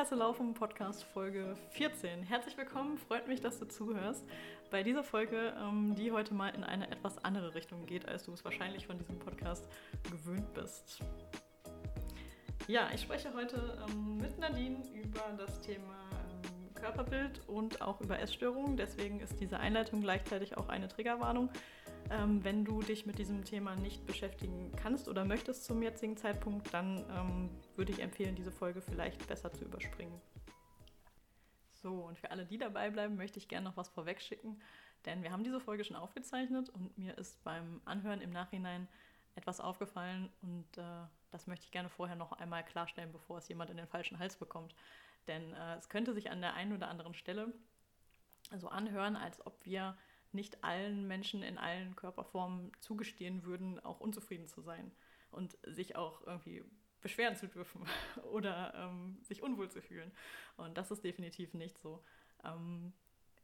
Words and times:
Ich 0.00 0.10
Laufen, 0.12 0.54
Podcast 0.54 1.02
Folge 1.02 1.56
14. 1.70 2.22
Herzlich 2.22 2.56
willkommen, 2.56 2.98
freut 2.98 3.26
mich, 3.26 3.40
dass 3.40 3.58
du 3.58 3.66
zuhörst. 3.66 4.24
Bei 4.70 4.84
dieser 4.84 5.02
Folge, 5.02 5.52
ähm, 5.60 5.96
die 5.96 6.12
heute 6.12 6.34
mal 6.34 6.50
in 6.50 6.62
eine 6.62 6.88
etwas 6.88 7.18
andere 7.24 7.56
Richtung 7.56 7.84
geht, 7.84 8.06
als 8.06 8.22
du 8.22 8.32
es 8.32 8.44
wahrscheinlich 8.44 8.86
von 8.86 8.96
diesem 8.96 9.18
Podcast 9.18 9.68
gewöhnt 10.08 10.54
bist. 10.54 11.00
Ja, 12.68 12.88
ich 12.94 13.00
spreche 13.02 13.34
heute 13.34 13.76
ähm, 13.88 14.18
mit 14.18 14.38
Nadine 14.38 14.76
über 14.94 15.20
das 15.36 15.60
Thema 15.62 15.96
ähm, 16.12 16.74
Körperbild 16.74 17.40
und 17.48 17.82
auch 17.82 18.00
über 18.00 18.20
Essstörungen. 18.20 18.76
Deswegen 18.76 19.18
ist 19.18 19.40
diese 19.40 19.58
Einleitung 19.58 20.00
gleichzeitig 20.00 20.56
auch 20.56 20.68
eine 20.68 20.86
Triggerwarnung. 20.86 21.50
Ähm, 22.10 22.42
wenn 22.42 22.64
du 22.64 22.80
dich 22.80 23.04
mit 23.04 23.18
diesem 23.18 23.44
Thema 23.44 23.76
nicht 23.76 24.06
beschäftigen 24.06 24.72
kannst 24.76 25.08
oder 25.08 25.24
möchtest 25.24 25.64
zum 25.64 25.82
jetzigen 25.82 26.16
Zeitpunkt, 26.16 26.72
dann 26.72 27.04
ähm, 27.10 27.50
würde 27.76 27.92
ich 27.92 28.00
empfehlen, 28.00 28.34
diese 28.34 28.50
Folge 28.50 28.80
vielleicht 28.80 29.26
besser 29.26 29.52
zu 29.52 29.64
überspringen. 29.64 30.18
So, 31.82 32.06
und 32.06 32.18
für 32.18 32.30
alle, 32.30 32.46
die 32.46 32.58
dabei 32.58 32.90
bleiben, 32.90 33.16
möchte 33.16 33.38
ich 33.38 33.46
gerne 33.46 33.68
noch 33.68 33.76
was 33.76 33.88
vorweg 33.88 34.20
schicken, 34.20 34.60
denn 35.04 35.22
wir 35.22 35.30
haben 35.30 35.44
diese 35.44 35.60
Folge 35.60 35.84
schon 35.84 35.96
aufgezeichnet 35.96 36.70
und 36.70 36.96
mir 36.96 37.16
ist 37.18 37.42
beim 37.44 37.80
Anhören 37.84 38.20
im 38.20 38.30
Nachhinein 38.30 38.88
etwas 39.34 39.60
aufgefallen 39.60 40.30
und 40.42 40.78
äh, 40.78 41.06
das 41.30 41.46
möchte 41.46 41.66
ich 41.66 41.70
gerne 41.70 41.88
vorher 41.88 42.16
noch 42.16 42.32
einmal 42.32 42.64
klarstellen, 42.64 43.12
bevor 43.12 43.38
es 43.38 43.48
jemand 43.48 43.70
in 43.70 43.76
den 43.76 43.86
falschen 43.86 44.18
Hals 44.18 44.36
bekommt. 44.36 44.74
Denn 45.28 45.52
äh, 45.52 45.76
es 45.76 45.88
könnte 45.88 46.14
sich 46.14 46.30
an 46.30 46.40
der 46.40 46.54
einen 46.54 46.72
oder 46.72 46.88
anderen 46.88 47.14
Stelle 47.14 47.52
so 48.56 48.68
anhören, 48.68 49.14
als 49.14 49.44
ob 49.46 49.64
wir 49.64 49.96
nicht 50.32 50.62
allen 50.64 51.06
Menschen 51.08 51.42
in 51.42 51.58
allen 51.58 51.96
Körperformen 51.96 52.72
zugestehen 52.80 53.44
würden, 53.44 53.80
auch 53.80 54.00
unzufrieden 54.00 54.46
zu 54.46 54.60
sein 54.60 54.92
und 55.30 55.56
sich 55.64 55.96
auch 55.96 56.26
irgendwie 56.26 56.64
beschweren 57.00 57.36
zu 57.36 57.46
dürfen 57.48 57.86
oder 58.32 58.74
ähm, 58.74 59.18
sich 59.22 59.42
unwohl 59.42 59.70
zu 59.70 59.80
fühlen. 59.80 60.10
Und 60.56 60.76
das 60.76 60.90
ist 60.90 61.04
definitiv 61.04 61.54
nicht 61.54 61.78
so. 61.78 62.02
Ähm, 62.44 62.92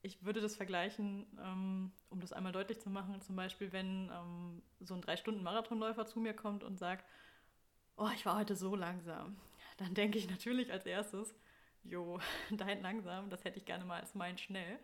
ich 0.03 0.23
würde 0.23 0.41
das 0.43 0.57
vergleichen, 0.57 1.27
ähm, 1.43 1.93
um 2.11 2.21
das 2.21 2.33
einmal 2.33 2.53
deutlich 2.53 2.81
zu 2.81 2.91
machen, 2.91 3.23
zum 3.23 3.37
Beispiel, 3.37 3.73
wenn 3.73 4.11
ähm, 4.13 4.63
so 4.81 4.95
ein 4.95 5.01
Drei-Stunden-Marathonläufer 5.01 6.05
zu 6.05 6.21
mir 6.21 6.35
kommt 6.35 6.63
und 6.63 6.79
sagt, 6.79 7.07
oh, 7.97 8.11
ich 8.15 8.27
war 8.27 8.37
heute 8.37 8.55
so 8.55 8.77
langsam. 8.77 9.37
Dann 9.79 9.95
denke 9.95 10.19
ich 10.19 10.29
natürlich 10.29 10.71
als 10.71 10.85
erstes, 10.85 11.35
jo, 11.85 12.21
dein 12.51 12.83
langsam, 12.83 13.31
das 13.31 13.45
hätte 13.45 13.59
ich 13.59 13.65
gerne 13.65 13.85
mal 13.85 14.01
als 14.01 14.15
mein 14.15 14.37
schnell. 14.37 14.79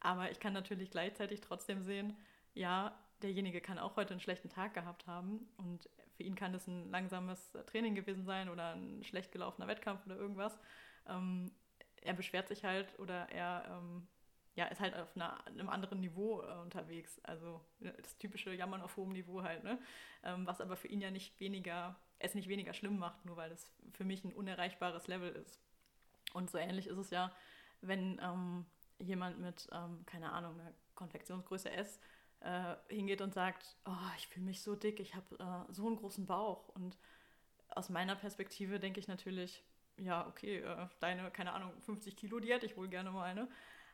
Aber 0.00 0.30
ich 0.30 0.40
kann 0.40 0.52
natürlich 0.52 0.90
gleichzeitig 0.90 1.40
trotzdem 1.40 1.82
sehen, 1.82 2.16
ja, 2.54 2.98
derjenige 3.22 3.60
kann 3.60 3.78
auch 3.78 3.96
heute 3.96 4.12
einen 4.12 4.20
schlechten 4.20 4.48
Tag 4.48 4.74
gehabt 4.74 5.06
haben 5.06 5.48
und 5.58 5.88
für 6.16 6.22
ihn 6.22 6.34
kann 6.34 6.54
es 6.54 6.66
ein 6.66 6.90
langsames 6.90 7.52
Training 7.66 7.94
gewesen 7.94 8.24
sein 8.24 8.48
oder 8.48 8.74
ein 8.74 9.04
schlecht 9.04 9.30
gelaufener 9.32 9.68
Wettkampf 9.68 10.04
oder 10.06 10.16
irgendwas. 10.16 10.58
Ähm, 11.06 11.50
er 12.02 12.14
beschwert 12.14 12.48
sich 12.48 12.64
halt 12.64 12.98
oder 12.98 13.28
er 13.30 13.64
ähm, 13.68 14.06
ja, 14.54 14.66
ist 14.66 14.80
halt 14.80 14.94
auf 14.94 15.14
einer, 15.14 15.46
einem 15.46 15.68
anderen 15.68 16.00
Niveau 16.00 16.42
äh, 16.42 16.60
unterwegs. 16.60 17.20
Also 17.22 17.60
das 17.78 18.18
typische 18.18 18.52
Jammern 18.52 18.82
auf 18.82 18.96
hohem 18.96 19.12
Niveau 19.12 19.42
halt, 19.42 19.64
ne? 19.64 19.78
Ähm, 20.24 20.46
was 20.46 20.60
aber 20.60 20.76
für 20.76 20.88
ihn 20.88 21.00
ja 21.00 21.10
nicht 21.10 21.38
weniger, 21.40 21.96
es 22.18 22.34
nicht 22.34 22.48
weniger 22.48 22.74
schlimm 22.74 22.98
macht, 22.98 23.24
nur 23.24 23.36
weil 23.36 23.52
es 23.52 23.72
für 23.92 24.04
mich 24.04 24.24
ein 24.24 24.32
unerreichbares 24.32 25.06
Level 25.06 25.30
ist. 25.30 25.60
Und 26.34 26.50
so 26.50 26.58
ähnlich 26.58 26.88
ist 26.88 26.98
es 26.98 27.10
ja, 27.10 27.32
wenn 27.80 28.20
ähm, 28.22 28.66
jemand 29.00 29.38
mit, 29.40 29.68
ähm, 29.72 30.04
keine 30.06 30.32
Ahnung, 30.32 30.58
einer 30.60 30.72
Konfektionsgröße 30.94 31.70
S 31.70 32.00
äh, 32.40 32.76
hingeht 32.88 33.20
und 33.20 33.34
sagt, 33.34 33.76
oh, 33.84 34.10
ich 34.16 34.26
fühle 34.28 34.46
mich 34.46 34.62
so 34.62 34.74
dick, 34.74 35.00
ich 35.00 35.14
habe 35.14 35.36
äh, 35.38 35.72
so 35.72 35.86
einen 35.86 35.96
großen 35.96 36.26
Bauch. 36.26 36.68
Und 36.68 36.96
aus 37.68 37.88
meiner 37.88 38.16
Perspektive 38.16 38.80
denke 38.80 39.00
ich 39.00 39.08
natürlich, 39.08 39.62
ja, 39.98 40.26
okay, 40.26 40.58
äh, 40.58 40.86
deine, 41.00 41.30
keine 41.30 41.52
Ahnung, 41.52 41.72
50 41.82 42.16
Kilo, 42.16 42.40
die 42.40 42.52
hätte 42.52 42.66
ich 42.66 42.76
wohl 42.76 42.88
gerne 42.88 43.10
mal, 43.10 43.34
ne? 43.34 43.48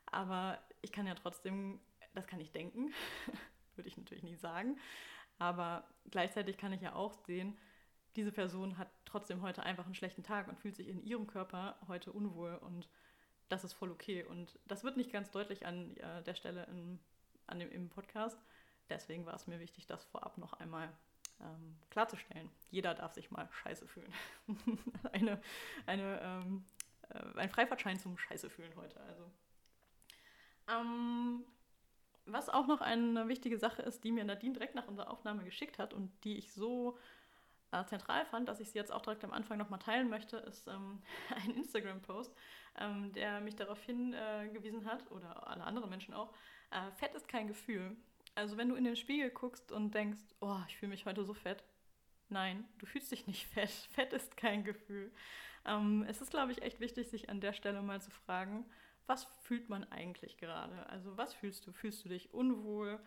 Aber 0.07 0.59
ich 0.83 0.93
kann 0.93 1.07
ja 1.07 1.15
trotzdem, 1.15 1.81
das 2.15 2.27
kann 2.27 2.41
ich 2.41 2.53
denken, 2.53 2.93
würde 3.75 3.89
ich 3.89 3.97
natürlich 3.97 4.23
nie 4.23 4.37
sagen. 4.37 4.79
Aber 5.39 5.85
gleichzeitig 6.11 6.57
kann 6.57 6.73
ich 6.73 6.81
ja 6.81 6.95
auch 6.95 7.13
sehen, 7.27 7.59
diese 8.15 8.33
Person 8.33 8.79
hat 8.79 8.89
trotzdem 9.05 9.43
heute 9.43 9.63
einfach 9.63 9.85
einen 9.85 9.95
schlechten 9.95 10.23
Tag 10.23 10.49
und 10.49 10.59
fühlt 10.59 10.77
sich 10.77 10.89
in 10.89 11.03
ihrem 11.03 11.27
Körper 11.27 11.77
heute 11.87 12.13
unwohl. 12.13 12.55
Und 12.55 12.89
das 13.49 13.65
ist 13.65 13.73
voll 13.73 13.91
okay. 13.91 14.25
Und 14.25 14.59
das 14.67 14.85
wird 14.85 14.97
nicht 14.97 15.13
ganz 15.13 15.31
deutlich 15.31 15.67
an 15.67 15.97
äh, 15.97 16.23
der 16.23 16.35
Stelle 16.35 16.65
in, 16.65 16.99
an 17.47 17.59
dem, 17.59 17.71
im 17.71 17.89
Podcast. 17.89 18.39
Deswegen 18.89 19.27
war 19.27 19.35
es 19.35 19.47
mir 19.47 19.61
wichtig, 19.61 19.87
das 19.87 20.05
vorab 20.05 20.39
noch 20.39 20.53
einmal 20.55 20.93
ähm, 21.41 21.77
klarzustellen. 21.91 22.51
Jeder 22.71 22.95
darf 22.95 23.15
sich 23.15 23.31
mal 23.31 23.49
scheiße 23.51 23.87
fühlen. 23.87 24.13
eine, 25.13 25.41
eine, 25.87 26.21
ähm, 26.23 26.65
äh, 27.11 27.39
ein 27.39 27.51
Freifahrtschein 27.51 27.99
zum 27.99 28.17
Scheiße 28.19 28.51
fühlen 28.51 28.75
heute. 28.77 29.01
Also. 29.01 29.31
Ähm, 30.69 31.45
was 32.27 32.49
auch 32.49 32.67
noch 32.67 32.81
eine 32.81 33.29
wichtige 33.29 33.59
Sache 33.59 33.83
ist, 33.83 34.03
die 34.05 34.13
mir 34.13 34.25
Nadine 34.25 34.55
direkt 34.55 34.75
nach 34.75 34.89
unserer 34.89 35.11
Aufnahme 35.11 35.45
geschickt 35.45 35.79
hat 35.79 35.95
und 35.95 36.13
die 36.25 36.37
ich 36.37 36.53
so 36.53 36.99
äh, 37.73 37.85
zentral 37.87 38.25
fand, 38.27 38.49
dass 38.49 38.61
ich 38.61 38.71
sie 38.71 38.79
jetzt 38.79 38.93
auch 38.93 39.03
direkt 39.03 39.25
am 39.25 39.33
Anfang 39.33 39.59
nochmal 39.59 39.79
teilen 39.79 40.09
möchte, 40.09 40.37
ist 40.39 40.69
ähm, 40.69 41.03
ein 41.45 41.55
Instagram-Post, 41.55 42.35
ähm, 42.79 43.13
der 43.13 43.41
mich 43.41 43.57
darauf 43.57 43.83
hingewiesen 43.83 44.83
äh, 44.83 44.87
hat, 44.87 45.11
oder 45.11 45.47
alle 45.49 45.65
anderen 45.65 45.91
Menschen 45.91 46.15
auch, 46.15 46.33
äh, 46.71 46.91
Fett 46.93 47.15
ist 47.15 47.29
kein 47.29 47.47
Gefühl. 47.47 47.97
Also 48.35 48.57
wenn 48.57 48.69
du 48.69 48.75
in 48.75 48.85
den 48.85 48.97
Spiegel 48.97 49.31
guckst 49.31 49.73
und 49.73 49.95
denkst, 49.95 50.21
oh, 50.41 50.59
ich 50.69 50.77
fühle 50.77 50.91
mich 50.91 51.07
heute 51.07 51.25
so 51.25 51.35
fett. 51.35 51.65
Nein, 52.29 52.69
du 52.79 52.87
fühlst 52.87 53.11
dich 53.11 53.27
nicht 53.27 53.47
fett. 53.55 53.71
Fett 53.71 54.13
ist 54.13 54.37
kein 54.37 54.65
Gefühl. 54.65 55.13
Ähm, 55.65 56.05
es 56.09 56.21
ist, 56.21 56.31
glaube 56.31 56.53
ich, 56.53 56.63
echt 56.63 56.81
wichtig, 56.81 57.09
sich 57.09 57.29
an 57.29 57.41
der 57.41 57.53
Stelle 57.53 57.83
mal 57.83 58.01
zu 58.01 58.11
fragen, 58.11 58.65
was 59.07 59.25
fühlt 59.43 59.69
man 59.69 59.85
eigentlich 59.85 60.37
gerade? 60.37 60.87
Also 60.89 61.17
was 61.17 61.35
fühlst 61.35 61.67
du? 61.67 61.73
Fühlst 61.73 62.05
du 62.05 62.09
dich 62.09 62.35
unwohl? 62.35 63.01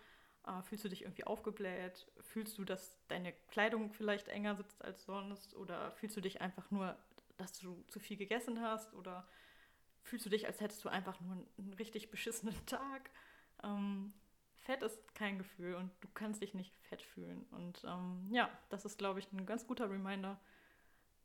Äh, 0.46 0.62
fühlst 0.64 0.86
du 0.86 0.90
dich 0.90 1.04
irgendwie 1.04 1.26
aufgebläht? 1.26 2.08
Fühlst 2.22 2.58
du, 2.58 2.66
dass 2.66 2.98
deine 3.08 3.34
Kleidung 3.50 3.92
vielleicht 3.92 4.28
enger 4.28 4.56
sitzt 4.56 4.84
als 4.84 5.06
sonst? 5.06 5.56
Oder 5.56 5.92
fühlst 5.92 6.16
du 6.18 6.22
dich 6.22 6.42
einfach 6.42 6.70
nur, 6.72 6.98
dass 7.38 7.60
du 7.60 7.84
zu 7.88 8.00
viel 8.00 8.18
gegessen 8.18 8.62
hast? 8.62 8.94
Oder 8.94 9.28
fühlst 10.04 10.26
du 10.26 10.30
dich, 10.30 10.48
als 10.48 10.62
hättest 10.62 10.84
du 10.84 10.90
einfach 10.90 11.20
nur 11.20 11.34
einen, 11.34 11.74
richtig 11.74 12.12
beschissenen 12.12 12.56
Tag? 12.66 13.10
Ähm, 13.64 14.14
Fett 14.56 14.84
ist 14.84 15.16
kein 15.16 15.38
Gefühl 15.38 15.76
und 15.76 15.92
du 16.02 16.08
kannst 16.14 16.42
dich 16.42 16.54
nicht 16.54 16.76
fett 16.84 17.02
fühlen. 17.02 17.46
Und 17.52 17.84
ähm, 17.86 18.28
ja, 18.32 18.50
das 18.70 18.86
ist, 18.86 18.98
glaube 18.98 19.20
ich, 19.20 19.32
ein 19.32 19.46
ganz 19.46 19.66
guter 19.66 19.90
Reminder, 19.90 20.40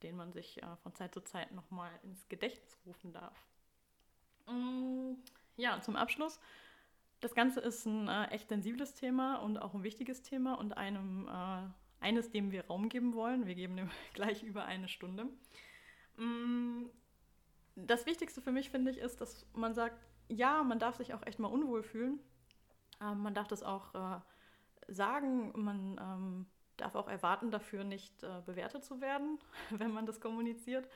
den 0.02 0.16
man 0.16 0.32
sich 0.32 0.62
äh, 0.62 0.76
von 0.82 0.94
Zeit 0.94 1.14
zu 1.14 1.20
Zeit 1.20 1.52
nochmal 1.52 1.90
ins 2.02 2.28
Gedächtnis 2.28 2.78
rufen 2.86 3.12
darf. 3.12 3.46
Mm, 4.46 5.14
ja, 5.56 5.80
zum 5.80 5.96
Abschluss 5.96 6.40
das 7.24 7.34
Ganze 7.34 7.60
ist 7.60 7.86
ein 7.86 8.06
äh, 8.06 8.26
echt 8.26 8.50
sensibles 8.50 8.92
Thema 8.92 9.36
und 9.36 9.56
auch 9.56 9.72
ein 9.72 9.82
wichtiges 9.82 10.20
Thema 10.20 10.58
und 10.58 10.76
einem, 10.76 11.26
äh, 11.26 12.04
eines, 12.04 12.30
dem 12.30 12.52
wir 12.52 12.66
Raum 12.66 12.90
geben 12.90 13.14
wollen. 13.14 13.46
Wir 13.46 13.54
geben 13.54 13.78
dem 13.78 13.88
gleich 14.12 14.42
über 14.42 14.66
eine 14.66 14.88
Stunde. 14.88 15.24
Mm, 16.18 16.84
das 17.76 18.04
Wichtigste 18.04 18.42
für 18.42 18.52
mich, 18.52 18.68
finde 18.68 18.90
ich, 18.90 18.98
ist, 18.98 19.22
dass 19.22 19.46
man 19.54 19.72
sagt, 19.72 20.04
ja, 20.28 20.62
man 20.62 20.78
darf 20.78 20.96
sich 20.96 21.14
auch 21.14 21.26
echt 21.26 21.38
mal 21.38 21.48
unwohl 21.48 21.82
fühlen. 21.82 22.20
Ähm, 23.00 23.22
man 23.22 23.32
darf 23.32 23.48
das 23.48 23.62
auch 23.62 23.94
äh, 23.94 24.20
sagen. 24.92 25.52
Man 25.56 25.98
ähm, 25.98 26.46
darf 26.76 26.94
auch 26.94 27.08
erwarten, 27.08 27.50
dafür 27.50 27.84
nicht 27.84 28.22
äh, 28.22 28.42
bewertet 28.44 28.84
zu 28.84 29.00
werden, 29.00 29.38
wenn 29.70 29.92
man 29.92 30.04
das 30.04 30.20
kommuniziert. 30.20 30.86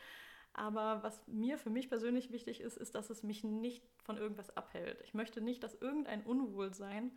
Aber 0.58 1.04
was 1.04 1.24
mir 1.28 1.56
für 1.56 1.70
mich 1.70 1.88
persönlich 1.88 2.32
wichtig 2.32 2.60
ist, 2.60 2.76
ist, 2.76 2.96
dass 2.96 3.10
es 3.10 3.22
mich 3.22 3.44
nicht 3.44 3.84
von 4.02 4.16
irgendwas 4.16 4.56
abhält. 4.56 5.00
Ich 5.04 5.14
möchte 5.14 5.41
nicht, 5.41 5.62
dass 5.62 5.76
irgendein 5.76 6.24
Unwohlsein 6.24 7.12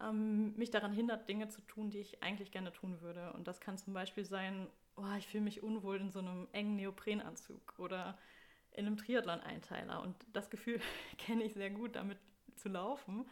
ähm, 0.00 0.56
mich 0.56 0.70
daran 0.70 0.94
hindert, 0.94 1.28
Dinge 1.28 1.48
zu 1.48 1.60
tun, 1.60 1.90
die 1.90 1.98
ich 1.98 2.22
eigentlich 2.22 2.50
gerne 2.50 2.72
tun 2.72 3.02
würde. 3.02 3.34
Und 3.34 3.48
das 3.48 3.60
kann 3.60 3.76
zum 3.76 3.92
Beispiel 3.92 4.24
sein, 4.24 4.66
oh, 4.96 5.14
ich 5.18 5.28
fühle 5.28 5.44
mich 5.44 5.62
unwohl 5.62 6.00
in 6.00 6.10
so 6.10 6.20
einem 6.20 6.48
engen 6.52 6.76
Neoprenanzug 6.76 7.78
oder 7.78 8.16
in 8.72 8.86
einem 8.86 8.96
Triathlon-Einteiler. 8.96 10.00
Und 10.00 10.16
das 10.32 10.48
Gefühl 10.48 10.80
kenne 11.18 11.44
ich 11.44 11.52
sehr 11.52 11.70
gut, 11.70 11.96
damit 11.96 12.16
zu 12.56 12.70
laufen 12.70 13.26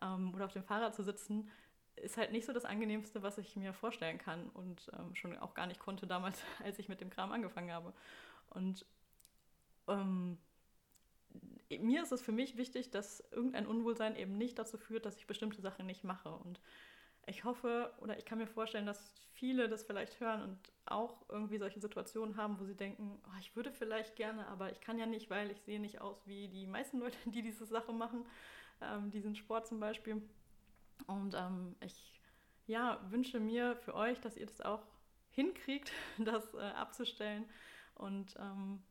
ähm, 0.00 0.32
oder 0.32 0.44
auf 0.44 0.52
dem 0.52 0.62
Fahrrad 0.62 0.94
zu 0.94 1.02
sitzen, 1.02 1.50
ist 1.96 2.16
halt 2.16 2.30
nicht 2.30 2.46
so 2.46 2.52
das 2.52 2.64
Angenehmste, 2.64 3.24
was 3.24 3.36
ich 3.36 3.56
mir 3.56 3.72
vorstellen 3.72 4.18
kann 4.18 4.48
und 4.50 4.92
ähm, 4.96 5.16
schon 5.16 5.36
auch 5.38 5.54
gar 5.54 5.66
nicht 5.66 5.80
konnte 5.80 6.06
damals, 6.06 6.40
als 6.64 6.78
ich 6.78 6.88
mit 6.88 7.00
dem 7.00 7.10
Kram 7.10 7.32
angefangen 7.32 7.72
habe. 7.72 7.92
Und 8.50 8.84
ähm, 9.88 10.38
mir 11.78 12.02
ist 12.02 12.12
es 12.12 12.22
für 12.22 12.32
mich 12.32 12.56
wichtig, 12.56 12.90
dass 12.90 13.20
irgendein 13.30 13.66
Unwohlsein 13.66 14.16
eben 14.16 14.36
nicht 14.36 14.58
dazu 14.58 14.76
führt, 14.76 15.06
dass 15.06 15.16
ich 15.16 15.26
bestimmte 15.26 15.60
Sachen 15.60 15.86
nicht 15.86 16.04
mache. 16.04 16.30
Und 16.30 16.60
ich 17.26 17.44
hoffe 17.44 17.92
oder 18.00 18.18
ich 18.18 18.24
kann 18.24 18.38
mir 18.38 18.46
vorstellen, 18.46 18.86
dass 18.86 19.14
viele 19.34 19.68
das 19.68 19.84
vielleicht 19.84 20.18
hören 20.20 20.42
und 20.42 20.58
auch 20.86 21.28
irgendwie 21.28 21.58
solche 21.58 21.80
Situationen 21.80 22.36
haben, 22.36 22.58
wo 22.58 22.64
sie 22.64 22.74
denken, 22.74 23.20
oh, 23.24 23.38
ich 23.38 23.54
würde 23.54 23.72
vielleicht 23.72 24.16
gerne, 24.16 24.46
aber 24.48 24.72
ich 24.72 24.80
kann 24.80 24.98
ja 24.98 25.06
nicht, 25.06 25.30
weil 25.30 25.50
ich 25.50 25.60
sehe 25.60 25.80
nicht 25.80 26.00
aus 26.00 26.26
wie 26.26 26.48
die 26.48 26.66
meisten 26.66 26.98
Leute, 26.98 27.16
die 27.26 27.42
diese 27.42 27.66
Sache 27.66 27.92
machen, 27.92 28.26
ähm, 28.80 29.10
diesen 29.10 29.36
Sport 29.36 29.68
zum 29.68 29.78
Beispiel. 29.78 30.20
Und 31.06 31.34
ähm, 31.34 31.76
ich 31.80 32.20
ja, 32.66 33.00
wünsche 33.10 33.38
mir 33.38 33.76
für 33.76 33.94
euch, 33.94 34.20
dass 34.20 34.36
ihr 34.36 34.46
das 34.46 34.60
auch 34.60 34.82
hinkriegt, 35.30 35.92
das 36.18 36.54
äh, 36.54 36.58
abzustellen 36.58 37.44
und 38.00 38.34
ähm, 38.38 38.82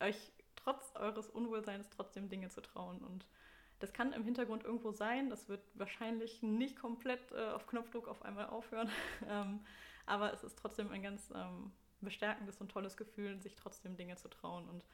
euch 0.00 0.32
trotz 0.56 0.94
eures 0.96 1.28
Unwohlseins 1.28 1.90
trotzdem 1.90 2.28
Dinge 2.28 2.48
zu 2.48 2.60
trauen. 2.60 2.98
Und 2.98 3.26
das 3.80 3.92
kann 3.92 4.12
im 4.12 4.24
Hintergrund 4.24 4.64
irgendwo 4.64 4.92
sein. 4.92 5.30
Das 5.30 5.48
wird 5.48 5.62
wahrscheinlich 5.74 6.42
nicht 6.42 6.76
komplett 6.76 7.32
äh, 7.32 7.50
auf 7.50 7.66
Knopfdruck 7.66 8.08
auf 8.08 8.22
einmal 8.22 8.46
aufhören. 8.46 8.90
ähm, 9.28 9.60
aber 10.06 10.32
es 10.32 10.44
ist 10.44 10.58
trotzdem 10.58 10.90
ein 10.90 11.02
ganz 11.02 11.32
ähm, 11.34 11.72
bestärkendes 12.00 12.60
und 12.60 12.70
tolles 12.70 12.96
Gefühl, 12.96 13.40
sich 13.40 13.56
trotzdem 13.56 13.96
Dinge 13.96 14.16
zu 14.16 14.28
trauen. 14.28 14.68
Und 14.68 14.84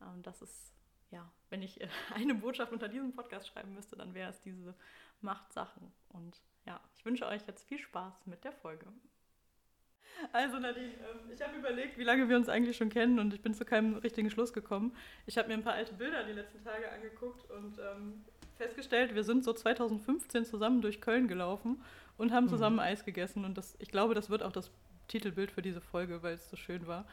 ähm, 0.00 0.22
das 0.22 0.42
ist, 0.42 0.74
ja, 1.10 1.30
wenn 1.50 1.62
ich 1.62 1.80
äh, 1.80 1.88
eine 2.14 2.34
Botschaft 2.34 2.72
unter 2.72 2.88
diesem 2.88 3.12
Podcast 3.12 3.48
schreiben 3.48 3.74
müsste, 3.74 3.96
dann 3.96 4.14
wäre 4.14 4.30
es 4.30 4.40
diese 4.40 4.74
Macht 5.20 5.52
Sachen. 5.52 5.92
Und 6.08 6.40
ja, 6.64 6.80
ich 6.94 7.04
wünsche 7.04 7.26
euch 7.26 7.46
jetzt 7.46 7.64
viel 7.64 7.78
Spaß 7.78 8.26
mit 8.26 8.44
der 8.44 8.52
Folge. 8.52 8.86
Also 10.32 10.58
Nadine, 10.58 10.86
ähm, 10.86 11.30
ich 11.32 11.42
habe 11.42 11.56
überlegt, 11.56 11.98
wie 11.98 12.04
lange 12.04 12.28
wir 12.28 12.36
uns 12.36 12.48
eigentlich 12.48 12.76
schon 12.76 12.90
kennen 12.90 13.18
und 13.18 13.34
ich 13.34 13.40
bin 13.40 13.54
zu 13.54 13.64
keinem 13.64 13.94
richtigen 13.94 14.30
Schluss 14.30 14.52
gekommen. 14.52 14.94
Ich 15.26 15.38
habe 15.38 15.48
mir 15.48 15.54
ein 15.54 15.62
paar 15.62 15.74
alte 15.74 15.94
Bilder 15.94 16.24
die 16.24 16.32
letzten 16.32 16.62
Tage 16.62 16.90
angeguckt 16.90 17.50
und 17.50 17.78
ähm, 17.78 18.24
festgestellt, 18.56 19.14
wir 19.14 19.24
sind 19.24 19.44
so 19.44 19.52
2015 19.52 20.44
zusammen 20.44 20.80
durch 20.80 21.00
Köln 21.00 21.28
gelaufen 21.28 21.82
und 22.18 22.32
haben 22.32 22.48
zusammen 22.48 22.76
mhm. 22.76 22.82
Eis 22.82 23.04
gegessen 23.04 23.44
und 23.44 23.58
das, 23.58 23.76
ich 23.80 23.90
glaube, 23.90 24.14
das 24.14 24.30
wird 24.30 24.42
auch 24.42 24.52
das 24.52 24.70
Titelbild 25.08 25.50
für 25.50 25.62
diese 25.62 25.80
Folge, 25.80 26.22
weil 26.22 26.34
es 26.34 26.48
so 26.48 26.56
schön 26.56 26.86
war. 26.86 27.04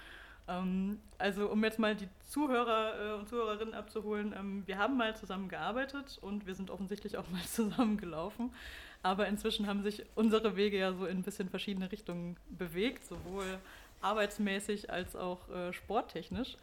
Ähm, 0.48 1.00
also 1.18 1.50
um 1.50 1.63
jetzt 1.63 1.80
mal 1.80 1.95
die 1.95 2.07
Zuhörer 2.28 3.16
äh, 3.16 3.19
und 3.19 3.30
Zuhörerinnen 3.30 3.74
abzuholen, 3.74 4.34
ähm, 4.38 4.63
wir 4.66 4.78
haben 4.78 4.98
mal 4.98 5.16
zusammen 5.16 5.48
gearbeitet 5.48 6.18
und 6.22 6.48
wir 6.48 6.56
sind 6.56 6.72
offensichtlich 6.72 7.18
auch 7.18 7.30
mal 7.30 7.42
zusammen 7.48 7.98
gelaufen. 7.98 8.52
Aber 9.01 9.28
inzwischen 9.28 9.68
haben 9.68 9.81
sich 9.81 10.06
unsere 10.16 10.56
Wege 10.56 10.78
ja 10.78 10.94
so 10.94 11.06
in 11.06 11.19
ein 11.19 11.24
bisschen 11.24 11.50
verschiedene 11.50 11.92
Richtungen 11.92 12.36
bewegt, 12.50 13.06
sowohl 13.06 13.60
arbeitsmäßig 14.01 14.90
als 14.90 15.16
auch 15.16 15.50
äh, 15.50 15.74
sporttechnisch. 15.74 16.57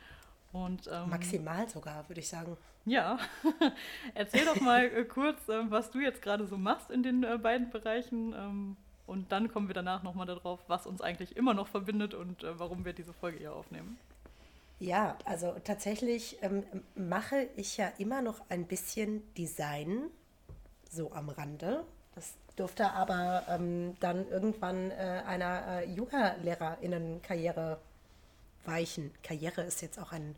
Und, 0.52 0.88
ähm, 0.92 1.10
Maximal 1.10 1.68
sogar, 1.68 2.08
würde 2.08 2.20
ich 2.20 2.28
sagen. 2.28 2.56
Ja, 2.84 3.18
erzähl 4.14 4.44
doch 4.44 4.60
mal 4.60 4.84
äh, 4.84 5.04
kurz, 5.04 5.48
äh, 5.48 5.70
was 5.70 5.90
du 5.90 5.98
jetzt 5.98 6.22
gerade 6.22 6.46
so 6.46 6.56
machst 6.56 6.90
in 6.90 7.02
den 7.02 7.24
äh, 7.24 7.36
beiden 7.36 7.70
Bereichen. 7.70 8.32
Ähm, 8.32 8.76
und 9.06 9.32
dann 9.32 9.52
kommen 9.52 9.68
wir 9.68 9.74
danach 9.74 10.02
nochmal 10.02 10.26
darauf, 10.26 10.60
was 10.68 10.86
uns 10.86 11.00
eigentlich 11.00 11.36
immer 11.36 11.54
noch 11.54 11.68
verbindet 11.68 12.14
und 12.14 12.42
äh, 12.42 12.58
warum 12.58 12.84
wir 12.84 12.92
diese 12.92 13.12
Folge 13.12 13.38
hier 13.38 13.52
aufnehmen. 13.52 13.98
Ja, 14.78 15.16
also 15.24 15.54
tatsächlich 15.64 16.38
ähm, 16.42 16.64
mache 16.94 17.48
ich 17.56 17.76
ja 17.76 17.88
immer 17.98 18.20
noch 18.20 18.40
ein 18.50 18.66
bisschen 18.66 19.22
Design, 19.34 20.10
so 20.90 21.12
am 21.12 21.28
Rande. 21.28 21.84
Das 22.16 22.34
durfte 22.56 22.90
aber 22.90 23.44
ähm, 23.48 23.96
dann 24.00 24.28
irgendwann 24.28 24.90
äh, 24.90 25.22
einer 25.26 25.82
äh, 25.82 25.90
Yoga-LehrerInnen-Karriere 25.92 27.78
weichen. 28.64 29.12
Karriere 29.22 29.62
ist 29.62 29.82
jetzt 29.82 29.98
auch 29.98 30.12
ein 30.12 30.34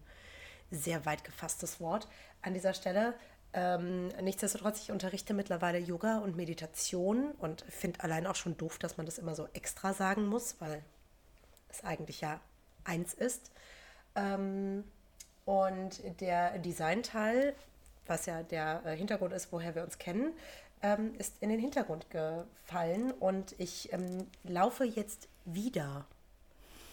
sehr 0.71 1.07
weit 1.07 1.25
gefasstes 1.25 1.81
Wort 1.81 2.09
an 2.43 2.53
dieser 2.53 2.75
Stelle. 2.75 3.15
Ähm, 3.55 4.09
nichtsdestotrotz, 4.21 4.81
ich 4.81 4.91
unterrichte 4.91 5.33
mittlerweile 5.33 5.79
Yoga 5.79 6.19
und 6.19 6.37
Meditation 6.37 7.31
und 7.39 7.63
finde 7.63 8.01
allein 8.03 8.27
auch 8.27 8.35
schon 8.35 8.57
doof, 8.59 8.79
dass 8.79 8.97
man 8.97 9.07
das 9.07 9.19
immer 9.19 9.35
so 9.35 9.49
extra 9.55 9.95
sagen 9.95 10.27
muss, 10.27 10.57
weil 10.61 10.83
es 11.69 11.83
eigentlich 11.85 12.21
ja 12.21 12.41
eins 12.85 13.15
ist. 13.15 13.51
Ähm, 14.17 14.85
und 15.45 16.03
der 16.21 16.59
Designteil, 16.59 17.55
was 18.07 18.27
ja 18.27 18.43
der 18.43 18.83
äh, 18.85 18.97
Hintergrund 18.97 19.33
ist, 19.33 19.51
woher 19.53 19.75
wir 19.75 19.85
uns 19.85 19.99
kennen, 19.99 20.35
ähm, 20.83 21.15
ist 21.19 21.43
in 21.43 21.49
den 21.49 21.61
Hintergrund 21.61 22.07
gefallen 22.11 23.13
und 23.13 23.55
ich 23.59 23.93
ähm, 23.93 24.27
laufe 24.45 24.85
jetzt 24.85 25.29
wieder 25.45 26.07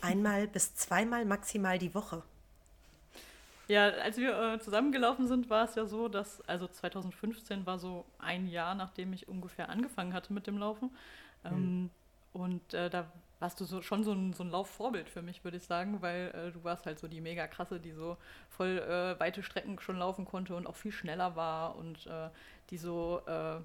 einmal 0.01 0.47
bis 0.47 0.75
zweimal 0.75 1.25
maximal 1.25 1.77
die 1.77 1.93
Woche. 1.93 2.23
Ja, 3.67 3.87
als 3.89 4.17
wir 4.17 4.37
äh, 4.37 4.59
zusammengelaufen 4.59 5.27
sind, 5.27 5.49
war 5.49 5.65
es 5.65 5.75
ja 5.75 5.85
so, 5.85 6.07
dass, 6.07 6.41
also 6.47 6.67
2015 6.67 7.65
war 7.65 7.79
so 7.79 8.05
ein 8.19 8.47
Jahr, 8.47 8.75
nachdem 8.75 9.11
ich 9.13 9.27
ungefähr 9.27 9.69
angefangen 9.69 10.13
hatte 10.13 10.33
mit 10.33 10.45
dem 10.45 10.57
Laufen. 10.57 10.91
Ähm, 11.43 11.81
mhm. 11.81 11.89
Und 12.33 12.73
äh, 12.73 12.89
da 12.89 13.11
warst 13.39 13.59
du 13.59 13.65
so, 13.65 13.81
schon 13.81 14.03
so 14.03 14.11
ein, 14.11 14.33
so 14.33 14.43
ein 14.43 14.51
Laufvorbild 14.51 15.09
für 15.09 15.21
mich, 15.21 15.43
würde 15.43 15.57
ich 15.57 15.63
sagen, 15.63 16.01
weil 16.01 16.31
äh, 16.35 16.51
du 16.51 16.63
warst 16.63 16.85
halt 16.85 16.99
so 16.99 17.07
die 17.07 17.21
mega 17.21 17.47
krasse, 17.47 17.79
die 17.79 17.91
so 17.91 18.17
voll 18.49 18.79
äh, 18.79 19.19
weite 19.19 19.41
Strecken 19.41 19.79
schon 19.79 19.97
laufen 19.97 20.25
konnte 20.25 20.55
und 20.55 20.67
auch 20.67 20.75
viel 20.75 20.91
schneller 20.91 21.35
war 21.35 21.75
und 21.75 22.05
äh, 22.07 22.29
die 22.69 22.77
so 22.77 23.21
äh, 23.25 23.57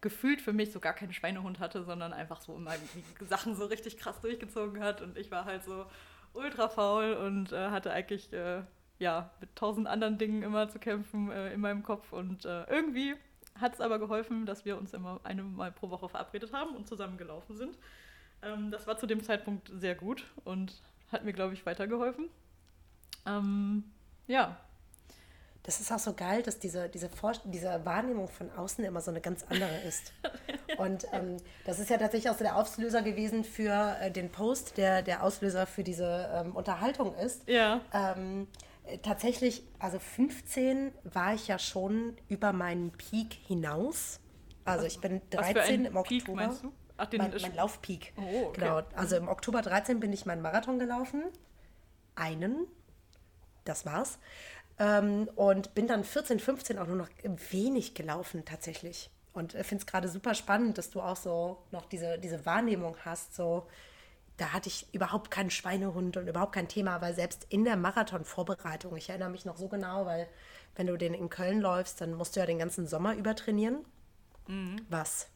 gefühlt 0.00 0.40
für 0.40 0.52
mich 0.52 0.72
so 0.72 0.80
gar 0.80 0.92
keinen 0.92 1.12
Schweinehund 1.12 1.58
hatte, 1.58 1.82
sondern 1.82 2.12
einfach 2.12 2.40
so 2.40 2.54
immer 2.54 2.74
Sachen 3.28 3.54
so 3.56 3.66
richtig 3.66 3.96
krass 3.98 4.20
durchgezogen 4.20 4.82
hat. 4.82 5.00
Und 5.00 5.16
ich 5.16 5.30
war 5.30 5.44
halt 5.44 5.64
so 5.64 5.86
ultra 6.32 6.68
faul 6.68 7.14
und 7.14 7.52
äh, 7.52 7.70
hatte 7.70 7.92
eigentlich 7.92 8.32
äh, 8.32 8.62
ja 8.98 9.30
mit 9.40 9.54
tausend 9.56 9.86
anderen 9.86 10.18
Dingen 10.18 10.42
immer 10.42 10.68
zu 10.68 10.78
kämpfen 10.78 11.30
äh, 11.30 11.52
in 11.52 11.60
meinem 11.60 11.82
Kopf. 11.82 12.12
Und 12.12 12.44
äh, 12.44 12.64
irgendwie 12.64 13.14
hat 13.60 13.74
es 13.74 13.80
aber 13.80 13.98
geholfen, 13.98 14.46
dass 14.46 14.64
wir 14.64 14.76
uns 14.76 14.92
immer 14.92 15.20
einmal 15.24 15.72
pro 15.72 15.90
Woche 15.90 16.08
verabredet 16.08 16.52
haben 16.52 16.76
und 16.76 16.86
zusammengelaufen 16.86 17.56
sind. 17.56 17.78
Ähm, 18.42 18.70
das 18.70 18.86
war 18.86 18.98
zu 18.98 19.06
dem 19.06 19.22
Zeitpunkt 19.22 19.70
sehr 19.74 19.94
gut 19.94 20.24
und 20.44 20.82
hat 21.10 21.24
mir, 21.24 21.32
glaube 21.32 21.54
ich, 21.54 21.64
weitergeholfen. 21.64 22.28
Ähm, 23.26 23.84
ja, 24.26 24.58
das 25.66 25.80
ist 25.80 25.90
auch 25.90 25.98
so 25.98 26.12
geil, 26.12 26.44
dass 26.44 26.60
diese, 26.60 26.88
diese, 26.88 27.10
diese 27.44 27.84
Wahrnehmung 27.84 28.28
von 28.28 28.50
außen 28.52 28.84
immer 28.84 29.00
so 29.00 29.10
eine 29.10 29.20
ganz 29.20 29.44
andere 29.48 29.76
ist. 29.80 30.12
Und 30.78 31.06
ähm, 31.12 31.38
das 31.64 31.80
ist 31.80 31.90
ja 31.90 31.98
tatsächlich 31.98 32.30
auch 32.30 32.38
so 32.38 32.44
der 32.44 32.56
Auslöser 32.56 33.02
gewesen 33.02 33.42
für 33.42 33.96
äh, 34.00 34.12
den 34.12 34.30
Post, 34.30 34.78
der 34.78 35.02
der 35.02 35.24
Auslöser 35.24 35.66
für 35.66 35.82
diese 35.82 36.30
ähm, 36.32 36.54
Unterhaltung 36.54 37.16
ist. 37.16 37.48
Ja. 37.48 37.80
Ähm, 37.92 38.46
tatsächlich, 39.02 39.64
also 39.80 39.98
15 39.98 40.92
war 41.02 41.34
ich 41.34 41.48
ja 41.48 41.58
schon 41.58 42.16
über 42.28 42.52
meinen 42.52 42.92
Peak 42.92 43.32
hinaus. 43.32 44.20
Also 44.64 44.86
ich 44.86 45.00
bin 45.00 45.20
13 45.30 45.86
im 45.86 45.96
Oktober. 45.96 46.08
Peak, 46.08 46.34
meinst 46.34 46.62
du? 46.62 46.72
Ach, 46.96 47.06
den 47.06 47.20
mein, 47.20 47.32
mein 47.42 47.54
Laufpeak. 47.56 48.12
Oh, 48.16 48.46
okay. 48.46 48.60
Genau. 48.60 48.82
Also 48.94 49.16
im 49.16 49.26
Oktober 49.26 49.62
13 49.62 49.98
bin 49.98 50.12
ich 50.12 50.26
meinen 50.26 50.42
Marathon 50.42 50.78
gelaufen. 50.78 51.24
Einen. 52.14 52.68
Das 53.64 53.84
war's. 53.84 54.18
Ähm, 54.78 55.28
und 55.36 55.74
bin 55.74 55.86
dann 55.86 56.04
14, 56.04 56.38
15 56.38 56.78
auch 56.78 56.86
nur 56.86 56.96
noch 56.96 57.08
wenig 57.50 57.94
gelaufen 57.94 58.44
tatsächlich. 58.44 59.10
Und 59.32 59.52
finde 59.52 59.82
es 59.82 59.86
gerade 59.86 60.08
super 60.08 60.34
spannend, 60.34 60.78
dass 60.78 60.90
du 60.90 61.00
auch 61.00 61.16
so 61.16 61.58
noch 61.70 61.86
diese, 61.86 62.18
diese 62.18 62.46
Wahrnehmung 62.46 62.96
hast, 63.04 63.34
so 63.34 63.66
da 64.36 64.52
hatte 64.52 64.68
ich 64.68 64.86
überhaupt 64.92 65.30
keinen 65.30 65.50
Schweinehund 65.50 66.16
und 66.16 66.28
überhaupt 66.28 66.52
kein 66.52 66.68
Thema, 66.68 67.00
weil 67.00 67.14
selbst 67.14 67.46
in 67.48 67.64
der 67.64 67.76
Marathonvorbereitung, 67.76 68.96
ich 68.96 69.08
erinnere 69.08 69.30
mich 69.30 69.44
noch 69.44 69.56
so 69.56 69.68
genau, 69.68 70.04
weil 70.04 70.28
wenn 70.74 70.86
du 70.86 70.96
den 70.96 71.14
in 71.14 71.30
Köln 71.30 71.60
läufst, 71.60 72.00
dann 72.00 72.14
musst 72.14 72.36
du 72.36 72.40
ja 72.40 72.46
den 72.46 72.58
ganzen 72.58 72.86
Sommer 72.86 73.14
über 73.14 73.34
trainieren. 73.34 73.84
Mhm. 74.46 74.76
Was 74.90 75.28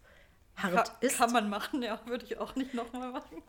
hart 0.63 0.75
kann, 0.75 0.97
ist. 1.01 1.19
Kann 1.19 1.33
man 1.33 1.49
machen, 1.49 1.83
ja, 1.83 2.01
würde 2.07 2.25
ich 2.25 2.39
auch 2.39 2.55
nicht 2.57 2.75
nochmal 2.75 3.13
machen. 3.13 3.43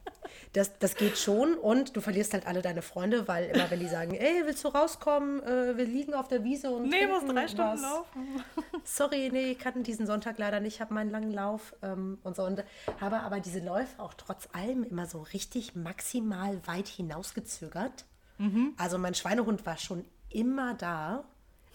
Das, 0.53 0.77
das 0.79 0.95
geht 0.95 1.17
schon 1.17 1.55
und 1.55 1.95
du 1.95 2.01
verlierst 2.01 2.33
halt 2.33 2.47
alle 2.47 2.61
deine 2.61 2.81
Freunde, 2.81 3.27
weil 3.27 3.45
immer 3.45 3.69
wenn 3.69 3.79
die 3.79 3.87
sagen, 3.87 4.13
ey, 4.13 4.43
willst 4.45 4.63
du 4.63 4.69
rauskommen, 4.69 5.41
äh, 5.43 5.77
wir 5.77 5.85
liegen 5.85 6.13
auf 6.13 6.27
der 6.27 6.43
Wiese 6.43 6.71
und 6.71 6.89
Nee, 6.89 7.07
muss 7.07 7.25
drei 7.25 7.47
Stunden 7.47 7.73
was. 7.73 7.81
laufen. 7.81 8.43
Sorry, 8.83 9.29
nee, 9.31 9.51
ich 9.51 9.59
kann 9.59 9.83
diesen 9.83 10.05
Sonntag 10.05 10.37
leider 10.37 10.59
nicht, 10.59 10.75
ich 10.75 10.81
habe 10.81 10.93
meinen 10.93 11.09
langen 11.09 11.31
Lauf 11.31 11.75
ähm, 11.81 12.19
und 12.23 12.35
so. 12.35 12.43
Und 12.43 12.63
habe 12.99 13.19
aber 13.21 13.39
diese 13.39 13.59
Läufe 13.59 14.01
auch 14.01 14.13
trotz 14.13 14.49
allem 14.53 14.83
immer 14.83 15.05
so 15.05 15.21
richtig 15.21 15.75
maximal 15.75 16.59
weit 16.67 16.87
hinausgezögert. 16.87 18.05
Mhm. 18.37 18.73
Also 18.77 18.97
mein 18.97 19.13
Schweinehund 19.15 19.65
war 19.65 19.77
schon 19.77 20.05
immer 20.29 20.73
da 20.73 21.25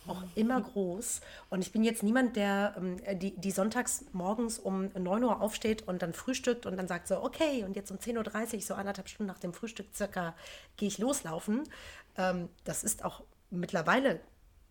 auch 0.09 0.23
immer 0.35 0.61
groß. 0.61 1.21
Und 1.51 1.63
ich 1.63 1.73
bin 1.73 1.85
jetzt 1.85 2.03
niemand, 2.03 2.37
der 2.37 2.75
ähm, 2.77 2.97
die, 3.19 3.37
die 3.37 3.51
sonntags 3.51 4.05
morgens 4.13 4.59
um 4.59 4.91
9 4.95 5.25
Uhr 5.25 5.41
aufsteht 5.41 5.87
und 5.87 6.03
dann 6.03 6.13
frühstückt 6.13 6.67
und 6.67 6.77
dann 6.77 6.89
sagt 6.89 7.09
so, 7.09 7.23
okay, 7.23 7.65
und 7.65 7.77
jetzt 7.77 7.91
um 7.91 7.99
10.30 7.99 8.55
Uhr, 8.55 8.61
so 8.63 8.75
anderthalb 8.75 9.09
Stunden 9.09 9.33
nach 9.33 9.39
dem 9.39 9.53
Frühstück 9.53 9.87
circa, 9.95 10.35
gehe 10.77 10.89
ich 10.89 10.99
loslaufen. 10.99 11.65
Ähm, 12.17 12.49
das 12.65 12.85
ist 12.85 13.05
auch 13.05 13.23
mittlerweile 13.51 14.21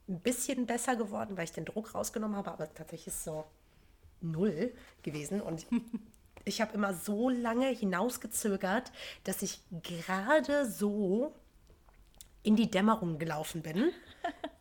ein 0.07 0.19
bisschen 0.19 0.65
besser 0.65 0.95
geworden, 0.95 1.37
weil 1.37 1.45
ich 1.45 1.51
den 1.51 1.65
Druck 1.65 1.95
rausgenommen 1.95 2.37
habe, 2.37 2.51
aber 2.51 2.73
tatsächlich 2.73 3.07
ist 3.07 3.17
es 3.17 3.23
so 3.25 3.45
null 4.21 4.73
gewesen. 5.03 5.41
Und 5.41 5.65
ich 6.45 6.61
habe 6.61 6.73
immer 6.73 6.93
so 6.93 7.29
lange 7.29 7.67
hinausgezögert, 7.67 8.91
dass 9.23 9.41
ich 9.41 9.61
gerade 9.83 10.69
so 10.69 11.33
in 12.43 12.55
die 12.55 12.69
Dämmerung 12.69 13.17
gelaufen 13.17 13.63
bin, 13.63 13.91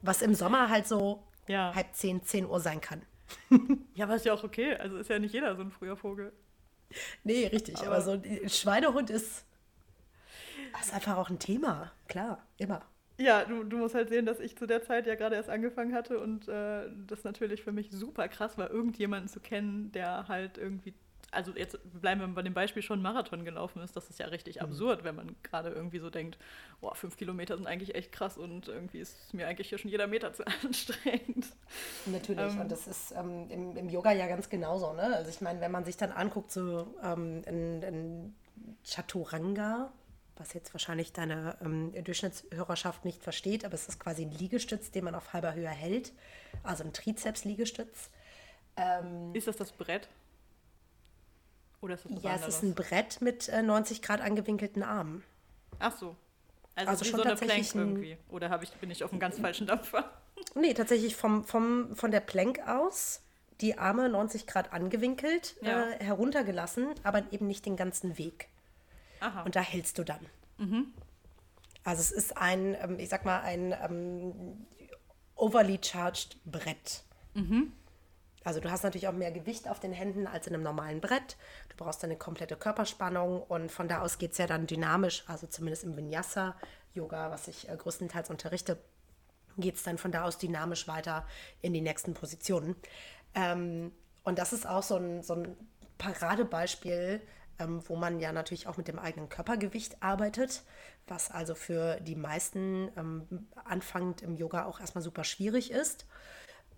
was 0.03 0.23
im 0.23 0.35
Sommer 0.35 0.69
halt 0.69 0.87
so 0.87 1.23
ja. 1.47 1.75
halb 1.75 1.95
zehn, 1.95 2.23
zehn 2.23 2.47
Uhr 2.47 2.61
sein 2.61 2.81
kann. 2.81 3.03
ja, 3.95 4.05
aber 4.05 4.17
ist 4.17 4.25
ja 4.25 4.35
auch 4.35 4.45
okay. 4.45 4.77
Also 4.77 4.97
ist 4.99 5.11
ja 5.11 5.19
nicht 5.19 5.33
jeder 5.33 5.57
so 5.57 5.63
ein 5.63 5.71
früher 5.71 5.97
Vogel. 5.97 6.33
Nee, 7.25 7.47
richtig. 7.47 7.79
Aber, 7.79 7.87
aber 7.87 8.01
so 8.01 8.13
ein 8.13 8.49
Schweinehund 8.49 9.11
ist, 9.11 9.45
ist 10.81 10.95
einfach 10.95 11.17
auch 11.17 11.31
ein 11.31 11.39
Thema. 11.39 11.93
Klar, 12.09 12.47
immer. 12.59 12.83
Ja, 13.17 13.45
du, 13.45 13.63
du 13.63 13.79
musst 13.79 13.95
halt 13.95 14.09
sehen, 14.09 14.27
dass 14.27 14.41
ich 14.41 14.57
zu 14.57 14.67
der 14.67 14.83
Zeit 14.83 15.07
ja 15.07 15.15
gerade 15.15 15.37
erst 15.37 15.49
angefangen 15.49 15.95
hatte 15.95 16.19
und 16.19 16.49
äh, 16.49 16.89
das 17.07 17.23
natürlich 17.23 17.63
für 17.63 17.71
mich 17.71 17.91
super 17.93 18.29
krass 18.29 18.59
war, 18.59 18.71
irgendjemanden 18.71 19.29
zu 19.29 19.39
kennen, 19.39 19.93
der 19.93 20.27
halt 20.27 20.59
irgendwie 20.59 20.95
also 21.35 21.53
jetzt 21.57 21.79
bleiben 22.01 22.21
wir 22.21 22.29
bei 22.29 22.43
dem 22.43 22.55
Beispiel 22.55 22.83
schon 22.83 23.03
Marathon 23.03 23.45
gelaufen 23.45 23.83
ist, 23.83 23.97
das 23.97 24.09
ist 24.09 24.19
ja 24.19 24.27
richtig 24.27 24.57
mhm. 24.57 24.63
absurd, 24.63 25.05
wenn 25.05 25.15
man 25.15 25.37
gerade 25.43 25.71
irgendwie 25.71 25.99
so 25.99 26.11
denkt, 26.11 26.39
boah, 26.81 26.95
fünf 26.95 27.17
Kilometer 27.17 27.57
sind 27.57 27.67
eigentlich 27.67 27.95
echt 27.95 28.13
krass 28.13 28.39
und 28.39 28.69
irgendwie 28.69 28.99
ist 28.99 29.35
mir 29.35 29.47
eigentlich 29.47 29.69
hier 29.69 29.79
schon 29.79 29.91
jeder 29.91 30.07
Meter 30.07 30.33
zu 30.35 30.47
anstrengend. 30.47 31.47
Natürlich, 32.07 32.55
ähm, 32.55 32.61
und 32.61 32.71
das 32.71 32.87
ist 32.87 33.13
ähm, 33.13 33.51
im, 33.51 33.77
im, 33.77 33.89
Yoga 33.89 34.13
ja 34.13 34.27
ganz 34.27 34.49
genauso, 34.49 34.93
ne? 34.93 35.15
Also 35.17 35.31
ich 35.31 35.41
meine, 35.41 35.61
wenn 35.61 35.73
man 35.73 35.85
sich 35.85 35.97
dann 35.97 36.13
anguckt, 36.13 36.51
so 36.51 36.95
ähm, 37.03 37.43
in, 37.47 37.83
in 37.83 38.35
Chaturanga, 38.85 39.93
was 40.37 40.53
jetzt 40.53 40.75
wahrscheinlich 40.75 41.13
deine 41.13 41.57
ähm, 41.61 41.93
Durchschnittshörerschaft 41.93 43.05
nicht 43.05 43.23
versteht, 43.23 43.65
aber 43.65 43.75
es 43.75 43.89
ist 43.89 44.01
quasi 44.01 44.23
ein 44.23 44.33
Liegestütz, 44.33 44.91
den 44.91 45.05
man 45.05 45.15
auf 45.15 45.33
halber 45.33 45.55
Höhe 45.55 45.69
hält, 45.69 46.13
also 46.63 46.85
ein 46.85 46.93
Trizeps-Liegestütz. 46.93 48.11
Ähm, 48.77 49.33
ist 49.35 49.47
das 49.47 49.57
das 49.57 49.71
Brett? 49.71 50.09
Oder 51.85 51.95
ist 51.95 52.07
das 52.09 52.23
ja, 52.23 52.35
es 52.35 52.49
ist 52.49 52.63
ein 52.63 52.75
Brett 52.75 53.21
mit 53.21 53.51
äh, 53.51 53.61
90 53.61 54.01
Grad 54.01 54.23
angewinkelten 54.23 54.83
Armen. 54.83 55.23
Ach 55.79 55.95
so. 55.95 56.17
Also, 56.75 56.91
also 56.91 57.05
schon 57.05 57.19
so 57.19 57.25
eine 57.25 57.37
Plank 57.37 57.75
irgendwie. 57.75 58.17
Oder 58.31 58.63
ich, 58.63 58.73
bin 58.73 58.91
ich 58.91 59.05
auf 59.05 59.13
einem 59.13 59.21
ganz 59.21 59.39
falschen 59.39 59.67
Dampfer? 59.67 60.11
Nee, 60.57 60.75
tatsächlich 60.75 61.15
vom, 61.15 61.45
vom, 61.45 61.95
von 61.95 62.11
der 62.11 62.21
Plank 62.21 62.61
aus 62.67 63.23
die 63.61 63.79
Arme 63.79 64.09
90 64.09 64.47
Grad 64.47 64.73
angewinkelt, 64.73 65.57
ja. 65.63 65.91
äh, 65.91 66.05
heruntergelassen, 66.05 66.89
aber 67.03 67.23
eben 67.31 67.47
nicht 67.47 67.67
den 67.67 67.77
ganzen 67.77 68.19
Weg. 68.19 68.49
Aha. 69.21 69.43
Und 69.43 69.55
da 69.57 69.61
hältst 69.61 69.97
du 69.99 70.05
dann. 70.05 70.27
Mhm. 70.59 70.93
Also 71.85 72.01
es 72.01 72.11
ist 72.11 72.37
ein, 72.37 72.77
ähm, 72.81 72.99
ich 72.99 73.09
sag 73.09 73.25
mal, 73.25 73.41
ein 73.43 73.75
ähm, 73.81 74.67
overly 75.37 75.79
charged 75.83 76.37
Brett. 76.45 77.05
Mhm. 77.35 77.73
Also 78.45 78.61
du 78.61 78.71
hast 78.71 78.83
natürlich 78.83 79.09
auch 79.09 79.13
mehr 79.13 79.33
Gewicht 79.33 79.69
auf 79.69 79.81
den 79.81 79.93
Händen 79.93 80.27
als 80.27 80.47
in 80.47 80.55
einem 80.55 80.63
normalen 80.63 81.01
Brett. 81.01 81.37
Du 81.77 81.85
brauchst 81.85 82.05
eine 82.05 82.17
komplette 82.17 82.57
Körperspannung 82.57 83.43
und 83.43 83.71
von 83.71 83.89
da 83.89 84.01
aus 84.01 84.19
geht 84.19 84.33
es 84.33 84.39
ja 84.39 84.47
dann 84.47 84.67
dynamisch, 84.67 85.25
also 85.27 85.47
zumindest 85.47 85.85
im 85.85 85.97
Vinyasa-Yoga, 85.97 87.31
was 87.31 87.49
ich 87.49 87.69
äh, 87.69 87.77
größtenteils 87.77 88.31
unterrichte, 88.31 88.79
geht 89.57 89.77
es 89.77 89.83
dann 89.83 89.99
von 89.99 90.13
da 90.13 90.25
aus 90.25 90.39
dynamisch 90.39 90.89
weiter 90.89 91.27
in 91.63 91.73
die 91.73 91.81
nächsten 91.81 92.15
Positionen. 92.15 92.77
Ähm, 93.35 93.93
und 94.25 94.39
das 94.39 94.53
ist 94.53 94.67
auch 94.67 94.83
so 94.83 94.97
ein, 94.97 95.23
so 95.23 95.35
ein 95.35 95.57
Paradebeispiel, 95.99 97.21
ähm, 97.59 97.83
wo 97.89 97.97
man 97.97 98.21
ja 98.21 98.33
natürlich 98.33 98.67
auch 98.67 98.77
mit 98.77 98.89
dem 98.89 98.99
eigenen 98.99 99.29
Körpergewicht 99.29 100.03
arbeitet, 100.03 100.63
was 101.07 101.31
also 101.31 101.55
für 101.55 102.01
die 102.01 102.17
meisten 102.17 102.91
ähm, 102.97 103.49
anfangend 103.65 104.23
im 104.23 104.37
Yoga 104.37 104.65
auch 104.65 104.81
erstmal 104.81 105.03
super 105.03 105.25
schwierig 105.25 105.71
ist 105.71 106.07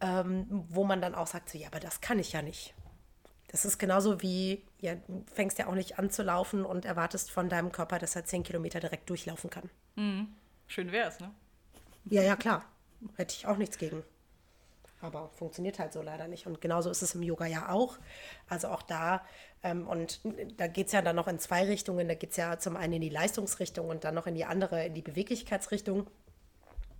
ähm, 0.01 0.65
wo 0.69 0.85
man 0.85 1.01
dann 1.01 1.15
auch 1.15 1.27
sagt, 1.27 1.51
so, 1.51 1.59
ja, 1.59 1.69
aber 1.69 1.81
das 1.81 2.01
kann 2.01 2.19
ich 2.19 2.33
ja 2.33 2.43
nicht. 2.43 2.75
Das 3.49 3.65
ist 3.65 3.79
genauso 3.79 4.23
wie, 4.23 4.65
ja, 4.81 4.97
du 4.97 5.25
fängst 5.33 5.59
ja 5.59 5.67
auch 5.67 5.75
nicht 5.75 5.99
an 5.99 6.11
zu 6.11 6.23
laufen 6.23 6.65
und 6.65 6.85
erwartest 6.85 7.31
von 7.31 7.49
deinem 7.49 7.73
Körper, 7.73 7.99
dass 7.99 8.17
er 8.17 8.25
zehn 8.25 8.43
Kilometer 8.43 8.81
direkt 8.81 9.09
durchlaufen 9.09 9.51
kann. 9.51 9.71
Mhm. 9.95 10.29
Schön 10.67 10.91
wäre 10.91 11.09
es, 11.09 11.21
ne? 11.21 11.33
Ja, 12.07 12.23
ja, 12.23 12.37
klar. 12.37 12.65
Hätte 13.17 13.35
ich 13.37 13.47
auch 13.47 13.57
nichts 13.57 13.79
gegen. 13.79 14.03
Aber 15.01 15.29
funktioniert 15.31 15.79
halt 15.79 15.93
so 15.93 16.03
leider 16.03 16.27
nicht. 16.27 16.47
Und 16.47 16.61
genauso 16.61 16.91
ist 16.91 17.03
es 17.03 17.15
im 17.15 17.23
Yoga 17.23 17.47
ja 17.47 17.69
auch. 17.69 17.99
Also 18.49 18.69
auch 18.69 18.83
da, 18.83 19.25
ähm, 19.63 19.87
und 19.87 20.21
da 20.57 20.67
geht 20.67 20.87
es 20.87 20.93
ja 20.93 21.03
dann 21.03 21.17
noch 21.17 21.29
in 21.29 21.39
zwei 21.39 21.65
Richtungen. 21.65 22.09
Da 22.09 22.15
geht 22.15 22.31
es 22.31 22.37
ja 22.37 22.59
zum 22.59 22.77
einen 22.77 22.95
in 22.95 23.03
die 23.03 23.09
Leistungsrichtung 23.11 23.89
und 23.89 24.05
dann 24.05 24.15
noch 24.15 24.27
in 24.27 24.35
die 24.35 24.45
andere, 24.45 24.87
in 24.87 24.95
die 24.95 25.03
Beweglichkeitsrichtung. 25.03 26.09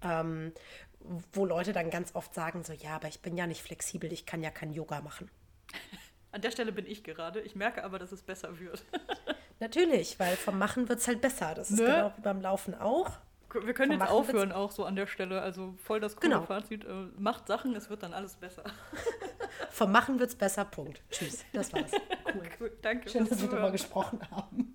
Ähm, 0.03 0.53
wo 1.33 1.47
Leute 1.47 1.73
dann 1.73 1.91
ganz 1.91 2.15
oft 2.15 2.35
sagen, 2.35 2.65
so 2.65 2.73
ja, 2.73 2.97
aber 2.97 3.09
ich 3.09 3.21
bin 3.21 3.37
ja 3.37 3.47
nicht 3.47 3.63
flexibel, 3.63 4.13
ich 4.13 4.27
kann 4.27 4.43
ja 4.43 4.51
kein 4.51 4.73
Yoga 4.73 5.01
machen. 5.01 5.31
An 6.37 6.43
der 6.43 6.51
Stelle 6.51 6.71
bin 6.71 6.85
ich 6.87 7.03
gerade. 7.03 7.41
Ich 7.41 7.57
merke 7.57 7.83
aber, 7.83 7.99
dass 7.99 8.13
es 8.13 8.21
besser 8.21 8.61
wird. 8.61 8.85
Natürlich, 9.59 10.21
weil 10.21 10.37
vom 10.37 10.59
Machen 10.59 10.87
wird 10.87 10.99
es 10.99 11.09
halt 11.09 11.23
besser. 11.23 11.55
Das 11.55 11.71
ist 11.71 11.81
ne? 11.81 11.87
genau 11.87 12.13
wie 12.15 12.21
beim 12.21 12.43
Laufen 12.43 12.75
auch. 12.75 13.13
Wir 13.55 13.73
können 13.73 13.93
vom 13.93 13.93
jetzt 13.93 13.99
Machen 14.01 14.11
aufhören, 14.11 14.53
auch 14.53 14.71
so 14.71 14.85
an 14.85 14.97
der 14.97 15.07
Stelle. 15.07 15.41
Also 15.41 15.73
voll 15.83 15.99
das 15.99 16.15
coole 16.15 16.35
genau. 16.35 16.43
Fazit. 16.43 16.85
Äh, 16.85 16.89
macht 17.19 17.47
Sachen, 17.47 17.75
es 17.75 17.89
wird 17.89 18.03
dann 18.03 18.13
alles 18.13 18.37
besser. 18.37 18.65
vom 19.71 19.91
Machen 19.91 20.19
wird 20.19 20.29
es 20.29 20.37
besser, 20.37 20.67
Punkt. 20.67 21.01
Tschüss. 21.11 21.47
Das 21.55 21.73
war's. 21.73 21.91
Cool. 22.27 22.43
Gut, 22.59 22.73
danke. 22.83 23.09
Schön, 23.09 23.27
dass 23.27 23.41
wir 23.41 23.49
darüber 23.49 23.71
gesprochen 23.71 24.21
haben. 24.31 24.75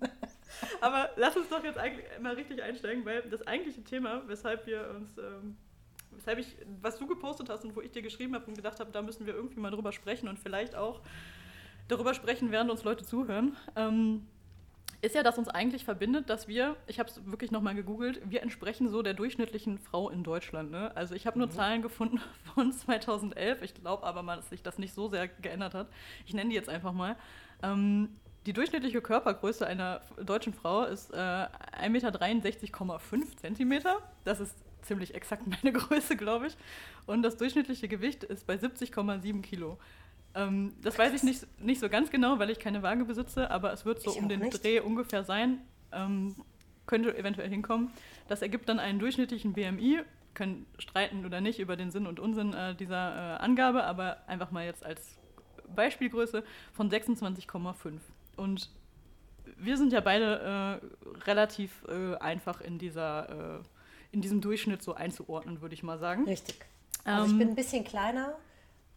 Aber 0.80 1.10
lass 1.14 1.36
uns 1.36 1.48
doch 1.48 1.62
jetzt 1.62 1.78
eigentlich 1.78 2.04
mal 2.20 2.34
richtig 2.34 2.60
einsteigen, 2.60 3.04
weil 3.04 3.22
das 3.30 3.46
eigentliche 3.46 3.84
Thema, 3.84 4.24
weshalb 4.26 4.66
wir 4.66 4.90
uns 4.96 5.16
ähm, 5.16 5.56
weshalb 6.10 6.40
ich, 6.40 6.56
was 6.80 6.98
du 6.98 7.06
gepostet 7.06 7.48
hast 7.50 7.64
und 7.64 7.76
wo 7.76 7.80
ich 7.80 7.92
dir 7.92 8.02
geschrieben 8.02 8.34
habe 8.34 8.46
und 8.46 8.56
gedacht 8.56 8.80
habe, 8.80 8.90
da 8.90 9.00
müssen 9.00 9.26
wir 9.26 9.34
irgendwie 9.34 9.60
mal 9.60 9.70
drüber 9.70 9.92
sprechen 9.92 10.28
und 10.28 10.40
vielleicht 10.40 10.74
auch 10.74 11.00
darüber 11.92 12.14
sprechen, 12.14 12.50
während 12.50 12.70
uns 12.70 12.84
Leute 12.84 13.04
zuhören, 13.04 13.56
ähm, 13.76 14.26
ist 15.02 15.16
ja, 15.16 15.24
dass 15.24 15.36
uns 15.36 15.48
eigentlich 15.48 15.84
verbindet, 15.84 16.30
dass 16.30 16.46
wir, 16.46 16.76
ich 16.86 17.00
habe 17.00 17.10
es 17.10 17.26
wirklich 17.26 17.50
nochmal 17.50 17.74
gegoogelt, 17.74 18.20
wir 18.24 18.42
entsprechen 18.42 18.88
so 18.88 19.02
der 19.02 19.14
durchschnittlichen 19.14 19.78
Frau 19.78 20.10
in 20.10 20.22
Deutschland. 20.22 20.70
Ne? 20.70 20.96
Also 20.96 21.16
ich 21.16 21.26
habe 21.26 21.38
nur 21.38 21.48
mhm. 21.48 21.52
Zahlen 21.52 21.82
gefunden 21.82 22.20
von 22.54 22.72
2011, 22.72 23.62
ich 23.62 23.74
glaube 23.74 24.04
aber 24.04 24.22
mal, 24.22 24.36
dass 24.36 24.50
sich 24.50 24.62
das 24.62 24.78
nicht 24.78 24.94
so 24.94 25.08
sehr 25.08 25.26
geändert 25.26 25.74
hat. 25.74 25.88
Ich 26.24 26.34
nenne 26.34 26.50
die 26.50 26.56
jetzt 26.56 26.68
einfach 26.68 26.92
mal. 26.92 27.16
Ähm, 27.62 28.10
die 28.46 28.52
durchschnittliche 28.52 29.00
Körpergröße 29.00 29.66
einer 29.66 30.00
deutschen 30.24 30.52
Frau 30.52 30.84
ist 30.84 31.12
äh, 31.12 31.16
1,63,5 31.16 33.16
Meter 33.16 33.36
Zentimeter. 33.36 33.98
Das 34.24 34.40
ist 34.40 34.56
ziemlich 34.82 35.14
exakt 35.14 35.44
meine 35.46 35.72
Größe, 35.72 36.16
glaube 36.16 36.48
ich. 36.48 36.56
Und 37.06 37.22
das 37.22 37.36
durchschnittliche 37.36 37.88
Gewicht 37.88 38.24
ist 38.24 38.46
bei 38.46 38.54
70,7 38.54 39.42
Kilo. 39.42 39.78
Ähm, 40.34 40.74
das 40.82 40.98
weiß 40.98 41.12
ich 41.12 41.22
nicht, 41.22 41.46
nicht 41.60 41.80
so 41.80 41.88
ganz 41.88 42.10
genau, 42.10 42.38
weil 42.38 42.50
ich 42.50 42.58
keine 42.58 42.82
Waage 42.82 43.04
besitze, 43.04 43.50
aber 43.50 43.72
es 43.72 43.84
wird 43.84 44.00
so 44.00 44.12
ich 44.12 44.18
um 44.18 44.28
den 44.28 44.40
nicht. 44.40 44.62
Dreh 44.62 44.80
ungefähr 44.80 45.24
sein. 45.24 45.58
Ähm, 45.92 46.34
könnte 46.86 47.16
eventuell 47.16 47.48
hinkommen. 47.48 47.90
Das 48.28 48.42
ergibt 48.42 48.68
dann 48.68 48.78
einen 48.78 48.98
durchschnittlichen 48.98 49.52
BMI. 49.52 50.00
Können 50.34 50.66
streiten 50.78 51.26
oder 51.26 51.42
nicht 51.42 51.58
über 51.58 51.76
den 51.76 51.90
Sinn 51.90 52.06
und 52.06 52.18
Unsinn 52.18 52.54
äh, 52.54 52.74
dieser 52.74 53.36
äh, 53.36 53.42
Angabe, 53.42 53.84
aber 53.84 54.26
einfach 54.26 54.50
mal 54.50 54.64
jetzt 54.64 54.84
als 54.84 55.18
Beispielgröße 55.74 56.42
von 56.72 56.90
26,5. 56.90 58.00
Und 58.36 58.70
wir 59.58 59.76
sind 59.76 59.92
ja 59.92 60.00
beide 60.00 60.80
äh, 60.80 61.20
relativ 61.24 61.84
äh, 61.88 62.16
einfach 62.16 62.62
in 62.62 62.78
dieser 62.78 63.58
äh, 63.58 63.62
in 64.12 64.20
diesem 64.20 64.40
Durchschnitt 64.40 64.82
so 64.82 64.94
einzuordnen, 64.94 65.60
würde 65.60 65.74
ich 65.74 65.82
mal 65.82 65.98
sagen. 65.98 66.24
Richtig. 66.24 66.64
Also 67.04 67.24
ähm, 67.24 67.30
ich 67.30 67.38
bin 67.38 67.48
ein 67.48 67.54
bisschen 67.54 67.84
kleiner. 67.84 68.36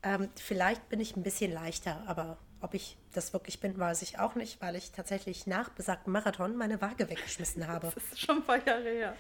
Ähm, 0.06 0.30
vielleicht 0.36 0.88
bin 0.88 1.00
ich 1.00 1.18
ein 1.18 1.24
bisschen 1.24 1.52
leichter, 1.52 2.04
aber 2.06 2.38
ob 2.62 2.76
ich 2.76 2.96
das 3.12 3.34
wirklich 3.34 3.60
bin, 3.60 3.78
weiß 3.78 4.04
ich 4.04 4.20
auch 4.20 4.36
nicht, 4.36 4.62
weil 4.62 4.76
ich 4.76 4.92
tatsächlich 4.92 5.48
nach 5.48 5.70
besagtem 5.70 6.14
Marathon 6.14 6.56
meine 6.56 6.80
Waage 6.80 7.10
weggeschmissen 7.10 7.68
habe. 7.68 7.92
Das 7.94 8.04
ist 8.12 8.20
schon 8.22 8.38
ein 8.38 8.44
paar 8.44 8.64
Jahre 8.66 8.84
her. 8.84 9.16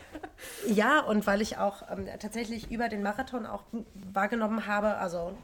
Ja, 0.67 0.99
und 0.99 1.25
weil 1.25 1.41
ich 1.41 1.57
auch 1.57 1.89
ähm, 1.91 2.07
tatsächlich 2.19 2.69
über 2.69 2.87
den 2.87 3.01
Marathon 3.01 3.47
auch 3.47 3.63
wahrgenommen 3.93 4.67
habe, 4.67 4.97
also 4.97 5.35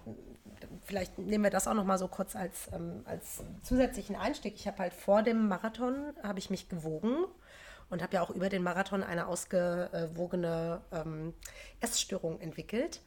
vielleicht 0.83 1.17
nehmen 1.17 1.43
wir 1.43 1.51
das 1.51 1.67
auch 1.67 1.73
noch 1.73 1.85
mal 1.85 1.97
so 1.97 2.07
kurz 2.07 2.35
als, 2.35 2.69
ähm, 2.71 3.01
als 3.05 3.43
zusätzlichen 3.63 4.15
Einstieg. 4.15 4.53
Ich 4.55 4.67
habe 4.67 4.77
halt 4.77 4.93
vor 4.93 5.23
dem 5.23 5.47
Marathon, 5.47 6.13
habe 6.21 6.37
ich 6.37 6.51
mich 6.51 6.69
gewogen 6.69 7.25
und 7.89 8.03
habe 8.03 8.13
ja 8.13 8.21
auch 8.21 8.29
über 8.29 8.49
den 8.49 8.61
Marathon 8.61 9.01
eine 9.01 9.25
ausgewogene 9.25 10.81
ähm, 10.91 11.33
Essstörung 11.79 12.39
entwickelt, 12.39 13.01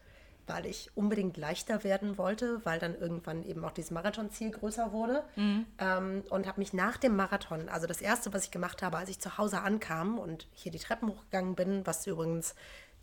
weil 0.46 0.66
ich 0.66 0.90
unbedingt 0.94 1.36
leichter 1.36 1.84
werden 1.84 2.18
wollte, 2.18 2.64
weil 2.64 2.78
dann 2.78 2.94
irgendwann 2.98 3.42
eben 3.44 3.64
auch 3.64 3.72
dieses 3.72 3.90
Marathonziel 3.90 4.50
größer 4.50 4.92
wurde. 4.92 5.24
Mhm. 5.36 5.66
Ähm, 5.78 6.24
und 6.30 6.46
habe 6.46 6.60
mich 6.60 6.72
nach 6.72 6.96
dem 6.96 7.16
Marathon, 7.16 7.68
also 7.68 7.86
das 7.86 8.00
Erste, 8.00 8.32
was 8.32 8.44
ich 8.44 8.50
gemacht 8.50 8.82
habe, 8.82 8.98
als 8.98 9.08
ich 9.08 9.18
zu 9.18 9.38
Hause 9.38 9.60
ankam 9.60 10.18
und 10.18 10.46
hier 10.52 10.72
die 10.72 10.78
Treppen 10.78 11.08
hochgegangen 11.08 11.54
bin, 11.54 11.86
was 11.86 12.06
übrigens 12.06 12.54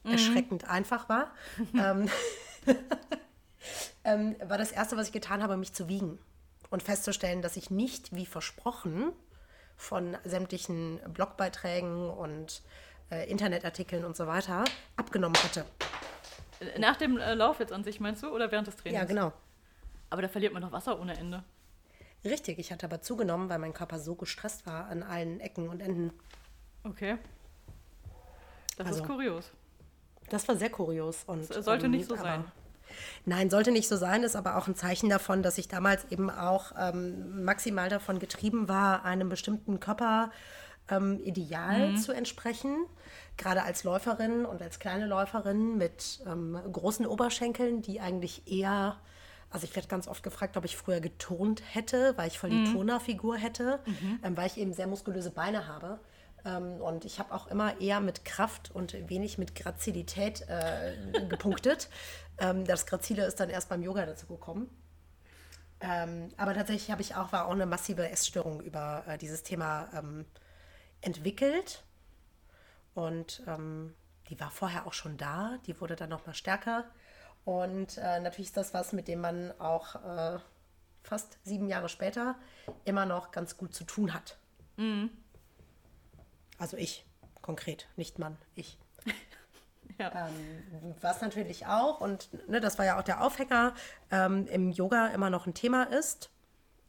mhm. 0.04 0.12
erschreckend 0.12 0.70
einfach 0.70 1.10
war, 1.10 1.32
ähm, 1.74 2.10
ähm, 4.04 4.36
war 4.44 4.58
das 4.58 4.72
Erste, 4.72 4.98
was 4.98 5.08
ich 5.08 5.14
getan 5.14 5.42
habe, 5.42 5.58
mich 5.58 5.74
zu 5.74 5.88
wiegen 5.88 6.20
und 6.70 6.84
festzustellen, 6.84 7.42
dass 7.42 7.58
ich 7.58 7.70
nicht, 7.70 8.16
wie 8.16 8.26
versprochen, 8.26 9.12
von 9.78 10.16
sämtlichen 10.24 11.00
Blogbeiträgen 11.12 12.10
und 12.10 12.62
äh, 13.12 13.30
Internetartikeln 13.30 14.06
und 14.06 14.16
so 14.16 14.28
weiter 14.28 14.64
abgenommen 14.96 15.42
hatte. 15.44 15.66
Nach 16.78 16.96
dem 16.96 17.18
äh, 17.18 17.34
Lauf 17.34 17.60
jetzt 17.60 17.74
an 17.74 17.84
sich 17.84 18.00
meinst 18.00 18.24
du 18.24 18.30
oder 18.30 18.52
während 18.52 18.68
des 18.68 18.76
Trainings? 18.76 19.02
Ja, 19.02 19.08
genau. 19.08 19.34
Aber 20.10 20.22
da 20.22 20.28
verliert 20.28 20.54
man 20.54 20.62
noch 20.62 20.72
Wasser 20.72 21.00
ohne 21.00 21.18
Ende. 21.18 21.44
Richtig, 22.24 22.60
ich 22.60 22.72
hatte 22.72 22.86
aber 22.86 23.02
zugenommen, 23.02 23.50
weil 23.50 23.60
mein 23.60 23.74
Körper 23.74 23.98
so 23.98 24.16
gestresst 24.16 24.66
war 24.68 24.86
an 24.88 25.02
allen 25.02 25.40
Ecken 25.40 25.70
und 25.70 25.82
Enden. 25.82 26.12
Okay. 26.84 27.18
Das 28.78 28.88
also, 28.88 29.02
ist 29.02 29.08
kurios. 29.08 29.52
Das 30.30 30.48
war 30.48 30.56
sehr 30.56 30.70
kurios. 30.70 31.24
Und, 31.26 31.50
das 31.50 31.66
sollte 31.66 31.90
nicht 31.90 32.08
so 32.08 32.16
sein. 32.16 32.46
Nein, 33.26 33.50
sollte 33.50 33.72
nicht 33.72 33.88
so 33.88 33.96
sein, 33.96 34.24
ist 34.24 34.36
aber 34.36 34.58
auch 34.58 34.68
ein 34.68 34.76
Zeichen 34.76 35.10
davon, 35.10 35.44
dass 35.44 35.58
ich 35.58 35.68
damals 35.68 36.06
eben 36.12 36.30
auch 36.30 36.74
ähm, 36.78 37.44
maximal 37.44 37.90
davon 37.90 38.20
getrieben 38.20 38.68
war, 38.68 39.06
einem 39.06 39.30
bestimmten 39.30 39.80
Körperideal 39.80 40.32
ähm, 40.90 41.92
mhm. 41.92 41.98
zu 41.98 42.12
entsprechen. 42.12 42.86
Gerade 43.38 43.64
als 43.64 43.84
Läuferin 43.84 44.46
und 44.46 44.62
als 44.62 44.80
kleine 44.80 45.08
Läuferin 45.08 45.78
mit 45.78 46.22
ähm, 46.28 46.60
großen 46.72 47.06
Oberschenkeln, 47.06 47.82
die 47.82 48.00
eigentlich 48.00 48.52
eher 48.52 48.98
Also 49.50 49.66
ich 49.66 49.76
werde 49.76 49.88
ganz 49.88 50.08
oft 50.08 50.24
gefragt, 50.24 50.58
ob 50.58 50.66
ich 50.66 50.78
früher 50.78 51.02
geturnt 51.02 51.62
hätte, 51.74 52.14
weil 52.18 52.28
ich 52.28 52.40
voll 52.40 52.52
die 52.52 52.58
mhm. 52.58 52.74
Turnerfigur 52.74 53.38
hätte, 53.38 53.80
mhm. 53.86 54.20
ähm, 54.24 54.38
weil 54.38 54.48
ich 54.48 54.58
eben 54.58 54.74
sehr 54.74 54.88
muskulöse 54.88 55.32
Beine 55.32 55.68
habe. 55.68 56.00
Ähm, 56.46 56.82
und 56.82 57.06
ich 57.06 57.20
habe 57.20 57.34
auch 57.34 57.48
immer 57.48 57.80
eher 57.80 58.00
mit 58.00 58.26
Kraft 58.26 58.72
und 58.72 58.94
wenig 59.10 59.38
mit 59.38 59.56
Grazilität 59.56 60.46
äh, 60.48 61.28
gepunktet. 61.28 61.90
Ähm, 62.38 62.66
das 62.66 62.88
Grazile 62.88 63.26
ist 63.26 63.40
dann 63.40 63.52
erst 63.52 63.70
beim 63.70 63.84
Yoga 63.84 64.04
dazu 64.04 64.26
gekommen. 64.26 64.68
Ähm, 65.80 66.30
aber 66.38 66.56
tatsächlich 66.56 66.90
habe 66.90 67.02
ich 67.02 67.14
auch, 67.16 67.32
war 67.32 67.46
auch 67.46 67.52
eine 67.52 67.68
massive 67.68 68.10
Essstörung 68.10 68.62
über 68.62 69.04
äh, 69.06 69.18
dieses 69.20 69.44
Thema 69.44 69.90
ähm, 69.94 70.26
entwickelt. 71.02 71.84
Und 72.94 73.44
ähm, 73.48 73.94
die 74.30 74.40
war 74.40 74.52
vorher 74.52 74.88
auch 74.88 74.94
schon 74.94 75.18
da, 75.18 75.58
die 75.66 75.80
wurde 75.80 75.96
dann 75.96 76.10
noch 76.10 76.26
mal 76.26 76.34
stärker. 76.34 76.86
Und 77.46 77.98
äh, 77.98 78.20
natürlich 78.20 78.48
ist 78.48 78.58
das 78.58 78.74
was, 78.74 78.94
mit 78.94 79.08
dem 79.08 79.22
man 79.22 79.52
auch 79.60 79.96
äh, 79.96 80.40
fast 81.04 81.38
sieben 81.44 81.68
Jahre 81.68 81.90
später 81.90 82.36
immer 82.86 83.06
noch 83.06 83.32
ganz 83.32 83.58
gut 83.58 83.74
zu 83.74 83.84
tun 83.84 84.14
hat. 84.14 84.38
Mhm. 84.78 85.10
Also 86.58 86.78
ich 86.78 87.06
konkret, 87.42 87.88
nicht 87.96 88.20
Mann, 88.20 88.38
ich. 88.56 88.78
ja. 89.98 90.12
ähm, 90.28 90.96
was 91.02 91.22
natürlich 91.22 91.66
auch, 91.66 92.02
und 92.02 92.30
ne, 92.48 92.60
das 92.60 92.78
war 92.78 92.86
ja 92.86 93.00
auch 93.00 93.04
der 93.04 93.24
Aufhänger, 93.24 93.74
ähm, 94.12 94.48
im 94.48 94.72
Yoga 94.72 95.08
immer 95.08 95.30
noch 95.30 95.48
ein 95.48 95.54
Thema 95.54 95.84
ist, 95.84 96.30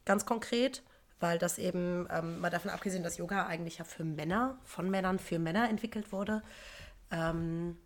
ganz 0.05 0.25
konkret, 0.25 0.83
weil 1.23 1.39
das 1.39 1.57
eben, 1.57 2.05
ähm, 2.11 2.41
mal 2.41 2.49
davon 2.49 2.69
abgesehen, 2.69 3.01
dass 3.01 3.17
Yoga 3.17 3.45
eigentlich 3.45 3.77
ja 3.77 3.85
für 3.85 4.03
Männer, 4.03 4.57
von 4.65 4.89
Männern 4.89 5.19
für 5.19 5.39
Männer 5.39 5.69
entwickelt 5.69 6.11
wurde, 6.11 6.43
ähm, 7.11 7.77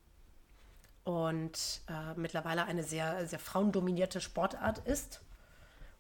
und 1.03 1.81
äh, 1.87 2.19
mittlerweile 2.19 2.65
eine 2.65 2.83
sehr, 2.83 3.27
sehr 3.27 3.39
frauendominierte 3.39 4.19
Sportart 4.21 4.79
ist. 4.79 5.21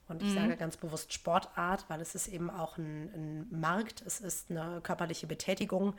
Und 0.09 0.21
ich 0.23 0.29
mhm. 0.29 0.35
sage 0.35 0.57
ganz 0.57 0.77
bewusst 0.77 1.13
Sportart, 1.13 1.85
weil 1.89 2.01
es 2.01 2.15
ist 2.15 2.27
eben 2.27 2.49
auch 2.49 2.77
ein, 2.77 3.13
ein 3.13 3.47
Markt, 3.51 4.03
es 4.05 4.19
ist 4.19 4.49
eine 4.49 4.81
körperliche 4.81 5.27
Betätigung. 5.27 5.93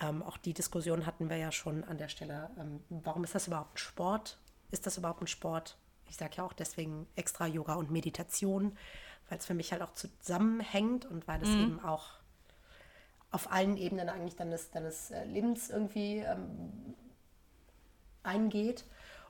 Ähm, 0.00 0.22
auch 0.22 0.36
die 0.36 0.54
Diskussion 0.54 1.06
hatten 1.06 1.28
wir 1.28 1.36
ja 1.36 1.50
schon 1.50 1.82
an 1.84 1.98
der 1.98 2.08
Stelle. 2.08 2.50
Ähm, 2.58 2.80
warum 2.88 3.24
ist 3.24 3.34
das 3.34 3.48
überhaupt 3.48 3.74
ein 3.74 3.78
Sport? 3.78 4.38
Ist 4.70 4.86
das 4.86 4.96
überhaupt 4.96 5.22
ein 5.22 5.26
Sport? 5.26 5.76
Ich 6.08 6.16
sage 6.16 6.36
ja 6.36 6.44
auch 6.44 6.52
deswegen 6.52 7.06
extra 7.16 7.46
Yoga 7.46 7.74
und 7.74 7.90
Meditation, 7.90 8.78
weil 9.28 9.38
es 9.38 9.46
für 9.46 9.54
mich 9.54 9.72
halt 9.72 9.82
auch 9.82 9.92
zusammenhängt 9.92 11.04
und 11.06 11.28
weil 11.28 11.42
es 11.42 11.48
mhm. 11.48 11.60
eben 11.60 11.84
auch 11.84 12.18
auf 13.30 13.52
allen 13.52 13.76
Ebenen 13.76 14.08
eigentlich 14.08 14.36
deines, 14.36 14.70
deines 14.70 15.10
äh, 15.10 15.24
Lebens 15.24 15.68
irgendwie 15.70 16.18
ähm, 16.18 16.94
eingeht. 18.22 18.84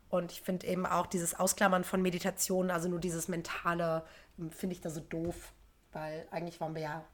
Und 0.09 0.33
ich 0.33 0.41
finde 0.41 0.67
eben 0.67 0.87
auch 0.87 1.07
dieses 1.07 1.35
Ausklammern 1.35 1.85
von 1.85 2.01
Meditation, 2.01 2.71
also 2.71 2.89
nur 2.89 3.01
dieses 3.01 3.29
Mentale, 3.29 4.05
ähm, 4.39 4.51
finde 4.51 4.75
ich 4.75 4.81
da 4.81 4.91
so 4.91 5.01
doof, 5.01 5.53
weil 5.93 6.27
eigentlich 6.31 6.61
wollen 6.61 6.75
wir 6.75 6.83
ja 6.83 7.05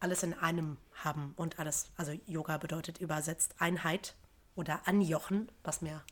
alles 0.00 0.22
in 0.22 0.34
einem 0.34 0.76
haben 1.04 1.32
und 1.36 1.58
alles, 1.58 1.90
also 1.96 2.12
Yoga 2.26 2.58
bedeutet 2.58 2.98
übersetzt 2.98 3.54
Einheit 3.58 4.14
oder 4.54 4.80
Anjochen, 4.84 5.50
was 5.64 5.80
mir 5.80 6.02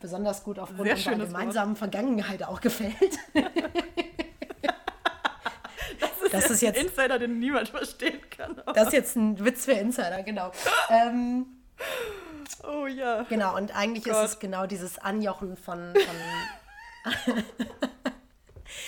besonders 0.00 0.44
gut 0.44 0.58
aufgrund 0.58 0.88
unserer 0.90 1.16
gemeinsamen 1.16 1.72
Wort. 1.72 1.78
Vergangenheit 1.78 2.42
auch 2.42 2.60
gefällt. 2.60 3.18
das 6.32 6.44
ist, 6.44 6.50
das 6.50 6.60
jetzt 6.60 6.60
ist 6.60 6.62
jetzt 6.62 6.78
ein 6.78 6.86
Insider, 6.86 7.18
den 7.18 7.38
niemand 7.38 7.68
verstehen 7.68 8.20
kann. 8.30 8.62
Das 8.74 8.88
ist 8.88 8.92
jetzt 8.92 9.16
ein 9.16 9.44
Witz 9.44 9.64
für 9.64 9.72
Insider, 9.72 10.22
genau. 10.22 10.52
ähm, 10.90 11.46
Oh 12.64 12.86
ja. 12.86 13.22
Genau, 13.28 13.56
und 13.56 13.74
eigentlich 13.76 14.04
Gott. 14.04 14.24
ist 14.24 14.32
es 14.32 14.38
genau 14.38 14.66
dieses 14.66 14.98
Anjochen 14.98 15.56
von, 15.56 15.94
von, 17.04 17.44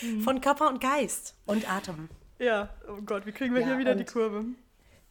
von 0.24 0.40
Körper 0.40 0.68
und 0.68 0.80
Geist 0.80 1.34
und 1.46 1.70
Atem. 1.70 2.08
Ja, 2.38 2.70
oh 2.88 3.00
Gott, 3.04 3.24
wie 3.26 3.32
kriegen 3.32 3.54
wir 3.54 3.60
ja, 3.62 3.68
hier 3.68 3.78
wieder 3.78 3.94
die 3.94 4.04
Kurve? 4.04 4.44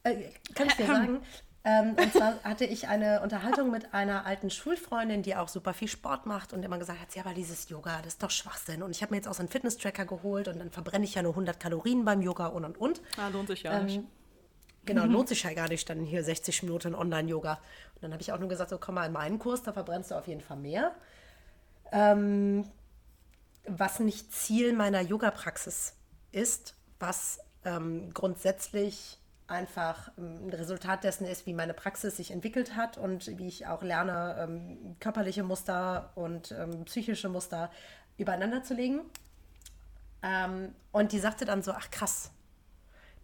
Äh, 0.04 0.30
kann 0.54 0.68
ich 0.68 0.74
dir 0.74 0.86
sagen. 0.86 1.20
Ähm, 1.64 1.94
und 1.96 2.12
zwar 2.12 2.42
hatte 2.42 2.64
ich 2.64 2.88
eine 2.88 3.20
Unterhaltung 3.20 3.70
mit 3.70 3.94
einer 3.94 4.26
alten 4.26 4.50
Schulfreundin, 4.50 5.22
die 5.22 5.36
auch 5.36 5.48
super 5.48 5.74
viel 5.74 5.86
Sport 5.86 6.26
macht 6.26 6.52
und 6.52 6.64
immer 6.64 6.78
gesagt 6.78 7.00
hat, 7.00 7.14
ja, 7.14 7.24
aber 7.24 7.34
dieses 7.34 7.68
Yoga, 7.68 7.98
das 7.98 8.14
ist 8.14 8.22
doch 8.22 8.30
Schwachsinn. 8.30 8.82
Und 8.82 8.90
ich 8.90 9.02
habe 9.02 9.12
mir 9.12 9.18
jetzt 9.18 9.28
auch 9.28 9.34
so 9.34 9.40
einen 9.40 9.48
Fitness-Tracker 9.48 10.04
geholt 10.04 10.48
und 10.48 10.58
dann 10.58 10.70
verbrenne 10.70 11.04
ich 11.04 11.14
ja 11.14 11.22
nur 11.22 11.32
100 11.32 11.60
Kalorien 11.60 12.04
beim 12.04 12.20
Yoga 12.20 12.46
und 12.46 12.64
und 12.64 12.78
und. 12.78 13.00
Ah, 13.16 13.28
lohnt 13.28 13.48
sich 13.48 13.62
ja 13.62 13.78
ähm, 13.78 13.86
nicht. 13.86 14.00
Genau, 14.86 15.04
lohnt 15.06 15.28
sich 15.28 15.44
ja 15.44 15.54
gar 15.54 15.68
nicht, 15.68 15.88
dann 15.88 16.00
hier 16.00 16.24
60 16.24 16.64
Minuten 16.64 16.96
Online-Yoga. 16.96 17.60
Und 17.94 18.02
dann 18.02 18.12
habe 18.12 18.22
ich 18.22 18.32
auch 18.32 18.38
nur 18.40 18.48
gesagt, 18.48 18.70
so 18.70 18.78
komm 18.78 18.96
mal 18.96 19.06
in 19.06 19.12
meinen 19.12 19.38
Kurs, 19.38 19.62
da 19.62 19.72
verbrennst 19.72 20.10
du 20.10 20.16
auf 20.16 20.26
jeden 20.26 20.40
Fall 20.40 20.56
mehr. 20.56 20.96
Ähm, 21.92 22.64
was 23.66 24.00
nicht 24.00 24.32
Ziel 24.32 24.72
meiner 24.72 25.00
Yoga-Praxis 25.00 25.94
ist, 26.32 26.74
was 26.98 27.38
ähm, 27.64 28.12
grundsätzlich 28.12 29.20
einfach 29.52 30.10
ähm, 30.18 30.46
ein 30.46 30.50
Resultat 30.50 31.04
dessen 31.04 31.26
ist, 31.26 31.46
wie 31.46 31.54
meine 31.54 31.74
Praxis 31.74 32.16
sich 32.16 32.30
entwickelt 32.30 32.74
hat 32.74 32.98
und 32.98 33.26
wie 33.38 33.46
ich 33.46 33.66
auch 33.66 33.82
lerne, 33.82 34.36
ähm, 34.40 34.96
körperliche 34.98 35.44
Muster 35.44 36.10
und 36.16 36.52
ähm, 36.52 36.84
psychische 36.86 37.28
Muster 37.28 37.70
übereinander 38.18 38.62
zu 38.62 38.74
legen. 38.74 39.02
Und 40.92 41.10
die 41.10 41.18
sagte 41.18 41.44
dann 41.44 41.62
so, 41.62 41.72
ach 41.72 41.90
krass, 41.90 42.30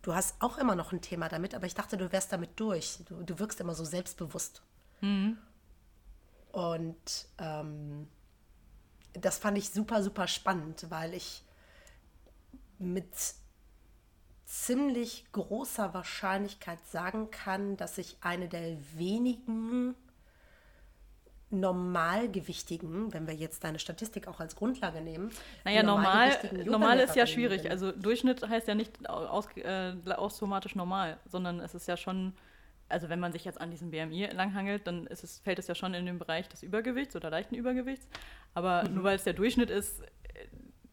du 0.03 0.15
hast 0.15 0.35
auch 0.41 0.59
immer 0.59 0.75
noch 0.75 0.91
ein 0.91 1.01
Thema 1.01 1.29
damit, 1.29 1.55
aber 1.55 1.67
ich 1.67 1.75
dachte, 1.75 1.97
du 1.97 2.11
wärst 2.11 2.33
damit 2.33 2.59
durch. 2.59 2.99
Du, 3.07 3.23
du 3.23 3.39
wirkst 3.39 3.61
immer 3.61 3.77
so 3.77 3.85
selbstbewusst. 3.85 4.63
Mhm. 5.01 5.39
Und 6.51 7.29
ähm, 7.39 8.09
das 9.13 9.39
fand 9.39 9.59
ich 9.59 9.71
super, 9.71 10.03
super 10.03 10.27
spannend, 10.27 10.87
weil 10.89 11.15
ich 11.15 11.45
mit 12.79 13.09
ziemlich 14.49 15.27
großer 15.33 15.93
Wahrscheinlichkeit 15.93 16.79
sagen 16.87 17.31
kann, 17.31 17.77
dass 17.77 17.99
ich 17.99 18.17
eine 18.23 18.49
der 18.49 18.79
wenigen 18.95 19.95
Normalgewichtigen, 21.51 23.13
wenn 23.13 23.27
wir 23.27 23.35
jetzt 23.35 23.63
deine 23.63 23.79
Statistik 23.79 24.27
auch 24.27 24.41
als 24.41 24.57
Grundlage 24.57 25.03
nehmen. 25.03 25.31
Naja, 25.65 25.83
normal, 25.83 26.31
normal 26.65 26.99
ist 27.01 27.15
ja 27.15 27.27
schwierig. 27.27 27.63
Bin. 27.63 27.71
Also 27.71 27.93
Durchschnitt 27.93 28.47
heißt 28.49 28.67
ja 28.69 28.75
nicht 28.75 29.09
aus, 29.09 29.49
äh, 29.57 29.93
automatisch 30.07 30.75
normal, 30.75 31.19
sondern 31.27 31.61
es 31.61 31.75
ist 31.75 31.87
ja 31.87 31.99
schon, 31.99 32.33
also 32.89 33.11
wenn 33.11 33.21
man 33.21 33.33
sich 33.33 33.45
jetzt 33.45 33.61
an 33.61 33.71
diesem 33.71 33.91
BMI 33.91 34.31
langhangelt, 34.33 34.87
dann 34.87 35.07
ist 35.09 35.25
es, 35.25 35.41
fällt 35.41 35.59
es 35.59 35.67
ja 35.67 35.75
schon 35.75 35.93
in 35.93 36.07
den 36.07 36.19
Bereich 36.19 36.49
des 36.49 36.63
Übergewichts 36.63 37.15
oder 37.17 37.29
leichten 37.29 37.55
Übergewichts. 37.55 38.09
Aber 38.55 38.89
mhm. 38.89 38.95
nur 38.95 39.05
weil 39.05 39.17
es 39.17 39.25
der 39.25 39.35
Durchschnitt 39.35 39.69
ist, 39.69 40.03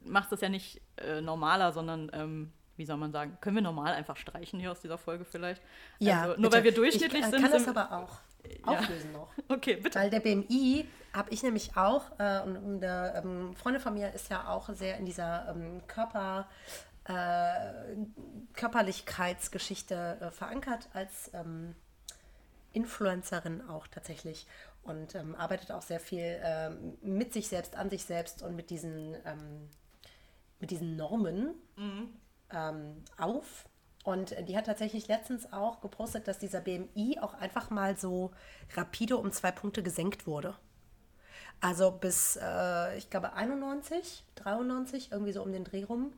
macht 0.02 0.34
es 0.34 0.42
ja 0.42 0.50
nicht 0.50 0.82
äh, 0.98 1.22
normaler, 1.22 1.72
sondern 1.72 2.12
ähm, 2.14 2.52
wie 2.78 2.86
soll 2.86 2.98
man 2.98 3.12
sagen, 3.12 3.38
können 3.42 3.56
wir 3.56 3.64
normal 3.64 3.94
einfach 3.94 4.18
streichen 4.18 4.60
hier 4.60 4.72
aus 4.72 4.82
dieser 4.82 4.98
Folge 4.98 5.26
vielleicht? 5.26 5.62
Ja. 6.00 6.22
Also, 6.22 6.34
nur 6.34 6.44
bitte. 6.44 6.54
weil 6.54 6.64
wir 6.64 6.74
durchschnittlich 6.74 7.22
ich, 7.22 7.30
sind. 7.30 7.42
kann 7.42 7.52
das 7.52 7.68
aber 7.68 7.92
auch 7.92 8.20
auflösen 8.64 9.12
ja. 9.14 9.20
noch. 9.20 9.30
Okay, 9.50 9.76
bitte. 9.76 10.00
Weil 10.00 10.10
der 10.10 10.20
BMI 10.20 10.86
habe 11.14 11.32
ich 11.32 11.44
nämlich 11.44 11.78
auch, 11.78 12.12
äh, 12.20 12.42
und, 12.42 12.58
und 12.58 12.84
eine 12.84 13.16
ähm, 13.18 13.56
Freundin 13.56 13.82
von 13.82 13.94
mir 13.94 14.14
ist 14.14 14.30
ja 14.30 14.48
auch 14.50 14.70
sehr 14.74 14.98
in 14.98 15.06
dieser 15.06 15.50
ähm, 15.50 15.82
Körper, 15.88 16.48
äh, 17.06 17.96
Körperlichkeitsgeschichte 18.54 20.18
äh, 20.22 20.32
verankert 20.32 20.90
als 20.94 21.32
ähm, 21.34 21.76
Influencerin 22.74 23.68
auch 23.70 23.88
tatsächlich 23.88 24.48
und 24.84 25.16
ähm, 25.16 25.36
arbeitet 25.36 25.72
auch 25.72 25.82
sehr 25.82 26.00
viel 26.00 26.40
ähm, 26.44 26.98
mit 27.02 27.34
sich 27.34 27.48
selbst, 27.48 27.76
an 27.76 27.90
sich 27.90 28.04
selbst 28.04 28.44
und 28.44 28.56
mit 28.56 28.70
diesen, 28.70 29.16
ähm, 29.26 29.70
mit 30.60 30.72
diesen 30.72 30.96
Normen 30.96 31.56
mhm. 31.76 32.10
Auf 33.18 33.66
und 34.06 34.36
die 34.48 34.56
hat 34.56 34.68
tatsächlich 34.68 35.08
letztens 35.08 35.52
auch 35.52 35.82
gepostet, 35.82 36.28
dass 36.28 36.38
dieser 36.38 36.62
BMI 36.62 37.18
auch 37.22 37.34
einfach 37.34 37.72
mal 37.72 37.98
so 37.98 38.32
rapide 38.76 39.18
um 39.18 39.32
zwei 39.32 39.52
Punkte 39.52 39.82
gesenkt 39.82 40.28
wurde. 40.28 40.56
Also 41.60 41.90
bis, 41.90 42.38
äh, 42.40 42.98
ich 42.98 43.10
glaube, 43.10 43.34
91, 43.34 44.24
93, 44.36 45.12
irgendwie 45.12 45.32
so 45.32 45.42
um 45.42 45.52
den 45.52 45.64
Dreh 45.64 45.84
rum, 45.84 46.14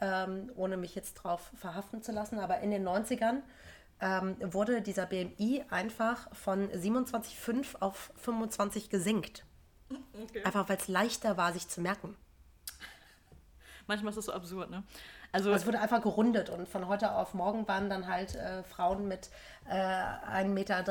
ähm, 0.00 0.50
ohne 0.56 0.76
mich 0.76 0.96
jetzt 0.96 1.14
drauf 1.14 1.52
verhaften 1.54 2.02
zu 2.02 2.10
lassen. 2.10 2.40
Aber 2.40 2.58
in 2.60 2.72
den 2.72 2.86
90ern 2.86 3.42
ähm, 4.00 4.36
wurde 4.40 4.82
dieser 4.82 5.06
BMI 5.06 5.64
einfach 5.70 6.34
von 6.34 6.68
27,5 6.68 7.76
auf 7.80 8.12
25 8.16 8.90
gesenkt. 8.90 9.44
Okay. 10.22 10.44
Einfach 10.44 10.68
weil 10.68 10.76
es 10.76 10.86
leichter 10.86 11.36
war, 11.36 11.52
sich 11.52 11.66
zu 11.66 11.80
merken. 11.80 12.16
Manchmal 13.88 14.10
ist 14.10 14.18
das 14.18 14.26
so 14.26 14.32
absurd, 14.32 14.70
ne? 14.70 14.84
Also, 15.32 15.52
es 15.52 15.66
wurde 15.66 15.80
einfach 15.80 16.02
gerundet 16.02 16.50
und 16.50 16.68
von 16.68 16.88
heute 16.88 17.14
auf 17.14 17.34
morgen 17.34 17.66
waren 17.68 17.88
dann 17.88 18.08
halt 18.08 18.34
äh, 18.34 18.62
Frauen 18.64 19.06
mit 19.08 19.30
äh, 19.70 19.74
1,63,5 19.74 20.48
Meter 20.48 20.84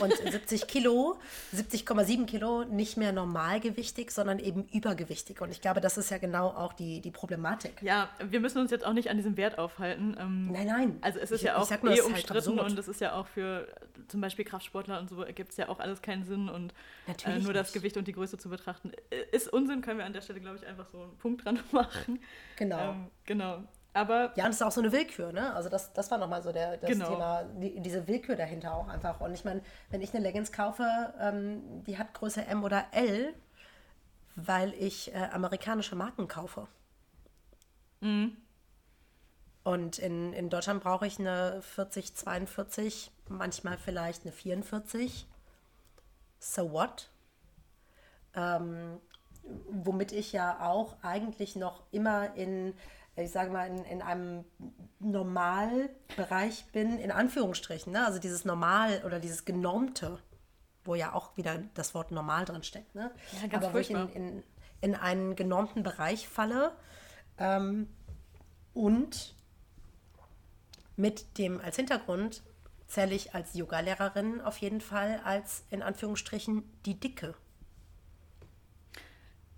und 0.00 0.12
70 0.14 0.66
Kilo, 0.66 1.18
70,7 1.54 2.26
Kilo 2.26 2.64
nicht 2.64 2.96
mehr 2.96 3.12
normalgewichtig, 3.12 4.10
sondern 4.10 4.38
eben 4.38 4.68
übergewichtig. 4.72 5.40
Und 5.40 5.50
ich 5.50 5.60
glaube, 5.60 5.80
das 5.80 5.96
ist 5.96 6.10
ja 6.10 6.18
genau 6.18 6.48
auch 6.48 6.74
die, 6.74 7.00
die 7.00 7.10
Problematik. 7.10 7.80
Ja, 7.80 8.10
wir 8.22 8.40
müssen 8.40 8.58
uns 8.58 8.70
jetzt 8.70 8.84
auch 8.84 8.92
nicht 8.92 9.08
an 9.08 9.16
diesem 9.16 9.36
Wert 9.36 9.58
aufhalten. 9.58 10.16
Ähm, 10.20 10.52
nein, 10.52 10.66
nein. 10.66 10.98
Also 11.00 11.18
es 11.18 11.30
ist 11.30 11.40
ich, 11.40 11.46
ja 11.46 11.56
auch 11.56 11.70
nur, 11.70 11.92
eh 11.92 11.96
halt 11.96 12.04
umstritten 12.04 12.60
halt 12.60 12.70
und 12.70 12.78
es 12.78 12.88
ist 12.88 13.00
ja 13.00 13.14
auch 13.14 13.26
für 13.26 13.66
zum 14.08 14.20
Beispiel 14.20 14.44
Kraftsportler 14.44 15.00
und 15.00 15.08
so 15.08 15.24
gibt 15.34 15.50
es 15.50 15.56
ja 15.56 15.68
auch 15.68 15.80
alles 15.80 16.02
keinen 16.02 16.24
Sinn 16.24 16.48
und 16.48 16.74
äh, 17.24 17.30
nur 17.30 17.38
nicht. 17.38 17.56
das 17.56 17.72
Gewicht 17.72 17.96
und 17.96 18.06
die 18.06 18.12
Größe 18.12 18.38
zu 18.38 18.48
betrachten 18.48 18.92
ist 19.32 19.48
Unsinn, 19.52 19.80
können 19.80 19.98
wir 19.98 20.04
an 20.04 20.12
der 20.12 20.20
Stelle, 20.20 20.40
glaube 20.40 20.56
ich, 20.56 20.66
einfach 20.66 20.86
so 20.88 21.02
einen 21.02 21.16
Punkt 21.16 21.44
dran 21.44 21.58
machen. 21.72 22.20
Genau. 22.56 22.90
Ähm, 22.90 23.06
genau. 23.24 23.64
Aber 23.94 24.32
ja, 24.36 24.44
und 24.44 24.50
es 24.50 24.56
ist 24.56 24.62
auch 24.62 24.70
so 24.70 24.80
eine 24.80 24.92
Willkür, 24.92 25.32
ne? 25.32 25.54
Also 25.54 25.68
das, 25.68 25.92
das 25.92 26.10
war 26.10 26.18
nochmal 26.18 26.42
so 26.42 26.52
der, 26.52 26.76
das 26.76 26.90
genau. 26.90 27.08
Thema, 27.08 27.44
die, 27.44 27.80
diese 27.80 28.06
Willkür 28.06 28.36
dahinter 28.36 28.74
auch 28.74 28.88
einfach. 28.88 29.20
Und 29.20 29.34
ich 29.34 29.44
meine, 29.44 29.62
wenn 29.90 30.00
ich 30.02 30.14
eine 30.14 30.22
Leggings 30.22 30.52
kaufe, 30.52 31.14
ähm, 31.20 31.82
die 31.84 31.98
hat 31.98 32.14
Größe 32.14 32.44
M 32.46 32.64
oder 32.64 32.86
L, 32.92 33.34
weil 34.36 34.74
ich 34.74 35.14
äh, 35.14 35.28
amerikanische 35.32 35.96
Marken 35.96 36.28
kaufe. 36.28 36.68
Mhm. 38.00 38.36
Und 39.64 39.98
in, 39.98 40.32
in 40.32 40.48
Deutschland 40.48 40.82
brauche 40.82 41.06
ich 41.06 41.18
eine 41.18 41.60
40, 41.60 42.14
42, 42.14 43.10
manchmal 43.28 43.78
vielleicht 43.78 44.22
eine 44.22 44.32
44. 44.32 45.26
So 46.38 46.72
what? 46.72 47.10
Ähm, 48.34 49.00
womit 49.68 50.12
ich 50.12 50.32
ja 50.32 50.66
auch 50.66 50.96
eigentlich 51.02 51.56
noch 51.56 51.82
immer 51.90 52.34
in, 52.34 52.74
ich 53.22 53.30
sage 53.30 53.50
mal, 53.50 53.66
in, 53.66 53.84
in 53.84 54.02
einem 54.02 54.44
Normalbereich 55.00 56.66
bin, 56.72 56.98
in 56.98 57.10
Anführungsstrichen. 57.10 57.92
Ne? 57.92 58.04
Also 58.04 58.18
dieses 58.18 58.44
Normal 58.44 59.02
oder 59.04 59.20
dieses 59.20 59.44
Genormte, 59.44 60.18
wo 60.84 60.94
ja 60.94 61.12
auch 61.12 61.36
wieder 61.36 61.58
das 61.74 61.94
Wort 61.94 62.10
normal 62.10 62.44
drin 62.44 62.62
steckt. 62.62 62.94
Ne? 62.94 63.10
Ja, 63.50 63.58
Aber 63.58 63.74
wo 63.74 63.78
ich 63.78 63.90
in, 63.90 64.08
in, 64.08 64.42
in, 64.80 64.94
einen 64.94 65.36
genormten 65.36 65.82
Bereich 65.82 66.28
falle 66.28 66.72
ähm, 67.38 67.88
und 68.74 69.34
mit 70.96 71.38
dem 71.38 71.60
als 71.60 71.76
Hintergrund 71.76 72.42
zähle 72.86 73.14
ich 73.14 73.34
als 73.34 73.54
Yogalehrerin 73.54 74.40
auf 74.40 74.56
jeden 74.58 74.80
Fall 74.80 75.20
als 75.24 75.64
in 75.70 75.82
Anführungsstrichen 75.82 76.64
die 76.86 76.98
Dicke. 76.98 77.34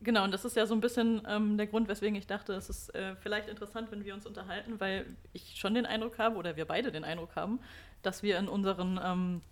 Genau, 0.02 0.24
und 0.24 0.32
das 0.32 0.46
ist 0.46 0.56
ja 0.56 0.64
so 0.64 0.74
ein 0.74 0.80
bisschen 0.80 1.22
ähm, 1.28 1.58
der 1.58 1.66
Grund, 1.66 1.88
weswegen 1.88 2.16
ich 2.16 2.26
dachte, 2.26 2.54
es 2.54 2.70
ist 2.70 2.94
äh, 2.94 3.16
vielleicht 3.16 3.48
interessant, 3.48 3.90
wenn 3.90 4.04
wir 4.04 4.14
uns 4.14 4.26
unterhalten, 4.26 4.80
weil 4.80 5.06
ich 5.34 5.56
schon 5.56 5.74
den 5.74 5.84
Eindruck 5.84 6.18
habe, 6.18 6.36
oder 6.36 6.56
wir 6.56 6.64
beide 6.64 6.90
den 6.90 7.04
Eindruck 7.04 7.36
haben, 7.36 7.60
dass 8.02 8.22
wir 8.22 8.38
in 8.38 8.48
unseren 8.48 8.98
ähm, 9.02 9.42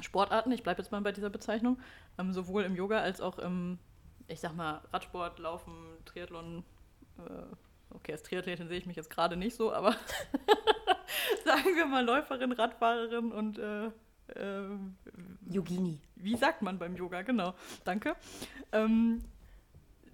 Sportarten, 0.00 0.50
ich 0.52 0.62
bleibe 0.62 0.80
jetzt 0.80 0.92
mal 0.92 1.02
bei 1.02 1.12
dieser 1.12 1.28
Bezeichnung, 1.28 1.78
ähm, 2.18 2.32
sowohl 2.32 2.62
im 2.62 2.74
Yoga 2.74 3.00
als 3.00 3.20
auch 3.20 3.38
im, 3.38 3.78
ich 4.28 4.40
sag 4.40 4.56
mal, 4.56 4.80
Radsport, 4.94 5.38
Laufen, 5.38 5.74
Triathlon, 6.06 6.64
äh, 7.18 7.94
okay, 7.94 8.12
als 8.12 8.22
Triathletin 8.22 8.68
sehe 8.68 8.78
ich 8.78 8.86
mich 8.86 8.96
jetzt 8.96 9.10
gerade 9.10 9.36
nicht 9.36 9.56
so, 9.56 9.74
aber 9.74 9.94
sagen 11.44 11.76
wir 11.76 11.84
mal 11.84 12.04
Läuferin, 12.04 12.52
Radfahrerin 12.52 13.30
und 13.30 13.58
äh, 13.58 13.86
äh, 14.34 14.68
Yogini. 15.50 16.00
Wie 16.16 16.36
sagt 16.36 16.62
man 16.62 16.78
beim 16.78 16.96
Yoga? 16.96 17.20
Genau, 17.22 17.54
danke. 17.84 18.16
Ähm, 18.72 19.22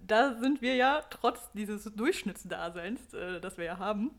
da 0.07 0.35
sind 0.35 0.61
wir 0.61 0.75
ja 0.75 1.01
trotz 1.09 1.51
dieses 1.53 1.83
Durchschnittsdaseins, 1.95 3.13
äh, 3.13 3.39
das 3.39 3.57
wir 3.57 3.65
ja 3.65 3.77
haben, 3.77 4.11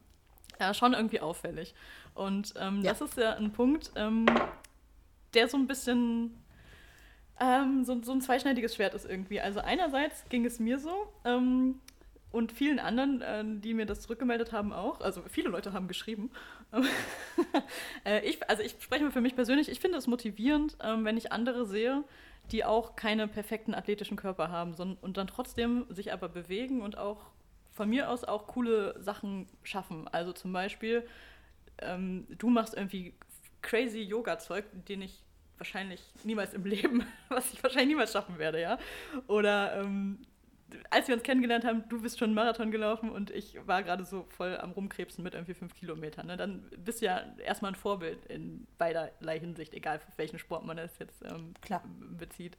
ja, 0.60 0.74
schon 0.74 0.94
irgendwie 0.94 1.20
auffällig. 1.20 1.74
Und 2.14 2.54
ähm, 2.58 2.82
ja. 2.82 2.90
das 2.92 3.00
ist 3.00 3.16
ja 3.16 3.34
ein 3.34 3.52
Punkt, 3.52 3.92
ähm, 3.96 4.26
der 5.34 5.48
so 5.48 5.56
ein 5.56 5.66
bisschen 5.66 6.34
ähm, 7.40 7.84
so, 7.84 8.00
so, 8.02 8.12
ein 8.12 8.20
zweischneidiges 8.20 8.76
Schwert 8.76 8.94
ist 8.94 9.04
irgendwie. 9.04 9.40
Also 9.40 9.60
einerseits 9.60 10.24
ging 10.28 10.44
es 10.46 10.60
mir 10.60 10.78
so 10.78 11.12
ähm, 11.24 11.80
und 12.30 12.52
vielen 12.52 12.78
anderen, 12.78 13.22
äh, 13.22 13.44
die 13.44 13.74
mir 13.74 13.86
das 13.86 14.02
zurückgemeldet 14.02 14.52
haben, 14.52 14.72
auch. 14.72 15.00
Also 15.00 15.22
viele 15.28 15.48
Leute 15.48 15.72
haben 15.72 15.88
geschrieben. 15.88 16.30
äh, 18.04 18.20
ich, 18.28 18.48
also 18.48 18.62
ich 18.62 18.76
spreche 18.78 19.04
mal 19.04 19.10
für 19.10 19.20
mich 19.20 19.34
persönlich, 19.34 19.68
ich 19.68 19.80
finde 19.80 19.98
es 19.98 20.06
motivierend, 20.06 20.76
ähm, 20.80 21.04
wenn 21.04 21.16
ich 21.16 21.32
andere 21.32 21.66
sehe, 21.66 22.04
die 22.52 22.64
auch 22.64 22.96
keine 22.96 23.28
perfekten 23.28 23.74
athletischen 23.74 24.16
Körper 24.16 24.50
haben 24.50 24.74
sondern, 24.74 24.98
und 25.00 25.16
dann 25.16 25.26
trotzdem 25.26 25.86
sich 25.88 26.12
aber 26.12 26.28
bewegen 26.28 26.82
und 26.82 26.98
auch 26.98 27.30
von 27.72 27.88
mir 27.88 28.08
aus 28.10 28.24
auch 28.24 28.46
coole 28.46 29.00
Sachen 29.02 29.46
schaffen. 29.62 30.06
Also 30.08 30.32
zum 30.32 30.52
Beispiel, 30.52 31.06
ähm, 31.78 32.26
du 32.38 32.48
machst 32.48 32.74
irgendwie 32.74 33.14
crazy 33.62 34.00
Yoga-Zeug, 34.00 34.64
den 34.88 35.02
ich 35.02 35.22
wahrscheinlich 35.58 36.02
niemals 36.22 36.54
im 36.54 36.64
Leben, 36.64 37.04
was 37.28 37.52
ich 37.52 37.62
wahrscheinlich 37.62 37.88
niemals 37.88 38.12
schaffen 38.12 38.38
werde, 38.38 38.60
ja. 38.60 38.78
Oder 39.26 39.80
ähm, 39.80 40.18
als 40.90 41.08
wir 41.08 41.14
uns 41.14 41.22
kennengelernt 41.22 41.64
haben, 41.64 41.84
du 41.88 42.00
bist 42.00 42.18
schon 42.18 42.26
einen 42.26 42.34
Marathon 42.34 42.70
gelaufen 42.70 43.10
und 43.10 43.30
ich 43.30 43.58
war 43.66 43.82
gerade 43.82 44.04
so 44.04 44.24
voll 44.28 44.56
am 44.56 44.72
Rumkrebsen 44.72 45.22
mit 45.22 45.34
irgendwie 45.34 45.54
fünf 45.54 45.74
Kilometern. 45.74 46.26
Ne? 46.26 46.36
Dann 46.36 46.64
bist 46.76 47.00
du 47.00 47.06
ja 47.06 47.22
erstmal 47.44 47.72
ein 47.72 47.76
Vorbild 47.76 48.26
in 48.26 48.66
beiderlei 48.78 49.38
Hinsicht, 49.38 49.74
egal 49.74 49.98
für 49.98 50.12
welchen 50.16 50.38
Sport 50.38 50.64
man 50.64 50.78
es 50.78 50.98
jetzt 50.98 51.22
ähm, 51.24 51.54
bezieht. 52.18 52.56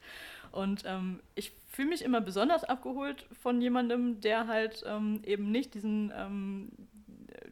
Und 0.52 0.82
ähm, 0.86 1.20
ich 1.34 1.52
fühle 1.70 1.88
mich 1.88 2.02
immer 2.02 2.20
besonders 2.20 2.64
abgeholt 2.64 3.26
von 3.42 3.60
jemandem, 3.60 4.20
der 4.20 4.46
halt 4.46 4.84
ähm, 4.86 5.22
eben 5.24 5.50
nicht 5.50 5.74
diesen 5.74 6.12
ähm, 6.16 6.72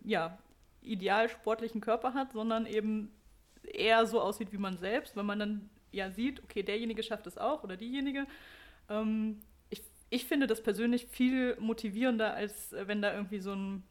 ja, 0.04 0.38
ideal 0.82 1.28
sportlichen 1.28 1.80
Körper 1.80 2.14
hat, 2.14 2.32
sondern 2.32 2.66
eben 2.66 3.10
eher 3.62 4.06
so 4.06 4.20
aussieht 4.20 4.52
wie 4.52 4.58
man 4.58 4.76
selbst, 4.76 5.16
wenn 5.16 5.26
man 5.26 5.38
dann 5.38 5.70
ja 5.90 6.10
sieht, 6.10 6.42
okay, 6.44 6.62
derjenige 6.62 7.02
schafft 7.02 7.26
es 7.26 7.38
auch 7.38 7.64
oder 7.64 7.76
diejenige. 7.76 8.26
Ähm, 8.88 9.40
ich 10.14 10.26
finde 10.26 10.46
das 10.46 10.62
persönlich 10.62 11.06
viel 11.06 11.56
motivierender, 11.58 12.34
als 12.34 12.72
äh, 12.72 12.86
wenn 12.86 13.02
da 13.02 13.12
irgendwie 13.12 13.40
so 13.40 13.52
ein 13.52 13.82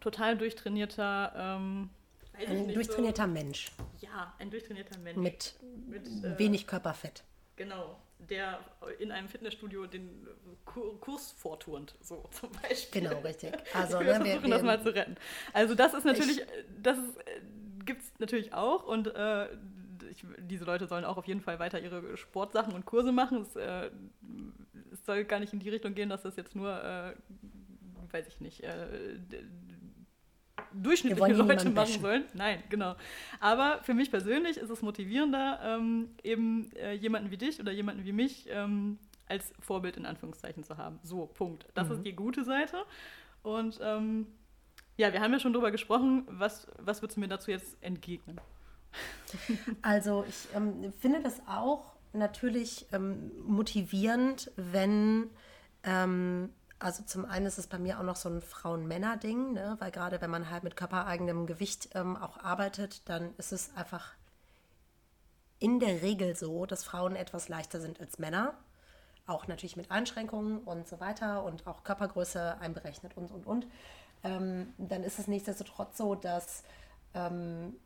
total 0.00 0.36
durchtrainierter. 0.38 1.32
Ähm, 1.36 1.90
ein 2.32 2.66
nicht, 2.66 2.76
durchtrainierter 2.76 3.26
so, 3.26 3.32
Mensch. 3.32 3.72
Ja, 4.00 4.34
ein 4.38 4.50
durchtrainierter 4.50 4.98
Mensch. 4.98 5.18
Mit, 5.18 5.54
mit 5.86 6.06
äh, 6.24 6.38
wenig 6.38 6.66
Körperfett. 6.66 7.22
Genau, 7.56 8.00
der 8.18 8.60
in 8.98 9.12
einem 9.12 9.28
Fitnessstudio 9.28 9.86
den 9.86 10.26
Kurs 10.64 11.32
vorturnt, 11.32 11.94
so 12.00 12.24
zum 12.30 12.50
Beispiel. 12.52 13.02
Genau, 13.02 13.20
richtig. 13.20 13.52
Also, 13.74 14.00
wir 14.00 14.18
ne, 14.18 14.24
versuchen 14.24 14.44
wir, 14.44 14.50
das 14.50 14.62
mal 14.62 14.82
zu 14.82 14.94
retten. 14.94 15.16
Also 15.52 15.74
das 15.74 15.92
ist 15.92 16.04
natürlich, 16.04 16.40
ich, 16.40 16.46
das 16.82 16.96
äh, 16.96 17.40
gibt 17.84 18.00
es 18.00 18.12
natürlich 18.18 18.54
auch 18.54 18.84
und 18.84 19.08
äh, 19.08 19.48
ich, 20.10 20.24
diese 20.38 20.64
Leute 20.64 20.86
sollen 20.86 21.04
auch 21.04 21.16
auf 21.16 21.26
jeden 21.26 21.40
Fall 21.40 21.58
weiter 21.58 21.80
ihre 21.80 22.16
Sportsachen 22.16 22.74
und 22.74 22.84
Kurse 22.84 23.12
machen. 23.12 23.42
Es, 23.42 23.56
äh, 23.56 23.90
es 24.92 25.04
soll 25.04 25.24
gar 25.24 25.40
nicht 25.40 25.52
in 25.52 25.60
die 25.60 25.68
Richtung 25.68 25.94
gehen, 25.94 26.08
dass 26.08 26.22
das 26.22 26.36
jetzt 26.36 26.54
nur, 26.54 26.70
äh, 26.82 27.14
weiß 28.10 28.26
ich 28.28 28.40
nicht, 28.40 28.62
äh, 28.62 28.86
durchschnittliche 30.72 31.32
Leute 31.34 31.70
machen 31.70 32.00
sollen. 32.00 32.24
Nein, 32.34 32.62
genau. 32.68 32.94
Aber 33.40 33.80
für 33.82 33.94
mich 33.94 34.10
persönlich 34.10 34.56
ist 34.56 34.70
es 34.70 34.82
motivierender, 34.82 35.60
ähm, 35.62 36.10
eben 36.22 36.70
äh, 36.76 36.92
jemanden 36.92 37.30
wie 37.30 37.36
dich 37.36 37.60
oder 37.60 37.72
jemanden 37.72 38.04
wie 38.04 38.12
mich 38.12 38.46
ähm, 38.50 38.98
als 39.28 39.52
Vorbild 39.60 39.96
in 39.96 40.06
Anführungszeichen 40.06 40.64
zu 40.64 40.76
haben. 40.76 40.98
So, 41.02 41.26
Punkt. 41.26 41.66
Das 41.74 41.88
mhm. 41.88 41.94
ist 41.94 42.02
die 42.06 42.14
gute 42.14 42.44
Seite. 42.44 42.84
Und 43.42 43.78
ähm, 43.82 44.26
ja, 44.96 45.12
wir 45.12 45.20
haben 45.20 45.32
ja 45.32 45.40
schon 45.40 45.52
drüber 45.52 45.70
gesprochen. 45.70 46.24
Was, 46.28 46.66
was 46.78 47.00
würdest 47.00 47.16
du 47.16 47.20
mir 47.20 47.28
dazu 47.28 47.50
jetzt 47.50 47.76
entgegnen? 47.82 48.40
Also 49.82 50.24
ich 50.28 50.48
ähm, 50.54 50.92
finde 50.98 51.22
das 51.22 51.40
auch 51.46 51.94
natürlich 52.12 52.86
ähm, 52.92 53.30
motivierend, 53.44 54.50
wenn, 54.56 55.30
ähm, 55.84 56.52
also 56.78 57.02
zum 57.04 57.24
einen 57.24 57.46
ist 57.46 57.58
es 57.58 57.66
bei 57.66 57.78
mir 57.78 57.98
auch 57.98 58.02
noch 58.04 58.16
so 58.16 58.28
ein 58.28 58.40
Frauen-Männer-Ding, 58.40 59.52
ne? 59.52 59.76
weil 59.78 59.90
gerade 59.90 60.20
wenn 60.20 60.30
man 60.30 60.50
halt 60.50 60.64
mit 60.64 60.76
körpereigenem 60.76 61.46
Gewicht 61.46 61.90
ähm, 61.94 62.16
auch 62.16 62.38
arbeitet, 62.38 63.08
dann 63.08 63.34
ist 63.36 63.52
es 63.52 63.74
einfach 63.76 64.14
in 65.58 65.78
der 65.78 66.02
Regel 66.02 66.34
so, 66.36 66.66
dass 66.66 66.84
Frauen 66.84 67.16
etwas 67.16 67.48
leichter 67.48 67.80
sind 67.80 68.00
als 68.00 68.18
Männer. 68.18 68.54
Auch 69.26 69.46
natürlich 69.46 69.76
mit 69.76 69.90
Einschränkungen 69.90 70.58
und 70.58 70.88
so 70.88 70.98
weiter 70.98 71.44
und 71.44 71.66
auch 71.66 71.84
Körpergröße 71.84 72.58
einberechnet 72.58 73.16
und, 73.16 73.30
und, 73.30 73.46
und. 73.46 73.66
Ähm, 74.24 74.72
dann 74.78 75.04
ist 75.04 75.18
es 75.18 75.28
nichtsdestotrotz 75.28 75.96
so, 75.98 76.14
dass 76.14 76.64
ähm, 77.14 77.76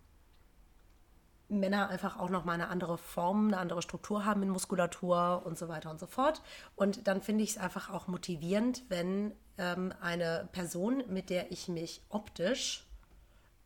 Männer 1.48 1.88
einfach 1.88 2.18
auch 2.18 2.30
noch 2.30 2.44
mal 2.44 2.52
eine 2.52 2.68
andere 2.68 2.98
Form, 2.98 3.48
eine 3.48 3.58
andere 3.58 3.82
Struktur 3.82 4.24
haben 4.24 4.42
in 4.42 4.48
Muskulatur 4.48 5.42
und 5.44 5.58
so 5.58 5.68
weiter 5.68 5.90
und 5.90 6.00
so 6.00 6.06
fort. 6.06 6.42
Und 6.74 7.06
dann 7.06 7.20
finde 7.20 7.44
ich 7.44 7.50
es 7.50 7.58
einfach 7.58 7.90
auch 7.90 8.06
motivierend, 8.06 8.82
wenn 8.88 9.32
ähm, 9.58 9.92
eine 10.00 10.48
Person, 10.52 11.04
mit 11.08 11.30
der 11.30 11.52
ich 11.52 11.68
mich 11.68 12.02
optisch 12.08 12.86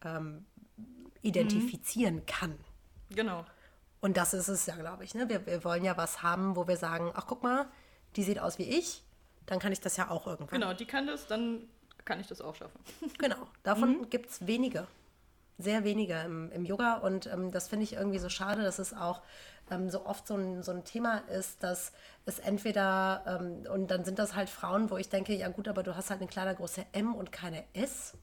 ähm, 0.04 0.44
identifizieren 1.22 2.16
mhm. 2.16 2.26
kann. 2.26 2.58
Genau. 3.10 3.44
Und 4.00 4.16
das 4.16 4.34
ist 4.34 4.48
es 4.48 4.66
ja, 4.66 4.76
glaube 4.76 5.04
ich. 5.04 5.14
Ne? 5.14 5.28
Wir, 5.28 5.46
wir 5.46 5.64
wollen 5.64 5.84
ja 5.84 5.96
was 5.96 6.22
haben, 6.22 6.56
wo 6.56 6.68
wir 6.68 6.76
sagen, 6.76 7.12
ach 7.14 7.26
guck 7.26 7.42
mal, 7.42 7.66
die 8.16 8.22
sieht 8.22 8.38
aus 8.38 8.58
wie 8.58 8.64
ich, 8.64 9.02
dann 9.46 9.58
kann 9.58 9.72
ich 9.72 9.80
das 9.80 9.96
ja 9.96 10.10
auch 10.10 10.26
irgendwann. 10.26 10.60
Genau, 10.60 10.72
die 10.74 10.84
kann 10.84 11.06
das, 11.06 11.26
dann 11.26 11.68
kann 12.04 12.20
ich 12.20 12.26
das 12.26 12.40
auch 12.40 12.54
schaffen. 12.54 12.78
Genau, 13.18 13.48
davon 13.62 13.98
mhm. 13.98 14.10
gibt 14.10 14.30
es 14.30 14.46
wenige. 14.46 14.86
Sehr 15.58 15.84
wenige 15.84 16.14
im, 16.20 16.50
im 16.52 16.64
Yoga. 16.64 16.98
Und 16.98 17.26
ähm, 17.26 17.50
das 17.50 17.68
finde 17.68 17.84
ich 17.84 17.94
irgendwie 17.94 18.18
so 18.18 18.28
schade, 18.28 18.62
dass 18.62 18.78
es 18.78 18.94
auch 18.94 19.22
ähm, 19.70 19.90
so 19.90 20.06
oft 20.06 20.26
so 20.26 20.34
ein, 20.34 20.62
so 20.62 20.72
ein 20.72 20.84
Thema 20.84 21.18
ist, 21.28 21.62
dass 21.62 21.92
es 22.26 22.38
entweder, 22.38 23.24
ähm, 23.26 23.66
und 23.72 23.90
dann 23.90 24.04
sind 24.04 24.18
das 24.18 24.34
halt 24.34 24.48
Frauen, 24.50 24.90
wo 24.90 24.96
ich 24.96 25.08
denke, 25.08 25.34
ja 25.34 25.48
gut, 25.48 25.68
aber 25.68 25.82
du 25.82 25.96
hast 25.96 26.10
halt 26.10 26.20
eine 26.20 26.30
Kleidergröße 26.30 26.86
M 26.92 27.14
und 27.14 27.32
keine 27.32 27.64
S. 27.74 28.14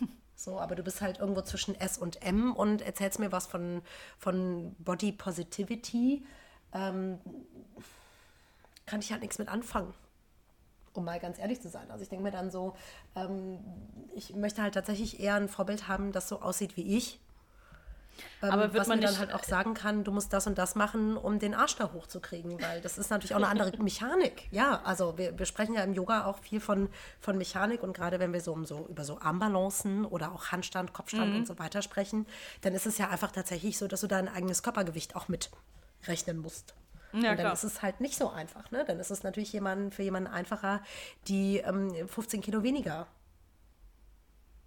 So, 0.36 0.58
aber 0.58 0.74
du 0.74 0.82
bist 0.82 1.02
halt 1.02 1.18
irgendwo 1.18 1.42
zwischen 1.42 1.78
S 1.78 1.98
und 1.98 2.22
M 2.22 2.56
und 2.56 2.80
erzählst 2.80 3.18
mir 3.18 3.30
was 3.30 3.46
von, 3.46 3.82
von 4.18 4.74
Body 4.78 5.12
Positivity. 5.12 6.24
Ähm, 6.72 7.18
kann 8.86 9.00
ich 9.00 9.12
halt 9.12 9.20
nichts 9.20 9.38
mit 9.38 9.48
anfangen 9.48 9.92
um 10.92 11.04
mal 11.04 11.20
ganz 11.20 11.38
ehrlich 11.38 11.60
zu 11.60 11.68
sein. 11.68 11.90
Also 11.90 12.02
ich 12.02 12.08
denke 12.08 12.24
mir 12.24 12.30
dann 12.30 12.50
so, 12.50 12.74
ähm, 13.14 13.58
ich 14.14 14.34
möchte 14.34 14.62
halt 14.62 14.74
tatsächlich 14.74 15.20
eher 15.20 15.34
ein 15.34 15.48
Vorbild 15.48 15.88
haben, 15.88 16.12
das 16.12 16.28
so 16.28 16.40
aussieht 16.40 16.76
wie 16.76 16.96
ich. 16.96 17.20
Ähm, 18.42 18.50
aber 18.50 18.74
was 18.74 18.88
man 18.88 19.00
dann 19.00 19.18
halt 19.18 19.32
auch 19.32 19.44
sagen 19.44 19.74
kann, 19.74 20.04
du 20.04 20.12
musst 20.12 20.32
das 20.32 20.46
und 20.46 20.58
das 20.58 20.74
machen, 20.74 21.16
um 21.16 21.38
den 21.38 21.54
Arsch 21.54 21.76
da 21.76 21.92
hochzukriegen, 21.92 22.60
weil 22.60 22.80
das 22.80 22.98
ist 22.98 23.10
natürlich 23.10 23.34
auch 23.34 23.38
eine 23.38 23.48
andere 23.48 23.70
Mechanik. 23.82 24.48
Ja, 24.50 24.82
also 24.84 25.16
wir, 25.16 25.38
wir 25.38 25.46
sprechen 25.46 25.74
ja 25.74 25.82
im 25.82 25.94
Yoga 25.94 26.24
auch 26.26 26.38
viel 26.38 26.60
von, 26.60 26.88
von 27.20 27.38
Mechanik 27.38 27.82
und 27.82 27.94
gerade 27.94 28.18
wenn 28.18 28.32
wir 28.32 28.40
so, 28.40 28.52
um 28.52 28.64
so 28.64 28.86
über 28.88 29.04
so 29.04 29.18
Armbalancen 29.20 30.04
oder 30.04 30.32
auch 30.32 30.48
Handstand, 30.48 30.92
Kopfstand 30.92 31.32
mhm. 31.32 31.36
und 31.40 31.46
so 31.46 31.58
weiter 31.58 31.82
sprechen, 31.82 32.26
dann 32.62 32.74
ist 32.74 32.86
es 32.86 32.98
ja 32.98 33.08
einfach 33.08 33.32
tatsächlich 33.32 33.78
so, 33.78 33.86
dass 33.86 34.00
du 34.00 34.06
dein 34.06 34.28
eigenes 34.28 34.62
Körpergewicht 34.62 35.16
auch 35.16 35.28
mitrechnen 35.28 36.38
musst. 36.38 36.74
Ja, 37.12 37.18
und 37.18 37.24
dann 37.24 37.36
klar. 37.38 37.52
ist 37.52 37.64
es 37.64 37.82
halt 37.82 38.00
nicht 38.00 38.16
so 38.16 38.30
einfach. 38.30 38.70
Ne? 38.70 38.84
Dann 38.86 39.00
ist 39.00 39.10
es 39.10 39.22
natürlich 39.22 39.52
jemand, 39.52 39.94
für 39.94 40.02
jemanden 40.02 40.28
einfacher, 40.28 40.82
die 41.28 41.58
ähm, 41.58 41.92
15 42.08 42.40
Kilo 42.40 42.62
weniger 42.62 43.06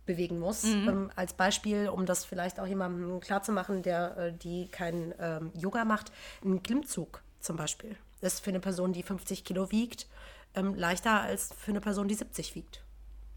bewegen 0.06 0.40
muss. 0.40 0.64
Mhm. 0.64 0.90
Ähm, 0.90 1.12
als 1.16 1.34
Beispiel, 1.34 1.88
um 1.88 2.06
das 2.06 2.26
vielleicht 2.26 2.60
auch 2.60 2.68
jemandem 2.68 3.20
klarzumachen, 3.20 3.84
der 3.84 4.18
äh, 4.18 4.34
die 4.34 4.68
kein 4.68 5.14
ähm, 5.20 5.52
Yoga 5.56 5.86
macht, 5.86 6.12
ein 6.44 6.62
Klimmzug 6.62 7.22
zum 7.40 7.56
Beispiel 7.56 7.98
ist 8.24 8.44
für 8.44 8.50
eine 8.50 8.60
Person, 8.60 8.94
die 8.94 9.04
50 9.04 9.44
Kilo 9.44 9.70
wiegt, 9.72 10.08
ähm, 10.56 10.76
leichter 10.76 11.22
als 11.22 11.54
für 11.54 11.72
eine 11.72 11.82
Person, 11.82 12.08
die 12.08 12.16
70 12.16 12.56
wiegt. 12.56 12.84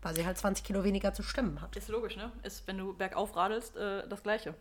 Weil 0.02 0.14
sie 0.14 0.24
halt 0.24 0.38
20 0.38 0.64
Kilo 0.64 0.84
weniger 0.84 1.12
zu 1.12 1.22
stemmen 1.22 1.60
hat. 1.60 1.74
Ist 1.76 1.88
logisch, 1.88 2.16
ne? 2.16 2.30
Ist, 2.42 2.66
wenn 2.66 2.78
du 2.78 2.94
bergauf 2.94 3.34
radelst, 3.34 3.76
äh, 3.76 4.08
das 4.08 4.22
Gleiche. 4.22 4.54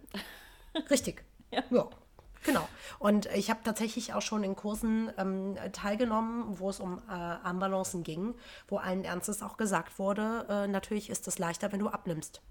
Richtig. 0.90 1.24
ja. 1.52 1.64
ja. 1.70 1.90
Genau. 2.46 2.68
Und 3.00 3.26
ich 3.28 3.50
habe 3.50 3.62
tatsächlich 3.64 4.14
auch 4.14 4.22
schon 4.22 4.44
in 4.44 4.56
Kursen 4.56 5.12
ähm, 5.18 5.58
teilgenommen, 5.74 6.60
wo 6.60 6.70
es 6.70 6.80
um 6.80 7.02
äh, 7.10 7.12
Armbalancen 7.12 8.04
ging, 8.04 8.36
wo 8.68 8.78
allen 8.78 9.04
Ernstes 9.04 9.42
auch 9.42 9.58
gesagt 9.58 10.00
wurde, 10.00 10.46
äh, 10.50 10.68
natürlich 10.68 11.10
ist 11.10 11.28
es 11.28 11.40
leichter, 11.40 11.72
wenn 11.72 11.80
du 11.80 11.90
abnimmst. 11.90 12.42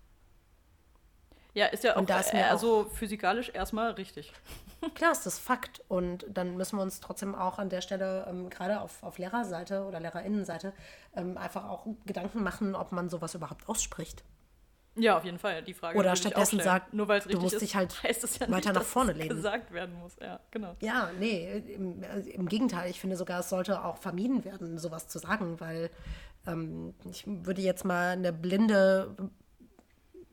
Ja, 1.55 1.67
ist 1.67 1.85
ja 1.85 1.97
auch, 1.97 2.03
ist 2.03 2.33
mir 2.33 2.51
also 2.51 2.85
physikalisch 2.93 3.49
erstmal 3.55 3.93
richtig. 3.93 4.33
Klar 4.95 5.13
ist 5.13 5.25
das 5.25 5.39
Fakt. 5.39 5.83
Und 5.87 6.27
dann 6.29 6.57
müssen 6.57 6.77
wir 6.77 6.83
uns 6.83 6.99
trotzdem 6.99 7.37
auch 7.37 7.61
an 7.61 7.69
der 7.69 7.81
Stelle, 7.81 8.27
ähm, 8.29 8.51
gerade 8.51 8.81
auf, 8.81 9.03
auf 9.05 9.19
Lehrerseite 9.19 9.85
oder 9.85 10.01
Lehrerinnenseite, 10.01 10.73
ähm, 11.15 11.39
einfach 11.39 11.69
auch 11.69 11.87
Gedanken 12.07 12.43
machen, 12.43 12.75
ob 12.75 12.91
man 12.91 13.09
sowas 13.09 13.37
überhaupt 13.37 13.69
ausspricht. 13.69 14.25
Ja, 14.97 15.17
auf 15.17 15.25
jeden 15.25 15.39
Fall. 15.39 15.63
Die 15.63 15.75
Frage 15.75 15.99
Oder 15.99 16.15
stattdessen 16.15 16.61
sagt, 16.61 16.95
nur 16.95 17.09
weil 17.09 17.19
es 17.19 17.25
richtig 17.25 17.39
du 17.39 17.43
musst 17.43 17.55
ist, 17.55 17.63
dich 17.63 17.75
halt 17.75 18.03
heißt 18.03 18.23
es 18.23 18.39
ja 18.39 18.49
weiter 18.49 18.71
nicht, 18.71 18.75
nach 18.75 18.83
vorne 18.85 19.13
lehnen. 19.13 19.29
gesagt 19.29 19.73
werden 19.73 19.95
muss. 19.97 20.15
Ja, 20.21 20.39
genau. 20.51 20.77
Ja, 20.81 21.11
nee, 21.19 21.59
im, 21.75 22.03
im, 22.03 22.49
Gegenteil. 22.49 22.91
Ich 22.91 23.01
finde 23.01 23.17
sogar, 23.17 23.41
es 23.41 23.49
sollte 23.49 23.85
auch 23.85 23.99
vermieden 23.99 24.45
werden, 24.45 24.79
sowas 24.79 25.09
zu 25.09 25.19
sagen, 25.19 25.59
weil 25.59 25.91
ähm, 26.47 26.95
ich 27.11 27.25
würde 27.27 27.61
jetzt 27.61 27.85
mal 27.85 28.11
eine 28.11 28.33
blinde 28.33 29.17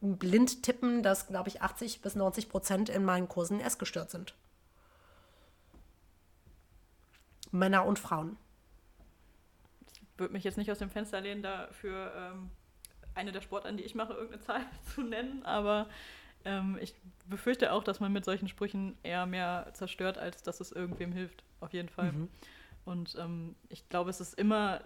blind 0.02 0.64
tippen, 0.64 1.04
dass, 1.04 1.28
glaube 1.28 1.50
ich, 1.50 1.62
80 1.62 2.02
bis 2.02 2.16
90 2.16 2.50
Prozent 2.50 2.90
in 2.90 3.06
meinen 3.06 3.30
Kursen 3.30 3.60
essgestört 3.60 4.10
sind. 4.10 4.36
Männer 7.52 7.86
und 7.86 8.00
Frauen. 8.00 8.38
Ich 9.92 10.02
würde 10.18 10.34
mich 10.34 10.44
jetzt 10.44 10.58
nicht 10.58 10.72
aus 10.72 10.80
dem 10.80 10.90
Fenster 10.90 11.22
lehnen 11.22 11.44
dafür. 11.44 12.14
Ähm 12.16 12.50
eine 13.16 13.32
der 13.32 13.42
Sportarten, 13.42 13.78
die 13.78 13.84
ich 13.84 13.96
mache, 13.96 14.14
irgendeine 14.14 14.42
Zahl 14.42 14.62
zu 14.94 15.02
nennen, 15.02 15.44
aber 15.44 15.88
ähm, 16.46 16.78
ich 16.82 16.94
befürchte 17.28 17.72
auch, 17.72 17.84
dass 17.84 18.00
man 18.00 18.12
mit 18.12 18.26
solchen 18.26 18.48
Sprüchen 18.48 18.98
eher 19.04 19.26
mehr 19.26 19.70
zerstört, 19.74 20.18
als 20.18 20.44
dass 20.44 20.60
es 20.60 20.72
irgendwem 20.72 21.12
hilft, 21.12 21.44
auf 21.60 21.74
jeden 21.74 21.90
Fall. 21.90 22.12
Mhm. 22.12 22.30
Und 22.86 23.16
ähm, 23.20 23.56
ich 23.70 23.88
glaube, 23.90 24.10
es 24.10 24.22
ist 24.22 24.34
immer 24.40 24.82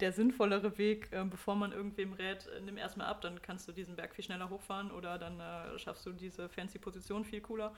der 0.00 0.12
sinnvollere 0.12 0.76
Weg, 0.76 1.10
äh, 1.12 1.24
bevor 1.24 1.56
man 1.56 1.72
irgendwem 1.72 2.12
rät, 2.12 2.46
äh, 2.48 2.60
nimm 2.60 2.76
erstmal 2.76 3.06
ab, 3.06 3.22
dann 3.22 3.40
kannst 3.40 3.66
du 3.66 3.72
diesen 3.72 3.96
Berg 3.96 4.14
viel 4.14 4.24
schneller 4.24 4.50
hochfahren 4.50 4.90
oder 4.90 5.18
dann 5.18 5.40
äh, 5.40 5.78
schaffst 5.78 6.04
du 6.04 6.12
diese 6.12 6.50
fancy 6.50 6.78
Position 6.78 7.24
viel 7.24 7.40
cooler. 7.40 7.74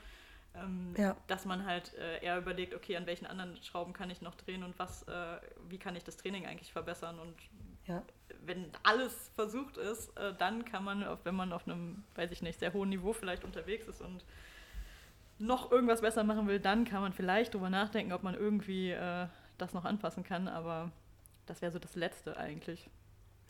Ähm, 0.55 0.93
ja. 0.97 1.15
Dass 1.27 1.45
man 1.45 1.65
halt 1.65 1.93
äh, 1.93 2.21
eher 2.21 2.37
überlegt, 2.37 2.73
okay, 2.73 2.97
an 2.97 3.05
welchen 3.05 3.27
anderen 3.27 3.55
Schrauben 3.63 3.93
kann 3.93 4.09
ich 4.09 4.21
noch 4.21 4.35
drehen 4.35 4.63
und 4.63 4.77
was, 4.77 5.03
äh, 5.03 5.37
wie 5.69 5.77
kann 5.77 5.95
ich 5.95 6.03
das 6.03 6.17
Training 6.17 6.45
eigentlich 6.47 6.73
verbessern 6.73 7.19
und 7.19 7.35
ja 7.85 8.03
wenn 8.49 8.71
alles 8.83 9.31
versucht 9.35 9.77
ist, 9.77 10.09
äh, 10.17 10.33
dann 10.37 10.65
kann 10.65 10.83
man, 10.83 11.05
wenn 11.23 11.35
man 11.35 11.53
auf 11.53 11.67
einem, 11.67 12.03
weiß 12.15 12.31
ich 12.31 12.41
nicht, 12.41 12.59
sehr 12.59 12.73
hohen 12.73 12.89
Niveau 12.89 13.13
vielleicht 13.13 13.45
unterwegs 13.45 13.87
ist 13.87 14.01
und 14.01 14.25
noch 15.37 15.71
irgendwas 15.71 16.01
besser 16.01 16.23
machen 16.23 16.47
will, 16.47 16.59
dann 16.59 16.83
kann 16.83 17.01
man 17.01 17.13
vielleicht 17.13 17.53
drüber 17.53 17.69
nachdenken, 17.69 18.11
ob 18.11 18.23
man 18.23 18.33
irgendwie 18.33 18.91
äh, 18.91 19.27
das 19.57 19.73
noch 19.73 19.85
anpassen 19.85 20.23
kann. 20.23 20.47
Aber 20.47 20.91
das 21.45 21.61
wäre 21.61 21.71
so 21.71 21.79
das 21.79 21.95
Letzte 21.95 22.35
eigentlich. 22.37 22.89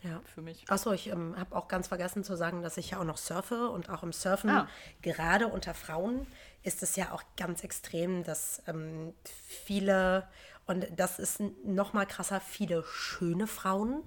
Ja. 0.02 0.22
Für 0.34 0.40
mich. 0.40 0.64
Achso, 0.70 0.92
ich 0.92 1.08
ähm, 1.08 1.34
habe 1.36 1.54
auch 1.54 1.68
ganz 1.68 1.88
vergessen 1.88 2.24
zu 2.24 2.34
sagen, 2.34 2.62
dass 2.62 2.78
ich 2.78 2.90
ja 2.90 3.00
auch 3.00 3.04
noch 3.04 3.18
surfe 3.18 3.68
und 3.68 3.90
auch 3.90 4.02
im 4.02 4.12
Surfen, 4.12 4.48
ah. 4.48 4.68
gerade 5.02 5.46
unter 5.46 5.74
Frauen, 5.74 6.26
ist 6.62 6.82
es 6.82 6.96
ja 6.96 7.12
auch 7.12 7.22
ganz 7.36 7.64
extrem, 7.64 8.24
dass 8.24 8.62
ähm, 8.66 9.12
viele, 9.24 10.26
und 10.66 10.86
das 10.96 11.18
ist 11.18 11.40
noch 11.64 11.92
mal 11.92 12.06
krasser, 12.06 12.40
viele 12.40 12.82
schöne 12.84 13.46
Frauen 13.46 14.02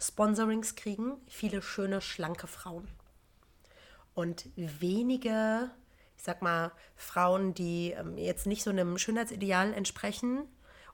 Sponsorings 0.00 0.76
kriegen 0.76 1.18
viele 1.28 1.62
schöne, 1.62 2.00
schlanke 2.00 2.46
Frauen. 2.46 2.88
Und 4.14 4.48
wenige, 4.56 5.70
ich 6.16 6.22
sag 6.22 6.42
mal, 6.42 6.72
Frauen, 6.96 7.54
die 7.54 7.92
ähm, 7.92 8.16
jetzt 8.16 8.46
nicht 8.46 8.62
so 8.62 8.70
einem 8.70 8.98
Schönheitsideal 8.98 9.72
entsprechen 9.72 10.48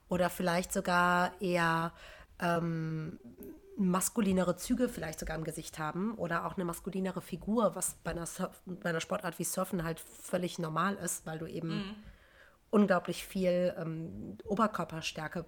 oder 0.09 0.29
vielleicht 0.29 0.71
sogar 0.71 1.39
eher 1.41 1.93
ähm, 2.39 3.19
maskulinere 3.77 4.55
Züge 4.57 4.89
vielleicht 4.89 5.19
sogar 5.19 5.37
im 5.37 5.43
Gesicht 5.43 5.77
haben 5.79 6.15
oder 6.15 6.45
auch 6.45 6.55
eine 6.55 6.65
maskulinere 6.65 7.21
Figur, 7.21 7.75
was 7.75 7.95
bei 8.03 8.11
einer, 8.11 8.25
Surf 8.25 8.61
bei 8.65 8.89
einer 8.89 9.01
Sportart 9.01 9.39
wie 9.39 9.43
Surfen 9.43 9.83
halt 9.83 9.99
völlig 9.99 10.57
normal 10.59 10.95
ist, 10.95 11.25
weil 11.25 11.37
du 11.37 11.45
eben 11.45 11.69
mhm. 11.69 11.95
unglaublich 12.71 13.25
viel 13.25 13.75
ähm, 13.77 14.37
Oberkörperstärke 14.45 15.45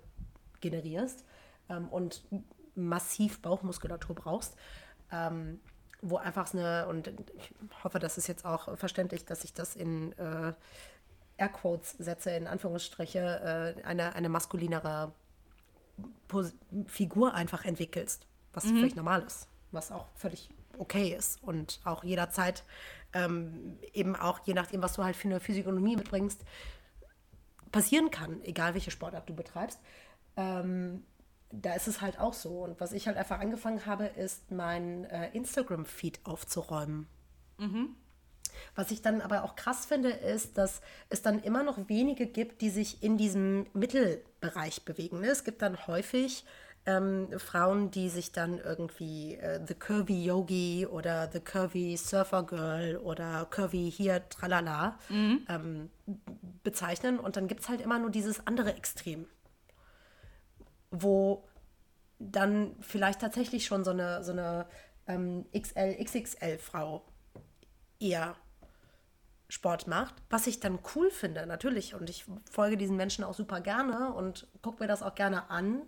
generierst 0.62 1.26
ähm, 1.70 1.88
und 1.90 2.24
massiv 2.76 3.42
Bauchmuskulatur 3.42 4.16
brauchst. 4.16 4.56
Ähm, 5.12 5.60
wo 6.02 6.18
einfach 6.18 6.54
eine, 6.54 6.88
und 6.88 7.08
ich 7.36 7.54
hoffe, 7.84 8.00
das 8.00 8.18
ist 8.18 8.28
jetzt 8.28 8.46
auch 8.46 8.78
verständlich, 8.78 9.26
dass 9.26 9.44
ich 9.44 9.54
das 9.54 9.76
in 9.76 10.14
äh, 10.14 10.54
Airquotes 11.38 11.92
setze, 12.00 12.32
in 12.32 12.48
Anführungsstriche, 12.48 13.76
äh, 13.78 13.84
eine, 13.84 14.16
eine 14.16 14.30
maskulinere 14.30 15.12
Pos 16.28 16.54
Figur 16.88 17.34
einfach 17.34 17.66
entwickelst, 17.66 18.26
was 18.54 18.66
mhm. 18.66 18.78
völlig 18.78 18.96
normal 18.96 19.24
ist, 19.24 19.50
was 19.72 19.92
auch 19.92 20.08
völlig 20.16 20.50
okay 20.78 21.14
ist 21.14 21.44
und 21.44 21.82
auch 21.84 22.04
jederzeit 22.04 22.64
ähm, 23.14 23.78
eben 23.94 24.16
auch, 24.16 24.40
je 24.46 24.54
nachdem, 24.54 24.82
was 24.82 24.94
du 24.94 25.04
halt 25.04 25.16
für 25.16 25.28
eine 25.28 25.40
Physiognomie 25.40 25.98
mitbringst, 25.98 26.46
passieren 27.72 28.10
kann, 28.12 28.42
egal 28.44 28.74
welche 28.74 28.92
Sportart 28.92 29.28
du 29.28 29.36
betreibst. 29.36 29.80
Ähm, 30.38 31.04
da 31.52 31.74
ist 31.74 31.88
es 31.88 32.02
halt 32.02 32.20
auch 32.20 32.34
so. 32.34 32.64
Und 32.64 32.80
was 32.80 32.94
ich 32.94 33.08
halt 33.08 33.18
einfach 33.18 33.40
angefangen 33.40 33.86
habe, 33.86 34.06
ist 34.06 34.52
mein 34.52 35.06
äh, 35.06 35.30
Instagram-Feed 35.32 36.20
aufzuräumen. 36.24 37.08
Mhm. 37.58 37.96
Was 38.76 38.92
ich 38.92 39.02
dann 39.02 39.22
aber 39.22 39.44
auch 39.44 39.56
krass 39.56 39.86
finde, 39.86 40.10
ist, 40.10 40.58
dass 40.58 40.82
es 41.10 41.22
dann 41.22 41.40
immer 41.40 41.64
noch 41.64 41.78
wenige 41.88 42.28
gibt, 42.28 42.62
die 42.62 42.70
sich 42.70 43.04
in 43.04 43.18
diesem 43.18 43.68
Mittelbereich 43.74 44.84
bewegen. 44.86 45.22
Ne? 45.22 45.28
Es 45.28 45.44
gibt 45.44 45.62
dann 45.62 45.88
häufig 45.88 46.46
ähm, 46.86 47.28
Frauen, 47.38 47.92
die 47.92 48.10
sich 48.10 48.32
dann 48.32 48.58
irgendwie 48.58 49.36
äh, 49.36 49.60
The 49.66 49.76
Curvy 49.76 50.26
Yogi 50.26 50.88
oder 50.88 51.30
The 51.32 51.40
Curvy 51.40 51.98
Surfer 51.98 52.44
Girl 52.44 52.98
oder 52.98 53.48
Curvy 53.50 53.92
hier 53.92 54.28
Tralala 54.30 54.98
mhm. 55.10 55.46
ähm, 55.50 55.90
bezeichnen. 56.64 57.20
Und 57.20 57.38
dann 57.38 57.48
gibt 57.48 57.62
es 57.62 57.70
halt 57.70 57.82
immer 57.82 58.00
nur 58.00 58.10
dieses 58.10 58.46
andere 58.48 58.76
Extrem 58.76 59.28
wo 60.92 61.48
dann 62.20 62.76
vielleicht 62.82 63.22
tatsächlich 63.22 63.66
schon 63.66 63.84
so 63.84 63.92
eine, 63.92 64.24
so 64.24 64.32
eine 64.32 64.68
ähm, 65.08 65.46
XL, 65.54 66.04
XXL-Frau 66.04 67.04
eher 68.00 68.36
Sport 69.50 69.88
macht, 69.88 70.14
was 70.30 70.46
ich 70.46 70.60
dann 70.60 70.80
cool 70.96 71.10
finde, 71.10 71.48
natürlich. 71.48 71.96
Und 71.96 72.10
ich 72.10 72.26
folge 72.50 72.78
diesen 72.78 72.98
Menschen 72.98 73.24
auch 73.24 73.34
super 73.34 73.62
gerne 73.62 74.14
und 74.14 74.48
gucke 74.62 74.84
mir 74.84 74.88
das 74.88 75.02
auch 75.02 75.16
gerne 75.16 75.50
an. 75.50 75.82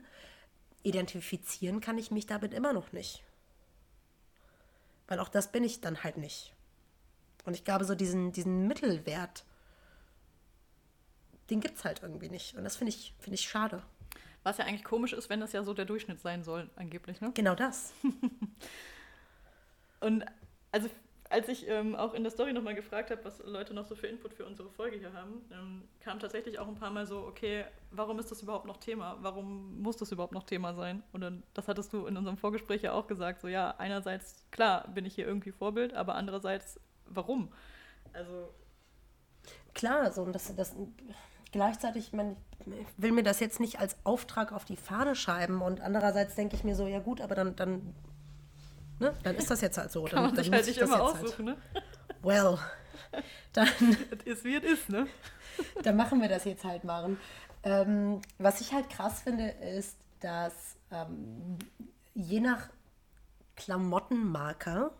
Identifizieren 0.82 1.80
kann 1.80 2.00
ich 2.00 2.10
mich 2.10 2.26
damit 2.26 2.54
immer 2.56 2.74
noch 2.74 2.92
nicht. 2.92 3.24
Weil 5.08 5.20
auch 5.20 5.30
das 5.30 5.52
bin 5.52 5.64
ich 5.64 5.80
dann 5.82 6.04
halt 6.04 6.18
nicht. 6.18 6.56
Und 7.46 7.54
ich 7.54 7.64
glaube, 7.64 7.86
so 7.86 7.94
diesen, 7.94 8.32
diesen 8.32 8.68
Mittelwert, 8.68 9.46
den 11.52 11.60
gibt 11.60 11.78
es 11.78 11.86
halt 11.86 12.02
irgendwie 12.02 12.30
nicht. 12.30 12.56
Und 12.56 12.64
das 12.64 12.78
finde 12.78 12.90
ich, 12.90 13.14
find 13.20 13.36
ich 13.36 13.48
schade. 13.48 13.84
Was 14.43 14.58
ja 14.58 14.65
eigentlich 14.65 14.84
komisch 14.84 15.13
ist, 15.13 15.30
wenn 15.30 15.39
das 15.39 15.54
ja 15.54 15.63
so 15.63 15.73
der 15.73 15.86
Durchschnitt 15.86 16.19
sein 16.19 16.43
soll, 16.43 16.69
angeblich, 16.75 17.21
ne? 17.21 17.32
Genau 17.34 17.56
das. 17.56 17.93
Und 19.99 20.25
also 20.71 20.89
als 21.32 21.47
ich 21.47 21.67
ähm, 21.67 21.95
auch 21.95 22.13
in 22.13 22.23
der 22.23 22.32
Story 22.32 22.51
nochmal 22.54 22.75
gefragt 22.75 23.10
habe, 23.10 23.23
was 23.23 23.39
Leute 23.45 23.73
noch 23.73 23.86
so 23.86 23.95
für 23.95 24.08
Input 24.08 24.34
für 24.34 24.45
unsere 24.45 24.69
Folge 24.69 24.97
hier 24.97 25.13
haben, 25.13 25.41
ähm, 25.51 25.84
kam 26.01 26.19
tatsächlich 26.19 26.60
auch 26.60 26.67
ein 26.67 26.75
paar 26.75 26.91
Mal 26.91 27.08
so, 27.08 27.19
okay, 27.19 27.63
warum 27.89 28.19
ist 28.19 28.30
das 28.32 28.41
überhaupt 28.41 28.65
noch 28.65 28.77
Thema? 28.77 29.17
Warum 29.21 29.82
muss 29.82 29.97
das 29.97 30.12
überhaupt 30.12 30.34
noch 30.34 30.43
Thema 30.43 30.73
sein? 30.73 31.04
Und 31.13 31.21
dann, 31.21 31.43
das 31.54 31.67
hattest 31.67 31.93
du 31.93 32.06
in 32.06 32.17
unserem 32.17 32.38
Vorgespräch 32.38 32.82
ja 32.82 32.91
auch 32.91 33.08
gesagt, 33.08 33.41
so 33.41 33.47
ja, 33.47 33.75
einerseits, 33.77 34.45
klar, 34.51 34.88
bin 34.89 35.06
ich 35.06 35.15
hier 35.15 35.25
irgendwie 35.25 35.51
Vorbild, 35.51 35.93
aber 35.93 36.15
andererseits, 36.15 36.80
warum? 37.06 37.51
Also. 38.13 38.49
Klar, 39.73 40.12
so, 40.12 40.23
und 40.23 40.34
das, 40.34 40.54
das 40.56 40.75
gleichzeitig, 41.52 42.08
ich, 42.08 42.14
meine, 42.14 42.36
ich 42.66 42.88
will 42.98 43.12
mir 43.12 43.24
das 43.24 43.40
jetzt 43.40 43.60
nicht 43.60 43.80
als 43.80 43.96
Auftrag 44.04 44.52
auf 44.52 44.66
die 44.66 44.78
Fahne 44.78 45.16
schreiben 45.16 45.62
und 45.62 45.82
andererseits 45.82 46.36
denke 46.36 46.56
ich 46.56 46.64
mir 46.64 46.76
so, 46.76 46.88
ja 46.88 47.00
gut, 47.00 47.22
aber 47.22 47.36
dann, 47.36 47.56
dann 47.56 47.94
Ne? 49.02 49.14
Dann 49.24 49.36
ist 49.36 49.50
das 49.50 49.62
jetzt 49.62 49.80
halt 49.80 49.92
so. 49.92 50.04
Kann 50.04 50.12
dann, 50.12 50.24
man 50.26 50.36
dann 50.36 50.44
sich 50.44 50.54
halt 50.54 50.66
nicht 50.68 50.78
immer 50.78 51.00
halt. 51.00 51.02
aussuchen, 51.02 51.48
halt. 51.48 51.58
ne? 51.74 51.82
Well, 52.22 52.60
dann... 53.52 53.68
es 54.26 54.26
ist, 54.26 54.44
wie 54.46 54.56
es 54.56 54.64
ist, 54.64 54.90
ne? 54.90 55.08
dann 55.84 55.96
machen 55.96 56.22
wir 56.22 56.30
das 56.30 56.46
jetzt 56.46 56.64
halt 56.64 56.84
mal. 56.84 57.18
Ähm, 57.64 58.22
was 58.38 58.62
ich 58.62 58.74
halt 58.74 58.92
krass 58.92 59.22
finde, 59.22 59.50
ist, 59.50 59.98
dass 60.20 60.54
ähm, 60.92 61.58
je 62.14 62.40
nach 62.42 62.70
Klamottenmarke 63.56 64.92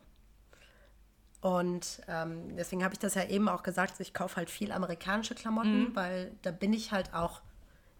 und 1.41 2.01
ähm, 2.08 2.56
deswegen 2.56 2.84
habe 2.84 2.93
ich 2.93 2.99
das 2.99 3.15
ja 3.15 3.25
eben 3.25 3.49
auch 3.49 3.63
gesagt, 3.63 3.99
ich 3.99 4.13
kaufe 4.13 4.36
halt 4.36 4.49
viel 4.49 4.71
amerikanische 4.71 5.34
Klamotten, 5.34 5.89
mhm. 5.89 5.95
weil 5.95 6.32
da 6.43 6.51
bin 6.51 6.71
ich 6.71 6.91
halt 6.91 7.13
auch 7.13 7.41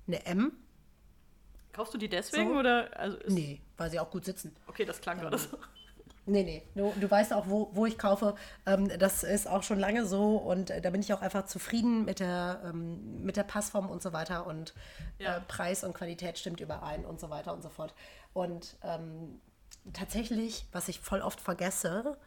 eine 0.08 0.26
M. 0.26 0.54
Kaufst 1.74 1.94
du 1.94 1.98
die 1.98 2.10
deswegen 2.10 2.54
so? 2.54 2.60
oder? 2.60 2.90
Also 2.96 3.18
nee, 3.28 3.62
weil 3.78 3.90
sie 3.90 4.00
auch 4.00 4.12
gut 4.12 4.26
sitzen. 4.26 4.56
Okay, 4.68 4.86
das 4.86 5.02
klang 5.02 5.20
gerade 5.20 5.38
so. 5.38 5.58
Nee, 6.28 6.44
nee. 6.44 6.64
Du, 6.76 6.94
du 7.00 7.10
weißt 7.10 7.34
auch, 7.34 7.48
wo, 7.48 7.72
wo 7.74 7.88
ich 7.88 7.98
kaufe. 7.98 8.36
Ähm, 8.68 8.88
das 9.00 9.24
ist 9.24 9.48
auch 9.48 9.64
schon 9.64 9.80
lange 9.80 10.06
so 10.06 10.38
und 10.38 10.70
äh, 10.70 10.80
da 10.80 10.92
bin 10.92 11.02
ich 11.02 11.12
auch 11.14 11.22
einfach 11.22 11.46
zufrieden 11.46 12.06
mit 12.06 12.20
der, 12.20 12.62
ähm, 12.64 13.24
mit 13.24 13.38
der 13.38 13.44
Passform 13.44 13.90
und 13.90 14.04
so 14.04 14.14
weiter 14.14 14.46
und 14.46 14.76
ja. 15.18 15.38
äh, 15.38 15.42
Preis 15.42 15.84
und 15.84 15.94
Qualität 15.94 16.38
stimmt 16.38 16.60
überein 16.60 17.06
und 17.06 17.20
so 17.20 17.32
weiter 17.32 17.54
und 17.54 17.64
so 17.64 17.70
fort. 17.70 17.96
Und 18.34 18.78
ähm, 18.84 19.42
tatsächlich, 19.94 20.68
was 20.72 20.90
ich 20.90 21.00
voll 21.00 21.22
oft 21.22 21.42
vergesse, 21.42 22.18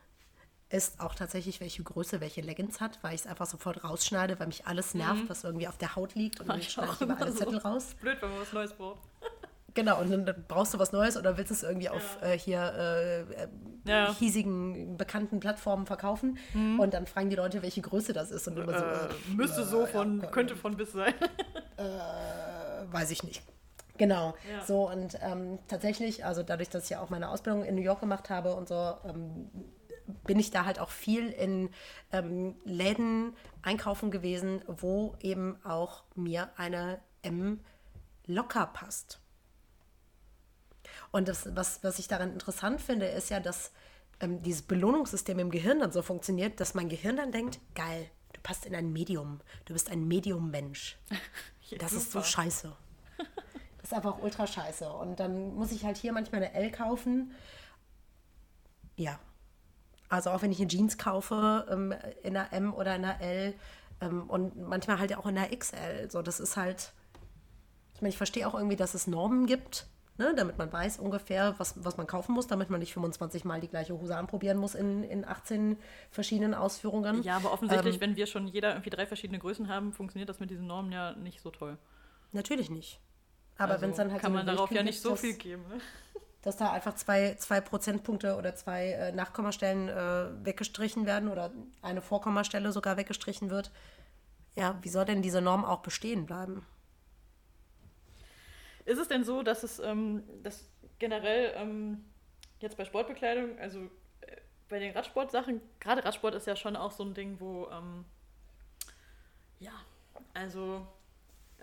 ist 0.75 1.01
auch 1.01 1.15
tatsächlich, 1.15 1.61
welche 1.61 1.83
Größe 1.83 2.21
welche 2.21 2.41
Leggings 2.41 2.81
hat, 2.81 2.99
weil 3.03 3.15
ich 3.15 3.23
es 3.23 3.27
einfach 3.27 3.47
sofort 3.47 3.85
rausschneide, 3.85 4.39
weil 4.41 4.49
mich 4.49 4.67
alles 4.67 4.95
nervt, 4.95 5.25
mhm. 5.25 5.29
was 5.29 5.45
irgendwie 5.45 5.69
auf 5.69 5.79
der 5.79 5.95
Haut 5.97 6.15
liegt 6.15 6.41
und 6.41 6.49
dann 6.49 6.61
schneide 6.63 6.93
ich 6.93 7.01
über 7.01 7.17
alle 7.17 7.33
Zettel 7.33 7.59
raus. 7.59 7.95
Blöd, 8.01 8.21
wenn 8.21 8.31
man 8.31 8.41
was 8.41 8.53
Neues 8.53 8.73
braucht. 8.73 9.01
Genau, 9.77 10.01
und 10.01 10.09
dann 10.09 10.45
brauchst 10.47 10.73
du 10.73 10.79
was 10.79 10.93
Neues 10.93 11.17
oder 11.17 11.37
willst 11.37 11.51
es 11.51 11.65
irgendwie 11.65 11.87
ja. 11.87 11.91
auf 11.91 12.23
äh, 12.23 12.39
hier 12.39 12.61
äh, 12.61 13.21
äh, 13.23 13.49
ja. 13.85 14.15
hiesigen, 14.17 14.97
bekannten 14.97 15.41
Plattformen 15.41 15.85
verkaufen. 15.85 16.39
Mhm. 16.53 16.79
Und 16.79 16.95
dann 16.95 17.09
fragen 17.09 17.29
die 17.29 17.35
Leute, 17.35 17.61
welche 17.61 17.81
Größe 17.81 18.13
das 18.13 18.31
ist. 18.31 18.47
Und 18.47 18.57
immer 18.57 18.79
so, 18.79 18.85
äh, 18.85 19.07
äh 19.07 19.35
müsste 19.35 19.65
so 19.65 19.85
von, 19.87 20.21
ja, 20.21 20.29
könnte 20.29 20.55
von 20.55 20.77
bis 20.77 20.93
sein. 20.93 21.13
weiß 22.93 23.11
ich 23.11 23.25
nicht. 23.25 23.43
Genau. 23.99 24.35
So, 24.65 24.89
und 24.89 25.19
ähm, 25.21 25.59
tatsächlich, 25.67 26.25
also 26.25 26.45
dadurch, 26.45 26.69
dass 26.69 26.85
ich 26.85 26.91
ja 26.91 27.01
auch 27.01 27.11
meine 27.11 27.29
Ausbildung 27.29 27.65
in 27.65 27.75
New 27.75 27.83
York 27.83 27.99
gemacht 27.99 28.31
habe 28.31 28.55
und 28.55 28.69
so, 28.69 28.95
ähm, 29.05 29.51
bin 30.07 30.39
ich 30.39 30.51
da 30.51 30.65
halt 30.65 30.79
auch 30.79 30.91
viel 30.91 31.31
in 31.31 31.71
ähm, 32.13 32.57
Läden 32.65 33.35
einkaufen 33.63 34.11
gewesen, 34.11 34.63
wo 34.67 35.17
eben 35.21 35.57
auch 35.65 36.05
mir 36.15 36.51
eine 36.57 37.01
M 37.23 37.61
locker 38.27 38.67
passt. 38.67 39.21
Und 41.11 41.29
das, 41.29 41.55
was, 41.55 41.83
was 41.83 41.99
ich 41.99 42.09
daran 42.09 42.33
interessant 42.33 42.81
finde, 42.81 43.07
ist 43.07 43.31
ja, 43.31 43.41
dass 43.41 43.73
ähm, 44.21 44.43
dieses 44.43 44.63
Belohnungssystem 44.63 45.39
im 45.39 45.51
Gehirn 45.51 45.81
dann 45.81 45.93
so 45.93 46.03
funktioniert, 46.03 46.61
dass 46.61 46.75
mein 46.75 46.89
Gehirn 46.89 47.17
dann 47.17 47.33
denkt, 47.33 47.61
geil, 47.75 48.11
du 48.33 48.41
passt 48.43 48.67
in 48.67 48.75
ein 48.75 48.93
Medium, 48.93 49.41
du 49.65 49.73
bist 49.73 49.91
ein 49.91 50.07
Medium-Mensch. 50.07 50.99
Das 51.79 51.95
ist 51.95 52.13
so 52.13 52.23
scheiße. 52.23 52.77
Das 53.79 53.91
ist 53.91 53.95
einfach 53.95 54.23
ultra 54.23 54.47
scheiße. 54.47 54.87
Und 54.93 55.19
dann 55.19 55.55
muss 55.55 55.73
ich 55.73 55.85
halt 55.85 55.97
hier 55.97 56.13
manchmal 56.13 56.43
eine 56.43 56.55
L 56.55 56.71
kaufen. 56.71 57.35
Ja. 58.97 59.19
Also 60.15 60.31
auch 60.31 60.43
wenn 60.43 60.53
ich 60.53 60.59
eine 60.59 60.69
Jeans 60.69 60.99
kaufe, 60.99 61.67
ähm, 61.71 61.95
in 62.23 62.37
einer 62.37 62.53
M 62.53 62.73
oder 62.75 62.97
in 62.97 63.05
einer 63.05 63.21
L 63.21 63.55
ähm, 64.01 64.29
und 64.29 64.57
manchmal 64.57 64.99
halt 64.99 65.17
auch 65.17 65.27
in 65.27 65.37
einer 65.37 65.55
XL. 65.55 66.11
So, 66.11 66.23
das 66.23 66.41
ist 66.41 66.57
halt. 66.57 66.93
Ich 67.95 68.01
meine, 68.01 68.11
ich 68.11 68.17
verstehe 68.17 68.47
auch 68.49 68.55
irgendwie, 68.55 68.77
dass 68.77 68.95
es 68.95 69.07
Normen 69.07 69.47
gibt 69.47 69.87
Ne, 70.17 70.33
damit 70.37 70.59
man 70.59 70.73
weiß 70.73 71.01
ungefähr, 71.01 71.57
was, 71.59 71.85
was 71.85 71.97
man 71.97 72.07
kaufen 72.07 72.35
muss, 72.35 72.47
damit 72.47 72.71
man 72.71 72.79
nicht 72.79 72.93
25 72.93 73.45
Mal 73.45 73.61
die 73.61 73.67
gleiche 73.67 73.99
Hose 73.99 74.17
anprobieren 74.17 74.59
muss 74.59 74.77
in, 74.77 75.03
in 75.03 75.25
18 75.25 75.77
verschiedenen 76.13 76.55
Ausführungen. 76.55 77.25
Ja, 77.25 77.37
aber 77.37 77.53
offensichtlich, 77.53 77.97
ähm, 77.97 78.01
wenn 78.01 78.17
wir 78.17 78.27
schon 78.27 78.47
jeder 78.47 78.71
irgendwie 78.71 78.91
drei 78.91 79.07
verschiedene 79.07 79.41
Größen 79.41 79.67
haben, 79.67 79.93
funktioniert 79.93 80.29
das 80.29 80.39
mit 80.39 80.51
diesen 80.51 80.69
Normen 80.69 80.93
ja 80.93 81.15
nicht 81.17 81.41
so 81.41 81.51
toll. 81.51 81.79
Natürlich 82.31 82.71
nicht. 82.71 83.01
Aber 83.59 83.73
also 83.73 83.83
wenn 83.83 83.91
es 83.91 83.97
dann 83.97 84.13
halt 84.13 84.23
kann 84.23 84.31
so 84.31 84.39
man 84.39 84.47
darauf 84.47 84.71
ja 84.71 84.85
nicht 84.85 85.01
so 85.01 85.17
viel 85.17 85.35
geben. 85.35 85.65
Ne? 85.69 85.81
Dass 86.45 86.57
da 86.57 86.71
einfach 86.71 86.95
zwei, 86.95 87.35
zwei 87.37 87.61
Prozentpunkte 87.61 88.37
oder 88.37 88.55
zwei 88.55 88.93
äh, 88.93 89.13
Nachkommastellen 89.13 89.89
äh, 89.89 90.45
weggestrichen 90.45 91.07
werden 91.07 91.31
oder 91.31 91.51
eine 91.81 92.03
Vorkommastelle 92.03 92.71
sogar 92.71 92.99
weggestrichen 92.99 93.49
wird. 93.49 93.71
Ja, 94.55 94.79
wie 94.83 94.91
soll 94.91 95.07
denn 95.07 95.23
diese 95.23 95.41
Norm 95.41 95.65
auch 95.65 95.81
bestehen 95.81 96.27
bleiben? 96.27 96.65
Ist 98.85 98.99
es 98.99 99.09
denn 99.09 99.25
so, 99.25 99.43
dass 99.43 99.63
es 99.63 99.79
ähm, 99.79 100.23
dass 100.43 100.69
generell 100.99 101.55
ähm, 101.57 102.05
jetzt 102.61 102.77
bei 102.77 102.85
Sportbekleidung, 102.85 103.59
also 103.59 103.81
äh, 104.21 104.37
bei 104.69 104.79
den 104.79 104.93
Radsportsachen, 104.93 105.63
gerade 105.81 106.05
Radsport 106.05 106.35
ist 106.35 106.47
ja 106.47 106.57
schon 106.57 106.77
auch 106.77 106.93
so 106.93 107.05
ein 107.05 107.15
Ding, 107.15 107.41
wo 107.41 107.69
ähm, 107.71 108.05
ja, 109.61 109.73
also 110.35 110.87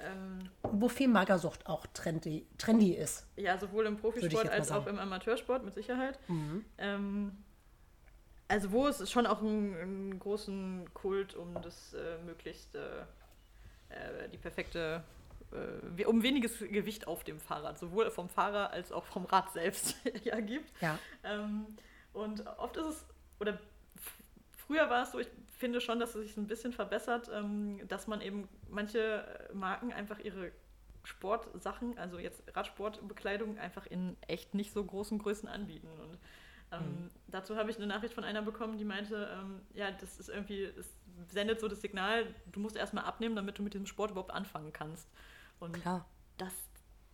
ähm, 0.05 0.49
wo 0.63 0.87
viel 0.87 1.07
Magersucht 1.07 1.67
auch 1.67 1.85
trendy, 1.87 2.47
trendy 2.57 2.93
ist. 2.93 3.27
Ja, 3.35 3.57
sowohl 3.57 3.85
im 3.85 3.97
Profisport 3.97 4.49
als 4.49 4.71
auch 4.71 4.87
im 4.87 4.99
Amateursport 4.99 5.63
mit 5.63 5.75
Sicherheit. 5.75 6.19
Mhm. 6.27 6.65
Ähm, 6.77 7.31
also 8.47 8.71
wo 8.71 8.87
es 8.87 9.09
schon 9.09 9.25
auch 9.25 9.41
einen, 9.41 9.75
einen 9.77 10.19
großen 10.19 10.93
Kult 10.93 11.35
um 11.35 11.61
das 11.61 11.93
äh, 11.93 12.17
möglichst 12.25 12.75
äh, 12.75 13.01
äh 13.89 14.29
die 14.29 14.37
perfekte 14.37 15.03
äh, 15.51 16.05
um 16.05 16.23
weniges 16.23 16.59
Gewicht 16.59 17.07
auf 17.07 17.23
dem 17.23 17.39
Fahrrad, 17.39 17.79
sowohl 17.79 18.09
vom 18.11 18.29
Fahrer 18.29 18.71
als 18.71 18.91
auch 18.91 19.05
vom 19.05 19.25
Rad 19.25 19.51
selbst 19.51 19.95
ja 20.23 20.39
gibt. 20.39 20.71
Ja. 20.81 20.97
Ähm, 21.23 21.67
und 22.13 22.45
oft 22.57 22.75
ist 22.77 22.85
es, 22.85 23.05
oder 23.39 23.59
früher 24.57 24.89
war 24.89 25.03
es 25.03 25.11
so, 25.11 25.19
ich 25.19 25.27
finde 25.61 25.79
schon, 25.79 25.99
dass 25.99 26.15
es 26.15 26.27
sich 26.27 26.37
ein 26.37 26.47
bisschen 26.47 26.73
verbessert, 26.73 27.31
ähm, 27.33 27.87
dass 27.87 28.07
man 28.07 28.19
eben 28.19 28.49
manche 28.69 29.23
Marken 29.53 29.93
einfach 29.93 30.19
ihre 30.19 30.51
Sportsachen, 31.03 31.97
also 31.97 32.19
jetzt 32.19 32.43
Radsportbekleidung, 32.53 33.57
einfach 33.57 33.85
in 33.85 34.17
echt 34.27 34.53
nicht 34.53 34.73
so 34.73 34.83
großen 34.83 35.19
Größen 35.19 35.47
anbieten. 35.47 35.87
Und 35.87 36.17
ähm, 36.71 36.79
mhm. 36.79 37.09
dazu 37.27 37.55
habe 37.55 37.69
ich 37.69 37.77
eine 37.77 37.87
Nachricht 37.87 38.13
von 38.13 38.23
einer 38.23 38.41
bekommen, 38.41 38.77
die 38.77 38.85
meinte, 38.85 39.29
ähm, 39.39 39.61
ja, 39.73 39.91
das 39.91 40.19
ist 40.19 40.29
irgendwie, 40.29 40.63
es 40.63 40.93
sendet 41.29 41.59
so 41.59 41.67
das 41.67 41.81
Signal, 41.81 42.25
du 42.51 42.59
musst 42.59 42.75
erstmal 42.75 43.05
abnehmen, 43.05 43.35
damit 43.35 43.57
du 43.57 43.63
mit 43.63 43.73
diesem 43.73 43.87
Sport 43.87 44.11
überhaupt 44.11 44.31
anfangen 44.31 44.73
kannst. 44.73 45.07
Und 45.59 45.73
Klar. 45.73 46.05
das 46.37 46.53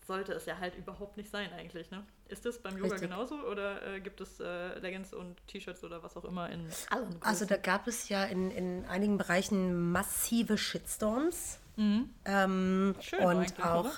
sollte 0.08 0.34
es 0.34 0.46
ja 0.46 0.58
halt 0.60 0.76
überhaupt 0.76 1.18
nicht 1.18 1.30
sein 1.30 1.52
eigentlich. 1.54 1.92
Ne? 1.92 2.04
Ist 2.28 2.46
das 2.46 2.60
beim 2.60 2.76
Yoga 2.78 2.94
Richtig. 2.94 3.10
genauso 3.10 3.36
oder 3.36 3.86
äh, 3.86 4.00
gibt 4.00 4.22
es 4.22 4.40
äh, 4.40 4.80
Leggings 4.80 5.14
und 5.14 5.36
T-Shirts 5.48 5.84
oder 5.84 6.02
was 6.02 6.18
auch 6.18 6.26
immer 6.26 6.50
in 6.50 6.68
allen 6.90 7.06
Größen? 7.06 7.22
Also 7.22 7.46
da 7.46 7.58
gab 7.58 7.88
es 7.88 8.10
ja 8.10 8.24
in, 8.24 8.50
in 8.52 8.86
einigen 8.86 9.18
Bereichen 9.18 9.92
massive 9.92 10.58
Shitstorms. 10.58 11.60
Mhm. 11.76 12.10
Ähm, 12.26 12.96
Schön 13.02 13.24
und 13.24 13.64
auch. 13.64 13.82
Oder? 13.82 13.92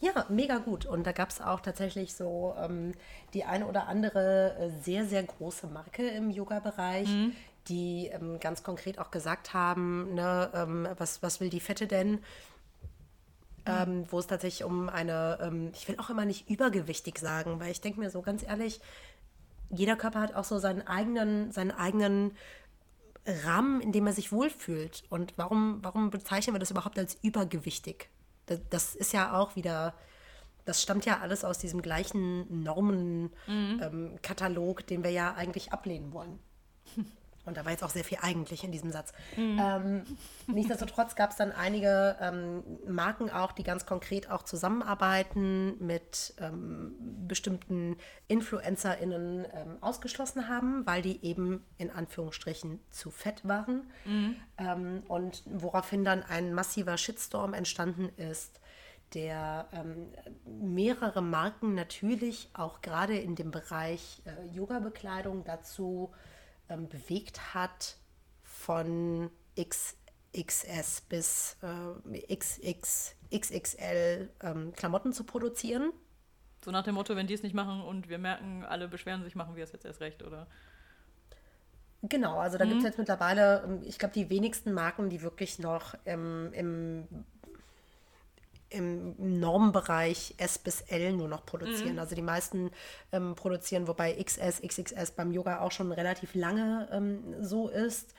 Ja, 0.00 0.26
mega 0.28 0.58
gut. 0.58 0.84
Und 0.84 1.06
da 1.06 1.12
gab 1.12 1.30
es 1.30 1.40
auch 1.40 1.60
tatsächlich 1.60 2.14
so 2.14 2.54
ähm, 2.58 2.92
die 3.32 3.44
eine 3.44 3.66
oder 3.66 3.88
andere 3.88 4.54
äh, 4.58 4.70
sehr, 4.82 5.06
sehr 5.06 5.22
große 5.22 5.66
Marke 5.66 6.06
im 6.06 6.30
Yoga-Bereich, 6.30 7.08
mhm. 7.08 7.32
die 7.68 8.08
ähm, 8.08 8.38
ganz 8.38 8.62
konkret 8.62 8.98
auch 8.98 9.10
gesagt 9.10 9.54
haben, 9.54 10.14
ne, 10.14 10.50
ähm, 10.52 10.88
was, 10.98 11.22
was 11.22 11.40
will 11.40 11.48
die 11.48 11.60
Fette 11.60 11.86
denn? 11.86 12.22
Ähm, 13.66 14.04
wo 14.10 14.18
es 14.18 14.26
tatsächlich 14.26 14.64
um 14.64 14.88
eine, 14.88 15.38
ähm, 15.40 15.70
ich 15.74 15.86
will 15.88 15.96
auch 15.98 16.10
immer 16.10 16.24
nicht 16.24 16.50
übergewichtig 16.50 17.18
sagen, 17.18 17.60
weil 17.60 17.70
ich 17.70 17.80
denke 17.80 18.00
mir 18.00 18.10
so 18.10 18.22
ganz 18.22 18.42
ehrlich, 18.42 18.80
jeder 19.70 19.96
Körper 19.96 20.20
hat 20.20 20.34
auch 20.34 20.44
so 20.44 20.58
seinen 20.58 20.86
eigenen, 20.86 21.52
seinen 21.52 21.70
eigenen 21.70 22.32
Rahmen, 23.26 23.80
in 23.80 23.92
dem 23.92 24.06
er 24.06 24.12
sich 24.12 24.32
wohlfühlt. 24.32 25.04
Und 25.08 25.32
warum, 25.36 25.78
warum 25.82 26.10
bezeichnen 26.10 26.54
wir 26.54 26.60
das 26.60 26.70
überhaupt 26.70 26.98
als 26.98 27.16
übergewichtig? 27.22 28.10
Das, 28.46 28.60
das 28.68 28.94
ist 28.94 29.12
ja 29.12 29.38
auch 29.38 29.56
wieder, 29.56 29.94
das 30.66 30.82
stammt 30.82 31.06
ja 31.06 31.20
alles 31.20 31.44
aus 31.44 31.58
diesem 31.58 31.80
gleichen 31.80 32.62
Normenkatalog, 32.62 34.78
mhm. 34.78 34.82
ähm, 34.82 34.86
den 34.88 35.04
wir 35.04 35.10
ja 35.10 35.34
eigentlich 35.34 35.72
ablehnen 35.72 36.12
wollen. 36.12 36.38
Und 37.44 37.56
da 37.56 37.64
war 37.64 37.72
jetzt 37.72 37.84
auch 37.84 37.90
sehr 37.90 38.04
viel 38.04 38.18
eigentlich 38.22 38.64
in 38.64 38.72
diesem 38.72 38.90
Satz. 38.90 39.12
Mhm. 39.36 39.60
Ähm, 39.60 40.02
nichtsdestotrotz 40.46 41.14
gab 41.14 41.30
es 41.30 41.36
dann 41.36 41.52
einige 41.52 42.16
ähm, 42.20 42.62
Marken 42.86 43.30
auch, 43.30 43.52
die 43.52 43.62
ganz 43.62 43.86
konkret 43.86 44.30
auch 44.30 44.42
zusammenarbeiten 44.42 45.76
mit 45.84 46.34
ähm, 46.40 46.94
bestimmten 47.28 47.96
InfluencerInnen 48.28 49.46
ähm, 49.52 49.76
ausgeschlossen 49.80 50.48
haben, 50.48 50.86
weil 50.86 51.02
die 51.02 51.24
eben 51.24 51.64
in 51.78 51.90
Anführungsstrichen 51.90 52.80
zu 52.90 53.10
fett 53.10 53.46
waren. 53.46 53.90
Mhm. 54.04 54.36
Ähm, 54.58 55.02
und 55.08 55.42
woraufhin 55.46 56.04
dann 56.04 56.22
ein 56.22 56.54
massiver 56.54 56.96
Shitstorm 56.96 57.54
entstanden 57.54 58.10
ist, 58.16 58.60
der 59.14 59.68
ähm, 59.72 60.08
mehrere 60.44 61.22
Marken 61.22 61.74
natürlich 61.74 62.50
auch 62.54 62.80
gerade 62.80 63.16
in 63.16 63.36
dem 63.36 63.50
Bereich 63.50 64.22
äh, 64.24 64.54
Yoga-Bekleidung 64.54 65.44
dazu 65.44 66.10
ähm, 66.68 66.88
bewegt 66.88 67.54
hat, 67.54 67.96
von 68.42 69.30
XXS 69.58 71.02
bis 71.08 71.56
äh, 71.62 72.34
XX, 72.34 73.16
XXL 73.34 74.30
ähm, 74.42 74.72
Klamotten 74.74 75.12
zu 75.12 75.24
produzieren. 75.24 75.92
So 76.64 76.70
nach 76.70 76.84
dem 76.84 76.94
Motto, 76.94 77.14
wenn 77.14 77.26
die 77.26 77.34
es 77.34 77.42
nicht 77.42 77.54
machen 77.54 77.82
und 77.82 78.08
wir 78.08 78.18
merken, 78.18 78.64
alle 78.64 78.88
beschweren 78.88 79.22
sich, 79.22 79.34
machen 79.34 79.54
wir 79.54 79.64
es 79.64 79.72
jetzt 79.72 79.84
erst 79.84 80.00
recht, 80.00 80.22
oder? 80.22 80.46
Genau, 82.02 82.38
also 82.38 82.58
da 82.58 82.64
mhm. 82.64 82.70
gibt 82.70 82.80
es 82.80 82.86
jetzt 82.86 82.98
mittlerweile, 82.98 83.62
ähm, 83.64 83.82
ich 83.84 83.98
glaube, 83.98 84.14
die 84.14 84.30
wenigsten 84.30 84.72
Marken, 84.72 85.10
die 85.10 85.22
wirklich 85.22 85.58
noch 85.58 85.94
im, 86.04 86.52
im 86.52 87.06
im 88.70 89.40
Normbereich 89.40 90.34
S 90.38 90.58
bis 90.58 90.80
L 90.82 91.12
nur 91.12 91.28
noch 91.28 91.46
produzieren. 91.46 91.94
Mhm. 91.94 91.98
Also 91.98 92.14
die 92.14 92.22
meisten 92.22 92.70
ähm, 93.12 93.34
produzieren, 93.34 93.86
wobei 93.86 94.14
XS, 94.14 94.62
XXS 94.62 95.12
beim 95.12 95.32
Yoga 95.32 95.60
auch 95.60 95.72
schon 95.72 95.92
relativ 95.92 96.34
lange 96.34 96.88
ähm, 96.92 97.34
so 97.40 97.68
ist. 97.68 98.14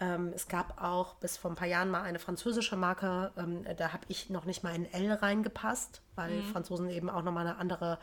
Ähm, 0.00 0.32
es 0.34 0.48
gab 0.48 0.82
auch 0.82 1.14
bis 1.16 1.36
vor 1.36 1.50
ein 1.50 1.56
paar 1.56 1.68
Jahren 1.68 1.90
mal 1.90 2.00
eine 2.02 2.18
französische 2.18 2.74
Marke, 2.74 3.32
ähm, 3.36 3.66
da 3.76 3.92
habe 3.92 4.06
ich 4.08 4.30
noch 4.30 4.46
nicht 4.46 4.62
mal 4.62 4.74
in 4.74 4.90
L 4.90 5.12
reingepasst, 5.12 6.00
weil 6.14 6.36
mhm. 6.36 6.44
Franzosen 6.44 6.88
eben 6.88 7.10
auch 7.10 7.22
nochmal 7.22 7.46
eine 7.46 7.58
andere 7.58 7.98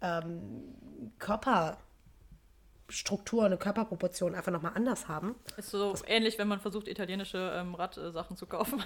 ähm, 0.00 0.76
Körperstruktur, 1.18 3.44
eine 3.44 3.56
Körperproportion 3.56 4.36
einfach 4.36 4.52
nochmal 4.52 4.74
anders 4.76 5.08
haben. 5.08 5.34
Ist 5.56 5.70
so 5.70 5.90
das 5.90 6.04
ähnlich, 6.06 6.38
wenn 6.38 6.46
man 6.46 6.60
versucht, 6.60 6.86
italienische 6.86 7.52
ähm, 7.56 7.74
Radsachen 7.74 8.36
zu 8.36 8.46
kaufen. 8.46 8.80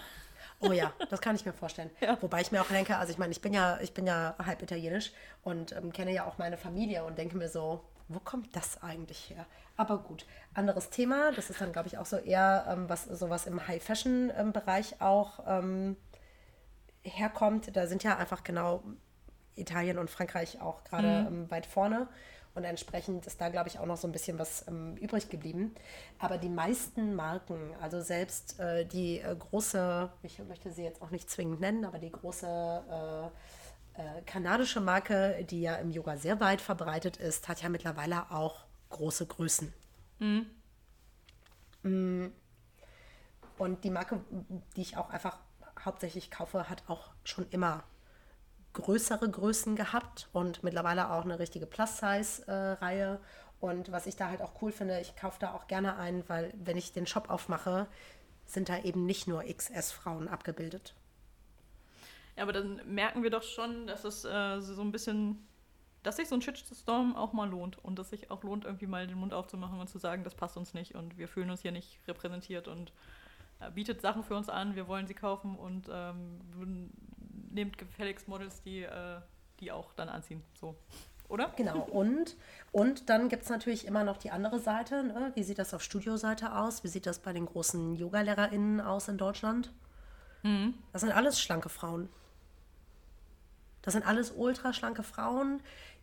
Oh 0.66 0.72
ja, 0.72 0.92
das 1.10 1.20
kann 1.20 1.36
ich 1.36 1.44
mir 1.44 1.52
vorstellen. 1.52 1.90
Ja. 2.00 2.16
Wobei 2.20 2.40
ich 2.40 2.52
mir 2.52 2.60
auch 2.60 2.68
denke, 2.68 2.96
also 2.96 3.12
ich 3.12 3.18
meine, 3.18 3.32
ich 3.32 3.40
bin 3.40 3.52
ja, 3.52 3.78
ich 3.80 3.94
bin 3.94 4.06
ja 4.06 4.34
halb 4.44 4.62
italienisch 4.62 5.12
und 5.42 5.72
ähm, 5.72 5.92
kenne 5.92 6.12
ja 6.12 6.24
auch 6.24 6.38
meine 6.38 6.56
Familie 6.56 7.04
und 7.04 7.18
denke 7.18 7.36
mir 7.36 7.48
so, 7.48 7.84
wo 8.08 8.18
kommt 8.18 8.54
das 8.54 8.82
eigentlich 8.82 9.30
her? 9.30 9.46
Aber 9.76 9.98
gut, 9.98 10.26
anderes 10.52 10.90
Thema. 10.90 11.32
Das 11.32 11.50
ist 11.50 11.60
dann, 11.60 11.72
glaube 11.72 11.88
ich, 11.88 11.98
auch 11.98 12.06
so 12.06 12.16
eher 12.16 12.66
ähm, 12.68 12.88
was 12.88 13.04
sowas 13.04 13.46
im 13.46 13.66
High-Fashion-Bereich 13.66 15.00
auch 15.00 15.40
ähm, 15.46 15.96
herkommt. 17.02 17.74
Da 17.76 17.86
sind 17.86 18.02
ja 18.02 18.16
einfach 18.16 18.44
genau 18.44 18.82
Italien 19.56 19.98
und 19.98 20.10
Frankreich 20.10 20.60
auch 20.60 20.84
gerade 20.84 21.22
mhm. 21.22 21.26
Ähm, 21.26 21.50
weit 21.50 21.66
vorne. 21.66 22.08
Und 22.54 22.62
entsprechend 22.62 23.26
ist 23.26 23.40
da, 23.40 23.48
glaube 23.48 23.68
ich, 23.68 23.80
auch 23.80 23.86
noch 23.86 23.96
so 23.96 24.06
ein 24.06 24.12
bisschen 24.12 24.38
was 24.38 24.66
ähm, 24.68 24.96
übrig 24.96 25.28
geblieben. 25.28 25.74
Aber 26.20 26.38
die 26.38 26.48
meisten 26.48 27.14
Marken, 27.16 27.74
also 27.80 28.00
selbst 28.00 28.60
äh, 28.60 28.86
die 28.86 29.18
äh, 29.18 29.34
große, 29.34 30.08
ich 30.22 30.38
möchte 30.38 30.70
sie 30.70 30.84
jetzt 30.84 31.02
auch 31.02 31.10
nicht 31.10 31.28
zwingend 31.28 31.60
nennen, 31.60 31.84
aber 31.84 31.98
die 31.98 32.12
große 32.12 32.46
äh, 32.46 33.26
äh 34.00 34.22
kanadische 34.24 34.80
Marke, 34.80 35.44
die 35.50 35.62
ja 35.62 35.74
im 35.76 35.90
Yoga 35.90 36.16
sehr 36.16 36.38
weit 36.38 36.60
verbreitet 36.60 37.16
ist, 37.16 37.48
hat 37.48 37.60
ja 37.60 37.68
mittlerweile 37.68 38.30
auch 38.30 38.64
große 38.90 39.26
Größen. 39.26 39.72
Mhm. 40.20 40.46
Mm. 41.82 42.32
Und 43.58 43.84
die 43.84 43.90
Marke, 43.90 44.20
die 44.76 44.80
ich 44.80 44.96
auch 44.96 45.10
einfach 45.10 45.38
hauptsächlich 45.84 46.30
kaufe, 46.30 46.68
hat 46.68 46.84
auch 46.88 47.10
schon 47.24 47.48
immer 47.50 47.84
größere 48.74 49.30
Größen 49.30 49.76
gehabt 49.76 50.28
und 50.32 50.62
mittlerweile 50.62 51.10
auch 51.10 51.24
eine 51.24 51.38
richtige 51.38 51.66
Plus-Size-Reihe. 51.66 53.20
und 53.60 53.90
was 53.90 54.06
ich 54.06 54.16
da 54.16 54.28
halt 54.28 54.42
auch 54.42 54.60
cool 54.60 54.72
finde, 54.72 55.00
ich 55.00 55.16
kaufe 55.16 55.38
da 55.40 55.54
auch 55.54 55.66
gerne 55.68 55.96
ein, 55.96 56.22
weil 56.28 56.52
wenn 56.54 56.76
ich 56.76 56.92
den 56.92 57.06
Shop 57.06 57.30
aufmache, 57.30 57.86
sind 58.44 58.68
da 58.68 58.78
eben 58.78 59.06
nicht 59.06 59.26
nur 59.26 59.42
XS-Frauen 59.44 60.28
abgebildet. 60.28 60.94
Ja, 62.36 62.42
aber 62.42 62.52
dann 62.52 62.80
merken 62.86 63.22
wir 63.22 63.30
doch 63.30 63.42
schon, 63.42 63.86
dass 63.86 64.04
es 64.04 64.24
äh, 64.24 64.60
so 64.60 64.82
ein 64.82 64.92
bisschen, 64.92 65.46
dass 66.02 66.16
sich 66.16 66.28
so 66.28 66.34
ein 66.34 66.42
Shitstorm 66.42 67.16
auch 67.16 67.32
mal 67.32 67.48
lohnt 67.48 67.82
und 67.82 67.98
dass 67.98 68.10
sich 68.10 68.30
auch 68.30 68.42
lohnt, 68.42 68.64
irgendwie 68.64 68.86
mal 68.86 69.06
den 69.06 69.18
Mund 69.18 69.32
aufzumachen 69.32 69.80
und 69.80 69.88
zu 69.88 69.98
sagen, 69.98 70.24
das 70.24 70.34
passt 70.34 70.56
uns 70.56 70.74
nicht 70.74 70.94
und 70.94 71.16
wir 71.16 71.28
fühlen 71.28 71.50
uns 71.50 71.62
hier 71.62 71.72
nicht 71.72 72.00
repräsentiert 72.08 72.68
und 72.68 72.92
äh, 73.60 73.70
bietet 73.70 74.00
Sachen 74.00 74.24
für 74.24 74.34
uns 74.34 74.48
an, 74.48 74.74
wir 74.74 74.88
wollen 74.88 75.06
sie 75.06 75.14
kaufen 75.14 75.56
und 75.56 75.88
ähm, 75.90 76.40
nehmt 77.54 77.78
gefälligst 77.78 78.28
Models, 78.28 78.60
die, 78.62 78.82
äh, 78.82 79.20
die 79.60 79.72
auch 79.72 79.92
dann 79.94 80.08
anziehen. 80.08 80.42
So. 80.60 80.76
Oder? 81.28 81.52
Genau, 81.56 81.80
und, 81.80 82.36
und 82.70 83.08
dann 83.08 83.28
gibt 83.28 83.44
es 83.44 83.48
natürlich 83.48 83.86
immer 83.86 84.04
noch 84.04 84.18
die 84.18 84.30
andere 84.30 84.58
Seite. 84.58 85.02
Ne? 85.04 85.32
Wie 85.34 85.42
sieht 85.42 85.58
das 85.58 85.72
auf 85.72 85.82
Studioseite 85.82 86.54
aus? 86.54 86.84
Wie 86.84 86.88
sieht 86.88 87.06
das 87.06 87.18
bei 87.18 87.32
den 87.32 87.46
großen 87.46 87.96
Yoga-LehrerInnen 87.96 88.80
aus 88.80 89.08
in 89.08 89.16
Deutschland? 89.16 89.72
Mhm. 90.42 90.74
Das 90.92 91.00
sind 91.00 91.12
alles 91.12 91.40
schlanke 91.40 91.70
Frauen. 91.70 92.08
Das 93.82 93.92
sind 93.92 94.06
alles 94.06 94.30
ultraschlanke 94.30 95.02
Frauen, 95.02 95.60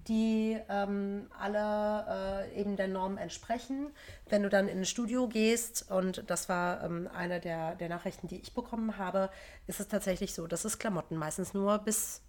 die 0.08 0.58
ähm, 0.70 1.28
alle 1.38 2.48
äh, 2.50 2.60
eben 2.60 2.76
der 2.76 2.88
Norm 2.88 3.18
entsprechen. 3.18 3.92
Wenn 4.30 4.44
du 4.44 4.50
dann 4.50 4.68
in 4.68 4.80
ein 4.80 4.86
Studio 4.86 5.28
gehst, 5.28 5.92
und 5.92 6.24
das 6.30 6.50
war 6.50 6.84
ähm, 6.84 7.10
eine 7.14 7.40
der, 7.40 7.76
der 7.76 7.90
Nachrichten, 7.90 8.28
die 8.28 8.40
ich 8.40 8.54
bekommen 8.54 8.98
habe, 8.98 9.30
ist 9.68 9.80
es 9.80 9.88
tatsächlich 9.88 10.34
so, 10.34 10.48
dass 10.48 10.66
es 10.66 10.80
Klamotten 10.80 11.16
meistens 11.16 11.54
nur 11.54 11.78
bis 11.80 12.22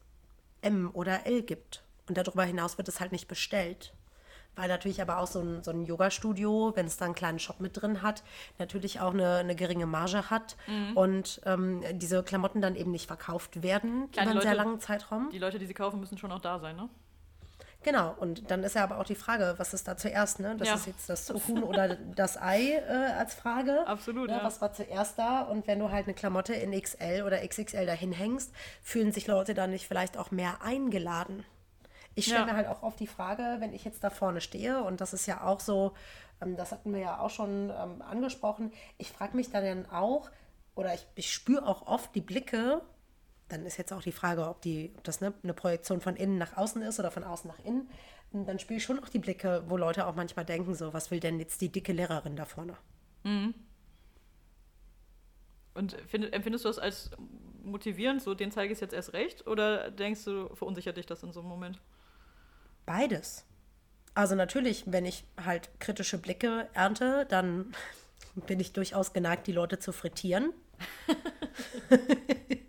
M 0.61 0.91
oder 0.93 1.27
L 1.27 1.43
gibt. 1.43 1.83
Und 2.09 2.19
darüber 2.19 2.45
hinaus 2.45 2.79
wird 2.79 2.89
es 2.89 3.01
halt 3.01 3.13
nicht 3.13 3.29
bestellt. 3.29 3.95
Weil 4.55 4.69
natürlich 4.69 5.01
aber 5.01 5.19
auch 5.19 5.27
so 5.27 5.41
ein, 5.41 5.63
so 5.63 5.71
ein 5.71 5.87
Yoga-Studio, 5.87 6.73
wenn 6.75 6.87
es 6.87 6.99
da 6.99 7.07
einen 7.07 7.15
kleinen 7.15 7.39
Shop 7.39 7.61
mit 7.61 7.81
drin 7.81 8.03
hat, 8.03 8.23
natürlich 8.59 9.01
auch 9.01 9.15
eine, 9.15 9.37
eine 9.37 9.55
geringe 9.55 9.87
Marge 9.87 10.29
hat 10.29 10.57
mhm. 10.67 10.95
und 10.95 11.41
ähm, 11.47 11.83
diese 11.95 12.23
Klamotten 12.23 12.61
dann 12.61 12.77
eben 12.77 12.91
nicht 12.91 13.07
verkauft 13.07 13.63
werden 13.63 14.11
Klar, 14.11 14.25
über 14.25 14.31
einen 14.33 14.35
Leute, 14.35 14.49
sehr 14.49 14.55
langen 14.55 14.81
Zeitraum. 14.81 15.31
Die 15.33 15.39
Leute, 15.39 15.59
die 15.59 15.65
sie 15.65 15.73
kaufen, 15.73 16.01
müssen 16.01 16.19
schon 16.19 16.31
auch 16.33 16.41
da 16.41 16.59
sein, 16.59 16.77
ne? 16.77 16.91
Genau, 17.83 18.15
und 18.21 18.51
dann 18.51 18.63
ist 18.63 18.75
ja 18.75 18.85
aber 18.85 18.99
auch 18.99 19.05
die 19.05 19.17
Frage, 19.17 19.55
was 19.57 19.75
ist 19.75 19.89
da 19.89 19.97
zuerst, 19.97 20.39
ne? 20.39 20.55
Das 20.57 20.69
ja. 20.69 20.75
ist 20.75 20.87
jetzt 20.87 21.09
das 21.09 21.31
Huhn 21.31 21.65
oder 21.65 21.97
das 22.15 22.41
Ei 22.41 22.75
äh, 22.77 23.13
als 23.19 23.35
Frage. 23.35 23.87
Absolut, 23.87 24.31
ja, 24.31 24.39
ja. 24.39 24.45
Was 24.45 24.61
war 24.61 24.73
zuerst 24.73 25.19
da? 25.19 25.43
Und 25.43 25.67
wenn 25.67 25.81
du 25.81 25.91
halt 25.91 26.07
eine 26.07 26.15
Klamotte 26.15 26.55
in 26.55 26.79
XL 26.81 27.23
oder 27.27 27.47
XXL 27.47 27.87
dahin 27.87 28.13
hängst, 28.13 28.53
fühlen 28.83 29.13
sich 29.13 29.27
Leute 29.27 29.55
dann 29.55 29.71
nicht 29.71 29.89
vielleicht 29.89 30.17
auch 30.17 30.31
mehr 30.31 30.63
eingeladen? 30.63 31.45
Ich 32.15 32.27
stelle 32.27 32.45
mir 32.45 32.55
halt 32.55 32.69
auch 32.69 32.83
oft 32.83 33.01
die 33.01 33.07
Frage, 33.07 33.57
wenn 33.59 33.73
ich 33.73 33.85
jetzt 33.85 34.05
da 34.05 34.11
vorne 34.11 34.41
stehe, 34.41 34.83
und 34.85 35.01
das 35.01 35.15
ist 35.15 35.27
ja 35.27 35.43
auch 35.43 35.61
so, 35.61 35.95
ähm, 36.43 36.57
das 36.57 36.71
hatten 36.71 36.93
wir 36.93 37.01
ja 37.01 37.19
auch 37.19 37.31
schon 37.31 37.71
ähm, 37.71 38.03
angesprochen, 38.03 38.73
ich 38.99 39.11
frage 39.11 39.37
mich 39.37 39.51
dann 39.51 39.91
auch, 39.91 40.31
oder 40.75 40.95
ich, 40.95 41.07
ich 41.15 41.33
spüre 41.33 41.67
auch 41.67 41.87
oft 41.87 42.15
die 42.15 42.21
Blicke 42.21 42.83
dann 43.53 43.67
ist 43.67 43.77
jetzt 43.77 43.93
auch 43.93 44.03
die 44.03 44.13
Frage, 44.13 44.49
ob, 44.49 44.63
die, 44.63 44.93
ob 44.97 45.05
das 45.05 45.21
ne, 45.21 45.35
eine 45.43 45.53
Projektion 45.53 46.01
von 46.01 46.17
innen 46.17 46.39
nach 46.39 46.57
außen 46.57 46.81
ist 46.83 46.99
oder 46.99 47.11
von 47.11 47.23
außen 47.23 47.49
nach 47.49 47.65
innen. 47.65 47.89
Und 48.33 48.49
dann 48.49 48.59
spiele 48.59 48.79
ich 48.79 48.85
schon 48.85 48.99
auch 48.99 49.11
die 49.11 49.19
Blicke, 49.19 49.63
wo 49.69 49.77
Leute 49.77 50.07
auch 50.07 50.15
manchmal 50.15 50.47
denken, 50.47 50.75
so, 50.75 50.95
was 50.95 51.11
will 51.11 51.21
denn 51.21 51.39
jetzt 51.39 51.61
die 51.61 51.69
dicke 51.69 51.93
Lehrerin 51.93 52.35
da 52.35 52.47
vorne? 52.47 52.77
Mhm. 53.25 53.55
Und 55.75 55.93
find, 56.07 56.33
empfindest 56.33 56.65
du 56.65 56.69
das 56.71 56.79
als 56.79 57.11
motivierend, 57.63 58.23
so 58.23 58.35
den 58.35 58.51
zeige 58.51 58.73
ich 58.73 58.81
jetzt 58.81 58.95
erst 58.95 59.13
recht? 59.13 59.47
Oder 59.47 59.91
denkst 59.91 60.25
du, 60.25 60.55
verunsichert 60.55 60.97
dich 60.97 61.07
das 61.07 61.23
in 61.23 61.33
so 61.33 61.41
einem 61.41 61.51
Moment? 61.51 61.79
Beides. 62.87 63.45
Also 64.15 64.35
natürlich, 64.35 64.85
wenn 64.87 65.05
ich 65.05 65.25
halt 65.43 65.71
kritische 65.79 66.19
Blicke 66.19 66.69
ernte, 66.73 67.27
dann 67.29 67.75
bin 68.47 68.61
ich 68.61 68.73
durchaus 68.73 69.13
geneigt, 69.13 69.47
die 69.47 69.53
Leute 69.53 69.79
zu 69.79 69.93
frittieren. 69.93 70.55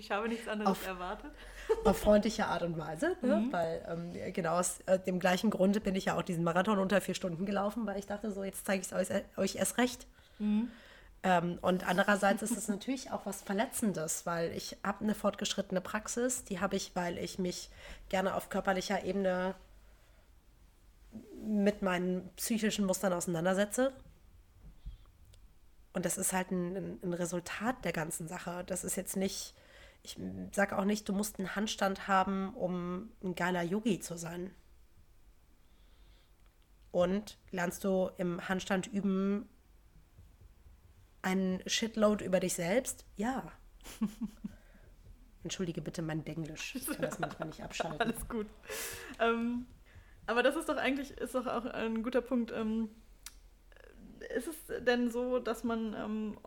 Ich 0.00 0.10
habe 0.10 0.30
nichts 0.30 0.48
anderes 0.48 0.70
auf, 0.70 0.86
erwartet. 0.86 1.30
Auf 1.84 1.98
freundliche 1.98 2.46
Art 2.46 2.62
und 2.62 2.78
Weise, 2.78 3.18
ne? 3.20 3.36
mhm. 3.36 3.52
weil 3.52 3.84
ähm, 3.86 4.32
genau 4.32 4.54
aus 4.54 4.80
äh, 4.86 4.98
dem 4.98 5.20
gleichen 5.20 5.50
Grunde 5.50 5.78
bin 5.78 5.94
ich 5.94 6.06
ja 6.06 6.16
auch 6.16 6.22
diesen 6.22 6.42
Marathon 6.42 6.78
unter 6.78 7.02
vier 7.02 7.14
Stunden 7.14 7.44
gelaufen, 7.44 7.86
weil 7.86 7.98
ich 7.98 8.06
dachte, 8.06 8.32
so 8.32 8.42
jetzt 8.42 8.64
zeige 8.64 8.80
ich 8.80 8.90
es 8.90 9.10
euch, 9.10 9.22
euch, 9.36 9.56
erst 9.56 9.76
recht. 9.76 10.06
Mhm. 10.38 10.70
Ähm, 11.22 11.58
und 11.60 11.86
andererseits 11.86 12.40
ist 12.40 12.56
es 12.56 12.68
natürlich 12.68 13.10
auch 13.10 13.26
was 13.26 13.42
Verletzendes, 13.42 14.24
weil 14.24 14.52
ich 14.52 14.78
habe 14.82 15.04
eine 15.04 15.14
fortgeschrittene 15.14 15.82
Praxis, 15.82 16.44
die 16.44 16.60
habe 16.60 16.76
ich, 16.76 16.96
weil 16.96 17.18
ich 17.18 17.38
mich 17.38 17.68
gerne 18.08 18.34
auf 18.34 18.48
körperlicher 18.48 19.04
Ebene 19.04 19.54
mit 21.44 21.82
meinen 21.82 22.30
psychischen 22.36 22.86
Mustern 22.86 23.12
auseinandersetze. 23.12 23.92
Und 25.92 26.06
das 26.06 26.16
ist 26.16 26.32
halt 26.32 26.52
ein, 26.52 26.98
ein 27.02 27.12
Resultat 27.12 27.84
der 27.84 27.92
ganzen 27.92 28.28
Sache. 28.28 28.64
Das 28.66 28.82
ist 28.82 28.96
jetzt 28.96 29.16
nicht 29.16 29.54
ich 30.02 30.16
sage 30.52 30.78
auch 30.78 30.84
nicht, 30.84 31.08
du 31.08 31.12
musst 31.12 31.38
einen 31.38 31.54
Handstand 31.54 32.08
haben, 32.08 32.54
um 32.54 33.10
ein 33.22 33.34
geiler 33.34 33.62
Yogi 33.62 34.00
zu 34.00 34.16
sein. 34.16 34.50
und 36.92 37.38
lernst 37.50 37.84
du 37.84 38.10
im 38.18 38.48
Handstand 38.48 38.86
üben 38.86 39.48
einen 41.22 41.62
Shitload 41.66 42.24
über 42.24 42.40
dich 42.40 42.54
selbst? 42.54 43.04
Ja. 43.16 43.52
Entschuldige 45.42 45.80
bitte 45.80 46.02
mein 46.02 46.24
Denglisch. 46.24 46.74
Ich 46.74 46.86
kann 46.86 47.00
das 47.00 47.18
manchmal 47.18 47.48
nicht 47.48 47.62
abschalten. 47.62 48.00
Alles 48.00 48.28
gut. 48.28 48.46
Ähm, 49.18 49.66
aber 50.26 50.42
das 50.42 50.56
ist 50.56 50.68
doch 50.68 50.76
eigentlich 50.76 51.12
ist 51.12 51.34
doch 51.34 51.46
auch 51.46 51.64
ein 51.64 52.02
guter 52.02 52.20
Punkt. 52.20 52.52
Ähm, 52.52 52.90
ist 54.36 54.48
es 54.48 54.84
denn 54.84 55.10
so, 55.10 55.38
dass 55.38 55.64
man, 55.64 55.94
ähm, 55.94 56.38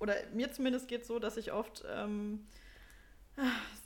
oder 0.00 0.14
mir 0.32 0.50
zumindest 0.52 0.88
geht 0.88 1.02
es 1.02 1.08
so, 1.08 1.18
dass 1.18 1.36
ich 1.36 1.52
oft 1.52 1.84
ähm, 1.88 2.46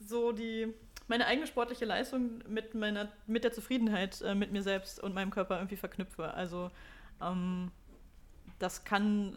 so 0.05 0.33
die 0.33 0.73
meine 1.07 1.27
eigene 1.27 1.47
sportliche 1.47 1.85
Leistung 1.85 2.43
mit 2.49 2.75
meiner 2.75 3.11
mit 3.27 3.45
der 3.45 3.53
Zufriedenheit 3.53 4.23
äh, 4.23 4.35
mit 4.35 4.53
mir 4.53 4.63
selbst 4.63 5.01
und 5.01 5.15
meinem 5.15 5.31
Körper 5.31 5.57
irgendwie 5.57 5.77
verknüpfe. 5.77 6.33
Also 6.33 6.71
ähm, 7.21 7.71
das 8.59 8.85
kann 8.85 9.37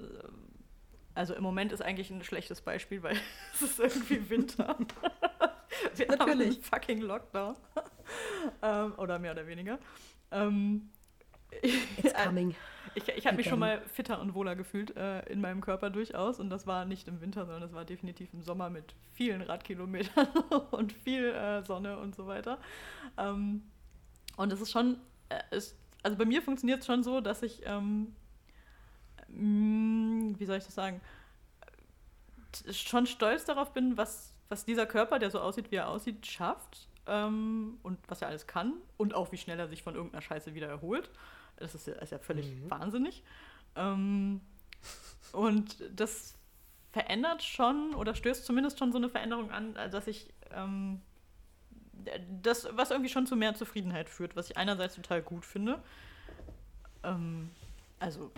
also 1.17 1.33
im 1.33 1.41
Moment 1.41 1.71
ist 1.71 1.81
eigentlich 1.81 2.11
ein 2.11 2.23
schlechtes 2.23 2.61
Beispiel, 2.61 3.01
weil 3.01 3.17
es 3.53 3.61
ist 3.63 3.79
irgendwie 3.79 4.29
Winter. 4.29 4.77
Wir 5.95 6.07
Natürlich. 6.07 6.19
haben 6.19 6.41
einen 6.41 6.61
fucking 6.61 7.01
Lockdown. 7.01 7.55
ähm, 8.61 8.93
oder 8.97 9.19
mehr 9.19 9.31
oder 9.31 9.47
weniger. 9.47 9.79
Ähm, 10.31 10.89
It's 11.61 12.13
coming. 12.13 12.55
Ich, 12.95 13.07
ich 13.09 13.27
habe 13.27 13.37
mich 13.37 13.47
schon 13.47 13.59
mal 13.59 13.81
fitter 13.93 14.19
und 14.19 14.33
wohler 14.33 14.55
gefühlt 14.55 14.95
äh, 14.97 15.21
in 15.31 15.39
meinem 15.39 15.61
Körper 15.61 15.89
durchaus. 15.89 16.39
Und 16.39 16.49
das 16.49 16.65
war 16.65 16.85
nicht 16.85 17.07
im 17.07 17.21
Winter, 17.21 17.45
sondern 17.45 17.61
das 17.61 17.73
war 17.73 17.85
definitiv 17.85 18.33
im 18.33 18.41
Sommer 18.41 18.69
mit 18.69 18.95
vielen 19.13 19.41
Radkilometern 19.41 20.27
und 20.71 20.93
viel 20.93 21.29
äh, 21.29 21.63
Sonne 21.63 21.99
und 21.99 22.15
so 22.15 22.27
weiter. 22.27 22.59
Ähm, 23.17 23.63
und 24.35 24.51
es 24.51 24.61
ist 24.61 24.71
schon, 24.71 24.97
äh, 25.29 25.55
ist, 25.55 25.77
also 26.03 26.17
bei 26.17 26.25
mir 26.25 26.41
funktioniert 26.41 26.79
es 26.79 26.85
schon 26.85 27.03
so, 27.03 27.21
dass 27.21 27.43
ich 27.43 27.61
ähm, 27.65 28.15
Mm, 29.29 30.33
wie 30.37 30.45
soll 30.45 30.57
ich 30.57 30.65
das 30.65 30.75
sagen, 30.75 31.01
schon 32.71 33.05
stolz 33.05 33.45
darauf 33.45 33.73
bin, 33.73 33.97
was, 33.97 34.33
was 34.49 34.65
dieser 34.65 34.85
Körper, 34.85 35.19
der 35.19 35.31
so 35.31 35.39
aussieht, 35.39 35.71
wie 35.71 35.75
er 35.75 35.89
aussieht, 35.89 36.25
schafft 36.25 36.87
ähm, 37.05 37.77
und 37.83 37.99
was 38.07 38.21
er 38.21 38.29
alles 38.29 38.47
kann 38.47 38.73
und 38.97 39.13
auch 39.13 39.31
wie 39.31 39.37
schnell 39.37 39.59
er 39.59 39.67
sich 39.67 39.83
von 39.83 39.95
irgendeiner 39.95 40.21
Scheiße 40.21 40.55
wieder 40.55 40.67
erholt. 40.67 41.09
Das 41.57 41.75
ist 41.75 41.87
ja, 41.87 41.93
ist 41.95 42.11
ja 42.11 42.19
völlig 42.19 42.47
mhm. 42.55 42.69
wahnsinnig. 42.69 43.23
Ähm, 43.75 44.41
und 45.31 45.75
das 45.93 46.35
verändert 46.91 47.43
schon 47.43 47.93
oder 47.93 48.15
stößt 48.15 48.45
zumindest 48.45 48.79
schon 48.79 48.91
so 48.91 48.97
eine 48.97 49.09
Veränderung 49.09 49.51
an, 49.51 49.75
dass 49.91 50.07
ich 50.07 50.33
ähm, 50.51 51.01
das, 52.41 52.67
was 52.71 52.91
irgendwie 52.91 53.09
schon 53.09 53.27
zu 53.27 53.35
mehr 53.35 53.53
Zufriedenheit 53.53 54.09
führt, 54.09 54.35
was 54.35 54.49
ich 54.49 54.57
einerseits 54.57 54.95
total 54.95 55.21
gut 55.21 55.45
finde. 55.45 55.81
Ähm, 57.03 57.49
also 57.99 58.31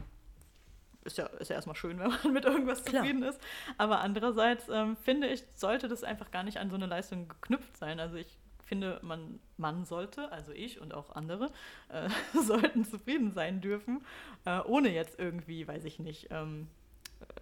ist 1.04 1.18
ja, 1.18 1.26
ist 1.26 1.50
ja 1.50 1.56
erstmal 1.56 1.76
schön, 1.76 2.00
wenn 2.00 2.10
man 2.10 2.20
mit 2.34 2.46
irgendwas 2.46 2.84
Klar. 2.84 3.04
zufrieden 3.04 3.24
ist. 3.24 3.40
Aber 3.78 4.02
andererseits 4.02 4.68
ähm, 4.70 4.98
finde 4.98 5.28
ich, 5.28 5.44
sollte 5.56 5.88
das 5.88 6.04
einfach 6.04 6.32
gar 6.32 6.44
nicht 6.44 6.58
an 6.58 6.70
so 6.70 6.76
eine 6.76 6.86
Leistung 6.86 7.28
geknüpft 7.28 7.78
sein. 7.78 8.00
Also 8.00 8.16
ich 8.16 8.39
finde, 8.70 9.00
man, 9.02 9.40
man 9.58 9.84
sollte, 9.84 10.32
also 10.32 10.54
ich 10.54 10.80
und 10.80 10.94
auch 10.94 11.16
andere, 11.16 11.52
äh, 11.90 12.08
sollten 12.42 12.86
zufrieden 12.86 13.34
sein 13.34 13.60
dürfen, 13.60 14.06
äh, 14.46 14.62
ohne 14.62 14.90
jetzt 14.90 15.20
irgendwie, 15.20 15.68
weiß 15.68 15.84
ich 15.84 16.00
nicht, 16.00 16.30
ähm, 16.32 16.68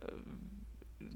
äh, 0.02 0.12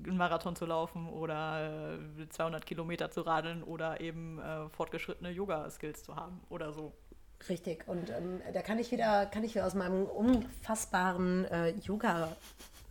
einen 0.07 0.18
Marathon 0.18 0.55
zu 0.55 0.66
laufen 0.66 1.09
oder 1.09 1.97
200 2.30 2.62
äh, 2.62 2.66
Kilometer 2.66 3.09
zu 3.09 3.22
radeln 3.22 3.64
oder 3.64 3.99
eben 3.99 4.39
äh, 4.39 4.70
fortgeschrittene 4.70 5.32
Yoga-Skills 5.32 6.03
zu 6.03 6.16
haben 6.16 6.41
oder 6.49 6.72
so. 6.74 6.93
Richtig. 7.49 7.88
Und 7.88 8.12
ähm, 8.12 8.41
da 8.53 8.62
kann 8.62 8.78
ich 8.78 8.91
wieder, 8.91 9.26
kann 9.26 9.43
ich 9.43 9.55
wieder 9.55 9.66
aus 9.66 9.74
meinem 9.74 10.05
unfassbaren 10.05 11.45
äh, 11.45 11.70
Yoga. 11.70 12.36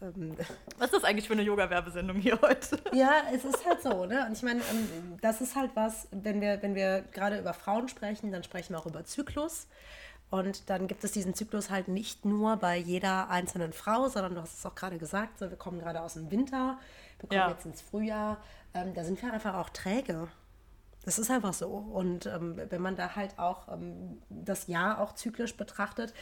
Ähm, 0.03 0.37
Was 0.79 0.87
ist 0.87 0.95
das 0.95 1.05
eigentlich 1.05 1.27
für 1.27 1.35
eine 1.35 1.43
Yoga-Werbesendung 1.43 2.17
hier 2.17 2.39
heute? 2.41 2.79
Ja, 2.93 3.23
es 3.33 3.45
ist 3.45 3.65
halt 3.67 3.83
so, 3.83 4.07
ne? 4.07 4.27
Und 4.27 4.33
ich 4.33 4.43
meine, 4.43 4.61
ähm, 4.71 5.17
das 5.21 5.41
ist 5.41 5.57
halt 5.57 5.71
was, 5.75 6.09
wenn 6.11 6.41
wir, 6.41 6.63
wenn 6.63 6.75
wir 6.75 7.03
gerade 7.13 7.39
über 7.39 7.55
Frauen 7.55 7.89
sprechen, 7.89 8.33
dann 8.33 8.43
sprechen 8.43 8.75
wir 8.75 8.79
auch 8.79 8.87
über 8.87 9.05
Zyklus. 9.05 9.67
Und 10.31 10.71
dann 10.71 10.87
gibt 10.87 11.03
es 11.03 11.11
diesen 11.11 11.35
Zyklus 11.35 11.71
halt 11.71 11.89
nicht 11.89 12.25
nur 12.25 12.57
bei 12.57 12.77
jeder 12.77 13.31
einzelnen 13.31 13.73
Frau, 13.73 14.09
sondern 14.09 14.37
du 14.37 14.41
hast 14.41 14.59
es 14.59 14.67
auch 14.67 14.77
gerade 14.77 14.97
gesagt, 14.97 15.39
so, 15.39 15.51
wir 15.51 15.57
kommen 15.57 15.81
gerade 15.81 16.01
aus 16.01 16.15
dem 16.15 16.31
Winter, 16.31 16.79
wir 17.19 17.29
kommen 17.29 17.41
ja. 17.41 17.51
jetzt 17.51 17.67
ins 17.67 17.83
Frühjahr. 17.83 18.39
Ähm, 18.73 18.95
da 18.95 19.03
sind 19.03 19.21
wir 19.21 19.33
einfach 19.33 19.55
auch 19.55 19.71
träge. 19.71 20.29
Das 21.05 21.19
ist 21.19 21.31
einfach 21.31 21.55
so. 21.55 21.69
Und 21.69 22.27
ähm, 22.27 22.61
wenn 22.69 22.81
man 22.81 22.95
da 22.95 23.17
halt 23.17 23.39
auch 23.39 23.69
ähm, 23.73 24.23
das 24.29 24.69
Jahr 24.69 25.01
auch 25.01 25.15
zyklisch 25.15 25.57
betrachtet, 25.57 26.15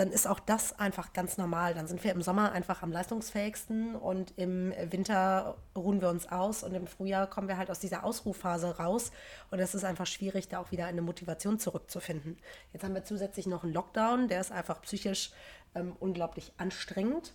dann 0.00 0.12
ist 0.12 0.26
auch 0.26 0.40
das 0.40 0.78
einfach 0.78 1.12
ganz 1.12 1.36
normal. 1.36 1.74
Dann 1.74 1.86
sind 1.86 2.02
wir 2.02 2.12
im 2.12 2.22
Sommer 2.22 2.52
einfach 2.52 2.82
am 2.82 2.90
leistungsfähigsten 2.90 3.94
und 3.94 4.32
im 4.38 4.72
Winter 4.90 5.58
ruhen 5.76 6.00
wir 6.00 6.08
uns 6.08 6.26
aus 6.26 6.62
und 6.62 6.72
im 6.72 6.86
Frühjahr 6.86 7.28
kommen 7.28 7.48
wir 7.48 7.58
halt 7.58 7.70
aus 7.70 7.80
dieser 7.80 8.02
Ausruhphase 8.02 8.78
raus 8.78 9.12
und 9.50 9.58
es 9.58 9.74
ist 9.74 9.84
einfach 9.84 10.06
schwierig, 10.06 10.48
da 10.48 10.58
auch 10.58 10.70
wieder 10.70 10.86
eine 10.86 11.02
Motivation 11.02 11.58
zurückzufinden. 11.58 12.38
Jetzt 12.72 12.82
haben 12.82 12.94
wir 12.94 13.04
zusätzlich 13.04 13.46
noch 13.46 13.62
einen 13.62 13.74
Lockdown, 13.74 14.28
der 14.28 14.40
ist 14.40 14.52
einfach 14.52 14.80
psychisch 14.80 15.32
ähm, 15.74 15.94
unglaublich 16.00 16.54
anstrengend. 16.56 17.34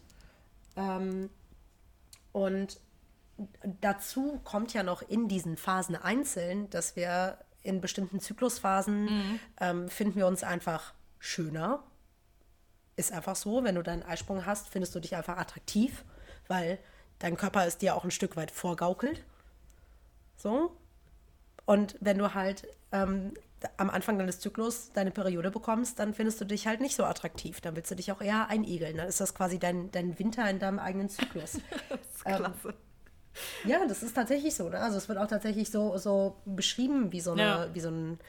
Ähm, 0.76 1.30
und 2.32 2.80
dazu 3.80 4.42
kommt 4.44 4.74
ja 4.74 4.82
noch 4.82 5.04
in 5.04 5.28
diesen 5.28 5.56
Phasen 5.56 5.96
einzeln, 5.96 6.68
dass 6.72 6.96
wir 6.96 7.38
in 7.62 7.80
bestimmten 7.80 8.20
Zyklusphasen 8.20 9.04
mhm. 9.04 9.40
ähm, 9.62 9.88
finden 9.88 10.16
wir 10.16 10.26
uns 10.26 10.44
einfach 10.44 10.96
schöner. 11.20 11.84
Ist 12.96 13.12
einfach 13.12 13.36
so, 13.36 13.64
wenn 13.64 13.76
du 13.76 13.84
deinen 13.84 14.04
Eisprung 14.04 14.46
hast, 14.46 14.70
findest 14.70 14.96
du 14.96 15.00
dich 15.00 15.16
einfach 15.16 15.38
attraktiv, 15.38 16.04
weil 16.48 16.80
dein 17.20 17.38
Körper 17.38 17.66
ist 17.66 17.82
dir 17.82 17.96
auch 17.96 18.04
ein 18.04 18.12
Stück 18.12 18.36
weit 18.36 18.52
vorgaukelt. 18.52 19.24
So. 20.38 20.76
Und 21.66 21.96
wenn 22.00 22.18
du 22.18 22.34
halt 22.34 22.68
ähm, 22.92 23.34
am 23.78 23.90
Anfang 23.90 24.18
deines 24.18 24.40
Zyklus 24.40 24.92
deine 24.94 25.12
Periode 25.12 25.52
bekommst, 25.52 26.00
dann 26.00 26.14
findest 26.14 26.40
du 26.42 26.46
dich 26.46 26.68
halt 26.68 26.82
nicht 26.82 26.96
so 26.96 27.04
attraktiv. 27.04 27.62
Dann 27.62 27.76
willst 27.76 27.92
du 27.92 27.96
dich 27.96 28.12
auch 28.12 28.22
eher 28.22 28.48
einigeln. 28.48 28.98
Dann 28.98 29.08
ist 29.08 29.20
das 29.20 29.34
quasi 29.34 29.60
dein, 29.60 29.92
dein 29.92 30.18
Winter 30.20 30.50
in 30.50 30.60
deinem 30.60 30.80
eigenen 30.80 31.10
Zyklus. 31.10 31.60
das 31.90 32.00
ist 32.00 32.24
klasse. 32.24 32.70
Ähm, 32.70 32.74
ja, 33.66 33.86
das 33.86 34.04
ist 34.04 34.16
tatsächlich 34.16 34.56
so. 34.56 34.70
Ne? 34.70 34.80
Also 34.80 34.98
es 34.98 35.10
wird 35.10 35.18
auch 35.18 35.28
tatsächlich 35.28 35.70
so, 35.70 35.98
so 35.98 36.38
beschrieben, 36.46 37.12
wie 37.12 37.20
so, 37.20 37.32
eine, 37.32 37.42
ja. 37.42 37.68
wie 37.74 37.80
so 37.80 37.90
ein, 37.90 38.20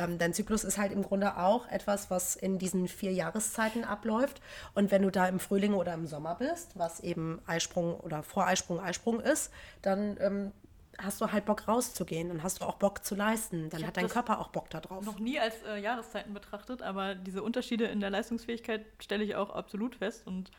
ähm, 0.00 0.18
dein 0.18 0.32
Zyklus 0.32 0.64
ist 0.64 0.78
halt 0.78 0.92
im 0.92 1.02
Grunde 1.02 1.36
auch 1.36 1.68
etwas, 1.68 2.10
was 2.10 2.36
in 2.36 2.58
diesen 2.58 2.88
vier 2.88 3.12
Jahreszeiten 3.12 3.84
abläuft. 3.84 4.40
Und 4.74 4.90
wenn 4.90 5.02
du 5.02 5.10
da 5.10 5.28
im 5.28 5.38
Frühling 5.38 5.74
oder 5.74 5.92
im 5.94 6.06
Sommer 6.06 6.36
bist, 6.36 6.78
was 6.78 7.00
eben 7.00 7.40
Eisprung 7.46 8.00
oder 8.00 8.22
Voreisprung, 8.22 8.80
Eisprung 8.80 9.20
ist, 9.20 9.52
dann 9.82 10.16
ähm, 10.20 10.52
hast 10.98 11.20
du 11.20 11.30
halt 11.30 11.44
Bock 11.44 11.68
rauszugehen, 11.68 12.28
dann 12.28 12.42
hast 12.42 12.60
du 12.60 12.64
auch 12.64 12.76
Bock 12.76 13.04
zu 13.04 13.14
leisten, 13.14 13.70
dann 13.70 13.86
hat 13.86 13.96
dein 13.96 14.08
Körper 14.08 14.38
auch 14.40 14.48
Bock 14.48 14.70
darauf. 14.70 15.04
Noch 15.04 15.18
nie 15.18 15.38
als 15.38 15.62
äh, 15.62 15.78
Jahreszeiten 15.78 16.32
betrachtet, 16.34 16.82
aber 16.82 17.14
diese 17.14 17.42
Unterschiede 17.42 17.86
in 17.86 18.00
der 18.00 18.10
Leistungsfähigkeit 18.10 18.84
stelle 19.00 19.24
ich 19.24 19.34
auch 19.36 19.50
absolut 19.50 19.96
fest 19.96 20.26
und 20.26 20.50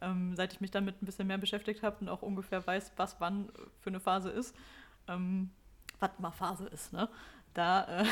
ähm, 0.00 0.34
seit 0.36 0.52
ich 0.52 0.60
mich 0.60 0.70
damit 0.70 1.00
ein 1.00 1.06
bisschen 1.06 1.26
mehr 1.26 1.38
beschäftigt 1.38 1.82
habe 1.82 1.96
und 2.00 2.08
auch 2.08 2.22
ungefähr 2.22 2.64
weiß, 2.66 2.92
was 2.96 3.16
wann 3.20 3.50
für 3.80 3.90
eine 3.90 4.00
Phase 4.00 4.30
ist, 4.30 4.54
ähm, 5.08 5.50
was 6.00 6.10
mal 6.18 6.32
Phase 6.32 6.66
ist, 6.66 6.92
ne? 6.92 7.08
Da 7.54 8.00
äh, 8.00 8.04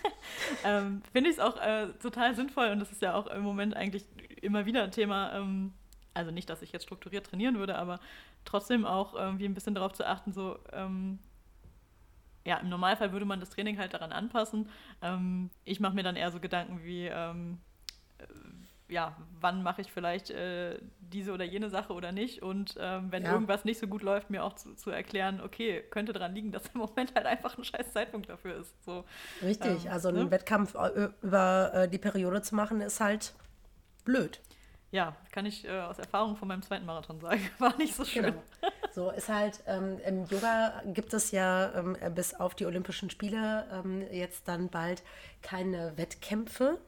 ähm, 0.64 1.02
finde 1.12 1.30
ich 1.30 1.36
es 1.36 1.40
auch 1.42 1.60
äh, 1.60 1.88
total 2.00 2.34
sinnvoll 2.34 2.68
und 2.68 2.78
das 2.78 2.90
ist 2.92 3.02
ja 3.02 3.14
auch 3.14 3.26
im 3.26 3.42
Moment 3.42 3.76
eigentlich 3.76 4.04
immer 4.40 4.66
wieder 4.66 4.82
ein 4.84 4.90
Thema. 4.92 5.34
Ähm, 5.34 5.72
also 6.14 6.30
nicht, 6.30 6.48
dass 6.50 6.62
ich 6.62 6.72
jetzt 6.72 6.84
strukturiert 6.84 7.26
trainieren 7.26 7.58
würde, 7.58 7.76
aber 7.76 8.00
trotzdem 8.44 8.84
auch 8.84 9.14
irgendwie 9.14 9.44
ein 9.44 9.54
bisschen 9.54 9.74
darauf 9.74 9.92
zu 9.92 10.06
achten, 10.06 10.32
so 10.32 10.58
ähm, 10.72 11.18
ja, 12.44 12.56
im 12.56 12.70
Normalfall 12.70 13.12
würde 13.12 13.26
man 13.26 13.40
das 13.40 13.50
Training 13.50 13.78
halt 13.78 13.92
daran 13.92 14.10
anpassen. 14.10 14.70
Ähm, 15.02 15.50
ich 15.64 15.80
mache 15.80 15.94
mir 15.94 16.02
dann 16.02 16.16
eher 16.16 16.32
so 16.32 16.40
Gedanken 16.40 16.82
wie, 16.82 17.06
ähm, 17.06 17.58
ja, 18.88 19.16
wann 19.40 19.62
mache 19.62 19.82
ich 19.82 19.92
vielleicht 19.92 20.30
äh, 20.30 20.78
diese 21.00 21.32
oder 21.32 21.44
jene 21.44 21.70
Sache 21.70 21.92
oder 21.92 22.12
nicht. 22.12 22.42
Und 22.42 22.74
ähm, 22.80 23.12
wenn 23.12 23.22
ja. 23.22 23.32
irgendwas 23.32 23.64
nicht 23.64 23.78
so 23.78 23.86
gut 23.86 24.02
läuft, 24.02 24.30
mir 24.30 24.42
auch 24.44 24.54
zu, 24.54 24.74
zu, 24.74 24.90
erklären, 24.90 25.40
okay, 25.40 25.82
könnte 25.90 26.12
daran 26.12 26.34
liegen, 26.34 26.52
dass 26.52 26.66
im 26.74 26.80
Moment 26.80 27.14
halt 27.14 27.26
einfach 27.26 27.56
ein 27.56 27.64
scheiß 27.64 27.92
Zeitpunkt 27.92 28.28
dafür 28.28 28.56
ist. 28.56 28.72
So, 28.84 29.04
Richtig, 29.42 29.84
ähm, 29.84 29.92
also 29.92 30.08
einen 30.08 30.24
ne? 30.24 30.30
Wettkampf 30.30 30.74
äh, 30.74 31.10
über 31.22 31.72
äh, 31.74 31.88
die 31.88 31.98
Periode 31.98 32.42
zu 32.42 32.54
machen, 32.54 32.80
ist 32.80 33.00
halt 33.00 33.34
blöd. 34.04 34.40
Ja, 34.90 35.14
kann 35.32 35.44
ich 35.44 35.66
äh, 35.66 35.80
aus 35.80 35.98
Erfahrung 35.98 36.36
von 36.36 36.48
meinem 36.48 36.62
zweiten 36.62 36.86
Marathon 36.86 37.20
sagen. 37.20 37.42
War 37.58 37.76
nicht 37.76 37.94
so 37.94 38.06
schön. 38.06 38.24
Genau. 38.24 38.42
So 38.94 39.10
ist 39.10 39.28
halt, 39.28 39.62
ähm, 39.66 39.98
im 40.06 40.24
Yoga 40.24 40.82
gibt 40.86 41.12
es 41.12 41.30
ja 41.30 41.74
ähm, 41.74 41.94
bis 42.14 42.32
auf 42.34 42.54
die 42.54 42.64
Olympischen 42.64 43.10
Spiele 43.10 43.66
ähm, 43.70 44.02
jetzt 44.10 44.48
dann 44.48 44.70
bald 44.70 45.02
keine 45.42 45.92
Wettkämpfe 45.98 46.78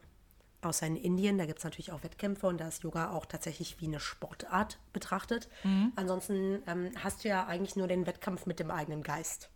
außer 0.63 0.87
in 0.87 0.97
Indien, 0.97 1.39
da 1.39 1.47
gibt 1.47 1.59
es 1.59 1.65
natürlich 1.65 1.93
auch 1.93 2.03
Wettkämpfe 2.03 2.47
und 2.47 2.59
da 2.61 2.69
ist 2.69 2.83
Yoga 2.83 3.11
auch 3.13 3.27
tatsächlich 3.27 3.81
wie 3.81 3.87
eine 3.87 4.01
Sportart 4.01 4.79
betrachtet. 4.93 5.49
Mhm. 5.65 5.93
Ansonsten 5.97 6.63
ähm, 6.67 6.91
hast 7.03 7.25
du 7.25 7.29
ja 7.29 7.47
eigentlich 7.47 7.77
nur 7.77 7.87
den 7.89 8.07
Wettkampf 8.07 8.47
mit 8.47 8.59
dem 8.61 8.71
eigenen 8.71 9.03
Geist. 9.03 9.51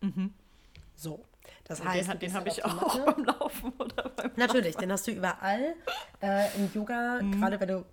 Mhm. 0.00 0.34
So. 0.94 1.24
Das 1.64 1.82
heißt, 1.82 2.12
den, 2.12 2.18
den 2.18 2.34
habe 2.34 2.48
ich 2.48 2.64
auch 2.64 2.98
beim 3.14 3.24
Laufen 3.24 3.72
oder 3.78 4.10
beim 4.10 4.30
Natürlich, 4.36 4.76
den 4.76 4.92
hast 4.92 5.06
du 5.06 5.12
überall. 5.12 5.74
Äh, 6.22 6.54
Im 6.56 6.70
Yoga, 6.74 7.20
Mhm. 7.22 7.32
gerade 7.32 7.58
wenn 7.60 7.68
du 7.68 7.84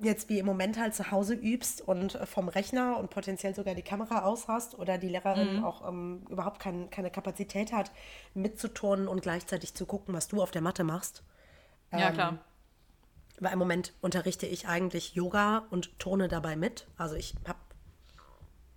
jetzt 0.00 0.28
wie 0.28 0.38
im 0.38 0.44
Moment 0.46 0.78
halt 0.78 0.94
zu 0.94 1.10
Hause 1.10 1.34
übst 1.34 1.80
und 1.80 2.16
äh, 2.16 2.26
vom 2.26 2.48
Rechner 2.48 2.98
und 2.98 3.08
potenziell 3.10 3.54
sogar 3.54 3.74
die 3.74 3.82
Kamera 3.82 4.24
aus 4.24 4.48
hast 4.48 4.78
oder 4.78 4.98
die 4.98 5.06
Mhm. 5.06 5.12
Lehrerin 5.12 5.64
auch 5.64 5.86
ähm, 5.88 6.24
überhaupt 6.28 6.60
kein, 6.60 6.90
keine 6.90 7.10
Kapazität 7.10 7.72
hat, 7.72 7.92
mitzuturnen 8.34 9.08
und 9.08 9.22
gleichzeitig 9.22 9.74
zu 9.74 9.86
gucken, 9.86 10.14
was 10.14 10.28
du 10.28 10.42
auf 10.42 10.50
der 10.50 10.62
Matte 10.62 10.84
machst. 10.84 11.22
Ja, 11.92 12.08
Ähm, 12.08 12.14
klar. 12.14 12.38
Weil 13.38 13.52
im 13.52 13.58
Moment 13.58 13.92
unterrichte 14.00 14.46
ich 14.46 14.66
eigentlich 14.66 15.14
Yoga 15.14 15.66
und 15.70 15.98
turne 15.98 16.28
dabei 16.28 16.56
mit. 16.56 16.86
Also 16.96 17.16
ich 17.16 17.34
habe 17.46 17.58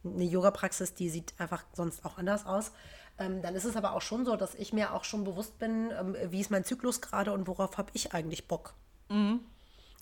eine 0.04 0.26
Yoga-Praxis, 0.26 0.94
die 0.94 1.10
sieht 1.10 1.34
einfach 1.38 1.64
sonst 1.74 2.06
auch 2.06 2.18
anders 2.18 2.46
aus. 2.46 2.72
Ähm, 3.18 3.42
dann 3.42 3.56
ist 3.56 3.66
es 3.66 3.76
aber 3.76 3.94
auch 3.94 4.02
schon 4.02 4.26
so, 4.26 4.36
dass 4.36 4.56
ich 4.56 4.74
mir 4.74 4.94
auch 4.94 5.04
schon 5.04 5.24
bewusst 5.24 5.60
bin, 5.60 5.92
ähm, 5.92 6.16
wie 6.30 6.40
ist 6.40 6.52
mein 6.52 6.64
Zyklus 6.64 7.02
gerade 7.02 7.32
und 7.34 7.48
worauf 7.48 7.78
habe 7.78 7.90
ich 7.94 8.14
eigentlich 8.14 8.48
Bock. 8.48 8.74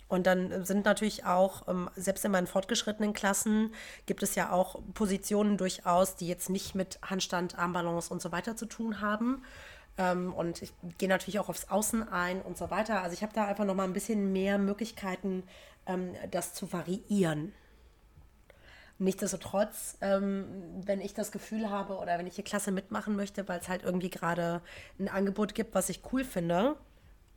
Und 0.08 0.26
dann 0.26 0.66
sind 0.66 0.86
natürlich 0.86 1.26
auch, 1.26 1.68
ähm, 1.68 1.90
selbst 1.96 2.24
in 2.26 2.32
meinen 2.32 2.48
fortgeschrittenen 2.48 3.14
Klassen, 3.14 3.74
gibt 4.06 4.24
es 4.24 4.36
ja 4.36 4.52
auch 4.52 4.80
Positionen 4.94 5.58
durchaus, 5.58 6.16
die 6.16 6.28
jetzt 6.28 6.50
nicht 6.50 6.76
mit 6.76 7.00
Handstand, 7.02 7.58
Armbalance 7.58 8.12
und 8.14 8.22
so 8.22 8.32
weiter 8.32 8.56
zu 8.56 8.66
tun 8.68 9.02
haben. 9.02 9.44
Ähm, 9.98 10.34
und 10.34 10.62
ich 10.62 10.72
gehe 10.98 11.10
natürlich 11.10 11.40
auch 11.40 11.50
aufs 11.50 11.70
Außen 11.70 12.08
ein 12.10 12.42
und 12.42 12.58
so 12.58 12.70
weiter. 12.70 13.02
Also 13.02 13.14
ich 13.14 13.24
habe 13.24 13.34
da 13.34 13.46
einfach 13.46 13.66
noch 13.66 13.76
mal 13.76 13.84
ein 13.84 13.94
bisschen 13.94 14.32
mehr 14.32 14.58
Möglichkeiten, 14.58 15.44
ähm, 15.86 16.14
das 16.32 16.54
zu 16.54 16.72
variieren. 16.72 17.54
Nichtsdestotrotz, 19.00 19.98
ähm, 20.02 20.46
wenn 20.86 21.02
ich 21.02 21.14
das 21.14 21.32
Gefühl 21.32 21.70
habe 21.70 21.98
oder 21.98 22.18
wenn 22.18 22.26
ich 22.26 22.36
die 22.36 22.44
Klasse 22.44 22.72
mitmachen 22.72 23.16
möchte, 23.16 23.48
weil 23.48 23.60
es 23.60 23.70
halt 23.70 23.84
irgendwie 23.84 24.10
gerade 24.10 24.62
ein 25.00 25.08
Angebot 25.08 25.54
gibt, 25.54 25.76
was 25.76 25.90
ich 25.90 26.02
cool 26.12 26.24
finde, 26.24 26.76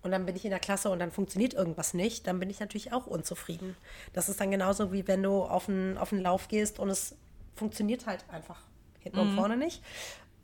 und 0.03 0.13
dann 0.13 0.25
bin 0.25 0.35
ich 0.35 0.45
in 0.45 0.51
der 0.51 0.61
Klasse 0.61 0.89
und 0.89 0.99
dann 0.99 1.11
funktioniert 1.11 1.53
irgendwas 1.53 1.93
nicht, 1.93 2.27
dann 2.27 2.41
bin 2.41 2.49
ich 2.49 2.59
natürlich 2.61 2.93
auch 2.93 3.07
unzufrieden. 3.07 3.77
Das 4.15 4.31
ist 4.31 4.41
dann 4.41 4.51
genauso 4.51 4.93
wie 4.93 5.07
wenn 5.07 5.23
du 5.23 5.43
auf 5.43 5.69
einen, 5.69 5.99
auf 5.99 6.13
einen 6.13 6.23
Lauf 6.23 6.49
gehst 6.49 6.79
und 6.79 6.89
es 6.89 7.17
funktioniert 7.55 8.07
halt 8.07 8.25
einfach 8.31 8.63
hinten 9.01 9.19
und 9.19 9.35
vorne 9.35 9.59
nicht. 9.59 9.83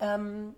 Ähm, 0.01 0.55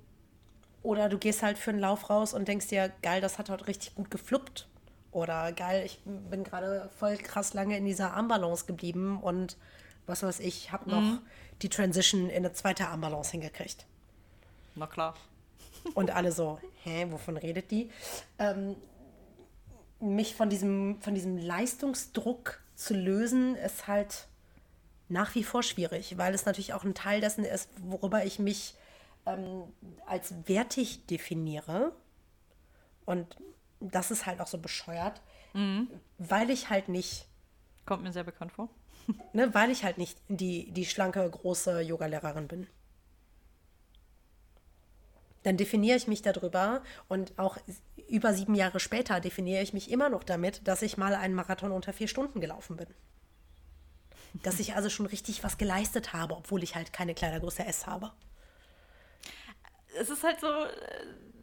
oder 0.88 1.10
du 1.10 1.18
gehst 1.18 1.42
halt 1.42 1.58
für 1.58 1.68
einen 1.68 1.80
Lauf 1.80 2.08
raus 2.08 2.32
und 2.32 2.48
denkst 2.48 2.68
dir, 2.68 2.90
geil, 3.02 3.20
das 3.20 3.36
hat 3.36 3.50
heute 3.50 3.66
richtig 3.66 3.94
gut 3.94 4.10
gefluppt. 4.10 4.66
Oder 5.10 5.52
geil, 5.52 5.84
ich 5.84 6.00
bin 6.04 6.44
gerade 6.44 6.88
voll 6.98 7.18
krass 7.18 7.52
lange 7.52 7.76
in 7.76 7.84
dieser 7.84 8.14
Armbalance 8.14 8.64
geblieben 8.64 9.20
und 9.20 9.58
was 10.06 10.22
weiß 10.22 10.40
ich, 10.40 10.72
habe 10.72 10.88
noch 10.88 11.18
die 11.60 11.68
Transition 11.68 12.30
in 12.30 12.36
eine 12.36 12.54
zweite 12.54 12.88
Armbalance 12.88 13.32
hingekriegt. 13.32 13.84
Na 14.76 14.86
klar. 14.86 15.14
Und 15.92 16.10
alle 16.10 16.32
so, 16.32 16.58
hä, 16.84 17.06
wovon 17.10 17.36
redet 17.36 17.70
die? 17.70 17.90
Ähm, 18.38 18.74
mich 20.00 20.34
von 20.34 20.48
diesem, 20.48 21.02
von 21.02 21.14
diesem 21.14 21.36
Leistungsdruck 21.36 22.62
zu 22.76 22.94
lösen, 22.94 23.56
ist 23.56 23.88
halt 23.88 24.26
nach 25.10 25.34
wie 25.34 25.44
vor 25.44 25.62
schwierig, 25.62 26.16
weil 26.16 26.32
es 26.32 26.46
natürlich 26.46 26.72
auch 26.72 26.84
ein 26.84 26.94
Teil 26.94 27.20
dessen 27.20 27.44
ist, 27.44 27.68
worüber 27.82 28.24
ich 28.24 28.38
mich 28.38 28.74
ähm, 29.28 29.64
als 30.06 30.34
wertig 30.46 31.06
definiere. 31.06 31.92
Und 33.04 33.36
das 33.80 34.10
ist 34.10 34.26
halt 34.26 34.40
auch 34.40 34.46
so 34.46 34.58
bescheuert, 34.58 35.22
weil 36.18 36.50
ich 36.50 36.68
halt 36.68 36.88
nicht 36.88 37.28
Kommt 37.88 38.02
mir 38.02 38.12
sehr 38.12 38.24
bekannt 38.24 38.52
vor. 38.52 38.68
ne, 39.32 39.54
weil 39.54 39.70
ich 39.70 39.82
halt 39.82 39.96
nicht 39.96 40.18
die, 40.28 40.70
die 40.72 40.84
schlanke, 40.84 41.26
große 41.26 41.80
Yogalehrerin 41.80 42.46
bin. 42.46 42.66
Dann 45.42 45.56
definiere 45.56 45.96
ich 45.96 46.06
mich 46.06 46.20
darüber 46.20 46.82
und 47.08 47.38
auch 47.38 47.56
über 48.06 48.34
sieben 48.34 48.54
Jahre 48.54 48.78
später 48.78 49.20
definiere 49.20 49.62
ich 49.62 49.72
mich 49.72 49.90
immer 49.90 50.10
noch 50.10 50.22
damit, 50.22 50.68
dass 50.68 50.82
ich 50.82 50.98
mal 50.98 51.14
einen 51.14 51.32
Marathon 51.32 51.72
unter 51.72 51.94
vier 51.94 52.08
Stunden 52.08 52.42
gelaufen 52.42 52.76
bin. 52.76 52.88
Dass 54.42 54.60
ich 54.60 54.74
also 54.74 54.90
schon 54.90 55.06
richtig 55.06 55.42
was 55.42 55.56
geleistet 55.56 56.12
habe, 56.12 56.36
obwohl 56.36 56.62
ich 56.62 56.74
halt 56.74 56.92
keine 56.92 57.14
Kleidergröße 57.14 57.64
S 57.64 57.86
habe. 57.86 58.12
Es 59.98 60.10
ist 60.10 60.24
halt 60.24 60.40
so, 60.40 60.46
äh, 60.46 60.70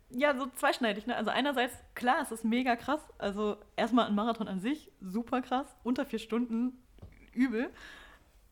ja, 0.09 0.35
so 0.35 0.47
zweischneidig, 0.55 1.07
ne? 1.07 1.15
Also 1.15 1.29
einerseits, 1.31 1.73
klar, 1.93 2.17
es 2.21 2.31
ist 2.31 2.43
mega 2.45 2.75
krass. 2.75 3.01
Also 3.17 3.57
erstmal 3.75 4.07
ein 4.07 4.15
Marathon 4.15 4.47
an 4.47 4.59
sich, 4.59 4.91
super 5.01 5.41
krass. 5.41 5.67
Unter 5.83 6.05
vier 6.05 6.19
Stunden, 6.19 6.81
übel. 7.33 7.69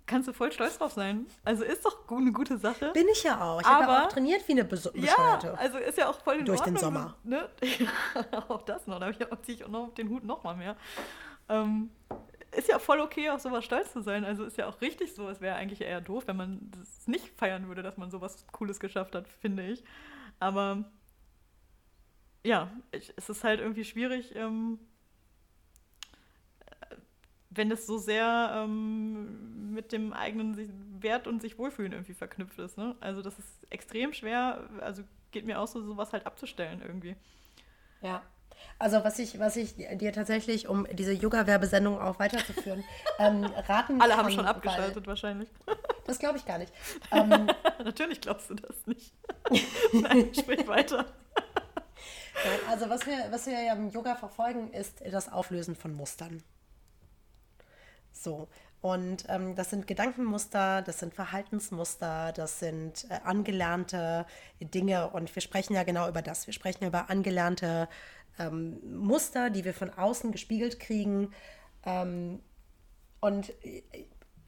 Kannst 0.05 0.27
du 0.27 0.33
voll 0.33 0.51
stolz 0.51 0.77
drauf 0.77 0.91
sein. 0.91 1.25
Also 1.45 1.63
ist 1.63 1.85
doch 1.85 2.09
eine 2.11 2.33
gute 2.33 2.57
Sache. 2.57 2.91
Bin 2.93 3.07
ich 3.09 3.23
ja 3.23 3.39
auch. 3.41 3.61
Ich 3.61 3.67
habe 3.67 3.83
ja 3.89 4.05
auch 4.05 4.09
trainiert 4.09 4.45
wie 4.49 4.51
eine 4.51 4.65
Bes 4.65 4.89
ja, 4.95 5.39
also 5.57 5.77
ist 5.77 5.97
ja 5.97 6.09
auch 6.09 6.19
voll 6.19 6.35
in 6.39 6.45
Durch 6.45 6.59
den 6.59 6.75
Ordnung. 6.75 6.93
Sommer. 6.93 7.15
Ne? 7.23 7.49
auch 8.49 8.63
das 8.63 8.85
noch, 8.85 8.99
da 8.99 9.05
hab 9.05 9.13
ich 9.21 9.31
auch- 9.31 9.41
ziehe 9.41 9.57
ich 9.57 9.63
auch 9.63 9.69
noch 9.69 9.93
den 9.93 10.09
Hut 10.09 10.25
noch 10.25 10.43
mal 10.43 10.55
mehr. 10.57 10.75
Ähm, 11.47 11.89
ist 12.55 12.67
ja 12.67 12.79
voll 12.79 12.99
okay, 12.99 13.29
auf 13.29 13.41
sowas 13.41 13.65
stolz 13.65 13.91
zu 13.91 14.01
sein. 14.01 14.25
Also 14.25 14.45
ist 14.45 14.57
ja 14.57 14.67
auch 14.67 14.81
richtig 14.81 15.13
so. 15.13 15.29
Es 15.29 15.41
wäre 15.41 15.55
eigentlich 15.55 15.81
eher 15.81 16.01
doof, 16.01 16.23
wenn 16.27 16.37
man 16.37 16.71
das 16.71 17.07
nicht 17.07 17.27
feiern 17.37 17.67
würde, 17.67 17.83
dass 17.83 17.97
man 17.97 18.11
sowas 18.11 18.45
Cooles 18.51 18.79
geschafft 18.79 19.15
hat, 19.15 19.27
finde 19.27 19.65
ich. 19.67 19.83
Aber 20.39 20.85
ja, 22.43 22.71
es 22.91 23.29
ist 23.29 23.43
halt 23.43 23.59
irgendwie 23.59 23.85
schwierig, 23.85 24.35
ähm, 24.35 24.79
äh, 26.65 26.95
wenn 27.49 27.71
es 27.71 27.87
so 27.87 27.97
sehr 27.97 28.51
ähm, 28.55 29.73
mit 29.73 29.91
dem 29.91 30.13
eigenen 30.13 31.01
Wert 31.01 31.27
und 31.27 31.41
sich 31.41 31.57
wohlfühlen 31.57 31.93
irgendwie 31.93 32.13
verknüpft 32.13 32.59
ist. 32.59 32.77
Ne? 32.77 32.95
Also 32.99 33.21
das 33.21 33.39
ist 33.39 33.67
extrem 33.69 34.13
schwer, 34.13 34.69
also 34.81 35.03
geht 35.31 35.45
mir 35.45 35.59
auch 35.59 35.67
so, 35.67 35.81
sowas 35.81 36.11
halt 36.13 36.25
abzustellen 36.25 36.81
irgendwie. 36.81 37.15
Ja. 38.01 38.21
Also 38.79 39.03
was 39.03 39.19
ich, 39.19 39.39
was 39.39 39.55
ich 39.55 39.75
dir 39.75 40.11
tatsächlich, 40.13 40.67
um 40.67 40.85
diese 40.91 41.13
Yoga-Werbesendung 41.13 41.99
auch 41.99 42.19
weiterzuführen, 42.19 42.83
ähm, 43.19 43.45
raten 43.45 44.01
Alle 44.01 44.17
haben 44.17 44.29
schon 44.31 44.39
weil- 44.45 44.51
abgeschaltet 44.51 45.07
wahrscheinlich. 45.07 45.49
Das 46.05 46.19
glaube 46.19 46.37
ich 46.37 46.45
gar 46.45 46.57
nicht. 46.57 46.73
Ähm, 47.13 47.47
Natürlich 47.83 48.19
glaubst 48.19 48.49
du 48.49 48.55
das 48.55 48.75
nicht. 48.85 49.13
Nein, 49.93 50.33
sprich 50.33 50.67
weiter. 50.67 51.05
Also 52.69 52.89
was 52.89 53.05
wir, 53.05 53.27
was 53.29 53.45
wir 53.45 53.53
ja 53.61 53.71
im 53.73 53.89
Yoga 53.89 54.15
verfolgen, 54.15 54.69
ist 54.73 55.01
das 55.09 55.31
Auflösen 55.31 55.75
von 55.77 55.93
Mustern. 55.93 56.43
So. 58.11 58.49
Und 58.83 59.23
ähm, 59.29 59.55
das 59.55 59.69
sind 59.69 59.87
Gedankenmuster, 59.87 60.81
das 60.81 60.99
sind 60.99 61.13
Verhaltensmuster, 61.13 62.33
das 62.33 62.59
sind 62.59 63.05
äh, 63.09 63.13
angelernte 63.23 64.25
Dinge. 64.59 65.09
Und 65.11 65.33
wir 65.33 65.41
sprechen 65.41 65.73
ja 65.73 65.83
genau 65.83 66.09
über 66.09 66.21
das. 66.21 66.47
Wir 66.47 66.53
sprechen 66.53 66.85
über 66.85 67.09
angelernte 67.09 67.87
ähm, 68.37 68.81
Muster, 68.83 69.49
die 69.49 69.63
wir 69.63 69.73
von 69.73 69.89
außen 69.89 70.33
gespiegelt 70.33 70.81
kriegen. 70.81 71.31
Ähm, 71.85 72.41
und 73.21 73.53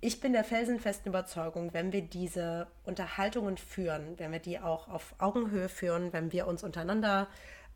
ich 0.01 0.19
bin 0.19 0.33
der 0.33 0.43
felsenfesten 0.43 1.07
Überzeugung, 1.13 1.73
wenn 1.73 1.93
wir 1.93 2.01
diese 2.01 2.67
Unterhaltungen 2.83 3.55
führen, 3.55 4.19
wenn 4.19 4.33
wir 4.33 4.39
die 4.39 4.59
auch 4.59 4.89
auf 4.89 5.15
Augenhöhe 5.17 5.69
führen, 5.69 6.11
wenn 6.11 6.33
wir 6.33 6.45
uns 6.45 6.61
untereinander 6.61 7.29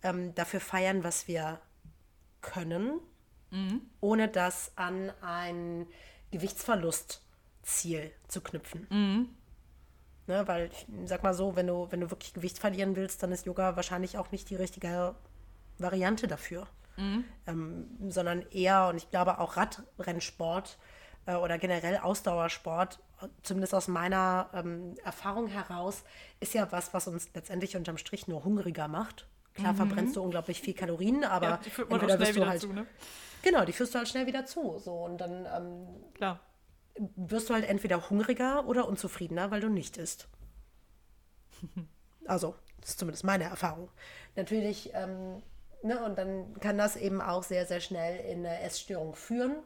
ähm, 0.03 0.35
dafür 0.35 0.59
feiern, 0.59 1.05
was 1.05 1.25
wir 1.25 1.61
können, 2.41 2.99
ohne 4.01 4.27
das 4.27 4.73
an 4.75 5.11
ein 5.21 5.87
Gewichtsverlustziel 6.31 8.11
zu 8.27 8.41
knüpfen. 8.41 8.87
Ne, 10.27 10.47
weil, 10.47 10.69
ich 10.73 10.85
sag 11.05 11.23
mal 11.23 11.33
so, 11.33 11.55
wenn 11.55 11.67
du, 11.67 11.87
wenn 11.89 12.01
du 12.01 12.11
wirklich 12.11 12.33
Gewicht 12.33 12.59
verlieren 12.59 12.95
willst, 12.95 13.23
dann 13.23 13.31
ist 13.31 13.45
Yoga 13.47 13.75
wahrscheinlich 13.75 14.17
auch 14.17 14.31
nicht 14.31 14.49
die 14.49 14.55
richtige 14.55 15.15
Variante 15.79 16.27
dafür. 16.27 16.67
Ähm, 17.47 17.87
sondern 18.09 18.43
eher, 18.51 18.87
und 18.89 18.97
ich 18.97 19.09
glaube 19.09 19.39
auch 19.39 19.55
Radrennsport 19.57 20.77
äh, 21.25 21.35
oder 21.35 21.57
generell 21.57 21.97
Ausdauersport, 21.97 22.99
zumindest 23.41 23.73
aus 23.73 23.87
meiner 23.87 24.49
ähm, 24.53 24.95
Erfahrung 25.03 25.47
heraus, 25.47 26.03
ist 26.41 26.53
ja 26.53 26.71
was, 26.71 26.93
was 26.93 27.07
uns 27.07 27.29
letztendlich 27.33 27.75
unterm 27.75 27.97
Strich 27.97 28.27
nur 28.27 28.43
hungriger 28.43 28.87
macht. 28.87 29.27
Klar 29.55 29.73
verbrennst 29.73 30.15
du 30.15 30.21
unglaublich 30.21 30.61
viel 30.61 30.73
Kalorien, 30.73 31.23
aber 31.23 31.47
Ja, 31.47 31.59
entweder 31.89 32.19
wirst 32.19 32.35
du 32.35 32.45
halt, 32.45 32.61
zu, 32.61 32.73
ne? 32.73 32.85
Genau, 33.41 33.65
die 33.65 33.73
führst 33.73 33.93
du 33.93 33.97
halt 33.97 34.07
schnell 34.07 34.27
wieder 34.27 34.45
zu. 34.45 34.79
So, 34.79 34.93
und 34.93 35.19
dann 35.19 35.45
ähm, 35.45 35.87
Klar. 36.13 36.39
wirst 36.95 37.49
du 37.49 37.53
halt 37.53 37.67
entweder 37.67 38.09
hungriger 38.09 38.67
oder 38.67 38.87
unzufriedener, 38.87 39.51
weil 39.51 39.61
du 39.61 39.69
nicht 39.69 39.97
isst. 39.97 40.27
Also, 42.25 42.53
das 42.79 42.91
ist 42.91 42.99
zumindest 42.99 43.23
meine 43.23 43.45
Erfahrung. 43.45 43.89
Natürlich, 44.35 44.91
ähm, 44.93 45.41
ne, 45.81 46.03
und 46.05 46.15
dann 46.15 46.59
kann 46.59 46.77
das 46.77 46.95
eben 46.95 47.21
auch 47.21 47.41
sehr, 47.41 47.65
sehr 47.65 47.79
schnell 47.79 48.19
in 48.19 48.45
eine 48.45 48.61
Essstörung 48.61 49.15
führen. 49.15 49.63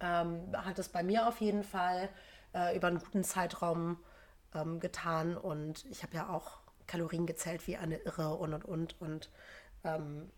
Ähm, 0.00 0.52
hat 0.52 0.80
es 0.80 0.88
bei 0.88 1.04
mir 1.04 1.28
auf 1.28 1.40
jeden 1.40 1.62
Fall 1.62 2.08
äh, 2.54 2.76
über 2.76 2.88
einen 2.88 2.98
guten 2.98 3.22
Zeitraum 3.22 3.98
ähm, 4.52 4.80
getan 4.80 5.36
und 5.36 5.84
ich 5.90 6.02
habe 6.02 6.16
ja 6.16 6.28
auch 6.28 6.58
Kalorien 6.86 7.26
gezählt 7.26 7.66
wie 7.66 7.76
eine 7.76 7.98
Irre 7.98 8.34
und 8.34 8.52
und 8.54 8.64
und 8.64 9.00
und 9.00 9.30
ähm, 9.84 10.30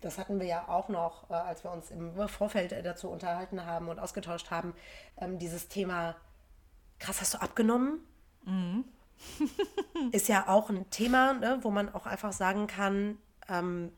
das 0.00 0.18
hatten 0.18 0.38
wir 0.38 0.46
ja 0.46 0.68
auch 0.68 0.88
noch, 0.88 1.30
äh, 1.30 1.34
als 1.34 1.64
wir 1.64 1.72
uns 1.72 1.90
im 1.90 2.28
Vorfeld 2.28 2.72
äh, 2.72 2.82
dazu 2.82 3.08
unterhalten 3.08 3.64
haben 3.64 3.88
und 3.88 3.98
ausgetauscht 3.98 4.50
haben, 4.50 4.74
ähm, 5.18 5.38
dieses 5.38 5.68
Thema, 5.68 6.16
krass, 6.98 7.20
hast 7.20 7.34
du 7.34 7.38
abgenommen? 7.38 8.00
ist 10.12 10.28
ja 10.28 10.48
auch 10.48 10.70
ein 10.70 10.88
Thema, 10.90 11.34
ne, 11.34 11.58
wo 11.62 11.70
man 11.70 11.92
auch 11.92 12.06
einfach 12.06 12.32
sagen 12.32 12.66
kann, 12.66 13.18
ähm, 13.48 13.92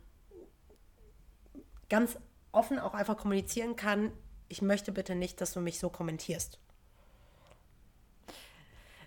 ganz 1.88 2.18
offen 2.52 2.78
auch 2.78 2.94
einfach 2.94 3.16
kommunizieren 3.16 3.76
kann, 3.76 4.12
ich 4.48 4.62
möchte 4.62 4.92
bitte 4.92 5.14
nicht, 5.14 5.40
dass 5.40 5.52
du 5.52 5.60
mich 5.60 5.78
so 5.78 5.90
kommentierst. 5.90 6.58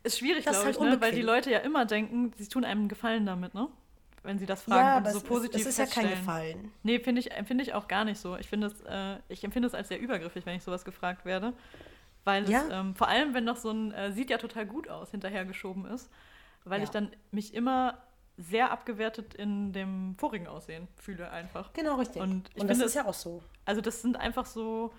Ist 0.04 0.20
schwierig, 0.20 0.44
glaube 0.44 0.58
halt 0.60 0.76
ich, 0.76 0.82
ne? 0.82 1.02
weil 1.02 1.14
die 1.14 1.22
Leute 1.22 1.50
ja 1.50 1.60
immer 1.60 1.86
denken, 1.86 2.34
sie 2.38 2.48
tun 2.48 2.66
einem 2.66 2.82
einen 2.82 2.90
Gefallen 2.90 3.26
damit, 3.26 3.54
ne? 3.54 3.70
Wenn 4.24 4.40
sie 4.40 4.46
das 4.46 4.64
fragen 4.64 5.06
ja, 5.06 5.12
und 5.12 5.20
so 5.20 5.22
positiv 5.22 5.62
ist, 5.62 5.68
es 5.68 5.80
ist 5.80 5.96
ja 5.96 6.02
kein 6.02 6.10
Gefallen. 6.10 6.72
Nee, 6.82 7.00
finde 7.00 7.20
ich, 7.20 7.30
find 7.46 7.62
ich 7.62 7.74
auch 7.74 7.90
gar 7.90 8.06
nicht 8.06 8.20
so. 8.20 8.38
Ich, 8.38 8.52
es, 8.52 8.82
äh, 8.82 9.18
ich 9.28 9.44
empfinde 9.44 9.68
es 9.68 9.74
als 9.74 9.90
sehr 9.90 10.00
übergriffig, 10.00 10.46
wenn 10.46 10.56
ich 10.56 10.64
sowas 10.64 10.86
gefragt 10.86 11.26
werde. 11.26 11.54
Weil 12.24 12.50
ja. 12.50 12.62
es, 12.62 12.70
ähm, 12.72 12.96
vor 12.96 13.10
allem, 13.10 13.34
wenn 13.34 13.44
noch 13.44 13.58
so 13.58 13.70
ein 13.70 13.92
äh, 13.92 14.14
sieht 14.14 14.30
ja 14.30 14.38
total 14.38 14.66
gut 14.66 14.88
aus 14.88 15.12
hinterhergeschoben 15.12 15.86
ist, 15.86 16.10
weil 16.64 16.80
ja. 16.80 16.86
ich 16.86 16.90
dann 16.90 17.12
mich 17.32 17.54
immer 17.54 17.98
sehr 18.38 18.72
abgewertet 18.72 19.34
in 19.36 19.74
dem 19.74 20.16
vorigen 20.18 20.48
Aussehen 20.48 20.88
fühle 20.96 21.30
einfach. 21.30 21.74
Genau, 21.74 21.96
richtig. 21.96 22.22
Und, 22.22 22.50
ich 22.56 22.62
und 22.62 22.70
das 22.70 22.78
finde, 22.78 22.86
ist 22.86 22.96
ja 22.96 23.06
auch 23.06 23.14
so. 23.14 23.44
Also 23.66 23.82
das 23.82 24.02
sind 24.02 24.16
einfach 24.18 24.46
so, 24.46 24.92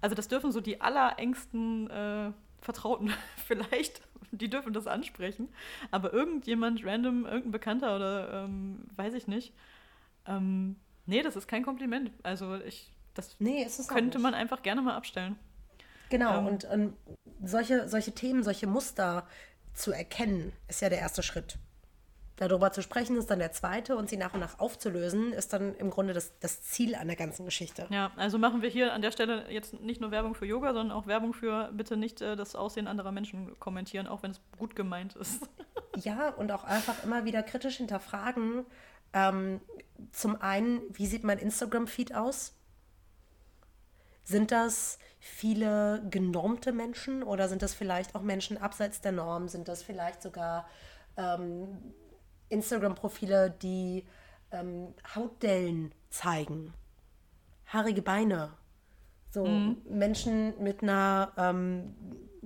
also 0.00 0.16
das 0.16 0.28
dürfen 0.28 0.50
so 0.52 0.60
die 0.60 0.80
allerengsten 0.80 1.88
äh, 1.90 2.32
Vertrauten 2.62 3.12
vielleicht, 3.46 4.00
die 4.30 4.48
dürfen 4.48 4.72
das 4.72 4.86
ansprechen. 4.86 5.48
Aber 5.90 6.12
irgendjemand, 6.12 6.84
random, 6.84 7.26
irgendein 7.26 7.52
Bekannter 7.52 7.96
oder 7.96 8.44
ähm, 8.44 8.86
weiß 8.96 9.14
ich 9.14 9.26
nicht, 9.26 9.52
ähm, 10.26 10.76
nee, 11.06 11.22
das 11.22 11.36
ist 11.36 11.48
kein 11.48 11.64
Kompliment. 11.64 12.10
Also 12.22 12.56
ich, 12.56 12.90
das 13.14 13.36
nee, 13.38 13.66
könnte 13.88 14.18
man 14.18 14.34
einfach 14.34 14.62
gerne 14.62 14.82
mal 14.82 14.94
abstellen. 14.94 15.36
Genau, 16.08 16.38
ähm, 16.38 16.46
und 16.46 16.66
ähm, 16.70 16.96
solche, 17.42 17.88
solche 17.88 18.12
Themen, 18.12 18.42
solche 18.42 18.66
Muster 18.66 19.26
zu 19.74 19.92
erkennen, 19.92 20.52
ist 20.68 20.80
ja 20.80 20.88
der 20.88 20.98
erste 20.98 21.22
Schritt. 21.22 21.58
Darüber 22.48 22.72
zu 22.72 22.82
sprechen 22.82 23.16
ist 23.16 23.30
dann 23.30 23.38
der 23.38 23.52
zweite 23.52 23.94
und 23.94 24.08
sie 24.08 24.16
nach 24.16 24.34
und 24.34 24.40
nach 24.40 24.58
aufzulösen, 24.58 25.32
ist 25.32 25.52
dann 25.52 25.76
im 25.76 25.90
Grunde 25.90 26.12
das, 26.12 26.36
das 26.40 26.60
Ziel 26.60 26.96
an 26.96 27.06
der 27.06 27.14
ganzen 27.14 27.44
Geschichte. 27.44 27.86
Ja, 27.88 28.10
also 28.16 28.36
machen 28.36 28.62
wir 28.62 28.68
hier 28.68 28.92
an 28.92 29.00
der 29.00 29.12
Stelle 29.12 29.48
jetzt 29.48 29.80
nicht 29.80 30.00
nur 30.00 30.10
Werbung 30.10 30.34
für 30.34 30.44
Yoga, 30.44 30.72
sondern 30.72 30.90
auch 30.96 31.06
Werbung 31.06 31.34
für 31.34 31.70
bitte 31.72 31.96
nicht 31.96 32.20
äh, 32.20 32.34
das 32.34 32.56
Aussehen 32.56 32.88
anderer 32.88 33.12
Menschen 33.12 33.56
kommentieren, 33.60 34.08
auch 34.08 34.24
wenn 34.24 34.32
es 34.32 34.40
gut 34.58 34.74
gemeint 34.74 35.14
ist. 35.14 35.48
ja, 35.96 36.30
und 36.30 36.50
auch 36.50 36.64
einfach 36.64 37.04
immer 37.04 37.24
wieder 37.24 37.44
kritisch 37.44 37.76
hinterfragen. 37.76 38.66
Ähm, 39.12 39.60
zum 40.10 40.40
einen, 40.40 40.80
wie 40.90 41.06
sieht 41.06 41.22
mein 41.22 41.38
Instagram-Feed 41.38 42.12
aus? 42.12 42.56
Sind 44.24 44.50
das 44.50 44.98
viele 45.20 46.04
genormte 46.10 46.72
Menschen 46.72 47.22
oder 47.22 47.48
sind 47.48 47.62
das 47.62 47.72
vielleicht 47.72 48.16
auch 48.16 48.22
Menschen 48.22 48.58
abseits 48.58 49.00
der 49.00 49.12
Norm? 49.12 49.46
Sind 49.46 49.68
das 49.68 49.84
vielleicht 49.84 50.22
sogar 50.22 50.66
ähm, 51.16 51.94
Instagram-Profile, 52.52 53.50
die 53.62 54.04
ähm, 54.50 54.94
Hautdellen 55.14 55.92
zeigen, 56.10 56.72
haarige 57.66 58.02
Beine, 58.02 58.52
so 59.30 59.46
mhm. 59.46 59.78
Menschen 59.88 60.62
mit 60.62 60.82
einer 60.82 61.32
ähm, 61.36 61.94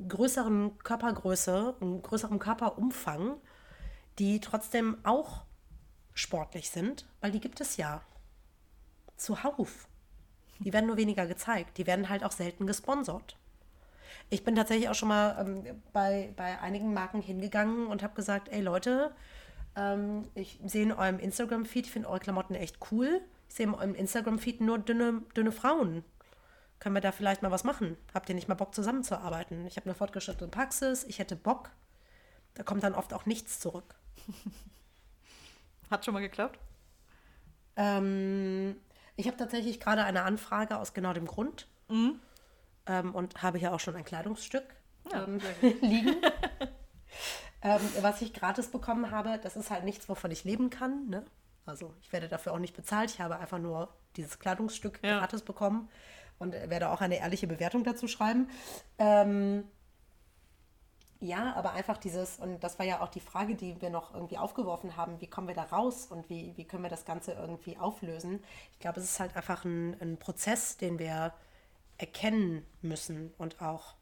größeren 0.08 0.78
Körpergröße, 0.78 1.74
einem 1.80 2.02
größeren 2.02 2.38
Körperumfang, 2.38 3.36
die 4.18 4.40
trotzdem 4.40 4.98
auch 5.02 5.42
sportlich 6.14 6.70
sind, 6.70 7.06
weil 7.20 7.32
die 7.32 7.40
gibt 7.40 7.60
es 7.60 7.76
ja 7.76 8.02
zuhauf. 9.16 9.88
Die 10.60 10.72
werden 10.72 10.86
nur 10.86 10.96
weniger 10.96 11.26
gezeigt. 11.26 11.76
Die 11.76 11.86
werden 11.86 12.08
halt 12.08 12.24
auch 12.24 12.32
selten 12.32 12.66
gesponsert. 12.66 13.36
Ich 14.30 14.42
bin 14.42 14.54
tatsächlich 14.54 14.88
auch 14.88 14.94
schon 14.94 15.08
mal 15.08 15.36
ähm, 15.38 15.82
bei, 15.92 16.32
bei 16.36 16.58
einigen 16.60 16.94
Marken 16.94 17.20
hingegangen 17.20 17.86
und 17.86 18.02
habe 18.02 18.14
gesagt, 18.14 18.48
ey 18.48 18.60
Leute, 18.60 19.14
ähm, 19.76 20.28
ich 20.34 20.58
sehe 20.64 20.84
in 20.84 20.92
eurem 20.92 21.18
Instagram-Feed, 21.18 21.86
ich 21.86 21.92
finde 21.92 22.08
eure 22.08 22.20
Klamotten 22.20 22.54
echt 22.54 22.78
cool. 22.90 23.20
Ich 23.48 23.54
sehe 23.54 23.66
in 23.66 23.74
eurem 23.74 23.94
Instagram-Feed 23.94 24.60
nur 24.60 24.78
dünne, 24.78 25.22
dünne 25.36 25.52
Frauen. 25.52 26.04
Können 26.78 26.94
wir 26.94 27.00
da 27.00 27.12
vielleicht 27.12 27.42
mal 27.42 27.50
was 27.50 27.64
machen? 27.64 27.96
Habt 28.12 28.28
ihr 28.28 28.34
nicht 28.34 28.48
mal 28.48 28.54
Bock 28.54 28.74
zusammenzuarbeiten? 28.74 29.66
Ich 29.66 29.76
habe 29.76 29.86
eine 29.86 29.94
fortgeschrittene 29.94 30.50
Praxis, 30.50 31.04
ich 31.04 31.18
hätte 31.18 31.36
Bock. 31.36 31.70
Da 32.54 32.62
kommt 32.62 32.82
dann 32.82 32.94
oft 32.94 33.12
auch 33.12 33.26
nichts 33.26 33.60
zurück. 33.60 33.94
Hat 35.90 36.04
schon 36.04 36.14
mal 36.14 36.20
geklappt? 36.20 36.58
Ähm, 37.76 38.76
ich 39.16 39.26
habe 39.26 39.36
tatsächlich 39.36 39.80
gerade 39.80 40.04
eine 40.04 40.22
Anfrage 40.22 40.78
aus 40.78 40.94
genau 40.94 41.12
dem 41.12 41.26
Grund 41.26 41.66
mhm. 41.88 42.20
ähm, 42.86 43.14
und 43.14 43.42
habe 43.42 43.58
hier 43.58 43.72
auch 43.72 43.80
schon 43.80 43.96
ein 43.96 44.04
Kleidungsstück 44.04 44.64
ja, 45.12 45.24
ähm, 45.24 45.40
liegen. 45.80 46.16
Ähm, 47.62 47.80
was 48.00 48.22
ich 48.22 48.32
gratis 48.32 48.70
bekommen 48.70 49.10
habe, 49.10 49.38
das 49.42 49.56
ist 49.56 49.70
halt 49.70 49.84
nichts, 49.84 50.08
wovon 50.08 50.30
ich 50.30 50.44
leben 50.44 50.70
kann. 50.70 51.08
Ne? 51.08 51.24
Also 51.64 51.92
ich 52.00 52.12
werde 52.12 52.28
dafür 52.28 52.52
auch 52.52 52.58
nicht 52.58 52.76
bezahlt. 52.76 53.10
Ich 53.10 53.20
habe 53.20 53.38
einfach 53.38 53.58
nur 53.58 53.88
dieses 54.16 54.38
Kleidungsstück 54.38 55.00
ja. 55.02 55.18
gratis 55.18 55.42
bekommen 55.42 55.88
und 56.38 56.52
werde 56.52 56.90
auch 56.90 57.00
eine 57.00 57.18
ehrliche 57.18 57.46
Bewertung 57.46 57.84
dazu 57.84 58.08
schreiben. 58.08 58.48
Ähm, 58.98 59.64
ja, 61.20 61.54
aber 61.54 61.72
einfach 61.72 61.96
dieses, 61.96 62.38
und 62.38 62.62
das 62.62 62.78
war 62.78 62.84
ja 62.84 63.00
auch 63.00 63.08
die 63.08 63.20
Frage, 63.20 63.54
die 63.54 63.80
wir 63.80 63.88
noch 63.88 64.14
irgendwie 64.14 64.36
aufgeworfen 64.36 64.96
haben, 64.96 65.20
wie 65.20 65.26
kommen 65.26 65.48
wir 65.48 65.54
da 65.54 65.62
raus 65.62 66.06
und 66.06 66.28
wie, 66.28 66.52
wie 66.56 66.64
können 66.66 66.82
wir 66.82 66.90
das 66.90 67.06
Ganze 67.06 67.32
irgendwie 67.32 67.78
auflösen? 67.78 68.44
Ich 68.72 68.80
glaube, 68.80 69.00
es 69.00 69.06
ist 69.06 69.20
halt 69.20 69.34
einfach 69.34 69.64
ein, 69.64 69.96
ein 70.00 70.18
Prozess, 70.18 70.76
den 70.76 70.98
wir 70.98 71.32
erkennen 71.96 72.66
müssen 72.82 73.32
und 73.38 73.62
auch 73.62 73.94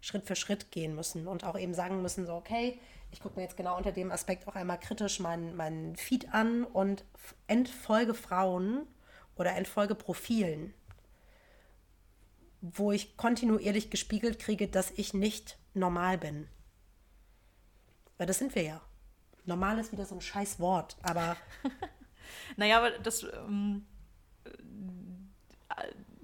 Schritt 0.00 0.24
für 0.24 0.36
Schritt 0.36 0.70
gehen 0.70 0.94
müssen 0.94 1.26
und 1.26 1.44
auch 1.44 1.58
eben 1.58 1.74
sagen 1.74 2.02
müssen, 2.02 2.26
so, 2.26 2.34
okay, 2.34 2.80
ich 3.10 3.20
gucke 3.20 3.36
mir 3.36 3.42
jetzt 3.42 3.56
genau 3.56 3.76
unter 3.76 3.92
dem 3.92 4.12
Aspekt 4.12 4.46
auch 4.46 4.54
einmal 4.54 4.78
kritisch 4.78 5.20
meinen 5.20 5.56
mein 5.56 5.96
Feed 5.96 6.32
an 6.32 6.64
und 6.64 7.04
entfolge 7.46 8.14
Frauen 8.14 8.86
oder 9.36 9.56
entfolge 9.56 9.94
Profilen, 9.94 10.72
wo 12.60 12.92
ich 12.92 13.16
kontinuierlich 13.16 13.90
gespiegelt 13.90 14.38
kriege, 14.38 14.68
dass 14.68 14.90
ich 14.92 15.14
nicht 15.14 15.58
normal 15.74 16.18
bin. 16.18 16.48
Weil 18.18 18.26
das 18.26 18.38
sind 18.38 18.54
wir 18.54 18.62
ja. 18.62 18.80
Normal 19.46 19.78
ist 19.78 19.92
wieder 19.92 20.04
so 20.04 20.14
ein 20.14 20.20
scheiß 20.20 20.60
Wort, 20.60 20.96
aber. 21.02 21.36
naja, 22.56 22.78
aber 22.78 22.90
das 22.98 23.22
ähm, 23.22 23.86
äh, 24.44 24.50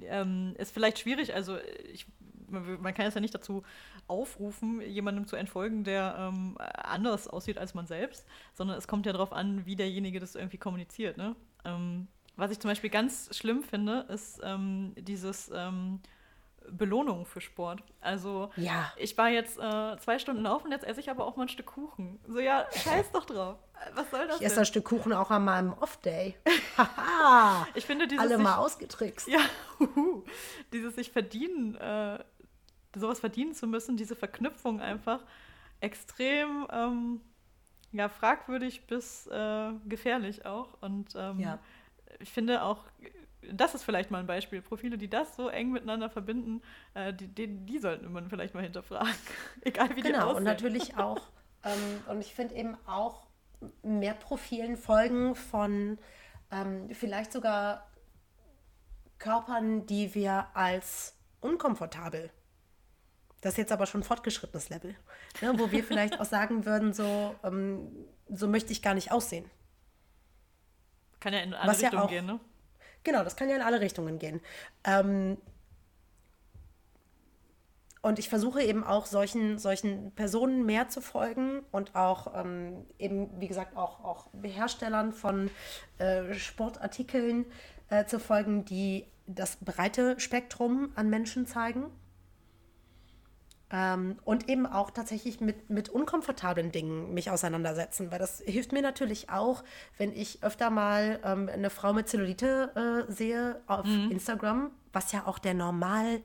ähm, 0.02 0.54
ist 0.58 0.72
vielleicht 0.72 0.98
schwierig. 0.98 1.34
Also 1.34 1.58
ich 1.90 2.06
man 2.48 2.94
kann 2.94 3.06
es 3.06 3.14
ja 3.14 3.20
nicht 3.20 3.34
dazu 3.34 3.62
aufrufen, 4.08 4.80
jemandem 4.80 5.26
zu 5.26 5.36
entfolgen, 5.36 5.84
der 5.84 6.16
ähm, 6.18 6.56
anders 6.58 7.28
aussieht 7.28 7.58
als 7.58 7.74
man 7.74 7.86
selbst, 7.86 8.26
sondern 8.54 8.78
es 8.78 8.88
kommt 8.88 9.06
ja 9.06 9.12
darauf 9.12 9.32
an, 9.32 9.66
wie 9.66 9.76
derjenige 9.76 10.20
das 10.20 10.34
irgendwie 10.34 10.58
kommuniziert. 10.58 11.16
Ne? 11.16 11.34
Ähm, 11.64 12.08
was 12.36 12.50
ich 12.50 12.60
zum 12.60 12.70
Beispiel 12.70 12.90
ganz 12.90 13.34
schlimm 13.36 13.62
finde, 13.62 14.06
ist 14.08 14.40
ähm, 14.44 14.92
dieses 14.96 15.50
ähm, 15.54 16.00
Belohnung 16.70 17.26
für 17.26 17.40
Sport. 17.40 17.82
Also 18.00 18.50
ja. 18.56 18.92
ich 18.96 19.16
war 19.16 19.28
jetzt 19.28 19.58
äh, 19.58 19.96
zwei 19.98 20.18
Stunden 20.18 20.42
laufen, 20.42 20.70
jetzt 20.70 20.84
esse 20.84 21.00
ich 21.00 21.10
aber 21.10 21.26
auch 21.26 21.36
mal 21.36 21.44
ein 21.44 21.48
Stück 21.48 21.66
Kuchen. 21.66 22.18
So 22.26 22.38
ja, 22.38 22.66
scheiß 22.72 23.12
doch 23.12 23.24
drauf. 23.24 23.56
Was 23.94 24.10
soll 24.10 24.26
das? 24.26 24.40
Ich 24.40 24.46
esse 24.46 24.60
ein 24.60 24.66
Stück 24.66 24.84
Kuchen 24.84 25.12
auch 25.12 25.30
an 25.30 25.44
meinem 25.44 25.72
Off-Day. 25.74 26.36
ich 27.74 27.84
finde 27.84 28.06
dieses 28.06 28.24
alle 28.24 28.38
mal 28.38 28.56
ausgetrickst. 28.56 29.28
Ja, 29.28 29.40
dieses 30.72 30.94
sich 30.94 31.10
verdienen. 31.10 31.76
Äh, 31.76 32.18
sowas 33.00 33.20
verdienen 33.20 33.54
zu 33.54 33.66
müssen, 33.66 33.96
diese 33.96 34.16
Verknüpfung 34.16 34.80
einfach 34.80 35.24
extrem 35.80 36.66
ähm, 36.70 37.20
ja, 37.92 38.08
fragwürdig 38.08 38.86
bis 38.86 39.26
äh, 39.26 39.72
gefährlich 39.86 40.46
auch. 40.46 40.80
Und 40.80 41.14
ähm, 41.16 41.40
ja. 41.40 41.58
ich 42.20 42.30
finde 42.30 42.62
auch, 42.62 42.84
das 43.52 43.74
ist 43.74 43.84
vielleicht 43.84 44.10
mal 44.10 44.18
ein 44.20 44.26
Beispiel. 44.26 44.60
Profile, 44.62 44.98
die 44.98 45.08
das 45.08 45.36
so 45.36 45.48
eng 45.48 45.70
miteinander 45.70 46.10
verbinden, 46.10 46.62
äh, 46.94 47.12
die, 47.12 47.28
die, 47.28 47.46
die, 47.46 47.78
sollten 47.78 48.12
man 48.12 48.28
vielleicht 48.28 48.54
mal 48.54 48.62
hinterfragen. 48.62 49.14
Egal 49.62 49.90
wie 49.96 50.02
genau, 50.02 50.18
die 50.18 50.24
aussehen. 50.24 50.36
und 50.36 50.44
natürlich 50.44 50.96
auch, 50.96 51.20
ähm, 51.64 52.02
und 52.08 52.20
ich 52.20 52.34
finde 52.34 52.54
eben 52.54 52.76
auch 52.86 53.26
mehr 53.82 54.14
Profilen 54.14 54.76
folgen 54.76 55.34
von 55.34 55.98
ähm, 56.50 56.90
vielleicht 56.92 57.32
sogar 57.32 57.90
Körpern, 59.18 59.86
die 59.86 60.14
wir 60.14 60.48
als 60.54 61.14
unkomfortabel 61.40 62.30
das 63.46 63.52
ist 63.52 63.58
jetzt 63.58 63.72
aber 63.72 63.86
schon 63.86 64.00
ein 64.00 64.04
fortgeschrittenes 64.04 64.70
Level, 64.70 64.96
ne, 65.40 65.56
wo 65.56 65.70
wir 65.70 65.84
vielleicht 65.84 66.18
auch 66.18 66.24
sagen 66.24 66.66
würden, 66.66 66.92
so, 66.92 67.36
ähm, 67.44 67.92
so 68.28 68.48
möchte 68.48 68.72
ich 68.72 68.82
gar 68.82 68.94
nicht 68.94 69.12
aussehen. 69.12 69.48
Kann 71.20 71.32
ja 71.32 71.38
in 71.38 71.54
alle 71.54 71.70
Was 71.70 71.80
Richtungen 71.80 72.00
ja 72.00 72.04
auch, 72.04 72.10
gehen, 72.10 72.26
ne? 72.26 72.40
Genau, 73.04 73.22
das 73.22 73.36
kann 73.36 73.48
ja 73.48 73.54
in 73.54 73.62
alle 73.62 73.80
Richtungen 73.80 74.18
gehen. 74.18 74.40
Ähm, 74.82 75.38
und 78.02 78.18
ich 78.18 78.28
versuche 78.28 78.62
eben 78.62 78.82
auch 78.82 79.06
solchen, 79.06 79.60
solchen 79.60 80.10
Personen 80.16 80.66
mehr 80.66 80.88
zu 80.88 81.00
folgen 81.00 81.60
und 81.70 81.94
auch 81.94 82.34
ähm, 82.34 82.84
eben, 82.98 83.40
wie 83.40 83.46
gesagt, 83.46 83.76
auch, 83.76 84.02
auch 84.02 84.26
Herstellern 84.42 85.12
von 85.12 85.52
äh, 85.98 86.34
Sportartikeln 86.34 87.46
äh, 87.90 88.06
zu 88.06 88.18
folgen, 88.18 88.64
die 88.64 89.06
das 89.28 89.54
breite 89.58 90.18
Spektrum 90.18 90.90
an 90.96 91.08
Menschen 91.10 91.46
zeigen 91.46 91.92
Ähm, 93.68 94.20
und 94.22 94.48
eben 94.48 94.64
auch 94.64 94.92
tatsächlich 94.92 95.40
mit, 95.40 95.70
mit 95.70 95.88
unkomfortablen 95.88 96.70
Dingen 96.70 97.12
mich 97.14 97.32
auseinandersetzen, 97.32 98.12
weil 98.12 98.20
das 98.20 98.40
hilft 98.46 98.70
mir 98.70 98.80
natürlich 98.80 99.28
auch, 99.28 99.64
wenn 99.98 100.12
ich 100.12 100.44
öfter 100.44 100.70
mal 100.70 101.18
ähm, 101.24 101.50
eine 101.52 101.68
Frau 101.70 101.92
mit 101.92 102.08
Zellulite 102.08 103.06
äh, 103.08 103.12
sehe 103.12 103.60
auf 103.66 103.84
mhm. 103.86 104.12
Instagram, 104.12 104.70
was 104.92 105.10
ja 105.10 105.26
auch 105.26 105.40
der 105.40 105.54
Normalperson 105.54 106.22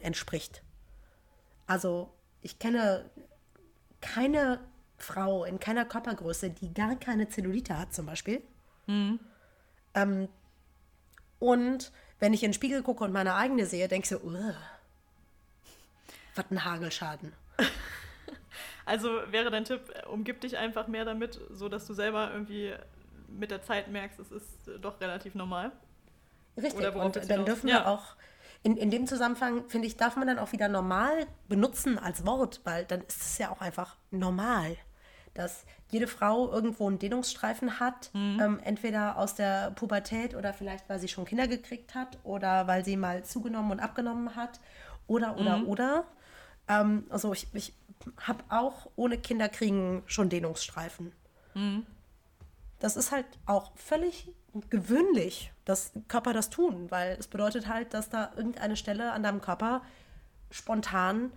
entspricht. 0.00 0.62
Also 1.66 2.12
ich 2.42 2.58
kenne 2.58 3.08
keine 4.02 4.60
Frau 4.98 5.44
in 5.44 5.58
keiner 5.60 5.86
Körpergröße, 5.86 6.50
die 6.50 6.74
gar 6.74 6.96
keine 6.96 7.30
Zellulite 7.30 7.78
hat 7.78 7.94
zum 7.94 8.04
Beispiel. 8.04 8.42
Mhm. 8.86 9.18
Ähm, 9.94 10.28
und 11.38 11.90
wenn 12.18 12.34
ich 12.34 12.42
in 12.42 12.50
den 12.50 12.54
Spiegel 12.54 12.82
gucke 12.82 13.02
und 13.02 13.12
meine 13.12 13.34
eigene 13.34 13.64
sehe, 13.64 13.88
denke 13.88 14.04
ich 14.04 14.10
so, 14.10 14.18
Ugh 14.18 14.54
was 16.36 16.50
ein 16.50 16.64
Hagelschaden. 16.64 17.32
Also 18.86 19.10
wäre 19.32 19.50
dein 19.50 19.64
Tipp, 19.64 19.80
umgib 20.08 20.40
dich 20.40 20.56
einfach 20.56 20.86
mehr 20.86 21.04
damit, 21.04 21.40
so 21.50 21.68
dass 21.68 21.88
du 21.88 21.92
selber 21.92 22.30
irgendwie 22.32 22.72
mit 23.28 23.50
der 23.50 23.60
Zeit 23.60 23.88
merkst, 23.88 24.20
es 24.20 24.30
ist 24.30 24.70
doch 24.80 25.00
relativ 25.00 25.34
normal. 25.34 25.72
Richtig, 26.56 26.94
und 26.94 27.28
dann 27.28 27.44
dürfen 27.44 27.68
ja. 27.68 27.80
wir 27.80 27.88
auch, 27.88 28.14
in, 28.62 28.76
in 28.76 28.90
dem 28.90 29.06
Zusammenhang, 29.06 29.68
finde 29.68 29.88
ich, 29.88 29.96
darf 29.96 30.16
man 30.16 30.28
dann 30.28 30.38
auch 30.38 30.52
wieder 30.52 30.68
normal 30.68 31.26
benutzen 31.48 31.98
als 31.98 32.24
Wort, 32.24 32.60
weil 32.64 32.84
dann 32.84 33.00
ist 33.02 33.20
es 33.20 33.38
ja 33.38 33.50
auch 33.50 33.60
einfach 33.60 33.96
normal, 34.12 34.76
dass 35.34 35.66
jede 35.88 36.06
Frau 36.06 36.50
irgendwo 36.50 36.88
einen 36.88 36.98
Dehnungsstreifen 36.98 37.78
hat, 37.78 38.10
mhm. 38.14 38.40
ähm, 38.40 38.60
entweder 38.64 39.18
aus 39.18 39.34
der 39.34 39.72
Pubertät 39.72 40.34
oder 40.34 40.54
vielleicht, 40.54 40.88
weil 40.88 40.98
sie 40.98 41.08
schon 41.08 41.26
Kinder 41.26 41.46
gekriegt 41.46 41.94
hat 41.94 42.18
oder 42.24 42.66
weil 42.66 42.84
sie 42.84 42.96
mal 42.96 43.24
zugenommen 43.24 43.72
und 43.72 43.80
abgenommen 43.80 44.34
hat 44.34 44.60
oder, 45.06 45.36
oder, 45.36 45.58
mhm. 45.58 45.68
oder. 45.68 46.04
Ähm, 46.68 47.04
also 47.10 47.32
ich, 47.32 47.48
ich 47.52 47.72
habe 48.20 48.44
auch 48.48 48.90
ohne 48.96 49.18
Kinderkriegen 49.18 50.02
schon 50.06 50.28
Dehnungsstreifen. 50.28 51.12
Mhm. 51.54 51.86
Das 52.78 52.96
ist 52.96 53.10
halt 53.10 53.26
auch 53.46 53.74
völlig 53.76 54.28
gewöhnlich, 54.70 55.52
dass 55.64 55.92
Körper 56.08 56.32
das 56.32 56.50
tun, 56.50 56.90
weil 56.90 57.16
es 57.18 57.26
bedeutet 57.26 57.68
halt, 57.68 57.94
dass 57.94 58.10
da 58.10 58.32
irgendeine 58.36 58.76
Stelle 58.76 59.12
an 59.12 59.22
deinem 59.22 59.40
Körper 59.40 59.82
spontan 60.50 61.32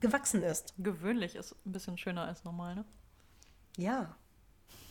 gewachsen 0.00 0.42
ist. 0.42 0.74
Gewöhnlich 0.78 1.36
ist 1.36 1.54
ein 1.64 1.72
bisschen 1.72 1.98
schöner 1.98 2.24
als 2.24 2.44
normal, 2.44 2.74
ne? 2.74 2.84
Ja. 3.76 4.14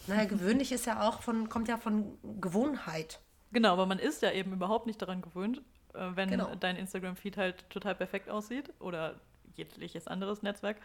Naja, 0.07 0.25
gewöhnlich 0.25 0.71
ist 0.71 0.85
ja 0.85 1.07
auch 1.07 1.21
von, 1.21 1.49
kommt 1.49 1.67
ja 1.67 1.77
von 1.77 2.17
Gewohnheit. 2.41 3.19
Genau, 3.51 3.73
aber 3.73 3.85
man 3.85 3.99
ist 3.99 4.21
ja 4.21 4.31
eben 4.31 4.53
überhaupt 4.53 4.87
nicht 4.87 5.01
daran 5.01 5.21
gewöhnt, 5.21 5.61
äh, 5.93 6.09
wenn 6.15 6.29
genau. 6.29 6.55
dein 6.55 6.77
Instagram-Feed 6.77 7.37
halt 7.37 7.69
total 7.69 7.95
perfekt 7.95 8.29
aussieht 8.29 8.73
oder 8.79 9.19
jegliches 9.55 10.07
anderes 10.07 10.41
Netzwerk. 10.41 10.77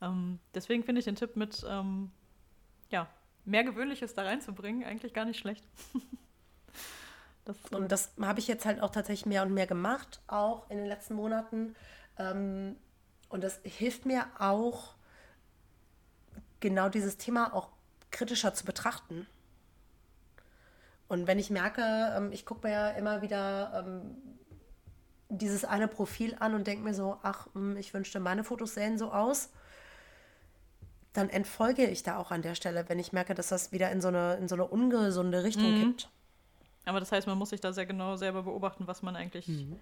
Ähm, 0.00 0.38
deswegen 0.54 0.84
finde 0.84 0.98
ich 1.00 1.04
den 1.04 1.16
Tipp 1.16 1.36
mit 1.36 1.64
ähm, 1.68 2.10
ja, 2.90 3.08
mehr 3.44 3.64
Gewöhnliches 3.64 4.14
da 4.14 4.22
reinzubringen 4.22 4.84
eigentlich 4.84 5.14
gar 5.14 5.24
nicht 5.24 5.38
schlecht. 5.38 5.64
das 7.44 7.56
und 7.70 7.90
das 7.90 8.12
habe 8.20 8.40
ich 8.40 8.48
jetzt 8.48 8.66
halt 8.66 8.80
auch 8.80 8.90
tatsächlich 8.90 9.26
mehr 9.26 9.42
und 9.42 9.54
mehr 9.54 9.66
gemacht, 9.66 10.20
auch 10.26 10.68
in 10.70 10.78
den 10.78 10.86
letzten 10.86 11.14
Monaten. 11.14 11.74
Ähm, 12.18 12.76
und 13.28 13.42
das 13.42 13.60
hilft 13.64 14.06
mir 14.06 14.26
auch, 14.38 14.94
genau 16.60 16.88
dieses 16.88 17.16
Thema 17.16 17.54
auch 17.54 17.68
kritischer 18.10 18.54
zu 18.54 18.64
betrachten. 18.64 19.26
Und 21.08 21.26
wenn 21.26 21.38
ich 21.38 21.50
merke, 21.50 21.82
ähm, 22.16 22.32
ich 22.32 22.44
gucke 22.44 22.66
mir 22.66 22.72
ja 22.72 22.88
immer 22.90 23.22
wieder 23.22 23.84
ähm, 23.86 24.16
dieses 25.28 25.64
eine 25.64 25.88
Profil 25.88 26.36
an 26.38 26.54
und 26.54 26.66
denke 26.66 26.84
mir 26.84 26.94
so, 26.94 27.18
ach, 27.22 27.48
hm, 27.54 27.76
ich 27.76 27.92
wünschte, 27.92 28.20
meine 28.20 28.44
Fotos 28.44 28.74
sähen 28.74 28.98
so 28.98 29.12
aus, 29.12 29.50
dann 31.12 31.28
entfolge 31.30 31.86
ich 31.86 32.02
da 32.02 32.18
auch 32.18 32.30
an 32.30 32.42
der 32.42 32.54
Stelle, 32.54 32.88
wenn 32.88 32.98
ich 32.98 33.12
merke, 33.12 33.34
dass 33.34 33.48
das 33.48 33.72
wieder 33.72 33.90
in 33.90 34.00
so 34.00 34.08
eine, 34.08 34.34
in 34.34 34.48
so 34.48 34.54
eine 34.54 34.66
ungesunde 34.66 35.42
Richtung 35.42 35.78
mhm. 35.78 35.82
kippt. 35.82 36.10
Aber 36.84 37.00
das 37.00 37.10
heißt, 37.10 37.26
man 37.26 37.38
muss 37.38 37.50
sich 37.50 37.60
da 37.60 37.72
sehr 37.72 37.86
genau 37.86 38.16
selber 38.16 38.42
beobachten, 38.42 38.86
was 38.86 39.02
man 39.02 39.16
eigentlich 39.16 39.48
mhm. 39.48 39.76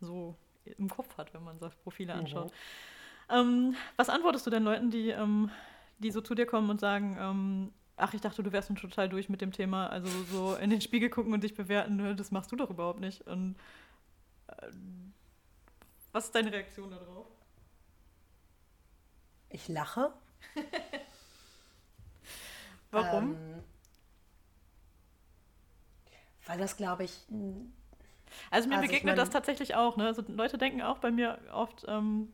so 0.00 0.34
im 0.64 0.90
Kopf 0.90 1.16
hat, 1.16 1.32
wenn 1.32 1.42
man 1.42 1.58
solche 1.58 1.76
Profile 1.78 2.14
mhm. 2.14 2.20
anschaut. 2.20 2.50
Mhm. 2.50 3.34
Ähm, 3.34 3.76
was 3.96 4.08
antwortest 4.08 4.46
du 4.46 4.50
denn 4.50 4.64
Leuten, 4.64 4.90
die, 4.90 5.10
ähm, 5.10 5.50
die 5.98 6.10
so 6.10 6.20
zu 6.20 6.34
dir 6.34 6.46
kommen 6.46 6.68
und 6.68 6.80
sagen, 6.80 7.16
ähm, 7.18 7.72
ach, 7.96 8.12
ich 8.14 8.20
dachte, 8.20 8.42
du 8.42 8.52
wärst 8.52 8.68
schon 8.68 8.76
total 8.76 9.08
durch 9.08 9.28
mit 9.28 9.40
dem 9.40 9.52
Thema, 9.52 9.86
also 9.86 10.08
so 10.30 10.56
in 10.56 10.70
den 10.70 10.80
Spiegel 10.80 11.10
gucken 11.10 11.32
und 11.32 11.44
dich 11.44 11.54
bewerten, 11.54 11.96
ne, 11.96 12.16
das 12.16 12.30
machst 12.30 12.50
du 12.50 12.56
doch 12.56 12.70
überhaupt 12.70 13.00
nicht. 13.00 13.26
Und 13.26 13.56
was 16.12 16.26
ist 16.26 16.34
deine 16.34 16.52
Reaktion 16.52 16.90
darauf? 16.90 17.26
Ich 19.48 19.68
lache. 19.68 20.12
Warum? 22.90 23.34
Ähm, 23.34 23.64
weil 26.46 26.58
das, 26.58 26.76
glaube 26.76 27.04
ich. 27.04 27.26
Also 28.50 28.68
mir 28.68 28.76
also 28.76 28.86
begegnet 28.86 28.92
ich 28.92 29.04
mein, 29.04 29.16
das 29.16 29.30
tatsächlich 29.30 29.74
auch. 29.74 29.96
Ne? 29.96 30.06
Also 30.06 30.22
Leute 30.28 30.58
denken 30.58 30.82
auch 30.82 30.98
bei 30.98 31.10
mir 31.10 31.38
oft, 31.52 31.84
ähm, 31.88 32.32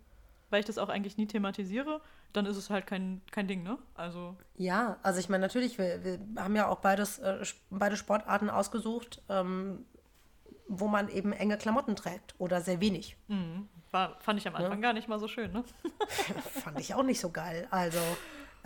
weil 0.51 0.61
ich 0.61 0.67
das 0.67 0.79
auch 0.79 0.89
eigentlich 0.89 1.17
nie 1.17 1.27
thematisiere, 1.27 2.01
dann 2.33 2.47
ist 2.47 2.57
es 2.57 2.71
halt 2.71 2.87
kein, 2.87 3.23
kein 3.31 3.49
Ding, 3.49 3.63
ne? 3.63 3.79
Also. 3.95 4.37
Ja, 4.57 4.99
also 5.03 5.21
ich 5.21 5.29
meine, 5.29 5.43
natürlich, 5.43 5.79
wir, 5.79 6.05
wir 6.05 6.21
haben 6.37 6.57
ja 6.57 6.69
auch 6.69 6.81
beides, 6.81 7.19
äh, 7.19 7.45
beide 7.71 7.97
Sportarten 7.97 8.51
ausgesucht. 8.51 9.23
Ähm, 9.29 9.87
wo 10.69 10.89
man 10.89 11.09
eben 11.09 11.33
enge 11.33 11.57
Klamotten 11.59 11.97
trägt 11.97 12.35
oder 12.39 12.61
sehr 12.61 12.81
wenig. 12.81 13.17
Mhm. 13.29 13.69
War, 13.93 14.17
fand 14.21 14.41
ich 14.41 14.49
am 14.49 14.57
Anfang 14.57 14.79
ja. 14.79 14.89
gar 14.89 14.93
nicht 14.93 15.09
mal 15.09 15.19
so 15.19 15.29
schön, 15.29 15.53
ne? 15.53 15.65
fand 16.63 16.81
ich 16.81 16.95
auch 16.95 17.03
nicht 17.03 17.21
so 17.21 17.31
geil. 17.31 17.69
Also 17.71 18.01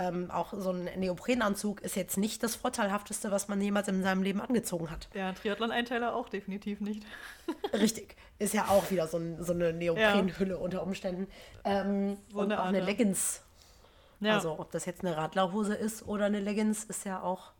ähm, 0.00 0.30
auch 0.30 0.54
so 0.56 0.70
ein 0.70 0.84
Neoprenanzug 0.98 1.82
ist 1.82 1.94
jetzt 1.94 2.16
nicht 2.16 2.42
das 2.42 2.56
Vorteilhafteste, 2.56 3.30
was 3.30 3.48
man 3.48 3.60
jemals 3.60 3.86
in 3.88 4.02
seinem 4.02 4.22
Leben 4.22 4.40
angezogen 4.40 4.90
hat. 4.90 5.08
Ja, 5.12 5.32
Triathlon-Einteiler 5.32 6.14
auch 6.14 6.30
definitiv 6.30 6.80
nicht. 6.80 7.04
Richtig. 7.74 8.16
Ist 8.38 8.54
ja 8.54 8.68
auch 8.68 8.90
wieder 8.90 9.06
so, 9.08 9.18
ein, 9.18 9.42
so 9.44 9.52
eine 9.52 9.74
Neoprenhülle 9.74 10.54
ja. 10.54 10.56
unter 10.56 10.82
Umständen. 10.82 11.26
Ähm, 11.64 12.16
so 12.32 12.38
und 12.38 12.52
auch 12.54 12.64
eine 12.64 12.80
Leggings. 12.80 13.42
Ja. 14.20 14.34
Also 14.34 14.58
ob 14.58 14.70
das 14.70 14.86
jetzt 14.86 15.04
eine 15.04 15.16
Radlerhose 15.18 15.74
ist 15.74 16.06
oder 16.08 16.26
eine 16.26 16.40
Leggings, 16.40 16.84
ist 16.84 17.04
ja 17.04 17.22
auch 17.22 17.52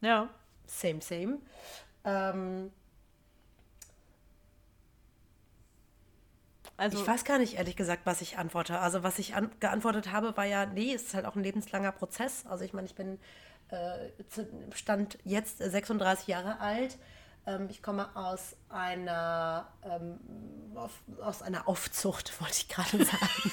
ja. 0.00 0.28
same, 0.66 1.00
same. 1.00 1.38
Ähm, 2.04 2.70
Also, 6.76 7.00
ich 7.00 7.06
weiß 7.06 7.24
gar 7.24 7.38
nicht, 7.38 7.54
ehrlich 7.56 7.76
gesagt, 7.76 8.02
was 8.04 8.20
ich 8.20 8.36
antworte. 8.36 8.80
Also 8.80 9.02
was 9.02 9.18
ich 9.18 9.34
an, 9.34 9.50
geantwortet 9.60 10.10
habe, 10.10 10.36
war 10.36 10.44
ja, 10.44 10.66
nee, 10.66 10.92
es 10.92 11.02
ist 11.02 11.14
halt 11.14 11.24
auch 11.24 11.36
ein 11.36 11.42
lebenslanger 11.42 11.92
Prozess. 11.92 12.44
Also 12.46 12.64
ich 12.64 12.72
meine, 12.72 12.86
ich 12.86 12.94
bin 12.94 13.18
äh, 13.68 14.10
Stand 14.74 15.18
jetzt 15.24 15.58
36 15.58 16.26
Jahre 16.26 16.60
alt. 16.60 16.98
Ähm, 17.46 17.68
ich 17.70 17.82
komme 17.82 18.14
aus 18.16 18.56
einer, 18.68 19.68
ähm, 19.84 20.18
auf, 20.74 20.92
aus 21.20 21.42
einer 21.42 21.68
Aufzucht, 21.68 22.40
wollte 22.40 22.54
ich 22.54 22.68
gerade 22.68 23.04
sagen. 23.04 23.52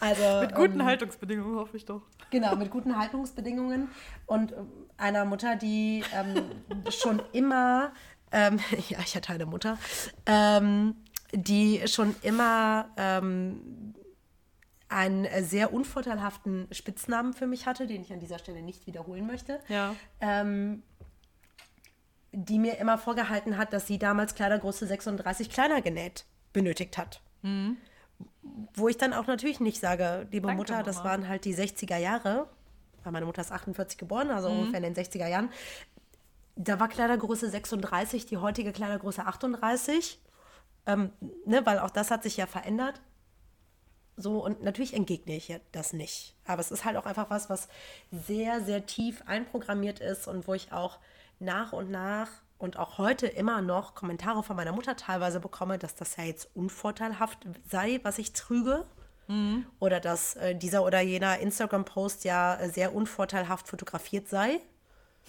also, 0.00 0.40
mit 0.40 0.54
guten 0.54 0.80
ähm, 0.80 0.86
Haltungsbedingungen 0.86 1.56
hoffe 1.56 1.76
ich 1.76 1.84
doch. 1.86 2.02
Genau, 2.30 2.56
mit 2.56 2.70
guten 2.70 2.98
Haltungsbedingungen 2.98 3.90
und 4.26 4.52
ähm, 4.52 4.70
einer 4.98 5.24
Mutter, 5.24 5.56
die 5.56 6.04
ähm, 6.12 6.62
schon 6.90 7.22
immer 7.32 7.92
ähm, 8.32 8.58
ja, 8.88 8.98
ich 9.00 9.14
hatte 9.16 9.32
eine 9.32 9.46
Mutter, 9.46 9.78
ähm, 10.26 10.96
die 11.32 11.82
schon 11.86 12.14
immer 12.22 12.90
ähm, 12.96 13.94
einen 14.88 15.26
sehr 15.44 15.72
unvorteilhaften 15.72 16.66
Spitznamen 16.72 17.34
für 17.34 17.46
mich 17.46 17.66
hatte, 17.66 17.86
den 17.86 18.02
ich 18.02 18.12
an 18.12 18.20
dieser 18.20 18.38
Stelle 18.38 18.62
nicht 18.62 18.86
wiederholen 18.86 19.26
möchte. 19.26 19.60
Ja. 19.68 19.94
Ähm, 20.20 20.82
die 22.32 22.58
mir 22.58 22.78
immer 22.78 22.98
vorgehalten 22.98 23.56
hat, 23.56 23.72
dass 23.72 23.86
sie 23.86 23.98
damals 23.98 24.34
Kleidergröße 24.34 24.86
36 24.86 25.50
kleiner 25.50 25.80
genäht 25.80 26.24
benötigt 26.52 26.98
hat. 26.98 27.20
Mhm. 27.42 27.76
Wo 28.74 28.88
ich 28.88 28.96
dann 28.96 29.12
auch 29.12 29.26
natürlich 29.26 29.60
nicht 29.60 29.80
sage, 29.80 30.26
liebe 30.30 30.46
Danke, 30.46 30.58
Mutter, 30.58 30.82
das 30.82 31.04
waren 31.04 31.28
halt 31.28 31.44
die 31.44 31.54
60er 31.54 31.96
Jahre, 31.96 32.48
weil 33.04 33.12
meine 33.12 33.26
Mutter 33.26 33.42
ist 33.42 33.52
48 33.52 33.98
geboren, 33.98 34.30
also 34.30 34.48
mhm. 34.50 34.58
ungefähr 34.58 34.82
in 34.82 34.94
den 34.94 35.04
60er 35.04 35.28
Jahren. 35.28 35.50
Da 36.60 36.80
war 36.80 36.88
Kleidergröße 36.88 37.48
36, 37.48 38.26
die 38.26 38.36
heutige 38.36 38.72
Kleidergröße 38.72 39.24
38. 39.24 40.20
Ähm, 40.86 41.12
ne, 41.46 41.64
weil 41.64 41.78
auch 41.78 41.90
das 41.90 42.10
hat 42.10 42.24
sich 42.24 42.36
ja 42.36 42.46
verändert. 42.46 43.00
So, 44.16 44.44
und 44.44 44.64
natürlich 44.64 44.92
entgegne 44.92 45.36
ich 45.36 45.54
das 45.70 45.92
nicht. 45.92 46.34
Aber 46.44 46.60
es 46.60 46.72
ist 46.72 46.84
halt 46.84 46.96
auch 46.96 47.06
einfach 47.06 47.30
was, 47.30 47.48
was 47.48 47.68
sehr, 48.10 48.60
sehr 48.60 48.86
tief 48.86 49.22
einprogrammiert 49.26 50.00
ist 50.00 50.26
und 50.26 50.48
wo 50.48 50.54
ich 50.54 50.72
auch 50.72 50.98
nach 51.38 51.72
und 51.72 51.92
nach 51.92 52.28
und 52.58 52.76
auch 52.76 52.98
heute 52.98 53.28
immer 53.28 53.62
noch 53.62 53.94
Kommentare 53.94 54.42
von 54.42 54.56
meiner 54.56 54.72
Mutter 54.72 54.96
teilweise 54.96 55.38
bekomme, 55.38 55.78
dass 55.78 55.94
das 55.94 56.16
ja 56.16 56.24
jetzt 56.24 56.50
unvorteilhaft 56.56 57.46
sei, 57.70 58.00
was 58.02 58.18
ich 58.18 58.32
trüge. 58.32 58.84
Mhm. 59.28 59.64
Oder 59.78 60.00
dass 60.00 60.34
äh, 60.34 60.56
dieser 60.56 60.82
oder 60.82 61.00
jener 61.00 61.38
Instagram-Post 61.38 62.24
ja 62.24 62.56
äh, 62.56 62.68
sehr 62.68 62.96
unvorteilhaft 62.96 63.68
fotografiert 63.68 64.28
sei. 64.28 64.58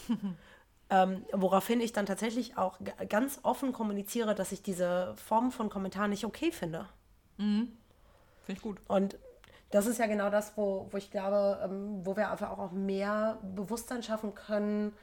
Ähm, 0.91 1.25
woraufhin 1.31 1.81
ich 1.81 1.93
dann 1.93 2.07
tatsächlich 2.07 2.57
auch 2.57 2.79
ganz 3.09 3.39
offen 3.43 3.73
kommuniziere, 3.73 4.33
dass 4.33 4.51
ich 4.51 4.63
diese 4.63 5.13
Form 5.17 5.51
von 5.51 5.69
Kommentaren 5.69 6.09
nicht 6.09 6.25
okay 6.25 6.51
finde. 6.51 6.87
Mhm. 7.37 7.77
Finde 8.45 8.57
ich 8.57 8.61
gut. 8.61 8.79
Und 8.87 9.17
das 9.69 9.85
ist 9.85 9.99
ja 9.99 10.07
genau 10.07 10.29
das, 10.29 10.57
wo, 10.57 10.87
wo 10.89 10.97
ich 10.97 11.11
glaube, 11.11 11.59
ähm, 11.63 12.05
wo 12.05 12.15
wir 12.15 12.31
einfach 12.31 12.57
auch 12.57 12.71
mehr 12.71 13.37
Bewusstsein 13.43 14.01
schaffen 14.01 14.33
können, 14.33 14.93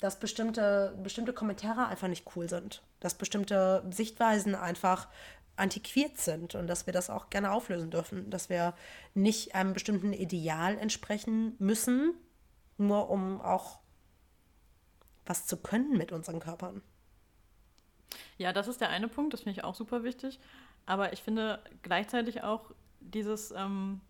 dass 0.00 0.18
bestimmte, 0.18 0.98
bestimmte 1.02 1.32
Kommentare 1.32 1.86
einfach 1.86 2.08
nicht 2.08 2.26
cool 2.34 2.48
sind, 2.48 2.82
dass 3.00 3.14
bestimmte 3.14 3.84
Sichtweisen 3.90 4.54
einfach 4.54 5.08
antiquiert 5.56 6.18
sind 6.18 6.54
und 6.54 6.66
dass 6.66 6.86
wir 6.86 6.92
das 6.92 7.10
auch 7.10 7.30
gerne 7.30 7.52
auflösen 7.52 7.90
dürfen, 7.90 8.30
dass 8.30 8.48
wir 8.48 8.74
nicht 9.14 9.54
einem 9.54 9.72
bestimmten 9.72 10.12
Ideal 10.12 10.76
entsprechen 10.78 11.54
müssen, 11.58 12.14
nur 12.78 13.10
um 13.10 13.40
auch 13.40 13.80
was 15.26 15.46
zu 15.46 15.56
können 15.56 15.96
mit 15.96 16.12
unseren 16.12 16.40
Körpern. 16.40 16.82
Ja, 18.36 18.52
das 18.52 18.68
ist 18.68 18.80
der 18.80 18.90
eine 18.90 19.08
Punkt, 19.08 19.32
das 19.32 19.42
finde 19.42 19.58
ich 19.58 19.64
auch 19.64 19.74
super 19.74 20.04
wichtig. 20.04 20.38
Aber 20.86 21.12
ich 21.12 21.22
finde 21.22 21.60
gleichzeitig 21.82 22.42
auch 22.42 22.70
dieses, 23.00 23.52
ähm, 23.52 24.00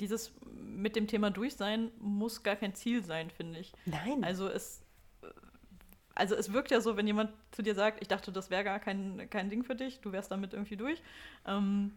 dieses 0.00 0.32
mit 0.52 0.96
dem 0.96 1.06
Thema 1.06 1.30
Durchsein 1.30 1.90
muss 1.98 2.42
gar 2.42 2.56
kein 2.56 2.74
Ziel 2.74 3.04
sein, 3.04 3.30
finde 3.30 3.60
ich. 3.60 3.72
Nein. 3.86 4.24
Also 4.24 4.48
es, 4.48 4.82
also 6.14 6.34
es 6.34 6.52
wirkt 6.52 6.70
ja 6.70 6.80
so, 6.80 6.96
wenn 6.96 7.06
jemand 7.06 7.30
zu 7.52 7.62
dir 7.62 7.74
sagt, 7.74 8.00
ich 8.02 8.08
dachte, 8.08 8.32
das 8.32 8.50
wäre 8.50 8.64
gar 8.64 8.80
kein, 8.80 9.28
kein 9.30 9.48
Ding 9.48 9.64
für 9.64 9.76
dich, 9.76 10.00
du 10.00 10.12
wärst 10.12 10.30
damit 10.30 10.54
irgendwie 10.54 10.76
durch. 10.76 11.02
Ähm, 11.46 11.92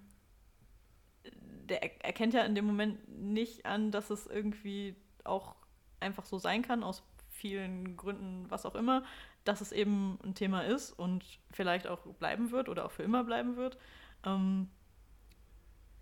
der 1.67 2.05
erkennt 2.05 2.33
ja 2.33 2.43
in 2.43 2.53
dem 2.53 2.65
Moment 2.65 3.07
nicht 3.09 3.65
an, 3.65 3.91
dass 3.91 4.11
es 4.11 4.27
irgendwie 4.27 4.95
auch 5.23 5.55
einfach 5.99 6.25
so 6.25 6.37
sein 6.37 6.61
kann, 6.61 6.83
aus 6.83 7.03
vielen 7.29 7.97
Gründen, 7.97 8.45
was 8.49 8.65
auch 8.65 8.75
immer, 8.75 9.03
dass 9.43 9.61
es 9.61 9.71
eben 9.71 10.17
ein 10.23 10.35
Thema 10.35 10.61
ist 10.61 10.91
und 10.91 11.23
vielleicht 11.51 11.87
auch 11.87 11.99
bleiben 11.99 12.51
wird 12.51 12.69
oder 12.69 12.85
auch 12.85 12.91
für 12.91 13.03
immer 13.03 13.23
bleiben 13.23 13.57
wird. 13.57 13.77
Ähm, 14.25 14.69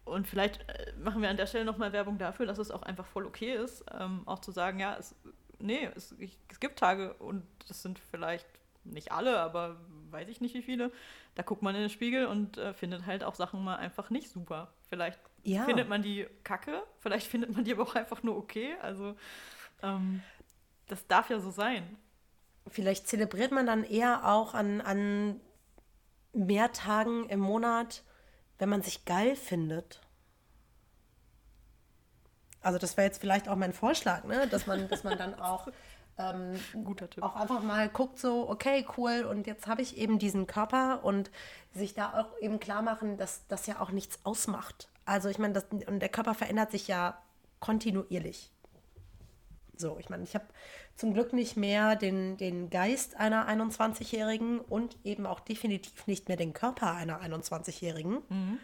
und 0.05 0.27
vielleicht 0.27 0.67
äh, 0.69 0.93
machen 1.01 1.21
wir 1.21 1.29
an 1.29 1.37
der 1.37 1.47
Stelle 1.47 1.65
nochmal 1.65 1.93
Werbung 1.93 2.17
dafür, 2.17 2.45
dass 2.45 2.57
es 2.57 2.71
auch 2.71 2.83
einfach 2.83 3.05
voll 3.05 3.25
okay 3.25 3.53
ist, 3.55 3.85
ähm, 3.97 4.21
auch 4.25 4.39
zu 4.39 4.51
sagen, 4.51 4.79
ja, 4.79 4.95
es, 4.97 5.15
nee, 5.59 5.89
es, 5.95 6.13
ich, 6.19 6.37
es 6.49 6.59
gibt 6.59 6.79
Tage 6.79 7.13
und 7.15 7.43
das 7.67 7.81
sind 7.81 7.99
vielleicht 7.99 8.47
nicht 8.83 9.11
alle, 9.11 9.39
aber 9.39 9.77
weiß 10.11 10.27
ich 10.27 10.41
nicht 10.41 10.53
wie 10.55 10.61
viele. 10.61 10.91
Da 11.35 11.43
guckt 11.43 11.61
man 11.61 11.73
in 11.73 11.81
den 11.81 11.89
Spiegel 11.89 12.25
und 12.27 12.57
äh, 12.57 12.73
findet 12.73 13.05
halt 13.05 13.23
auch 13.23 13.35
Sachen 13.35 13.63
mal 13.63 13.77
einfach 13.77 14.09
nicht 14.09 14.29
super. 14.29 14.73
Vielleicht 14.89 15.19
ja. 15.43 15.63
findet 15.63 15.89
man 15.89 16.01
die 16.01 16.27
kacke, 16.43 16.83
vielleicht 16.99 17.27
findet 17.31 17.53
man 17.53 17.63
die 17.63 17.73
aber 17.73 17.83
auch 17.83 17.95
einfach 17.95 18.23
nur 18.23 18.37
okay. 18.37 18.75
Also 18.81 19.15
ähm, 19.83 20.23
das 20.87 21.05
darf 21.07 21.29
ja 21.29 21.39
so 21.39 21.51
sein. 21.51 21.97
Vielleicht 22.67 23.07
zelebriert 23.07 23.51
man 23.51 23.65
dann 23.65 23.83
eher 23.83 24.27
auch 24.27 24.53
an, 24.53 24.81
an 24.81 25.39
mehr 26.33 26.71
Tagen 26.71 27.29
im 27.29 27.39
Monat, 27.39 28.03
wenn 28.57 28.69
man 28.69 28.81
sich 28.81 29.05
geil 29.05 29.35
findet. 29.35 30.01
Also 32.61 32.79
das 32.79 32.95
wäre 32.95 33.05
jetzt 33.05 33.19
vielleicht 33.19 33.49
auch 33.49 33.57
mein 33.57 33.73
Vorschlag, 33.73 34.23
ne? 34.23 34.47
dass, 34.47 34.67
man, 34.67 34.87
dass 34.87 35.03
man 35.03 35.17
dann 35.17 35.35
auch, 35.35 35.67
ähm, 36.17 36.57
auch 37.19 37.35
einfach 37.35 37.61
mal 37.61 37.89
guckt, 37.89 38.17
so, 38.17 38.49
okay, 38.49 38.85
cool, 38.97 39.25
und 39.29 39.47
jetzt 39.47 39.67
habe 39.67 39.81
ich 39.81 39.97
eben 39.97 40.17
diesen 40.17 40.47
Körper 40.47 41.03
und 41.03 41.29
sich 41.73 41.93
da 41.93 42.21
auch 42.21 42.39
eben 42.39 42.61
klar 42.61 42.81
machen, 42.81 43.17
dass 43.17 43.45
das 43.47 43.67
ja 43.67 43.81
auch 43.81 43.91
nichts 43.91 44.19
ausmacht. 44.23 44.87
Also 45.03 45.27
ich 45.27 45.39
meine, 45.39 45.61
und 45.87 45.99
der 45.99 46.09
Körper 46.09 46.33
verändert 46.33 46.71
sich 46.71 46.87
ja 46.87 47.21
kontinuierlich. 47.59 48.52
So, 49.83 49.97
ich 49.99 50.09
meine, 50.09 50.23
ich 50.23 50.33
habe 50.33 50.45
zum 50.95 51.13
Glück 51.13 51.33
nicht 51.33 51.57
mehr 51.57 51.97
den, 51.97 52.37
den 52.37 52.69
Geist 52.69 53.17
einer 53.17 53.49
21-Jährigen 53.49 54.61
und 54.61 54.95
eben 55.03 55.25
auch 55.25 55.41
definitiv 55.41 56.07
nicht 56.07 56.29
mehr 56.29 56.37
den 56.37 56.53
Körper 56.53 56.93
einer 56.93 57.21
21-Jährigen. 57.21 58.19
Mhm. 58.29 58.59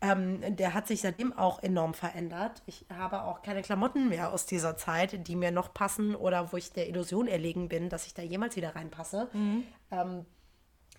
Ähm, 0.00 0.56
der 0.56 0.72
hat 0.72 0.86
sich 0.86 1.02
seitdem 1.02 1.34
auch 1.34 1.62
enorm 1.62 1.92
verändert. 1.92 2.62
Ich 2.64 2.86
habe 2.88 3.24
auch 3.24 3.42
keine 3.42 3.60
Klamotten 3.60 4.08
mehr 4.08 4.32
aus 4.32 4.46
dieser 4.46 4.78
Zeit, 4.78 5.28
die 5.28 5.36
mir 5.36 5.50
noch 5.50 5.74
passen 5.74 6.14
oder 6.14 6.54
wo 6.54 6.56
ich 6.56 6.72
der 6.72 6.88
Illusion 6.88 7.28
erlegen 7.28 7.68
bin, 7.68 7.90
dass 7.90 8.06
ich 8.06 8.14
da 8.14 8.22
jemals 8.22 8.56
wieder 8.56 8.74
reinpasse. 8.74 9.28
Mhm. 9.34 9.64
Ähm, 9.90 10.24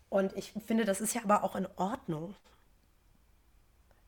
und 0.09 0.37
ich 0.37 0.53
finde, 0.67 0.85
das 0.85 1.01
ist 1.01 1.15
ja 1.15 1.23
aber 1.23 1.43
auch 1.43 1.55
in 1.55 1.67
Ordnung. 1.77 2.35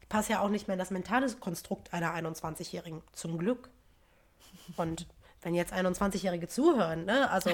Ich 0.01 0.09
passe 0.09 0.33
ja 0.33 0.41
auch 0.41 0.49
nicht 0.49 0.67
mehr 0.67 0.75
in 0.75 0.79
das 0.79 0.91
mentale 0.91 1.27
Konstrukt 1.37 1.91
einer 1.91 2.13
21-Jährigen, 2.13 3.01
zum 3.13 3.39
Glück. 3.39 3.71
Und 4.77 5.07
wenn 5.43 5.55
jetzt 5.55 5.73
21-Jährige 5.73 6.47
zuhören, 6.47 7.05
ne, 7.05 7.29
also 7.29 7.49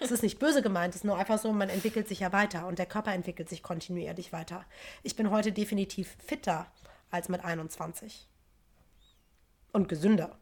es 0.00 0.10
ist 0.10 0.22
nicht 0.22 0.38
böse 0.38 0.62
gemeint, 0.62 0.94
es 0.94 1.02
ist 1.02 1.04
nur 1.04 1.16
einfach 1.16 1.38
so, 1.38 1.52
man 1.52 1.68
entwickelt 1.68 2.08
sich 2.08 2.20
ja 2.20 2.32
weiter 2.32 2.66
und 2.66 2.78
der 2.78 2.86
Körper 2.86 3.12
entwickelt 3.12 3.48
sich 3.48 3.62
kontinuierlich 3.62 4.32
weiter. 4.32 4.64
Ich 5.02 5.16
bin 5.16 5.30
heute 5.30 5.52
definitiv 5.52 6.16
fitter 6.24 6.66
als 7.10 7.28
mit 7.28 7.44
21. 7.44 8.28
Und 9.72 9.88
gesünder. 9.88 10.36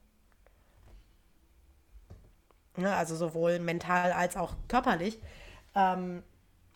Ja, 2.77 2.97
also 2.97 3.15
sowohl 3.17 3.59
mental 3.59 4.13
als 4.13 4.37
auch 4.37 4.55
körperlich. 4.69 5.21
Ähm, 5.75 6.23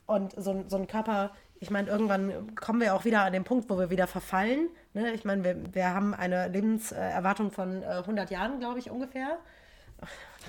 und 0.07 0.33
so, 0.37 0.65
so 0.69 0.77
ein 0.77 0.87
Körper, 0.87 1.33
ich 1.61 1.71
meine, 1.71 1.89
irgendwann 1.89 2.55
kommen 2.57 2.81
wir 2.81 2.95
auch 2.95 3.05
wieder 3.05 3.23
an 3.23 3.33
den 3.33 3.45
Punkt, 3.45 3.71
wo 3.71 3.79
wir 3.79 3.91
wieder 3.91 4.07
verfallen. 4.07 4.69
Ne? 4.93 5.13
Ich 5.13 5.25
meine, 5.25 5.45
wir, 5.45 5.75
wir 5.75 5.95
haben 5.95 6.15
eine 6.15 6.49
Lebenserwartung 6.49 7.51
von 7.51 7.83
äh, 7.83 7.87
100 7.87 8.31
Jahren, 8.31 8.59
glaube 8.59 8.79
ich, 8.79 8.91
ungefähr. 8.91 9.39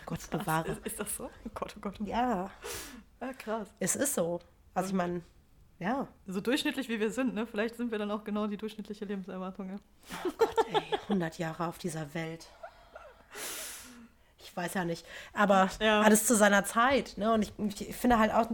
Gott 0.06 0.30
bewahre. 0.30 0.72
Ist, 0.72 0.86
ist, 0.86 1.00
das 1.00 1.16
so? 1.16 1.26
Oh 1.26 1.50
Gott, 1.54 1.74
oh 1.78 1.80
Gott. 1.82 2.00
Ja. 2.02 2.50
ja. 3.22 3.34
Krass. 3.34 3.68
Es 3.80 3.96
ist 3.96 4.14
so. 4.14 4.40
Also 4.74 4.90
ich 4.90 4.96
meine, 4.96 5.22
ja. 5.80 6.08
So 6.28 6.42
durchschnittlich 6.42 6.90
wie 6.90 7.00
wir 7.00 7.12
sind, 7.12 7.34
ne? 7.34 7.46
Vielleicht 7.46 7.76
sind 7.76 7.92
wir 7.92 8.00
dann 8.00 8.12
auch 8.12 8.24
genau 8.24 8.48
die 8.48 8.58
durchschnittliche 8.58 9.06
Lebenserwartung. 9.06 9.70
Ja. 9.70 9.76
Oh 10.26 10.32
Gott, 10.38 10.56
ey. 10.72 10.82
100 11.04 11.38
Jahre 11.38 11.68
auf 11.68 11.78
dieser 11.78 12.14
Welt. 12.14 12.48
Ich 14.40 14.56
weiß 14.56 14.76
ja 14.76 14.86
nicht. 14.86 15.06
Aber 15.34 15.70
ja. 15.82 16.02
alles 16.02 16.26
zu 16.26 16.36
seiner 16.36 16.64
Zeit. 16.64 17.18
Ne? 17.18 17.34
Und 17.34 17.42
ich, 17.42 17.82
ich 17.82 17.96
finde 17.96 18.20
halt 18.20 18.34
auch, 18.34 18.48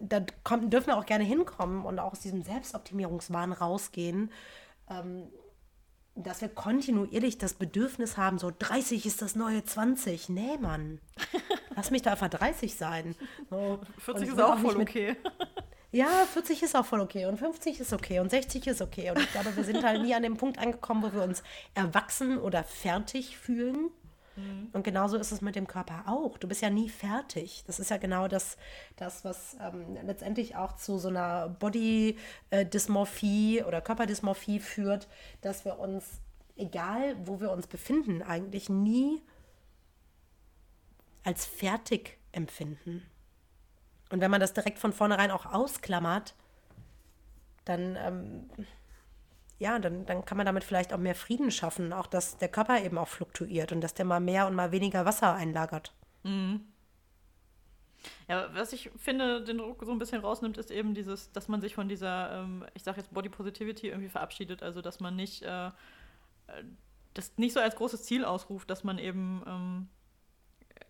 da 0.00 0.24
kommt, 0.44 0.72
dürfen 0.72 0.88
wir 0.88 0.96
auch 0.96 1.06
gerne 1.06 1.24
hinkommen 1.24 1.84
und 1.84 1.98
auch 1.98 2.12
aus 2.12 2.20
diesem 2.20 2.42
Selbstoptimierungswahn 2.42 3.52
rausgehen. 3.52 4.30
Ähm, 4.88 5.28
dass 6.22 6.40
wir 6.40 6.48
kontinuierlich 6.48 7.38
das 7.38 7.54
Bedürfnis 7.54 8.16
haben, 8.16 8.38
so 8.38 8.52
30 8.56 9.06
ist 9.06 9.22
das 9.22 9.34
neue 9.36 9.64
20. 9.64 10.28
Nee, 10.28 10.58
Mann. 10.60 11.00
Lass 11.76 11.90
mich 11.90 12.02
da 12.02 12.12
einfach 12.12 12.28
30 12.28 12.74
sein. 12.74 13.14
So. 13.50 13.80
40 13.98 14.28
ist 14.28 14.40
auch 14.40 14.58
voll 14.58 14.80
okay. 14.80 15.16
Ja, 15.90 16.08
40 16.32 16.62
ist 16.62 16.76
auch 16.76 16.84
voll 16.84 17.00
okay 17.00 17.24
und 17.26 17.38
50 17.38 17.80
ist 17.80 17.92
okay 17.92 18.20
und 18.20 18.30
60 18.30 18.66
ist 18.66 18.82
okay. 18.82 19.10
Und 19.10 19.20
ich 19.20 19.32
glaube, 19.32 19.56
wir 19.56 19.64
sind 19.64 19.82
halt 19.82 20.02
nie 20.02 20.14
an 20.14 20.22
dem 20.22 20.36
Punkt 20.36 20.58
angekommen, 20.58 21.02
wo 21.02 21.14
wir 21.14 21.22
uns 21.22 21.42
erwachsen 21.74 22.38
oder 22.38 22.62
fertig 22.62 23.38
fühlen. 23.38 23.90
Mhm. 24.38 24.68
Und 24.72 24.84
genauso 24.84 25.16
ist 25.16 25.32
es 25.32 25.40
mit 25.40 25.56
dem 25.56 25.66
Körper 25.66 26.04
auch. 26.06 26.38
Du 26.38 26.48
bist 26.48 26.62
ja 26.62 26.70
nie 26.70 26.88
fertig. 26.88 27.64
Das 27.66 27.80
ist 27.80 27.90
ja 27.90 27.96
genau 27.96 28.28
das, 28.28 28.56
das 28.96 29.24
was 29.24 29.56
ähm, 29.60 29.96
letztendlich 30.04 30.56
auch 30.56 30.76
zu 30.76 30.98
so 30.98 31.08
einer 31.08 31.48
Body-Dysmorphie 31.48 33.64
oder 33.64 33.80
Körperdysmorphie 33.80 34.60
führt, 34.60 35.08
dass 35.40 35.64
wir 35.64 35.78
uns, 35.78 36.20
egal 36.56 37.16
wo 37.24 37.40
wir 37.40 37.50
uns 37.50 37.66
befinden, 37.66 38.22
eigentlich 38.22 38.68
nie 38.68 39.22
als 41.24 41.44
fertig 41.44 42.18
empfinden. 42.32 43.02
Und 44.10 44.20
wenn 44.20 44.30
man 44.30 44.40
das 44.40 44.54
direkt 44.54 44.78
von 44.78 44.92
vornherein 44.92 45.30
auch 45.30 45.46
ausklammert, 45.46 46.34
dann, 47.64 47.96
ähm, 47.96 48.48
ja, 49.58 49.78
dann, 49.78 50.06
dann 50.06 50.24
kann 50.24 50.36
man 50.36 50.46
damit 50.46 50.64
vielleicht 50.64 50.92
auch 50.92 50.98
mehr 50.98 51.14
Frieden 51.14 51.50
schaffen, 51.50 51.92
auch 51.92 52.06
dass 52.06 52.38
der 52.38 52.48
Körper 52.48 52.82
eben 52.82 52.96
auch 52.96 53.08
fluktuiert 53.08 53.72
und 53.72 53.80
dass 53.80 53.94
der 53.94 54.04
mal 54.04 54.20
mehr 54.20 54.46
und 54.46 54.54
mal 54.54 54.70
weniger 54.70 55.04
Wasser 55.04 55.34
einlagert. 55.34 55.92
Mhm. 56.22 56.60
Ja, 58.28 58.54
was 58.54 58.72
ich 58.72 58.90
finde, 58.96 59.42
den 59.42 59.58
Druck 59.58 59.82
so 59.84 59.90
ein 59.90 59.98
bisschen 59.98 60.20
rausnimmt, 60.20 60.58
ist 60.58 60.70
eben 60.70 60.94
dieses, 60.94 61.32
dass 61.32 61.48
man 61.48 61.60
sich 61.60 61.74
von 61.74 61.88
dieser, 61.88 62.42
ähm, 62.42 62.64
ich 62.74 62.84
sage 62.84 62.98
jetzt 62.98 63.12
Body 63.12 63.28
Positivity 63.28 63.88
irgendwie 63.88 64.08
verabschiedet. 64.08 64.62
Also, 64.62 64.80
dass 64.80 65.00
man 65.00 65.16
nicht, 65.16 65.42
äh, 65.42 65.66
äh, 65.66 65.70
das 67.14 67.36
nicht 67.36 67.52
so 67.52 67.60
als 67.60 67.74
großes 67.74 68.04
Ziel 68.04 68.24
ausruft, 68.24 68.70
dass 68.70 68.84
man 68.84 68.98
eben, 68.98 69.42
ähm, 69.46 69.88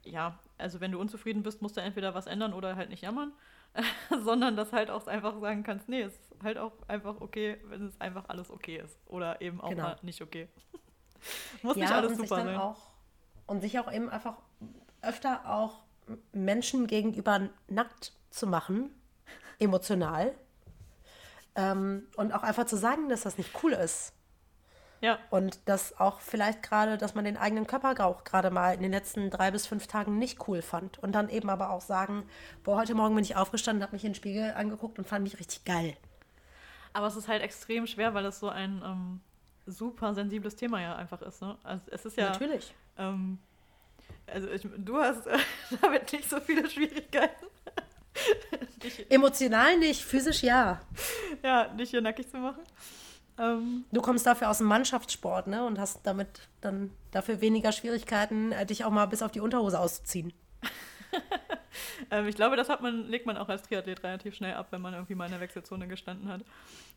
ja, 0.05 0.39
also 0.59 0.81
wenn 0.81 0.93
du 0.93 1.01
unzufrieden 1.01 1.43
bist, 1.43 1.63
musst 1.63 1.77
du 1.77 1.81
entweder 1.81 2.15
was 2.15 2.27
ändern 2.27 2.53
oder 2.53 2.77
halt 2.77 2.91
nicht 2.91 3.03
jammern, 3.03 3.33
sondern 4.25 4.57
dass 4.57 4.73
halt 4.73 4.91
auch 4.91 5.07
einfach 5.07 5.39
sagen 5.41 5.63
kannst, 5.63 5.89
nee, 5.89 6.03
es 6.03 6.15
ist 6.15 6.43
halt 6.43 6.59
auch 6.59 6.73
einfach 6.89 7.21
okay, 7.21 7.59
wenn 7.65 7.87
es 7.87 8.01
einfach 8.01 8.25
alles 8.29 8.51
okay 8.51 8.79
ist 8.79 8.99
oder 9.07 9.41
eben 9.41 9.61
auch 9.61 9.71
genau. 9.71 9.83
mal 9.83 9.97
nicht 10.03 10.23
okay. 10.23 10.49
Muss 11.63 11.77
ja, 11.77 11.83
nicht 11.83 11.93
alles 11.93 12.17
super 12.17 12.45
sein. 12.45 12.57
Auch, 12.57 12.79
und 13.47 13.61
sich 13.61 13.79
auch 13.79 13.93
eben 13.93 14.09
einfach 14.09 14.37
öfter 15.03 15.49
auch 15.49 15.83
Menschen 16.33 16.87
gegenüber 16.87 17.49
nackt 17.69 18.13
zu 18.31 18.47
machen, 18.47 18.91
emotional. 19.59 20.35
Ähm, 21.55 22.07
und 22.17 22.33
auch 22.33 22.43
einfach 22.43 22.67
zu 22.67 22.77
sagen, 22.77 23.09
dass 23.09 23.23
das 23.23 23.39
nicht 23.39 23.51
cool 23.63 23.73
ist. 23.73 24.13
Ja. 25.01 25.19
Und 25.31 25.61
dass 25.67 25.99
auch 26.01 26.21
vielleicht 26.21 26.63
gerade, 26.63 26.99
dass 26.99 27.15
man 27.15 27.25
den 27.25 27.37
eigenen 27.37 27.67
Körper 27.67 28.05
auch 28.05 28.25
gerade 28.25 28.51
mal 28.51 28.75
in 28.75 28.83
den 28.83 28.91
letzten 28.91 29.31
drei 29.31 29.51
bis 29.51 29.67
fünf 29.67 29.87
Tagen 29.87 30.19
nicht 30.19 30.49
cool 30.49 30.63
fand. 30.63 30.99
Und 30.99 31.13
dann 31.13 31.29
eben 31.29 31.51
aber 31.51 31.71
auch 31.71 31.81
sagen, 31.81 32.25
boah, 32.65 32.79
heute 32.79 32.95
Morgen 32.95 33.15
bin 33.15 33.25
ich 33.25 33.37
aufgestanden, 33.37 33.83
habe 33.83 33.93
mich 33.93 34.05
in 34.05 34.11
den 34.11 34.17
Spiegel 34.17 34.53
angeguckt 34.55 34.99
und 34.99 35.07
fand 35.07 35.23
mich 35.23 35.39
richtig 35.39 35.65
geil. 35.65 35.97
Aber 36.93 37.07
es 37.07 37.17
ist 37.17 37.29
halt 37.29 37.43
extrem 37.43 37.87
schwer, 37.87 38.15
weil 38.15 38.25
es 38.27 38.41
so 38.41 38.49
ein 38.49 38.83
ähm, 38.85 39.21
super 39.67 40.15
sensibles 40.15 40.57
Thema 40.57 40.81
ja 40.81 40.97
einfach 40.97 41.23
ist. 41.23 41.43
Ne? 41.43 41.57
Also 41.63 41.83
es 41.91 42.05
ist 42.05 42.17
ja. 42.17 42.31
Natürlich. 42.31 42.75
Ähm, 42.97 43.39
also 44.27 44.49
ich, 44.51 44.67
du 44.77 44.99
hast 44.99 45.27
äh, 45.27 45.39
damit 45.81 46.13
nicht 46.13 46.29
so 46.29 46.41
viele 46.41 46.69
Schwierigkeiten. 46.69 47.47
Emotional 49.09 49.77
nicht, 49.79 50.03
physisch 50.03 50.43
ja. 50.43 50.81
Ja, 51.43 51.69
dich 51.69 51.91
hier 51.91 52.01
nackig 52.01 52.29
zu 52.29 52.39
machen. 52.39 52.63
Ähm, 53.39 53.85
du 53.93 54.01
kommst 54.01 54.27
dafür 54.27 54.51
aus 54.51 54.59
dem 54.59 54.67
Mannschaftssport, 54.67 55.47
ne? 55.47 55.65
Und 55.65 55.79
hast 55.79 56.07
damit 56.07 56.49
dann 56.61 56.91
dafür 57.11 57.41
weniger 57.41 57.73
Schwierigkeiten, 57.73 58.53
äh, 58.53 58.67
dich 58.67 58.85
auch 58.85 58.91
mal 58.91 59.07
bis 59.07 59.23
auf 59.23 59.31
die 59.31 59.41
Unterhose 59.41 59.79
auszuziehen. 59.79 60.33
ähm, 62.11 62.27
ich 62.27 62.37
glaube, 62.37 62.57
das 62.57 62.69
hat 62.69 62.83
man, 62.83 63.07
legt 63.09 63.27
man 63.27 63.37
auch 63.37 63.49
als 63.49 63.63
Triathlet 63.63 64.03
relativ 64.03 64.35
schnell 64.35 64.55
ab, 64.55 64.69
wenn 64.71 64.81
man 64.81 64.95
irgendwie 64.95 65.15
mal 65.15 65.27
in 65.27 65.33
der 65.33 65.41
Wechselzone 65.41 65.87
gestanden 65.87 66.29
hat. 66.29 66.45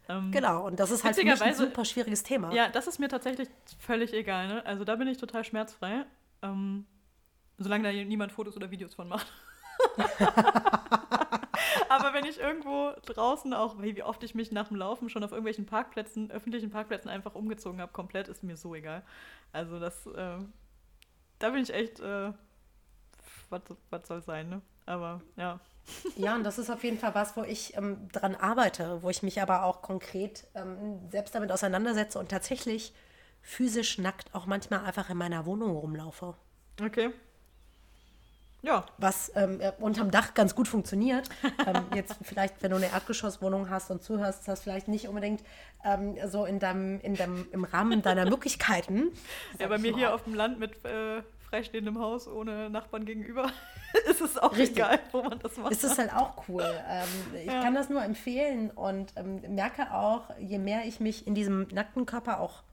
Ähm, 0.09 0.31
genau, 0.31 0.65
und 0.65 0.79
das 0.79 0.91
ist 0.91 1.03
halt 1.03 1.15
für 1.15 1.23
mich 1.23 1.41
ein 1.41 1.55
super 1.55 1.85
schwieriges 1.85 2.23
Thema. 2.23 2.51
Ja, 2.53 2.69
das 2.69 2.87
ist 2.87 2.99
mir 2.99 3.07
tatsächlich 3.07 3.49
völlig 3.79 4.13
egal. 4.13 4.47
Ne? 4.47 4.65
Also 4.65 4.83
da 4.83 4.95
bin 4.95 5.07
ich 5.07 5.17
total 5.17 5.43
schmerzfrei. 5.43 6.05
Ähm, 6.41 6.85
solange 7.59 7.83
da 7.83 7.91
niemand 7.91 8.31
Fotos 8.31 8.55
oder 8.55 8.71
Videos 8.71 8.95
von 8.95 9.07
macht. 9.07 9.31
Aber 11.91 12.13
wenn 12.13 12.23
ich 12.23 12.39
irgendwo 12.39 12.93
draußen 13.05 13.53
auch, 13.53 13.81
wie 13.81 14.01
oft 14.01 14.23
ich 14.23 14.33
mich 14.33 14.53
nach 14.53 14.69
dem 14.69 14.77
Laufen 14.77 15.09
schon 15.09 15.25
auf 15.25 15.31
irgendwelchen 15.31 15.65
Parkplätzen, 15.65 16.31
öffentlichen 16.31 16.69
Parkplätzen 16.69 17.09
einfach 17.09 17.35
umgezogen 17.35 17.81
habe, 17.81 17.91
komplett, 17.91 18.29
ist 18.29 18.43
mir 18.43 18.55
so 18.55 18.73
egal. 18.73 19.03
Also 19.51 19.77
das, 19.77 20.05
äh, 20.07 20.37
da 21.39 21.49
bin 21.49 21.63
ich 21.63 21.73
echt, 21.73 21.99
äh, 21.99 22.31
was, 23.49 23.61
was 23.89 24.07
soll 24.07 24.21
sein, 24.21 24.47
ne? 24.47 24.61
Aber 24.85 25.19
ja. 25.35 25.59
Ja, 26.15 26.35
und 26.35 26.45
das 26.45 26.59
ist 26.59 26.69
auf 26.69 26.81
jeden 26.85 26.97
Fall 26.97 27.13
was, 27.13 27.35
wo 27.35 27.43
ich 27.43 27.75
ähm, 27.75 28.07
dran 28.13 28.35
arbeite, 28.35 29.03
wo 29.03 29.09
ich 29.09 29.21
mich 29.21 29.41
aber 29.41 29.63
auch 29.63 29.81
konkret 29.81 30.47
ähm, 30.55 31.09
selbst 31.09 31.35
damit 31.35 31.51
auseinandersetze 31.51 32.19
und 32.19 32.29
tatsächlich 32.29 32.93
physisch 33.41 33.97
nackt 33.97 34.33
auch 34.33 34.45
manchmal 34.45 34.85
einfach 34.85 35.09
in 35.09 35.17
meiner 35.17 35.45
Wohnung 35.45 35.71
rumlaufe. 35.75 36.35
Okay. 36.81 37.11
Ja. 38.63 38.85
Was 38.97 39.31
ähm, 39.35 39.59
unterm 39.79 40.11
Dach 40.11 40.33
ganz 40.33 40.53
gut 40.53 40.67
funktioniert. 40.67 41.29
ähm, 41.67 41.85
jetzt 41.95 42.15
vielleicht, 42.21 42.61
wenn 42.61 42.71
du 42.71 42.77
eine 42.77 42.91
Erdgeschosswohnung 42.91 43.69
hast 43.69 43.89
und 43.89 44.03
zuhörst, 44.03 44.41
ist 44.41 44.47
das 44.47 44.61
vielleicht 44.61 44.87
nicht 44.87 45.07
unbedingt 45.07 45.43
ähm, 45.83 46.15
so 46.27 46.45
in 46.45 46.59
deinem, 46.59 46.99
in 47.01 47.15
deinem, 47.15 47.47
im 47.51 47.63
Rahmen 47.63 48.01
deiner 48.01 48.25
Möglichkeiten. 48.25 49.11
Ja, 49.59 49.67
bei 49.67 49.77
mir 49.77 49.95
hier 49.95 50.13
auf 50.13 50.23
dem 50.23 50.33
Land 50.33 50.59
mit 50.59 50.83
äh, 50.85 51.21
freistehendem 51.49 51.99
Haus 51.99 52.27
ohne 52.27 52.69
Nachbarn 52.69 53.05
gegenüber 53.05 53.51
ist 54.09 54.21
es 54.21 54.37
auch 54.37 54.51
Richtig. 54.53 54.77
egal, 54.77 54.99
wo 55.11 55.21
man 55.21 55.39
das 55.39 55.57
macht. 55.57 55.71
Ist 55.71 55.83
es 55.83 55.97
halt 55.97 56.13
auch 56.13 56.47
cool. 56.47 56.63
Ähm, 56.63 57.07
ich 57.35 57.45
ja. 57.45 57.61
kann 57.61 57.75
das 57.75 57.89
nur 57.89 58.03
empfehlen 58.03 58.71
und 58.71 59.13
ähm, 59.15 59.41
merke 59.53 59.93
auch, 59.93 60.29
je 60.39 60.57
mehr 60.57 60.85
ich 60.85 60.99
mich 60.99 61.27
in 61.27 61.35
diesem 61.35 61.67
nackten 61.71 62.05
Körper 62.05 62.39
auch 62.39 62.63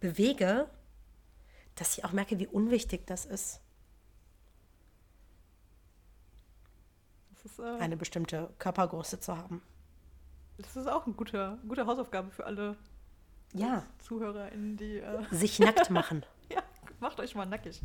bewege, 0.00 0.66
dass 1.76 1.96
ich 1.98 2.04
auch 2.04 2.12
merke, 2.12 2.38
wie 2.38 2.46
unwichtig 2.46 3.06
das 3.06 3.24
ist. 3.24 3.60
Ist, 7.44 7.58
äh, 7.58 7.78
eine 7.80 7.96
bestimmte 7.96 8.50
Körpergröße 8.58 9.20
zu 9.20 9.36
haben. 9.36 9.62
Das 10.58 10.76
ist 10.76 10.86
auch 10.86 11.06
eine 11.06 11.14
gute, 11.14 11.58
gute 11.66 11.86
Hausaufgabe 11.86 12.30
für 12.30 12.46
alle 12.46 12.76
ja. 13.52 13.84
ZuhörerInnen, 14.00 14.76
die. 14.76 14.98
Äh, 14.98 15.22
Sich 15.30 15.58
nackt 15.58 15.90
machen. 15.90 16.24
ja, 16.50 16.62
macht 17.00 17.20
euch 17.20 17.34
mal 17.34 17.46
nackig. 17.46 17.80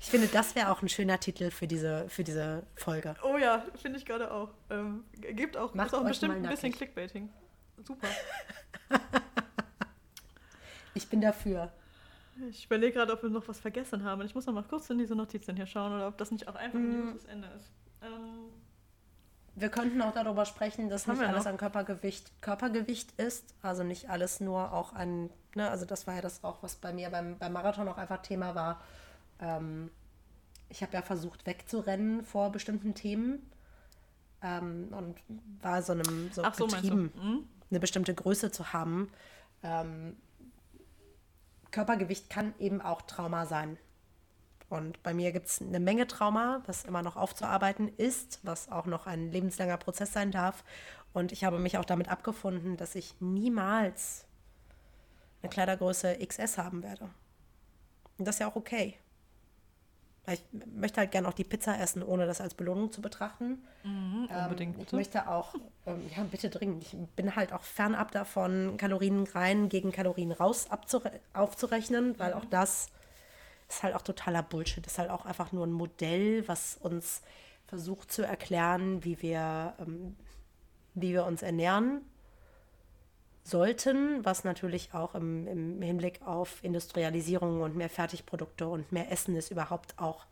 Ich 0.00 0.06
finde, 0.06 0.28
das 0.28 0.54
wäre 0.54 0.70
auch 0.70 0.82
ein 0.82 0.88
schöner 0.88 1.20
Titel 1.20 1.50
für 1.50 1.66
diese, 1.66 2.08
für 2.08 2.24
diese 2.24 2.66
Folge. 2.74 3.14
Oh 3.22 3.36
ja, 3.36 3.64
finde 3.76 3.98
ich 3.98 4.06
gerade 4.06 4.32
auch. 4.32 4.50
Ähm, 4.70 5.04
gibt 5.12 5.56
auch, 5.56 5.74
Macht 5.74 5.88
ist 5.88 5.94
auch 5.94 6.04
bestimmt 6.04 6.36
ein 6.36 6.48
bisschen 6.48 6.72
Clickbaiting. 6.72 7.28
Super. 7.86 8.08
ich 10.94 11.08
bin 11.08 11.20
dafür. 11.20 11.72
Ich 12.48 12.66
überlege 12.66 12.94
gerade, 12.94 13.12
ob 13.12 13.22
wir 13.22 13.30
noch 13.30 13.46
was 13.48 13.60
vergessen 13.60 14.04
haben. 14.04 14.22
Ich 14.22 14.34
muss 14.34 14.46
noch 14.46 14.54
mal 14.54 14.64
kurz 14.64 14.88
in 14.90 14.98
diese 14.98 15.14
Notizen 15.14 15.56
hier 15.56 15.66
schauen 15.66 15.92
oder 15.92 16.08
ob 16.08 16.18
das 16.18 16.30
nicht 16.30 16.48
auch 16.48 16.54
einfach 16.54 16.78
mm. 16.78 17.12
das 17.14 17.24
Ende 17.26 17.48
ist. 17.48 17.70
Ähm, 18.02 18.50
wir 19.56 19.68
könnten 19.68 20.00
auch 20.00 20.12
darüber 20.12 20.44
sprechen, 20.44 20.88
dass 20.88 21.06
nicht 21.06 21.20
alles 21.20 21.44
noch? 21.44 21.50
an 21.50 21.56
Körpergewicht 21.58 22.30
Körpergewicht 22.40 23.12
ist. 23.20 23.54
Also 23.62 23.82
nicht 23.82 24.08
alles 24.08 24.40
nur 24.40 24.72
auch 24.72 24.94
an, 24.94 25.30
ne, 25.54 25.68
also 25.68 25.84
das 25.84 26.06
war 26.06 26.14
ja 26.14 26.20
das 26.20 26.42
auch, 26.44 26.62
was 26.62 26.76
bei 26.76 26.92
mir 26.92 27.10
beim, 27.10 27.38
beim 27.38 27.52
Marathon 27.52 27.88
auch 27.88 27.98
einfach 27.98 28.22
Thema 28.22 28.54
war. 28.54 28.80
Ähm, 29.40 29.90
ich 30.68 30.82
habe 30.82 30.94
ja 30.94 31.02
versucht 31.02 31.46
wegzurennen 31.46 32.24
vor 32.24 32.50
bestimmten 32.52 32.94
Themen 32.94 33.50
ähm, 34.42 34.88
und 34.92 35.16
war 35.60 35.82
so 35.82 35.92
einem 35.92 36.30
so, 36.32 36.42
so 36.56 36.66
getrieben, 36.66 37.12
mhm. 37.14 37.48
eine 37.70 37.80
bestimmte 37.80 38.14
Größe 38.14 38.50
zu 38.50 38.72
haben. 38.72 39.10
Ähm, 39.62 40.16
Körpergewicht 41.70 42.30
kann 42.30 42.54
eben 42.58 42.80
auch 42.80 43.02
Trauma 43.02 43.46
sein. 43.46 43.78
Und 44.68 45.02
bei 45.02 45.12
mir 45.12 45.32
gibt 45.32 45.48
es 45.48 45.60
eine 45.60 45.80
Menge 45.80 46.06
Trauma, 46.06 46.62
was 46.66 46.84
immer 46.84 47.02
noch 47.02 47.16
aufzuarbeiten 47.16 47.88
ist, 47.96 48.38
was 48.44 48.70
auch 48.70 48.86
noch 48.86 49.06
ein 49.06 49.32
lebenslanger 49.32 49.76
Prozess 49.76 50.12
sein 50.12 50.30
darf. 50.30 50.64
Und 51.12 51.32
ich 51.32 51.42
habe 51.44 51.58
mich 51.58 51.76
auch 51.76 51.84
damit 51.84 52.08
abgefunden, 52.08 52.76
dass 52.76 52.94
ich 52.94 53.14
niemals 53.20 54.24
eine 55.42 55.50
Kleidergröße 55.50 56.18
XS 56.24 56.58
haben 56.58 56.82
werde. 56.82 57.10
Und 58.16 58.28
das 58.28 58.36
ist 58.36 58.40
ja 58.40 58.48
auch 58.48 58.56
okay. 58.56 58.96
Ich 60.26 60.44
möchte 60.74 61.00
halt 61.00 61.10
gerne 61.10 61.26
auch 61.28 61.32
die 61.32 61.44
Pizza 61.44 61.78
essen, 61.80 62.02
ohne 62.02 62.26
das 62.26 62.40
als 62.40 62.54
Belohnung 62.54 62.92
zu 62.92 63.00
betrachten. 63.00 63.58
Mhm, 63.82 64.28
ähm, 64.30 64.44
unbedingt. 64.44 64.76
Ähm, 64.76 64.84
ich 64.86 64.92
möchte 64.92 65.28
auch, 65.28 65.54
ähm, 65.86 66.02
ja, 66.14 66.22
bitte 66.24 66.50
dringend. 66.50 66.82
Ich 66.84 66.96
bin 67.16 67.34
halt 67.34 67.52
auch 67.52 67.62
fernab 67.62 68.12
davon, 68.12 68.76
Kalorien 68.76 69.24
rein 69.24 69.68
gegen 69.68 69.92
Kalorien 69.92 70.32
raus 70.32 70.68
aufzurechnen, 71.32 72.18
weil 72.18 72.32
mhm. 72.32 72.40
auch 72.40 72.44
das 72.44 72.88
ist 73.68 73.82
halt 73.82 73.94
auch 73.94 74.02
totaler 74.02 74.42
Bullshit. 74.42 74.84
Das 74.84 74.94
ist 74.94 74.98
halt 74.98 75.10
auch 75.10 75.24
einfach 75.24 75.52
nur 75.52 75.66
ein 75.66 75.72
Modell, 75.72 76.46
was 76.46 76.76
uns 76.76 77.22
versucht 77.66 78.12
zu 78.12 78.22
erklären, 78.22 79.04
wie 79.04 79.22
wir, 79.22 79.74
ähm, 79.78 80.16
wie 80.94 81.12
wir 81.12 81.24
uns 81.24 81.42
ernähren 81.42 82.02
sollten, 83.42 84.24
was 84.24 84.44
natürlich 84.44 84.94
auch 84.94 85.14
im, 85.14 85.46
im 85.46 85.82
Hinblick 85.82 86.22
auf 86.22 86.62
Industrialisierung 86.62 87.62
und 87.62 87.76
mehr 87.76 87.88
Fertigprodukte 87.88 88.68
und 88.68 88.92
mehr 88.92 89.10
Essen 89.10 89.36
ist 89.36 89.50
überhaupt 89.50 89.98
auch 89.98 90.26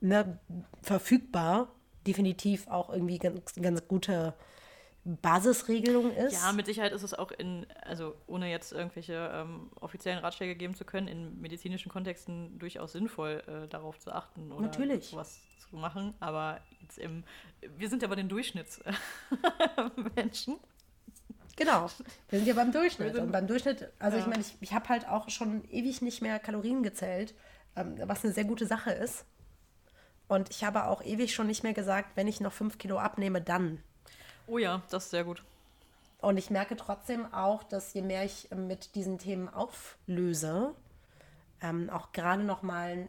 ne, 0.00 0.38
verfügbar, 0.82 1.68
definitiv 2.06 2.66
auch 2.68 2.90
irgendwie 2.90 3.18
ganz, 3.18 3.54
ganz 3.54 3.86
gute 3.86 4.34
Basisregelung 5.04 6.12
ist. 6.12 6.34
Ja, 6.34 6.52
mit 6.52 6.66
Sicherheit 6.66 6.92
ist 6.92 7.02
es 7.02 7.12
auch 7.12 7.32
in, 7.32 7.66
also 7.82 8.14
ohne 8.28 8.48
jetzt 8.50 8.70
irgendwelche 8.72 9.32
ähm, 9.34 9.68
offiziellen 9.80 10.20
Ratschläge 10.20 10.54
geben 10.54 10.76
zu 10.76 10.84
können, 10.84 11.08
in 11.08 11.40
medizinischen 11.40 11.90
Kontexten 11.90 12.56
durchaus 12.58 12.92
sinnvoll, 12.92 13.42
äh, 13.46 13.66
darauf 13.68 13.98
zu 13.98 14.12
achten 14.12 14.52
oder 14.52 14.60
Natürlich. 14.62 15.06
sowas 15.06 15.40
zu 15.58 15.74
machen. 15.76 16.14
Aber 16.20 16.60
jetzt 16.82 16.98
im, 16.98 17.24
wir 17.76 17.88
sind 17.88 18.02
ja 18.02 18.08
bei 18.08 18.14
den 18.14 18.28
Durchschnittsmenschen. 18.28 20.58
Genau, 21.56 21.90
wir 22.30 22.38
sind 22.38 22.48
ja 22.48 22.54
beim 22.54 22.72
Durchschnitt. 22.72 23.16
Und 23.16 23.30
beim 23.30 23.46
Durchschnitt, 23.46 23.90
also 23.98 24.16
ja. 24.16 24.22
ich 24.22 24.28
meine, 24.28 24.40
ich, 24.40 24.56
ich 24.60 24.72
habe 24.72 24.88
halt 24.88 25.06
auch 25.06 25.28
schon 25.28 25.64
ewig 25.70 26.00
nicht 26.02 26.22
mehr 26.22 26.38
Kalorien 26.38 26.82
gezählt, 26.82 27.34
ähm, 27.76 27.96
was 28.04 28.24
eine 28.24 28.32
sehr 28.32 28.44
gute 28.44 28.66
Sache 28.66 28.90
ist. 28.92 29.24
Und 30.28 30.50
ich 30.50 30.64
habe 30.64 30.86
auch 30.86 31.02
ewig 31.02 31.34
schon 31.34 31.46
nicht 31.46 31.62
mehr 31.62 31.74
gesagt, 31.74 32.16
wenn 32.16 32.26
ich 32.26 32.40
noch 32.40 32.52
fünf 32.52 32.78
Kilo 32.78 32.98
abnehme, 32.98 33.42
dann. 33.42 33.82
Oh 34.46 34.58
ja, 34.58 34.82
das 34.90 35.04
ist 35.04 35.10
sehr 35.10 35.24
gut. 35.24 35.42
Und 36.20 36.38
ich 36.38 36.50
merke 36.50 36.76
trotzdem 36.76 37.32
auch, 37.34 37.62
dass 37.64 37.92
je 37.92 38.02
mehr 38.02 38.24
ich 38.24 38.48
mit 38.54 38.94
diesen 38.94 39.18
Themen 39.18 39.48
auflöse, 39.48 40.74
ähm, 41.60 41.90
auch 41.90 42.12
gerade 42.12 42.44
noch 42.44 42.62
mal 42.62 43.08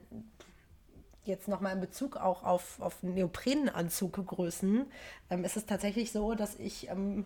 jetzt 1.25 1.47
noch 1.47 1.61
mal 1.61 1.71
in 1.71 1.79
Bezug 1.79 2.17
auch 2.17 2.43
auf, 2.43 2.81
auf 2.81 3.01
Neoprenanzuggrößen, 3.01 4.85
ähm, 5.29 5.45
ist 5.45 5.55
es 5.55 5.65
tatsächlich 5.65 6.11
so, 6.11 6.33
dass 6.33 6.55
ich 6.55 6.89
ähm, 6.89 7.25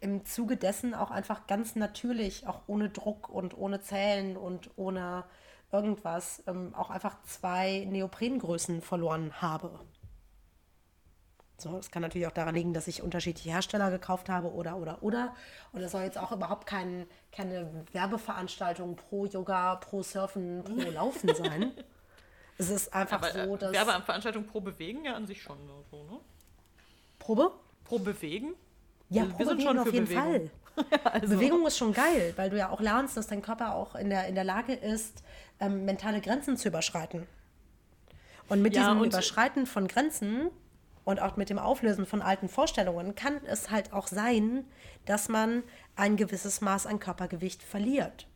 im 0.00 0.24
Zuge 0.24 0.56
dessen 0.56 0.94
auch 0.94 1.10
einfach 1.10 1.46
ganz 1.46 1.74
natürlich, 1.76 2.46
auch 2.46 2.62
ohne 2.66 2.90
Druck 2.90 3.28
und 3.28 3.56
ohne 3.56 3.80
Zählen 3.80 4.36
und 4.36 4.70
ohne 4.76 5.24
irgendwas, 5.72 6.42
ähm, 6.46 6.74
auch 6.74 6.90
einfach 6.90 7.22
zwei 7.22 7.86
Neoprengrößen 7.88 8.82
verloren 8.82 9.40
habe. 9.40 9.80
So, 11.58 11.74
das 11.74 11.90
kann 11.90 12.02
natürlich 12.02 12.26
auch 12.26 12.32
daran 12.32 12.54
liegen, 12.54 12.74
dass 12.74 12.86
ich 12.86 13.02
unterschiedliche 13.02 13.48
Hersteller 13.48 13.90
gekauft 13.90 14.28
habe 14.28 14.52
oder, 14.52 14.76
oder, 14.76 15.02
oder. 15.02 15.34
Und 15.72 15.80
das 15.80 15.92
soll 15.92 16.02
jetzt 16.02 16.18
auch 16.18 16.30
überhaupt 16.30 16.66
kein, 16.66 17.06
keine 17.32 17.84
Werbeveranstaltung 17.92 18.96
pro 18.96 19.24
Yoga, 19.24 19.76
pro 19.76 20.02
Surfen, 20.02 20.62
pro 20.64 20.90
Laufen 20.90 21.34
sein. 21.34 21.72
es 22.58 22.68
ist 22.68 22.92
einfach 22.92 23.22
Aber, 23.22 23.32
so, 23.32 23.54
äh, 23.54 23.58
dass... 23.58 23.72
Werbeveranstaltung 23.72 24.46
pro 24.46 24.60
Bewegen 24.60 25.06
ja 25.06 25.14
an 25.14 25.26
sich 25.26 25.42
schon 25.42 25.58
so, 25.90 26.04
ne? 26.04 26.20
Probe? 27.18 27.52
Pro 27.84 27.98
Bewegen? 27.98 28.54
Ja, 29.08 29.22
Also 29.22 29.34
pro 29.36 29.44
Bewegung 29.56 29.78
auf 29.78 29.92
jeden 29.92 30.06
Fall. 30.06 30.50
also, 31.04 31.34
Bewegung 31.34 31.66
ist 31.66 31.78
schon 31.78 31.92
geil, 31.92 32.32
weil 32.36 32.50
du 32.50 32.58
ja 32.58 32.68
auch 32.70 32.80
lernst, 32.80 33.16
dass 33.16 33.26
dein 33.28 33.40
Körper 33.42 33.74
auch 33.74 33.94
in 33.94 34.10
der, 34.10 34.26
in 34.28 34.34
der 34.34 34.44
Lage 34.44 34.74
ist, 34.74 35.22
ähm, 35.60 35.84
mentale 35.84 36.20
Grenzen 36.20 36.56
zu 36.56 36.68
überschreiten. 36.68 37.26
Und 38.48 38.62
mit 38.62 38.76
Ja, 38.76 38.82
diesem 38.82 39.00
und- 39.00 39.06
Überschreiten 39.08 39.66
von 39.66 39.88
Grenzen 39.88 40.50
und 41.04 41.20
auch 41.22 41.36
mit 41.36 41.48
dem 41.50 41.58
Auflösen 41.58 42.04
von 42.04 42.20
alten 42.20 42.48
Vorstellungen 42.48 43.14
kann 43.14 43.40
es 43.46 43.70
halt 43.70 43.92
auch 43.92 44.06
sein, 44.08 44.64
dass 45.06 45.28
man 45.28 45.62
ein 45.94 46.16
gewisses 46.16 46.60
Maß 46.60 46.86
an 46.86 46.98
Körpergewicht 47.00 47.62
verliert. 47.62 48.26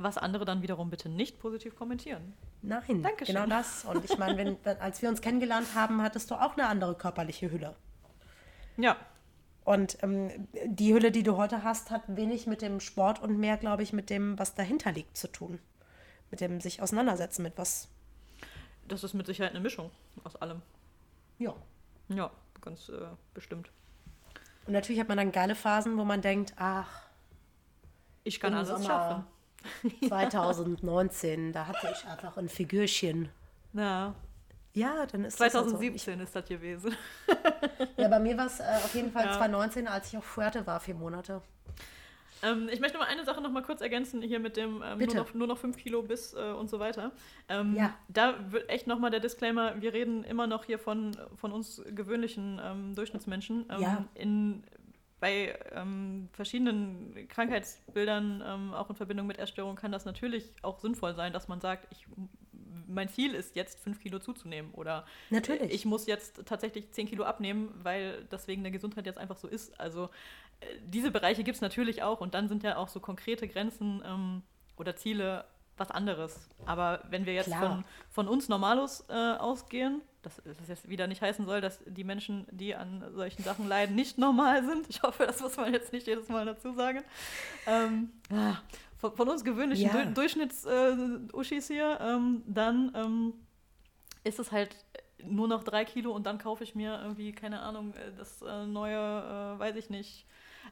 was 0.00 0.16
andere 0.16 0.44
dann 0.44 0.62
wiederum 0.62 0.90
bitte 0.90 1.08
nicht 1.08 1.40
positiv 1.40 1.74
kommentieren. 1.74 2.32
Nein, 2.62 3.02
Dankeschön. 3.02 3.34
genau 3.34 3.48
das. 3.48 3.84
Und 3.84 4.04
ich 4.04 4.16
meine, 4.16 4.36
wenn- 4.36 4.56
als 4.80 5.02
wir 5.02 5.08
uns 5.08 5.20
kennengelernt 5.20 5.74
haben, 5.74 6.00
hattest 6.02 6.30
du 6.30 6.36
auch 6.36 6.52
eine 6.56 6.68
andere 6.68 6.94
körperliche 6.94 7.50
Hülle. 7.50 7.74
Ja, 8.76 8.96
Und 9.68 10.02
ähm, 10.02 10.48
die 10.64 10.94
Hülle, 10.94 11.10
die 11.10 11.22
du 11.22 11.36
heute 11.36 11.62
hast, 11.62 11.90
hat 11.90 12.00
wenig 12.06 12.46
mit 12.46 12.62
dem 12.62 12.80
Sport 12.80 13.20
und 13.20 13.36
mehr, 13.36 13.58
glaube 13.58 13.82
ich, 13.82 13.92
mit 13.92 14.08
dem, 14.08 14.38
was 14.38 14.54
dahinter 14.54 14.92
liegt, 14.92 15.14
zu 15.14 15.30
tun. 15.30 15.58
Mit 16.30 16.40
dem 16.40 16.62
sich 16.62 16.80
auseinandersetzen 16.80 17.42
mit 17.42 17.58
was. 17.58 17.88
das 18.86 19.04
ist 19.04 19.12
mit 19.12 19.26
Sicherheit 19.26 19.50
eine 19.50 19.60
Mischung 19.60 19.90
aus 20.24 20.36
allem. 20.36 20.62
Ja. 21.38 21.54
Ja, 22.08 22.30
ganz 22.62 22.88
äh, 22.88 23.08
bestimmt. 23.34 23.70
Und 24.66 24.72
natürlich 24.72 25.00
hat 25.00 25.08
man 25.08 25.18
dann 25.18 25.32
geile 25.32 25.54
Phasen, 25.54 25.98
wo 25.98 26.04
man 26.06 26.22
denkt, 26.22 26.54
ach, 26.56 27.02
Ich 28.24 28.40
kann 28.40 28.54
alles 28.54 28.70
Sommer. 28.70 28.84
schaffen. 28.86 29.26
2019, 30.08 31.52
da 31.52 31.66
hatte 31.66 31.92
ich 31.92 32.06
einfach 32.06 32.38
ein 32.38 32.48
Figürchen. 32.48 33.28
Ja, 33.74 34.14
Ja, 34.78 35.06
dann 35.06 35.24
ist 35.24 35.34
das 35.40 35.54
halt 35.54 35.64
so. 35.64 35.70
2017 35.70 36.20
ist 36.20 36.34
das 36.36 36.46
gewesen. 36.46 36.94
Ja, 37.96 38.08
bei 38.08 38.18
mir 38.18 38.36
war 38.36 38.46
es 38.46 38.60
äh, 38.60 38.64
auf 38.84 38.94
jeden 38.94 39.10
Fall 39.12 39.24
Ja. 39.26 39.32
2019, 39.32 39.88
als 39.88 40.08
ich 40.12 40.18
auf 40.18 40.24
Fuerte 40.24 40.66
war, 40.66 40.80
vier 40.80 40.94
Monate. 40.94 41.42
Ähm, 42.42 42.68
ich 42.72 42.78
möchte 42.78 42.98
mal 42.98 43.06
eine 43.06 43.24
Sache 43.24 43.40
noch 43.40 43.50
mal 43.50 43.64
kurz 43.64 43.80
ergänzen, 43.80 44.22
hier 44.22 44.38
mit 44.38 44.56
dem 44.56 44.80
ähm, 44.84 44.98
nur, 44.98 45.14
noch, 45.14 45.34
nur 45.34 45.46
noch 45.48 45.58
5 45.58 45.76
Kilo 45.76 46.02
bis 46.02 46.34
äh, 46.34 46.52
und 46.52 46.70
so 46.70 46.78
weiter. 46.78 47.10
Ähm, 47.48 47.74
Ja. 47.74 47.94
Da 48.08 48.34
wird 48.52 48.68
echt 48.70 48.86
noch 48.86 48.98
mal 49.00 49.10
der 49.10 49.18
Disclaimer, 49.20 49.80
wir 49.82 49.92
reden 49.92 50.22
immer 50.22 50.46
noch 50.46 50.64
hier 50.64 50.78
von, 50.78 51.16
von 51.34 51.50
uns 51.52 51.82
gewöhnlichen 51.90 52.60
ähm, 52.62 52.94
Durchschnittsmenschen. 52.94 53.66
Ähm, 53.70 53.80
Ja. 53.80 54.04
in, 54.14 54.62
bei 55.20 55.58
ähm, 55.72 56.28
verschiedenen 56.32 57.26
Krankheitsbildern, 57.28 58.72
auch 58.72 58.88
in 58.88 58.94
Verbindung 58.94 59.26
mit 59.26 59.38
Essstörungen, 59.40 59.76
kann 59.76 59.90
das 59.90 60.04
natürlich 60.04 60.52
auch 60.62 60.78
sinnvoll 60.78 61.16
sein, 61.16 61.32
dass 61.32 61.48
man 61.48 61.60
sagt, 61.60 61.88
ich, 61.90 62.06
mein 62.86 63.08
Ziel 63.08 63.34
ist 63.34 63.56
jetzt 63.56 63.80
5 63.80 64.00
Kilo 64.00 64.18
zuzunehmen 64.18 64.72
oder 64.72 65.04
Natürlich. 65.30 65.72
ich 65.72 65.84
muss 65.84 66.06
jetzt 66.06 66.44
tatsächlich 66.46 66.90
10 66.92 67.08
Kilo 67.08 67.24
abnehmen, 67.24 67.72
weil 67.82 68.24
das 68.30 68.48
wegen 68.48 68.62
der 68.62 68.72
Gesundheit 68.72 69.06
jetzt 69.06 69.18
einfach 69.18 69.36
so 69.36 69.48
ist. 69.48 69.78
Also 69.80 70.10
äh, 70.60 70.66
diese 70.84 71.10
Bereiche 71.10 71.44
gibt 71.44 71.56
es 71.56 71.60
natürlich 71.62 72.02
auch 72.02 72.20
und 72.20 72.34
dann 72.34 72.48
sind 72.48 72.62
ja 72.62 72.76
auch 72.76 72.88
so 72.88 73.00
konkrete 73.00 73.48
Grenzen 73.48 74.02
ähm, 74.04 74.42
oder 74.76 74.96
Ziele 74.96 75.44
was 75.78 75.90
anderes. 75.90 76.48
Aber 76.66 77.00
wenn 77.08 77.26
wir 77.26 77.34
jetzt 77.34 77.46
Klar. 77.46 77.60
von, 77.60 77.84
von 78.10 78.28
uns 78.28 78.48
Normalos 78.48 79.04
äh, 79.08 79.12
ausgehen, 79.12 80.02
das, 80.22 80.42
das 80.44 80.68
jetzt 80.68 80.88
wieder 80.88 81.06
nicht 81.06 81.22
heißen 81.22 81.46
soll, 81.46 81.60
dass 81.60 81.78
die 81.86 82.04
Menschen, 82.04 82.46
die 82.50 82.74
an 82.74 83.04
solchen 83.14 83.42
Sachen 83.42 83.68
leiden, 83.68 83.94
nicht 83.94 84.18
normal 84.18 84.64
sind. 84.64 84.86
Ich 84.88 85.02
hoffe, 85.02 85.26
das 85.26 85.40
muss 85.40 85.56
man 85.56 85.72
jetzt 85.72 85.92
nicht 85.92 86.06
jedes 86.06 86.28
Mal 86.28 86.44
dazu 86.44 86.72
sagen. 86.74 87.02
Ähm, 87.66 88.10
ah, 88.30 88.56
von, 88.98 89.14
von 89.14 89.28
uns 89.28 89.44
gewöhnlichen 89.44 89.86
Ja. 89.86 90.04
du 90.04 90.12
Durchschnitts-Uschis 90.12 91.68
hier, 91.68 91.98
ähm, 92.00 92.42
dann 92.46 92.92
ähm, 92.94 93.32
ist 94.24 94.38
es 94.38 94.52
halt 94.52 94.76
nur 95.24 95.48
noch 95.48 95.64
drei 95.64 95.84
Kilo 95.84 96.12
und 96.12 96.26
dann 96.26 96.38
kaufe 96.38 96.62
ich 96.64 96.74
mir 96.74 97.00
irgendwie, 97.02 97.32
keine 97.32 97.60
Ahnung, 97.60 97.94
äh, 97.94 98.12
das 98.16 98.42
äh, 98.42 98.66
neue, 98.66 98.96
äh, 98.96 99.58
weiß 99.58 99.76
ich 99.76 99.90
nicht. 99.90 100.26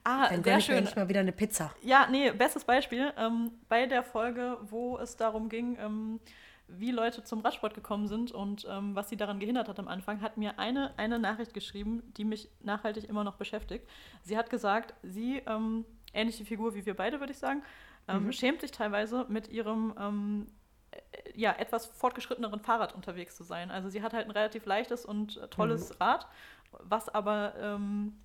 Ah, 0.05 0.29
dann 0.29 0.45
sehr 0.45 0.59
ich 0.59 0.65
schön. 0.67 0.85
nicht 0.85 0.97
mal 0.97 1.09
wieder 1.09 1.21
eine 1.21 1.33
Pizza. 1.33 1.73
Ja, 1.83 2.07
nee, 2.11 2.31
bestes 2.31 2.65
Beispiel. 2.65 3.13
Ähm, 3.17 3.53
bei 3.69 3.87
der 3.87 4.03
Folge, 4.03 4.59
wo 4.63 4.99
es 4.99 5.17
darum 5.17 5.49
ging, 5.49 5.77
ähm, 5.81 6.21
wie 6.69 6.91
Leute 6.91 7.25
zum 7.25 7.41
Radsport 7.41 7.75
gekommen 7.75 8.09
sind 8.09 8.33
und 8.33 8.67
ähm, 8.69 8.95
was 8.95 9.09
sie 9.09 9.17
daran 9.17 9.39
gehindert 9.39 9.69
hat 9.69 9.79
am 9.79 9.89
Anfang, 9.89 10.21
hat 10.21 10.37
mir 10.37 10.59
eine, 10.59 10.93
eine 10.99 11.19
Nachricht 11.19 11.55
geschrieben, 11.55 12.03
die 12.17 12.25
mich 12.25 12.51
nachhaltig 12.63 13.09
immer 13.09 13.25
noch 13.25 13.37
beschäftigt. 13.37 13.89
Sie 14.23 14.37
hat 14.37 14.51
gesagt, 14.51 14.95
sie, 15.03 15.43
ähm, 15.47 15.85
ähnliche 16.13 16.45
Figur 16.45 16.75
wie 16.75 16.85
wir 16.85 16.95
beide, 16.95 17.21
würde 17.21 17.33
ich 17.33 17.39
sagen, 17.39 17.63
ähm, 18.09 18.33
schämt 18.33 18.61
sich 18.61 18.71
teilweise 18.71 19.27
mit 19.29 19.49
ihrem 19.49 19.95
ähm, 19.99 20.47
äh, 20.93 20.99
ja, 21.35 21.53
etwas 21.53 21.87
fortgeschritteneren 21.87 22.61
Fahrrad 22.61 22.95
unterwegs 22.95 23.37
zu 23.37 23.45
sein. 23.45 23.71
Also 23.71 23.89
sie 23.89 24.03
hat 24.03 24.13
halt 24.13 24.27
ein 24.27 24.31
relativ 24.31 24.65
leichtes 24.67 25.05
und 25.05 25.37
äh, 25.37 25.49
tolles 25.49 26.01
Rad, 26.01 26.27
was 26.73 27.09
aber 27.09 27.55
ähm, 27.59 28.19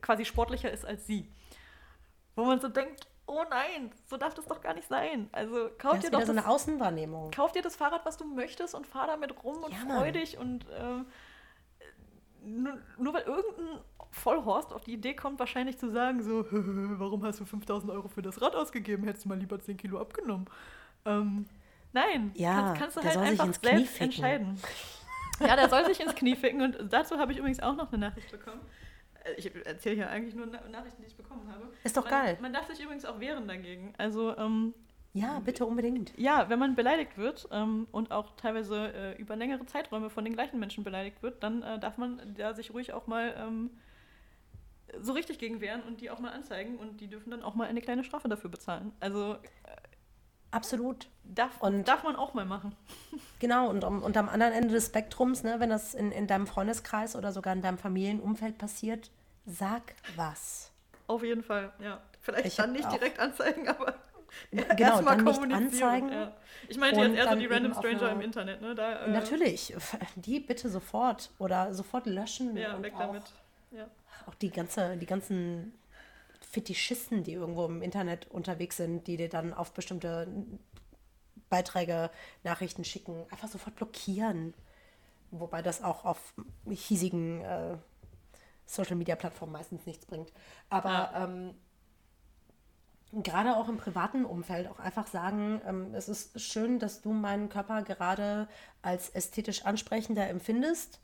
quasi 0.00 0.24
sportlicher 0.24 0.70
ist 0.70 0.84
als 0.84 1.06
sie. 1.06 1.28
Wo 2.36 2.44
man 2.44 2.60
so 2.60 2.68
denkt, 2.68 3.06
oh 3.26 3.44
nein, 3.50 3.90
so 4.06 4.16
darf 4.16 4.34
das 4.34 4.46
doch 4.46 4.60
gar 4.60 4.74
nicht 4.74 4.88
sein. 4.88 5.28
Also 5.32 5.70
kauf 5.78 5.94
Das 5.94 6.04
dir 6.04 6.10
doch 6.10 6.20
so 6.20 6.32
das, 6.32 6.36
eine 6.44 6.48
Außenwahrnehmung. 6.48 7.30
kauf 7.30 7.52
dir 7.52 7.62
das 7.62 7.76
Fahrrad, 7.76 8.04
was 8.04 8.16
du 8.16 8.24
möchtest 8.24 8.74
und 8.74 8.86
fahr 8.86 9.06
damit 9.06 9.42
rum 9.44 9.62
und 9.62 9.72
Ja, 9.72 9.78
freu 9.78 10.12
dich 10.12 10.38
und 10.38 10.68
äh, 10.70 11.04
nur, 12.48 12.78
nur 12.98 13.14
weil 13.14 13.22
irgendein 13.22 13.78
Vollhorst 14.10 14.72
auf 14.72 14.82
die 14.84 14.94
Idee 14.94 15.14
kommt, 15.14 15.38
wahrscheinlich 15.38 15.78
zu 15.78 15.90
sagen, 15.90 16.22
so, 16.22 16.44
warum 16.50 17.24
hast 17.24 17.40
du 17.40 17.44
5000 17.44 17.92
Euro 17.92 18.08
für 18.08 18.22
das 18.22 18.40
Rad 18.40 18.54
ausgegeben? 18.56 19.04
Hättest 19.04 19.24
du 19.24 19.28
mal 19.28 19.38
lieber 19.38 19.60
10 19.60 19.76
Kilo 19.76 20.00
abgenommen. 20.00 20.46
Ähm, 21.04 21.46
nein, 21.92 22.32
Ja, 22.34 22.74
kannst, 22.76 22.80
kannst 22.80 22.96
du 22.96 23.02
halt 23.04 23.16
einfach 23.18 23.54
selbst 23.54 23.92
ficken. 23.92 24.04
entscheiden. 24.04 24.60
Ja, 25.40 25.54
der 25.54 25.68
soll 25.68 25.84
sich 25.86 26.00
ins 26.00 26.16
Knie 26.16 26.34
ficken 26.34 26.62
und 26.62 26.92
dazu 26.92 27.16
habe 27.16 27.30
ich 27.30 27.38
übrigens 27.38 27.60
auch 27.60 27.76
noch 27.76 27.92
eine 27.92 28.08
Nachricht 28.08 28.28
bekommen. 28.28 28.60
Äh, 29.22 29.34
Ich 29.38 29.54
erzähle 29.66 29.94
hier 29.94 30.10
eigentlich 30.10 30.34
nur 30.34 30.46
Na 30.46 30.60
Nachrichten, 30.68 31.00
die 31.00 31.06
ich 31.06 31.16
bekommen 31.16 31.48
habe. 31.52 31.68
Ist 31.84 31.96
doch 31.96 32.02
man, 32.02 32.10
geil. 32.10 32.38
Man 32.40 32.52
darf 32.52 32.66
sich 32.66 32.82
übrigens 32.82 33.04
auch 33.04 33.20
wehren 33.20 33.46
dagegen. 33.46 33.92
Also, 33.98 34.36
ähm, 34.36 34.74
Ja, 35.14 35.40
bitte 35.40 35.64
unbedingt. 35.66 36.12
ja, 36.18 36.48
wenn 36.48 36.58
man 36.58 36.74
beleidigt 36.76 37.16
wird 37.16 37.48
ähm, 37.50 37.88
und 37.92 38.12
auch 38.12 38.36
teilweise 38.36 38.92
äh, 38.92 39.16
über 39.20 39.36
längere 39.36 39.64
Zeiträume 39.66 40.10
von 40.10 40.24
den 40.24 40.34
gleichen 40.34 40.60
Menschen 40.60 40.84
beleidigt 40.84 41.22
wird, 41.22 41.42
dann 41.42 41.62
äh, 41.62 41.78
darf 41.78 41.96
man 41.96 42.20
da 42.36 42.54
sich 42.54 42.72
ruhig 42.74 42.92
auch 42.92 43.06
mal 43.06 43.34
ähm, 43.38 43.70
so 45.00 45.12
richtig 45.12 45.38
gegen 45.38 45.60
wehren 45.60 45.82
und 45.82 46.00
die 46.00 46.10
auch 46.10 46.18
mal 46.20 46.30
anzeigen 46.32 46.76
und 46.78 47.00
die 47.00 47.08
dürfen 47.08 47.30
dann 47.30 47.42
auch 47.42 47.54
mal 47.54 47.66
eine 47.68 47.80
kleine 47.80 48.04
Strafe 48.04 48.28
dafür 48.28 48.50
bezahlen. 48.50 48.92
Also 49.00 49.36
Absolut. 50.50 51.08
darf, 51.24 51.60
Und- 51.60 51.86
darf 51.86 52.02
man 52.04 52.16
auch 52.16 52.34
mal 52.34 52.44
machen. 52.46 52.74
Genau, 53.40 53.70
und, 53.70 53.84
am- 53.84 54.02
und 54.02 54.16
am 54.16 54.28
anderen 54.28 54.52
Ende 54.52 54.70
des 54.74 54.86
Spektrums, 54.86 55.44
ne, 55.44 55.60
wenn 55.60 55.70
das 55.70 55.94
in, 55.94 56.10
in 56.10 56.26
deinem 56.26 56.48
Freundeskreis 56.48 57.14
oder 57.14 57.30
sogar 57.30 57.52
in 57.52 57.62
deinem 57.62 57.78
Familienumfeld 57.78 58.58
passiert, 58.58 59.12
sag 59.46 59.94
was. 60.16 60.72
Auf 61.06 61.22
jeden 61.22 61.44
Fall, 61.44 61.72
ja. 61.78 62.00
Vielleicht 62.20 62.46
Ich 62.46 62.56
dann 62.56 62.72
nicht 62.72 62.86
auch- 62.86 62.92
direkt 62.94 63.20
anzeigen, 63.20 63.68
aber 63.68 63.94
Genau, 64.50 64.64
erst 64.78 65.02
mal 65.02 65.16
dann 65.16 65.24
nicht 65.24 65.34
kommunizieren. 65.40 65.64
anzeigen. 65.64 66.12
Ja. 66.12 66.36
Ich 66.68 66.78
meinte 66.78 67.00
jetzt 67.00 67.16
eher 67.16 67.28
so 67.28 67.36
die 67.36 67.46
Random 67.46 67.74
Stranger 67.74 68.12
im 68.12 68.20
Internet, 68.20 68.60
ne? 68.60 68.74
Da, 68.74 69.04
äh, 69.06 69.10
Natürlich, 69.10 69.74
die 70.16 70.40
bitte 70.40 70.68
sofort 70.68 71.30
oder 71.38 71.72
sofort 71.74 72.06
löschen. 72.06 72.56
Ja, 72.56 72.74
und 72.74 72.82
weg 72.82 72.94
auch, 72.94 73.00
damit. 73.00 73.22
Ja. 73.70 73.88
Auch 74.26 74.34
die, 74.34 74.50
ganze, 74.50 74.96
die 74.96 75.06
ganzen 75.06 75.72
Fetischisten, 76.50 77.24
die 77.24 77.32
irgendwo 77.32 77.64
im 77.66 77.82
Internet 77.82 78.30
unterwegs 78.30 78.76
sind, 78.76 79.06
die 79.06 79.16
dir 79.16 79.28
dann 79.28 79.52
auf 79.54 79.72
bestimmte 79.72 80.26
Beiträge, 81.50 82.10
Nachrichten 82.44 82.84
schicken, 82.84 83.24
einfach 83.30 83.48
sofort 83.48 83.76
blockieren. 83.76 84.54
Wobei 85.30 85.60
das 85.62 85.82
auch 85.82 86.04
auf 86.04 86.34
hiesigen 86.70 87.42
äh, 87.42 87.76
Social-Media-Plattformen 88.66 89.52
meistens 89.52 89.84
nichts 89.86 90.06
bringt. 90.06 90.32
Aber 90.70 90.90
Ja. 90.90 91.24
ähm, 91.24 91.54
gerade 93.12 93.56
auch 93.56 93.68
im 93.68 93.76
privaten 93.76 94.24
Umfeld 94.24 94.68
auch 94.68 94.78
einfach 94.78 95.06
sagen, 95.06 95.60
ähm, 95.66 95.94
es 95.94 96.08
ist 96.08 96.40
schön, 96.40 96.78
dass 96.78 97.00
du 97.00 97.12
meinen 97.12 97.48
Körper 97.48 97.82
gerade 97.82 98.48
als 98.82 99.10
ästhetisch 99.10 99.64
ansprechender 99.64 100.28
empfindest. 100.28 101.00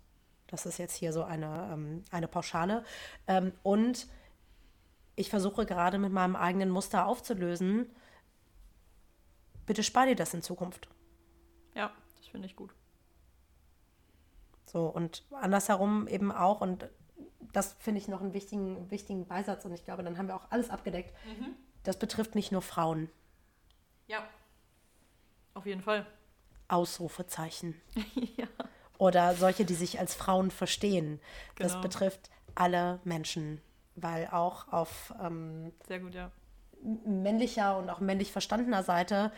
Das 0.47 0.66
ist 0.66 0.78
jetzt 0.78 0.94
hier 0.94 1.12
so 1.12 1.24
eine, 1.24 1.70
ähm, 1.72 2.05
eine 2.10 2.28
Pauschale. 2.28 2.85
Ähm, 3.26 3.52
und 3.62 4.06
ich 5.16 5.31
versuche 5.31 5.64
gerade 5.64 5.98
mit 5.98 6.12
meinem 6.12 6.36
eigenen 6.36 6.70
Muster 6.70 7.06
aufzulösen. 7.06 7.90
Bitte 9.66 9.82
spar 9.82 10.06
dir 10.06 10.16
das 10.16 10.35
in 10.35 10.43
Zukunft. 10.43 10.89
ja, 11.74 11.90
das 12.16 12.26
finde 12.26 12.47
ich 12.47 12.56
gut. 12.56 12.74
So, 14.66 14.86
und 14.86 15.24
andersherum 15.31 16.09
eben 16.09 16.32
auch, 16.32 16.60
und 16.60 16.90
das 17.52 17.74
finde 17.74 18.01
ich 18.01 18.09
noch 18.09 18.20
einen 18.20 18.35
wichtigen, 18.35 18.90
wichtigen 18.90 19.26
Beisatz, 19.26 19.64
und 19.64 19.72
ich 19.72 19.85
glaube, 19.85 20.02
dann 20.02 20.18
haben 20.18 20.26
wir 20.26 20.35
auch 20.35 20.51
alles 20.51 20.68
abgedeckt. 20.68 21.14
Das 21.85 21.98
betrifft 21.98 22.35
nicht 22.35 22.51
nur 22.52 22.62
Frauen. 22.62 23.11
Ja. 24.06 24.24
Auf 25.55 25.66
jeden 25.66 25.81
Fall. 25.81 26.06
Ausrufezeichen. 26.69 27.81
ja. 28.36 28.47
Oder 28.98 29.35
solche, 29.35 29.65
die 29.65 29.74
sich 29.74 29.98
als 30.01 30.15
Frauen 30.15 30.51
verstehen. 30.51 31.20
Das 31.56 31.73
Genau. 31.73 31.82
betrifft 31.82 32.31
alle 32.55 33.01
Menschen, 33.05 33.61
weil 33.97 34.28
auch 34.28 34.73
auf 34.73 35.12
ähm, 35.23 35.73
Sehr 35.86 36.01
gut, 36.01 36.15
ja. 36.15 36.31
männlicher 36.82 37.77
und 37.78 37.90
auch 37.90 38.01
männlich 38.01 38.32
verstandener 38.32 38.82
Seite, 38.82 39.32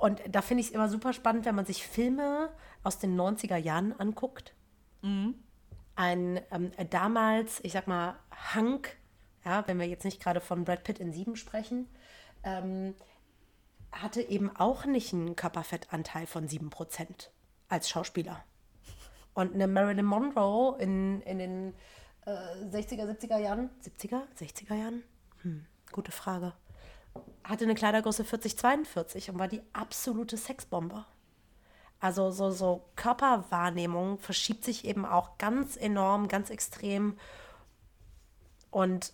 und 0.00 0.20
da 0.28 0.42
finde 0.42 0.62
ich 0.62 0.68
es 0.68 0.72
immer 0.72 0.88
super 0.88 1.12
spannend, 1.12 1.44
wenn 1.44 1.54
man 1.54 1.64
sich 1.66 1.86
Filme 1.86 2.50
aus 2.82 2.98
den 2.98 3.16
90er 3.16 3.56
Jahren 3.56 3.92
anguckt. 3.98 4.52
Mhm. 5.02 5.34
ein 5.96 6.40
ähm, 6.50 6.72
damals, 6.90 7.60
ich 7.64 7.72
sag 7.72 7.86
mal, 7.86 8.16
Hank, 8.54 8.96
ja, 9.44 9.66
wenn 9.66 9.78
wir 9.78 9.86
jetzt 9.86 10.04
nicht 10.04 10.22
gerade 10.22 10.40
von 10.40 10.64
Brad 10.64 10.84
Pitt 10.84 10.98
in 10.98 11.12
Sieben 11.12 11.36
sprechen, 11.36 11.88
ähm, 12.44 12.94
hatte 13.90 14.22
eben 14.22 14.54
auch 14.56 14.84
nicht 14.84 15.12
einen 15.12 15.36
Körperfettanteil 15.36 16.26
von 16.26 16.48
7% 16.48 17.28
als 17.68 17.88
Schauspieler. 17.88 18.42
Und 19.34 19.54
eine 19.54 19.66
Marilyn 19.66 20.04
Monroe 20.04 20.78
in, 20.78 21.20
in 21.22 21.38
den 21.38 21.74
äh, 22.26 22.30
60er, 22.30 23.04
70er 23.04 23.38
Jahren, 23.38 23.70
70er, 23.82 24.22
60er 24.38 24.74
Jahren? 24.74 25.02
Hm, 25.42 25.66
gute 25.90 26.12
Frage. 26.12 26.52
Hatte 27.44 27.64
eine 27.64 27.74
Kleidergröße 27.74 28.24
40, 28.24 28.56
42 28.56 29.30
und 29.30 29.38
war 29.38 29.48
die 29.48 29.62
absolute 29.72 30.36
Sexbombe. 30.36 31.04
Also 32.00 32.30
so, 32.30 32.50
so 32.50 32.84
Körperwahrnehmung 32.96 34.18
verschiebt 34.18 34.64
sich 34.64 34.84
eben 34.84 35.04
auch 35.04 35.38
ganz 35.38 35.76
enorm, 35.76 36.28
ganz 36.28 36.50
extrem. 36.50 37.16
Und 38.70 39.12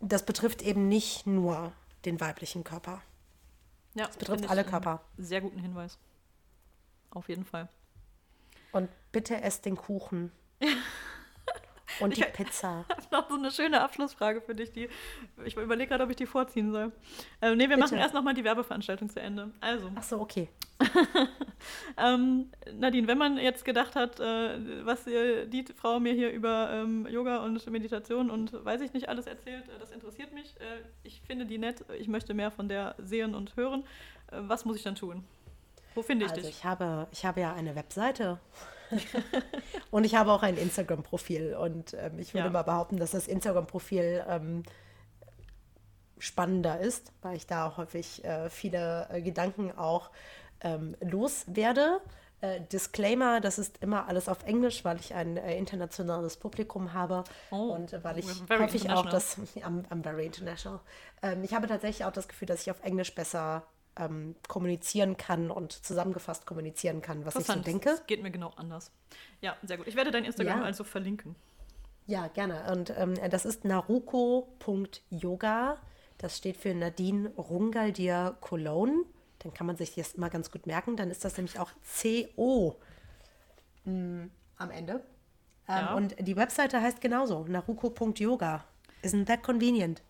das 0.00 0.24
betrifft 0.26 0.62
eben 0.62 0.88
nicht 0.88 1.26
nur 1.26 1.72
den 2.04 2.20
weiblichen 2.20 2.64
Körper. 2.64 3.02
Ja, 3.94 4.06
Das 4.06 4.16
betrifft 4.16 4.50
alle 4.50 4.64
Körper. 4.64 5.02
Sehr 5.16 5.40
guten 5.40 5.58
Hinweis. 5.58 5.98
Auf 7.10 7.28
jeden 7.28 7.44
Fall. 7.44 7.68
Und 8.72 8.90
bitte 9.12 9.40
esst 9.40 9.64
den 9.64 9.76
Kuchen. 9.76 10.32
Und 12.00 12.16
die 12.16 12.20
Ich- 12.22 12.32
Pizza. 12.32 12.84
noch 13.12 13.28
so 13.28 13.36
eine 13.36 13.50
schöne 13.50 13.80
Abschlussfrage 13.80 14.40
für 14.40 14.54
dich. 14.54 14.72
Die, 14.72 14.88
ich 15.44 15.56
überlege 15.56 15.88
gerade, 15.88 16.04
ob 16.04 16.10
ich 16.10 16.16
die 16.16 16.26
vorziehen 16.26 16.72
soll. 16.72 16.92
Ähm, 17.42 17.56
nee, 17.56 17.68
wir 17.68 17.76
machen 17.76 17.90
Bitte. 17.90 18.02
erst 18.02 18.14
nochmal 18.14 18.34
die 18.34 18.44
Werbeveranstaltung 18.44 19.08
zu 19.08 19.20
Ende. 19.20 19.50
Also, 19.60 19.90
Ach 19.94 20.02
so, 20.02 20.20
okay. 20.20 20.48
ähm, 21.96 22.50
Nadine, 22.72 23.06
wenn 23.06 23.18
man 23.18 23.36
jetzt 23.38 23.64
gedacht 23.64 23.94
hat, 23.96 24.20
äh, 24.20 24.84
was 24.84 25.04
die 25.04 25.64
Frau 25.76 26.00
mir 26.00 26.12
hier 26.12 26.30
über 26.32 26.70
ähm, 26.72 27.06
Yoga 27.08 27.38
und 27.44 27.64
Meditation 27.70 28.30
und 28.30 28.52
weiß 28.64 28.80
ich 28.80 28.92
nicht 28.92 29.08
alles 29.08 29.26
erzählt, 29.26 29.68
äh, 29.68 29.78
das 29.78 29.90
interessiert 29.90 30.32
mich. 30.32 30.54
Äh, 30.60 30.82
ich 31.02 31.20
finde 31.22 31.46
die 31.46 31.58
nett, 31.58 31.84
ich 31.98 32.08
möchte 32.08 32.34
mehr 32.34 32.50
von 32.50 32.68
der 32.68 32.94
sehen 32.98 33.34
und 33.34 33.56
hören. 33.56 33.84
Äh, 34.32 34.38
was 34.40 34.64
muss 34.64 34.76
ich 34.76 34.82
dann 34.82 34.94
tun? 34.96 35.24
Wo 35.94 36.02
finde 36.02 36.24
ich 36.26 36.32
Also 36.32 36.42
dich? 36.42 36.50
ich 36.58 36.64
habe, 36.64 37.06
ich 37.12 37.24
habe 37.24 37.40
ja 37.40 37.52
eine 37.54 37.76
Webseite. 37.76 38.40
Und 39.90 40.04
ich 40.04 40.14
habe 40.14 40.32
auch 40.32 40.42
ein 40.42 40.56
Instagram-Profil. 40.56 41.54
Und 41.54 41.94
ähm, 41.94 42.18
ich 42.18 42.34
würde 42.34 42.46
Ja. 42.46 42.52
mal 42.52 42.62
behaupten, 42.62 42.96
dass 42.98 43.12
das 43.12 43.26
Instagram-Profil 43.28 44.24
ähm, 44.28 44.62
spannender 46.18 46.80
ist, 46.80 47.12
weil 47.22 47.36
ich 47.36 47.46
da 47.46 47.76
häufig 47.76 48.24
äh, 48.24 48.48
viele 48.48 49.08
äh, 49.10 49.20
Gedanken 49.22 49.72
auch 49.76 50.10
ähm, 50.60 50.96
loswerde. 51.00 52.00
Äh, 52.40 52.60
Disclaimer, 52.72 53.40
das 53.40 53.58
ist 53.58 53.78
immer 53.82 54.08
alles 54.08 54.28
auf 54.28 54.44
Englisch, 54.44 54.84
weil 54.84 54.98
ich 54.98 55.14
ein 55.14 55.36
äh, 55.36 55.56
internationales 55.56 56.36
Publikum 56.36 56.92
habe 56.92 57.24
Oh, 57.50 57.72
und 57.72 57.92
weil 58.04 58.18
ich 58.18 58.26
häufig 58.50 58.90
auch 58.90 59.06
das, 59.06 59.38
I'm, 59.56 59.86
I'm 59.88 60.02
very 60.02 60.26
international. 60.26 60.80
Ähm, 61.22 61.42
ich 61.44 61.52
habe 61.54 61.66
tatsächlich 61.66 62.04
auch 62.06 62.12
das 62.12 62.28
Gefühl, 62.28 62.46
dass 62.46 62.62
ich 62.62 62.70
auf 62.70 62.82
Englisch 62.82 63.14
besser 63.14 63.64
ähm, 63.96 64.34
kommunizieren 64.48 65.16
kann 65.16 65.50
und 65.50 65.72
zusammengefasst 65.72 66.46
kommunizieren 66.46 67.02
kann, 67.02 67.24
was 67.24 67.36
ich 67.36 67.46
so 67.46 67.54
denke. 67.56 67.90
Das 67.90 68.06
geht 68.06 68.22
mir 68.22 68.30
genau 68.30 68.52
anders. 68.56 68.90
Ja, 69.40 69.56
sehr 69.62 69.76
gut. 69.76 69.86
Ich 69.86 69.96
werde 69.96 70.10
dein 70.10 70.24
Instagram 70.24 70.60
Ja. 70.60 70.64
also 70.64 70.84
verlinken. 70.84 71.34
Ja, 72.06 72.26
gerne. 72.28 72.70
Und 72.70 72.92
ähm, 72.96 73.14
das 73.30 73.44
ist 73.46 73.64
naruko.yoga. 73.64 75.78
Das 76.18 76.36
steht 76.36 76.56
für 76.56 76.74
Nadine 76.74 77.30
Rungaldir 77.36 78.36
Cologne. 78.40 79.04
Dann 79.40 79.52
kann 79.54 79.66
man 79.66 79.76
sich 79.76 79.94
das 79.94 80.14
immer 80.14 80.30
ganz 80.30 80.50
gut 80.50 80.66
merken. 80.66 80.96
Dann 80.96 81.10
ist 81.10 81.24
das 81.24 81.36
nämlich 81.36 81.58
auch 81.58 81.70
CO 82.00 82.76
mm, 83.84 84.24
am 84.58 84.70
Ende. 84.70 84.94
Ähm, 85.68 85.74
Ja. 85.76 85.94
Und 85.94 86.14
die 86.20 86.36
Webseite 86.36 86.80
heißt 86.80 87.00
genauso, 87.00 87.44
naruko.yoga. 87.44 88.64
Isn't 89.02 89.26
that 89.26 89.42
convenient? 89.42 90.02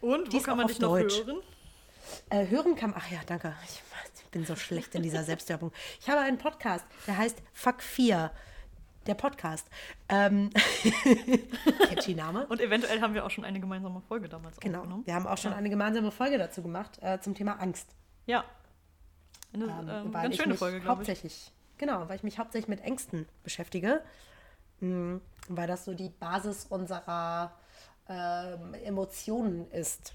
Und 0.00 0.32
wo 0.32 0.36
ist 0.36 0.44
kann 0.44 0.56
man 0.58 0.66
dich 0.68 0.78
noch 0.80 0.90
Deutsch. 0.90 1.24
hören? 1.24 1.40
Äh, 2.30 2.46
hören 2.48 2.74
kann, 2.76 2.94
ach 2.96 3.10
ja, 3.10 3.20
danke. 3.26 3.54
Ich, 3.64 3.82
ich 4.16 4.24
bin 4.30 4.44
so 4.44 4.56
schlecht 4.56 4.94
in 4.94 5.02
dieser 5.02 5.22
Selbstwerbung. 5.24 5.72
Ich 6.00 6.08
habe 6.10 6.20
einen 6.20 6.38
Podcast, 6.38 6.84
der 7.06 7.16
heißt 7.16 7.42
Fuck 7.52 7.82
4. 7.82 8.30
Der 9.06 9.14
Podcast. 9.14 9.68
Ähm, 10.08 10.50
catchy 11.88 12.14
Name. 12.14 12.44
Und 12.48 12.60
eventuell 12.60 13.00
haben 13.00 13.14
wir 13.14 13.24
auch 13.24 13.30
schon 13.30 13.44
eine 13.44 13.60
gemeinsame 13.60 14.00
Folge 14.00 14.28
damals 14.28 14.58
Genau. 14.58 14.78
aufgenommen. 14.80 15.06
Wir 15.06 15.14
haben 15.14 15.26
auch 15.28 15.38
schon 15.38 15.52
eine 15.52 15.70
gemeinsame 15.70 16.10
Folge 16.10 16.38
dazu 16.38 16.60
gemacht 16.62 16.98
äh, 17.02 17.20
zum 17.20 17.34
Thema 17.34 17.52
Angst. 17.60 17.88
Ja. 18.26 18.44
Eine 19.52 19.64
Ähm, 19.66 19.88
ähm, 20.06 20.12
ganz 20.12 20.36
schöne 20.36 20.56
Folge, 20.56 20.80
glaube 20.80 21.02
ich. 21.02 21.08
hauptsächlich, 21.08 21.52
Genau, 21.78 22.08
weil 22.08 22.16
ich 22.16 22.22
mich 22.24 22.38
hauptsächlich 22.38 22.68
mit 22.68 22.80
Ängsten 22.80 23.28
beschäftige. 23.44 24.02
Mm, 24.80 25.18
Weil 25.48 25.68
das 25.68 25.84
so 25.84 25.94
die 25.94 26.08
Basis 26.08 26.64
unserer 26.68 27.52
ähm, 28.08 28.74
Emotionen 28.74 29.70
ist. 29.70 30.14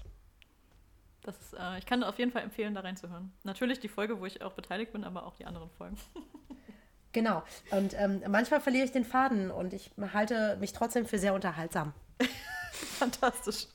Das 1.22 1.38
ist, 1.38 1.54
äh, 1.54 1.78
ich 1.78 1.86
kann 1.86 2.02
auf 2.02 2.18
jeden 2.18 2.32
Fall 2.32 2.42
empfehlen, 2.42 2.74
da 2.74 2.80
reinzuhören. 2.80 3.32
Natürlich 3.44 3.78
die 3.80 3.88
Folge, 3.88 4.20
wo 4.20 4.26
ich 4.26 4.42
auch 4.42 4.52
beteiligt 4.54 4.92
bin, 4.92 5.04
aber 5.04 5.24
auch 5.26 5.36
die 5.36 5.44
anderen 5.46 5.70
Folgen. 5.70 5.96
Genau. 7.14 7.42
Und 7.70 7.94
ähm, 7.98 8.22
manchmal 8.28 8.62
verliere 8.62 8.86
ich 8.86 8.92
den 8.92 9.04
Faden 9.04 9.50
und 9.50 9.74
ich 9.74 9.90
halte 10.14 10.56
mich 10.56 10.72
trotzdem 10.72 11.04
für 11.04 11.18
sehr 11.18 11.34
unterhaltsam. 11.34 11.92
Fantastisch. 12.72 13.66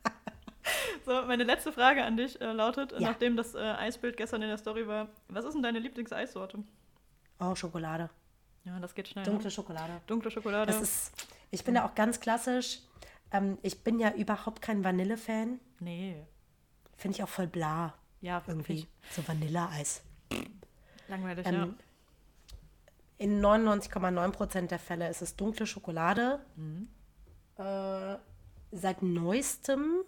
so, 1.06 1.22
meine 1.26 1.44
letzte 1.44 1.72
Frage 1.72 2.02
an 2.02 2.16
dich 2.16 2.40
äh, 2.40 2.50
lautet, 2.52 2.90
Ja. 2.92 3.10
nachdem 3.10 3.36
das 3.36 3.54
äh, 3.54 3.58
Eisbild 3.58 4.16
gestern 4.16 4.42
in 4.42 4.48
der 4.48 4.58
Story 4.58 4.86
war, 4.88 5.06
was 5.28 5.44
ist 5.44 5.54
denn 5.54 5.62
deine 5.62 5.78
Lieblingseissorte? 5.78 6.58
Oh, 7.38 7.54
Schokolade. 7.54 8.10
Ja, 8.64 8.78
das 8.80 8.94
geht 8.96 9.06
schnell. 9.06 9.24
Dunkle 9.24 9.44
ne? 9.44 9.50
Schokolade. 9.52 10.00
Dunkle 10.08 10.30
Schokolade. 10.32 10.72
Das 10.72 10.82
ist, 10.82 11.12
ich 11.52 11.62
bin 11.64 11.74
da 11.74 11.86
auch 11.86 11.94
ganz 11.94 12.18
klassisch. 12.18 12.80
Ähm, 13.30 13.58
ich 13.62 13.84
bin 13.84 14.00
ja 14.00 14.12
überhaupt 14.12 14.60
kein 14.60 14.82
Vanille-Fan. 14.84 15.60
nee. 15.78 16.26
Finde 17.00 17.16
ich 17.16 17.22
auch 17.24 17.28
voll 17.28 17.46
bla. 17.46 17.94
Ja, 18.20 18.42
Irgendwie. 18.46 18.72
irgendwie. 18.80 18.88
So 19.10 19.26
Vanilleeis. 19.26 20.02
Langweilig, 21.08 21.46
Ähm, 21.46 21.74
In 23.18 23.40
99,9% 23.40 24.66
der 24.68 24.78
Fälle 24.78 25.08
ist 25.08 25.22
es 25.22 25.34
dunkle 25.36 25.66
Schokolade. 25.66 26.44
Mhm. 26.56 26.88
Äh, 27.56 28.16
seit 28.72 29.02
neuestem 29.02 30.02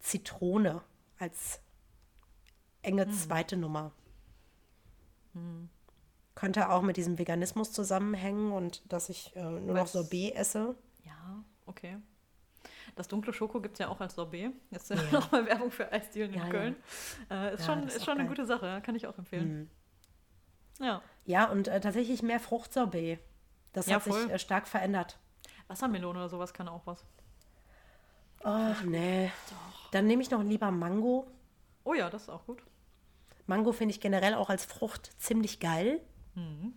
Zitrone 0.00 0.82
als 1.18 1.60
enge 2.82 3.06
Mhm. 3.06 3.12
zweite 3.12 3.56
Nummer. 3.56 3.92
Könnte 6.34 6.68
auch 6.70 6.82
mit 6.82 6.96
diesem 6.96 7.18
Veganismus 7.18 7.72
zusammenhängen 7.72 8.50
und 8.52 8.82
dass 8.92 9.08
ich 9.08 9.34
äh, 9.36 9.42
nur 9.42 9.60
noch 9.74 9.82
Was? 9.82 9.92
Sorbet 9.92 10.34
esse. 10.34 10.74
ja. 11.04 11.12
Ja, 11.12 11.44
okay. 11.66 11.96
Das 12.98 13.06
dunkle 13.06 13.32
Schoko 13.32 13.60
gibt 13.60 13.74
es 13.74 13.78
ja 13.78 13.86
auch 13.88 14.00
als 14.00 14.16
Sorbet. 14.16 14.52
Jetzt 14.72 14.90
nochmal 15.12 15.46
Werbung 15.46 15.70
für 15.70 15.92
Eisdielen 15.92 16.32
in 16.32 16.38
Ja, 16.40 16.44
ja. 16.46 16.50
Köln. 16.50 16.76
Äh, 17.30 17.54
ist 17.54 17.60
Ja, 17.60 17.66
schon, 17.66 17.86
ist 17.86 17.96
ist 17.96 18.04
schon 18.04 18.14
eine 18.14 18.22
geil. 18.22 18.24
Mhm. 18.24 18.28
gute 18.30 18.44
Sache, 18.46 18.82
kann 18.84 18.96
ich 18.96 19.06
auch 19.06 19.16
empfehlen. 19.16 19.70
Ja. 20.80 21.00
Ja, 21.24 21.44
und 21.48 21.68
äh, 21.68 21.80
tatsächlich 21.80 22.22
mehr 22.22 22.40
Fruchtsorbet. 22.40 23.20
Das 23.72 23.86
Ja, 23.86 23.96
hat 23.96 24.02
sich 24.04 24.14
voll. 24.14 24.30
äh, 24.30 24.38
stark 24.40 24.66
verändert. 24.66 25.16
Wassermelone 25.68 26.18
oder 26.18 26.28
sowas 26.28 26.52
kann 26.52 26.66
auch 26.68 26.86
was. 26.86 27.04
Oh, 28.42 28.74
nee. 28.84 29.30
Dann 29.92 30.06
nehme 30.08 30.22
ich 30.22 30.30
noch 30.30 30.42
lieber 30.42 30.70
Mango. 30.72 31.26
Oh 31.84 31.94
ja, 31.94 32.10
das 32.10 32.22
ist 32.22 32.28
auch 32.30 32.44
gut. 32.46 32.62
Mango 33.46 33.70
finde 33.72 33.94
ich 33.94 34.00
generell 34.00 34.34
auch 34.34 34.50
als 34.50 34.64
Frucht 34.64 35.12
ziemlich 35.20 35.60
geil. 35.60 36.00
Mhm. 36.34 36.74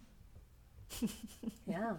ja. 1.65 1.97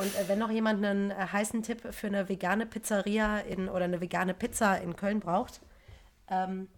Und 0.00 0.14
äh, 0.16 0.28
wenn 0.28 0.38
noch 0.38 0.50
jemand 0.50 0.82
einen 0.84 1.10
äh, 1.10 1.14
heißen 1.14 1.62
Tipp 1.62 1.92
für 1.92 2.06
eine 2.06 2.28
vegane 2.28 2.64
Pizzeria 2.64 3.38
in, 3.40 3.68
oder 3.68 3.84
eine 3.84 4.00
vegane 4.00 4.32
Pizza 4.32 4.80
in 4.80 4.96
Köln 4.96 5.20
braucht, 5.20 5.60
ähm, 6.28 6.68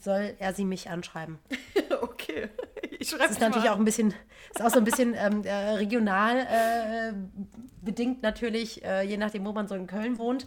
soll 0.00 0.34
er 0.38 0.54
sie 0.54 0.64
mich 0.64 0.88
anschreiben. 0.88 1.38
okay. 2.00 2.48
Ich 2.92 3.10
Das 3.10 3.18
schreibe 3.18 3.32
ist 3.32 3.40
natürlich 3.40 3.68
auch 3.68 3.76
ein 3.76 3.84
bisschen, 3.84 4.14
ist 4.50 4.62
auch 4.62 4.70
so 4.70 4.78
ein 4.78 4.84
bisschen 4.84 5.14
ähm, 5.14 5.44
äh, 5.44 5.52
regional 5.74 6.38
äh, 6.38 7.12
bedingt 7.82 8.22
natürlich, 8.22 8.82
äh, 8.82 9.02
je 9.02 9.18
nachdem, 9.18 9.44
wo 9.44 9.52
man 9.52 9.68
so 9.68 9.74
in 9.74 9.86
Köln 9.86 10.16
wohnt. 10.18 10.46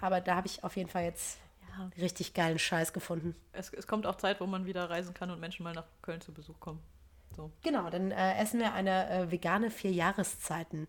Aber 0.00 0.22
da 0.22 0.36
habe 0.36 0.46
ich 0.46 0.64
auf 0.64 0.76
jeden 0.76 0.88
Fall 0.88 1.04
jetzt 1.04 1.38
Ja. 1.78 1.90
richtig 2.00 2.32
geilen 2.32 2.58
Scheiß 2.58 2.94
gefunden. 2.94 3.34
Es, 3.52 3.70
es 3.74 3.86
kommt 3.86 4.06
auch 4.06 4.14
Zeit, 4.16 4.40
wo 4.40 4.46
man 4.46 4.64
wieder 4.64 4.88
reisen 4.88 5.12
kann 5.12 5.30
und 5.30 5.40
Menschen 5.40 5.62
mal 5.64 5.74
nach 5.74 5.86
Köln 6.00 6.22
zu 6.22 6.32
Besuch 6.32 6.58
kommen. 6.58 6.80
So. 7.38 7.52
Genau, 7.62 7.88
dann 7.88 8.10
äh, 8.10 8.34
essen 8.38 8.58
wir 8.58 8.72
eine 8.72 9.08
äh, 9.10 9.30
vegane 9.30 9.70
vier 9.70 9.92
Jahreszeiten. 9.92 10.88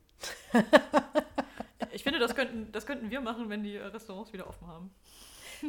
Ich 1.92 2.02
finde, 2.02 2.18
das 2.18 2.34
könnten, 2.34 2.72
das 2.72 2.88
könnten 2.88 3.12
wir 3.12 3.22
machen, 3.22 3.50
wenn 3.50 3.62
die 3.62 3.76
äh, 3.76 3.86
Restaurants 3.86 4.34
wieder 4.34 4.48
offen 4.48 4.66
haben. 4.68 4.90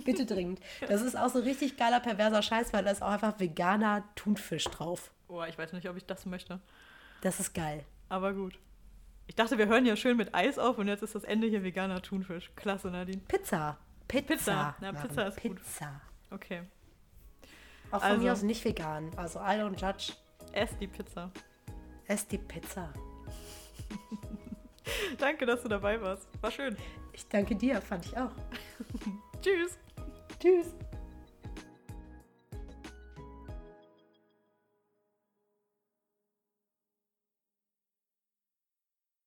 Bitte 0.07 0.25
dringend. 0.25 0.59
Das 0.89 1.03
ist 1.03 1.19
auch 1.19 1.29
so 1.29 1.41
richtig 1.41 1.77
geiler, 1.77 2.01
perverser 2.01 2.41
Scheiß, 2.41 2.73
weil 2.73 2.83
da 2.83 2.93
ist 2.93 3.03
auch 3.03 3.11
einfach 3.11 3.39
veganer 3.39 4.05
Thunfisch 4.15 4.65
drauf. 4.65 5.11
Oh, 5.29 5.43
ich 5.45 5.59
weiß 5.59 5.75
nicht, 5.75 5.87
ob 5.87 5.99
ich 5.99 6.07
das 6.07 6.25
möchte. 6.25 6.61
Das 7.21 7.41
ist 7.41 7.53
geil. 7.55 7.85
Aber 8.09 8.33
gut. 8.33 8.59
Ich 9.27 9.35
dachte, 9.37 9.59
wir 9.59 9.67
hören 9.67 9.85
ja 9.85 9.97
schön 9.97 10.17
mit 10.17 10.35
Eis 10.35 10.59
auf 10.59 10.79
und 10.79 10.89
jetzt 10.89 11.03
ist 11.03 11.15
das 11.15 11.25
Ende 11.25 11.47
hier 11.47 11.63
veganer 11.63 12.01
Thunfisch. 12.01 12.51
Klasse, 12.57 12.89
Nadine. 12.91 13.21
Pizza. 13.29 13.77
Pizza. 14.09 14.35
Pizza. 14.35 14.77
Maren. 14.81 14.97
Pizza 14.97 15.27
ist 15.27 15.43
gut. 15.43 15.57
Pizza. 15.57 16.01
Okay. 16.31 16.63
Auch 17.91 18.01
von 18.01 18.11
Also. 18.13 18.23
mir 18.23 18.33
aus 18.33 18.43
nicht 18.43 18.65
vegan. 18.65 19.11
Also 19.17 19.41
I 19.41 19.59
don't 19.59 19.79
judge. 19.79 20.15
Ess 20.53 20.77
die 20.79 20.87
Pizza. 20.87 21.31
Ess 22.07 22.27
die 22.27 22.39
Pizza. 22.39 22.93
Danke, 25.19 25.47
dass 25.47 25.63
du 25.63 25.69
dabei 25.69 26.01
warst. 26.01 26.29
War 26.41 26.51
schön. 26.51 26.77
Ich 27.13 27.27
danke 27.29 27.55
dir, 27.55 27.81
fand 27.81 28.07
ich 28.07 28.17
auch. 28.17 28.33
Tschüss. 29.43 29.79
Tschüss. 30.39 30.75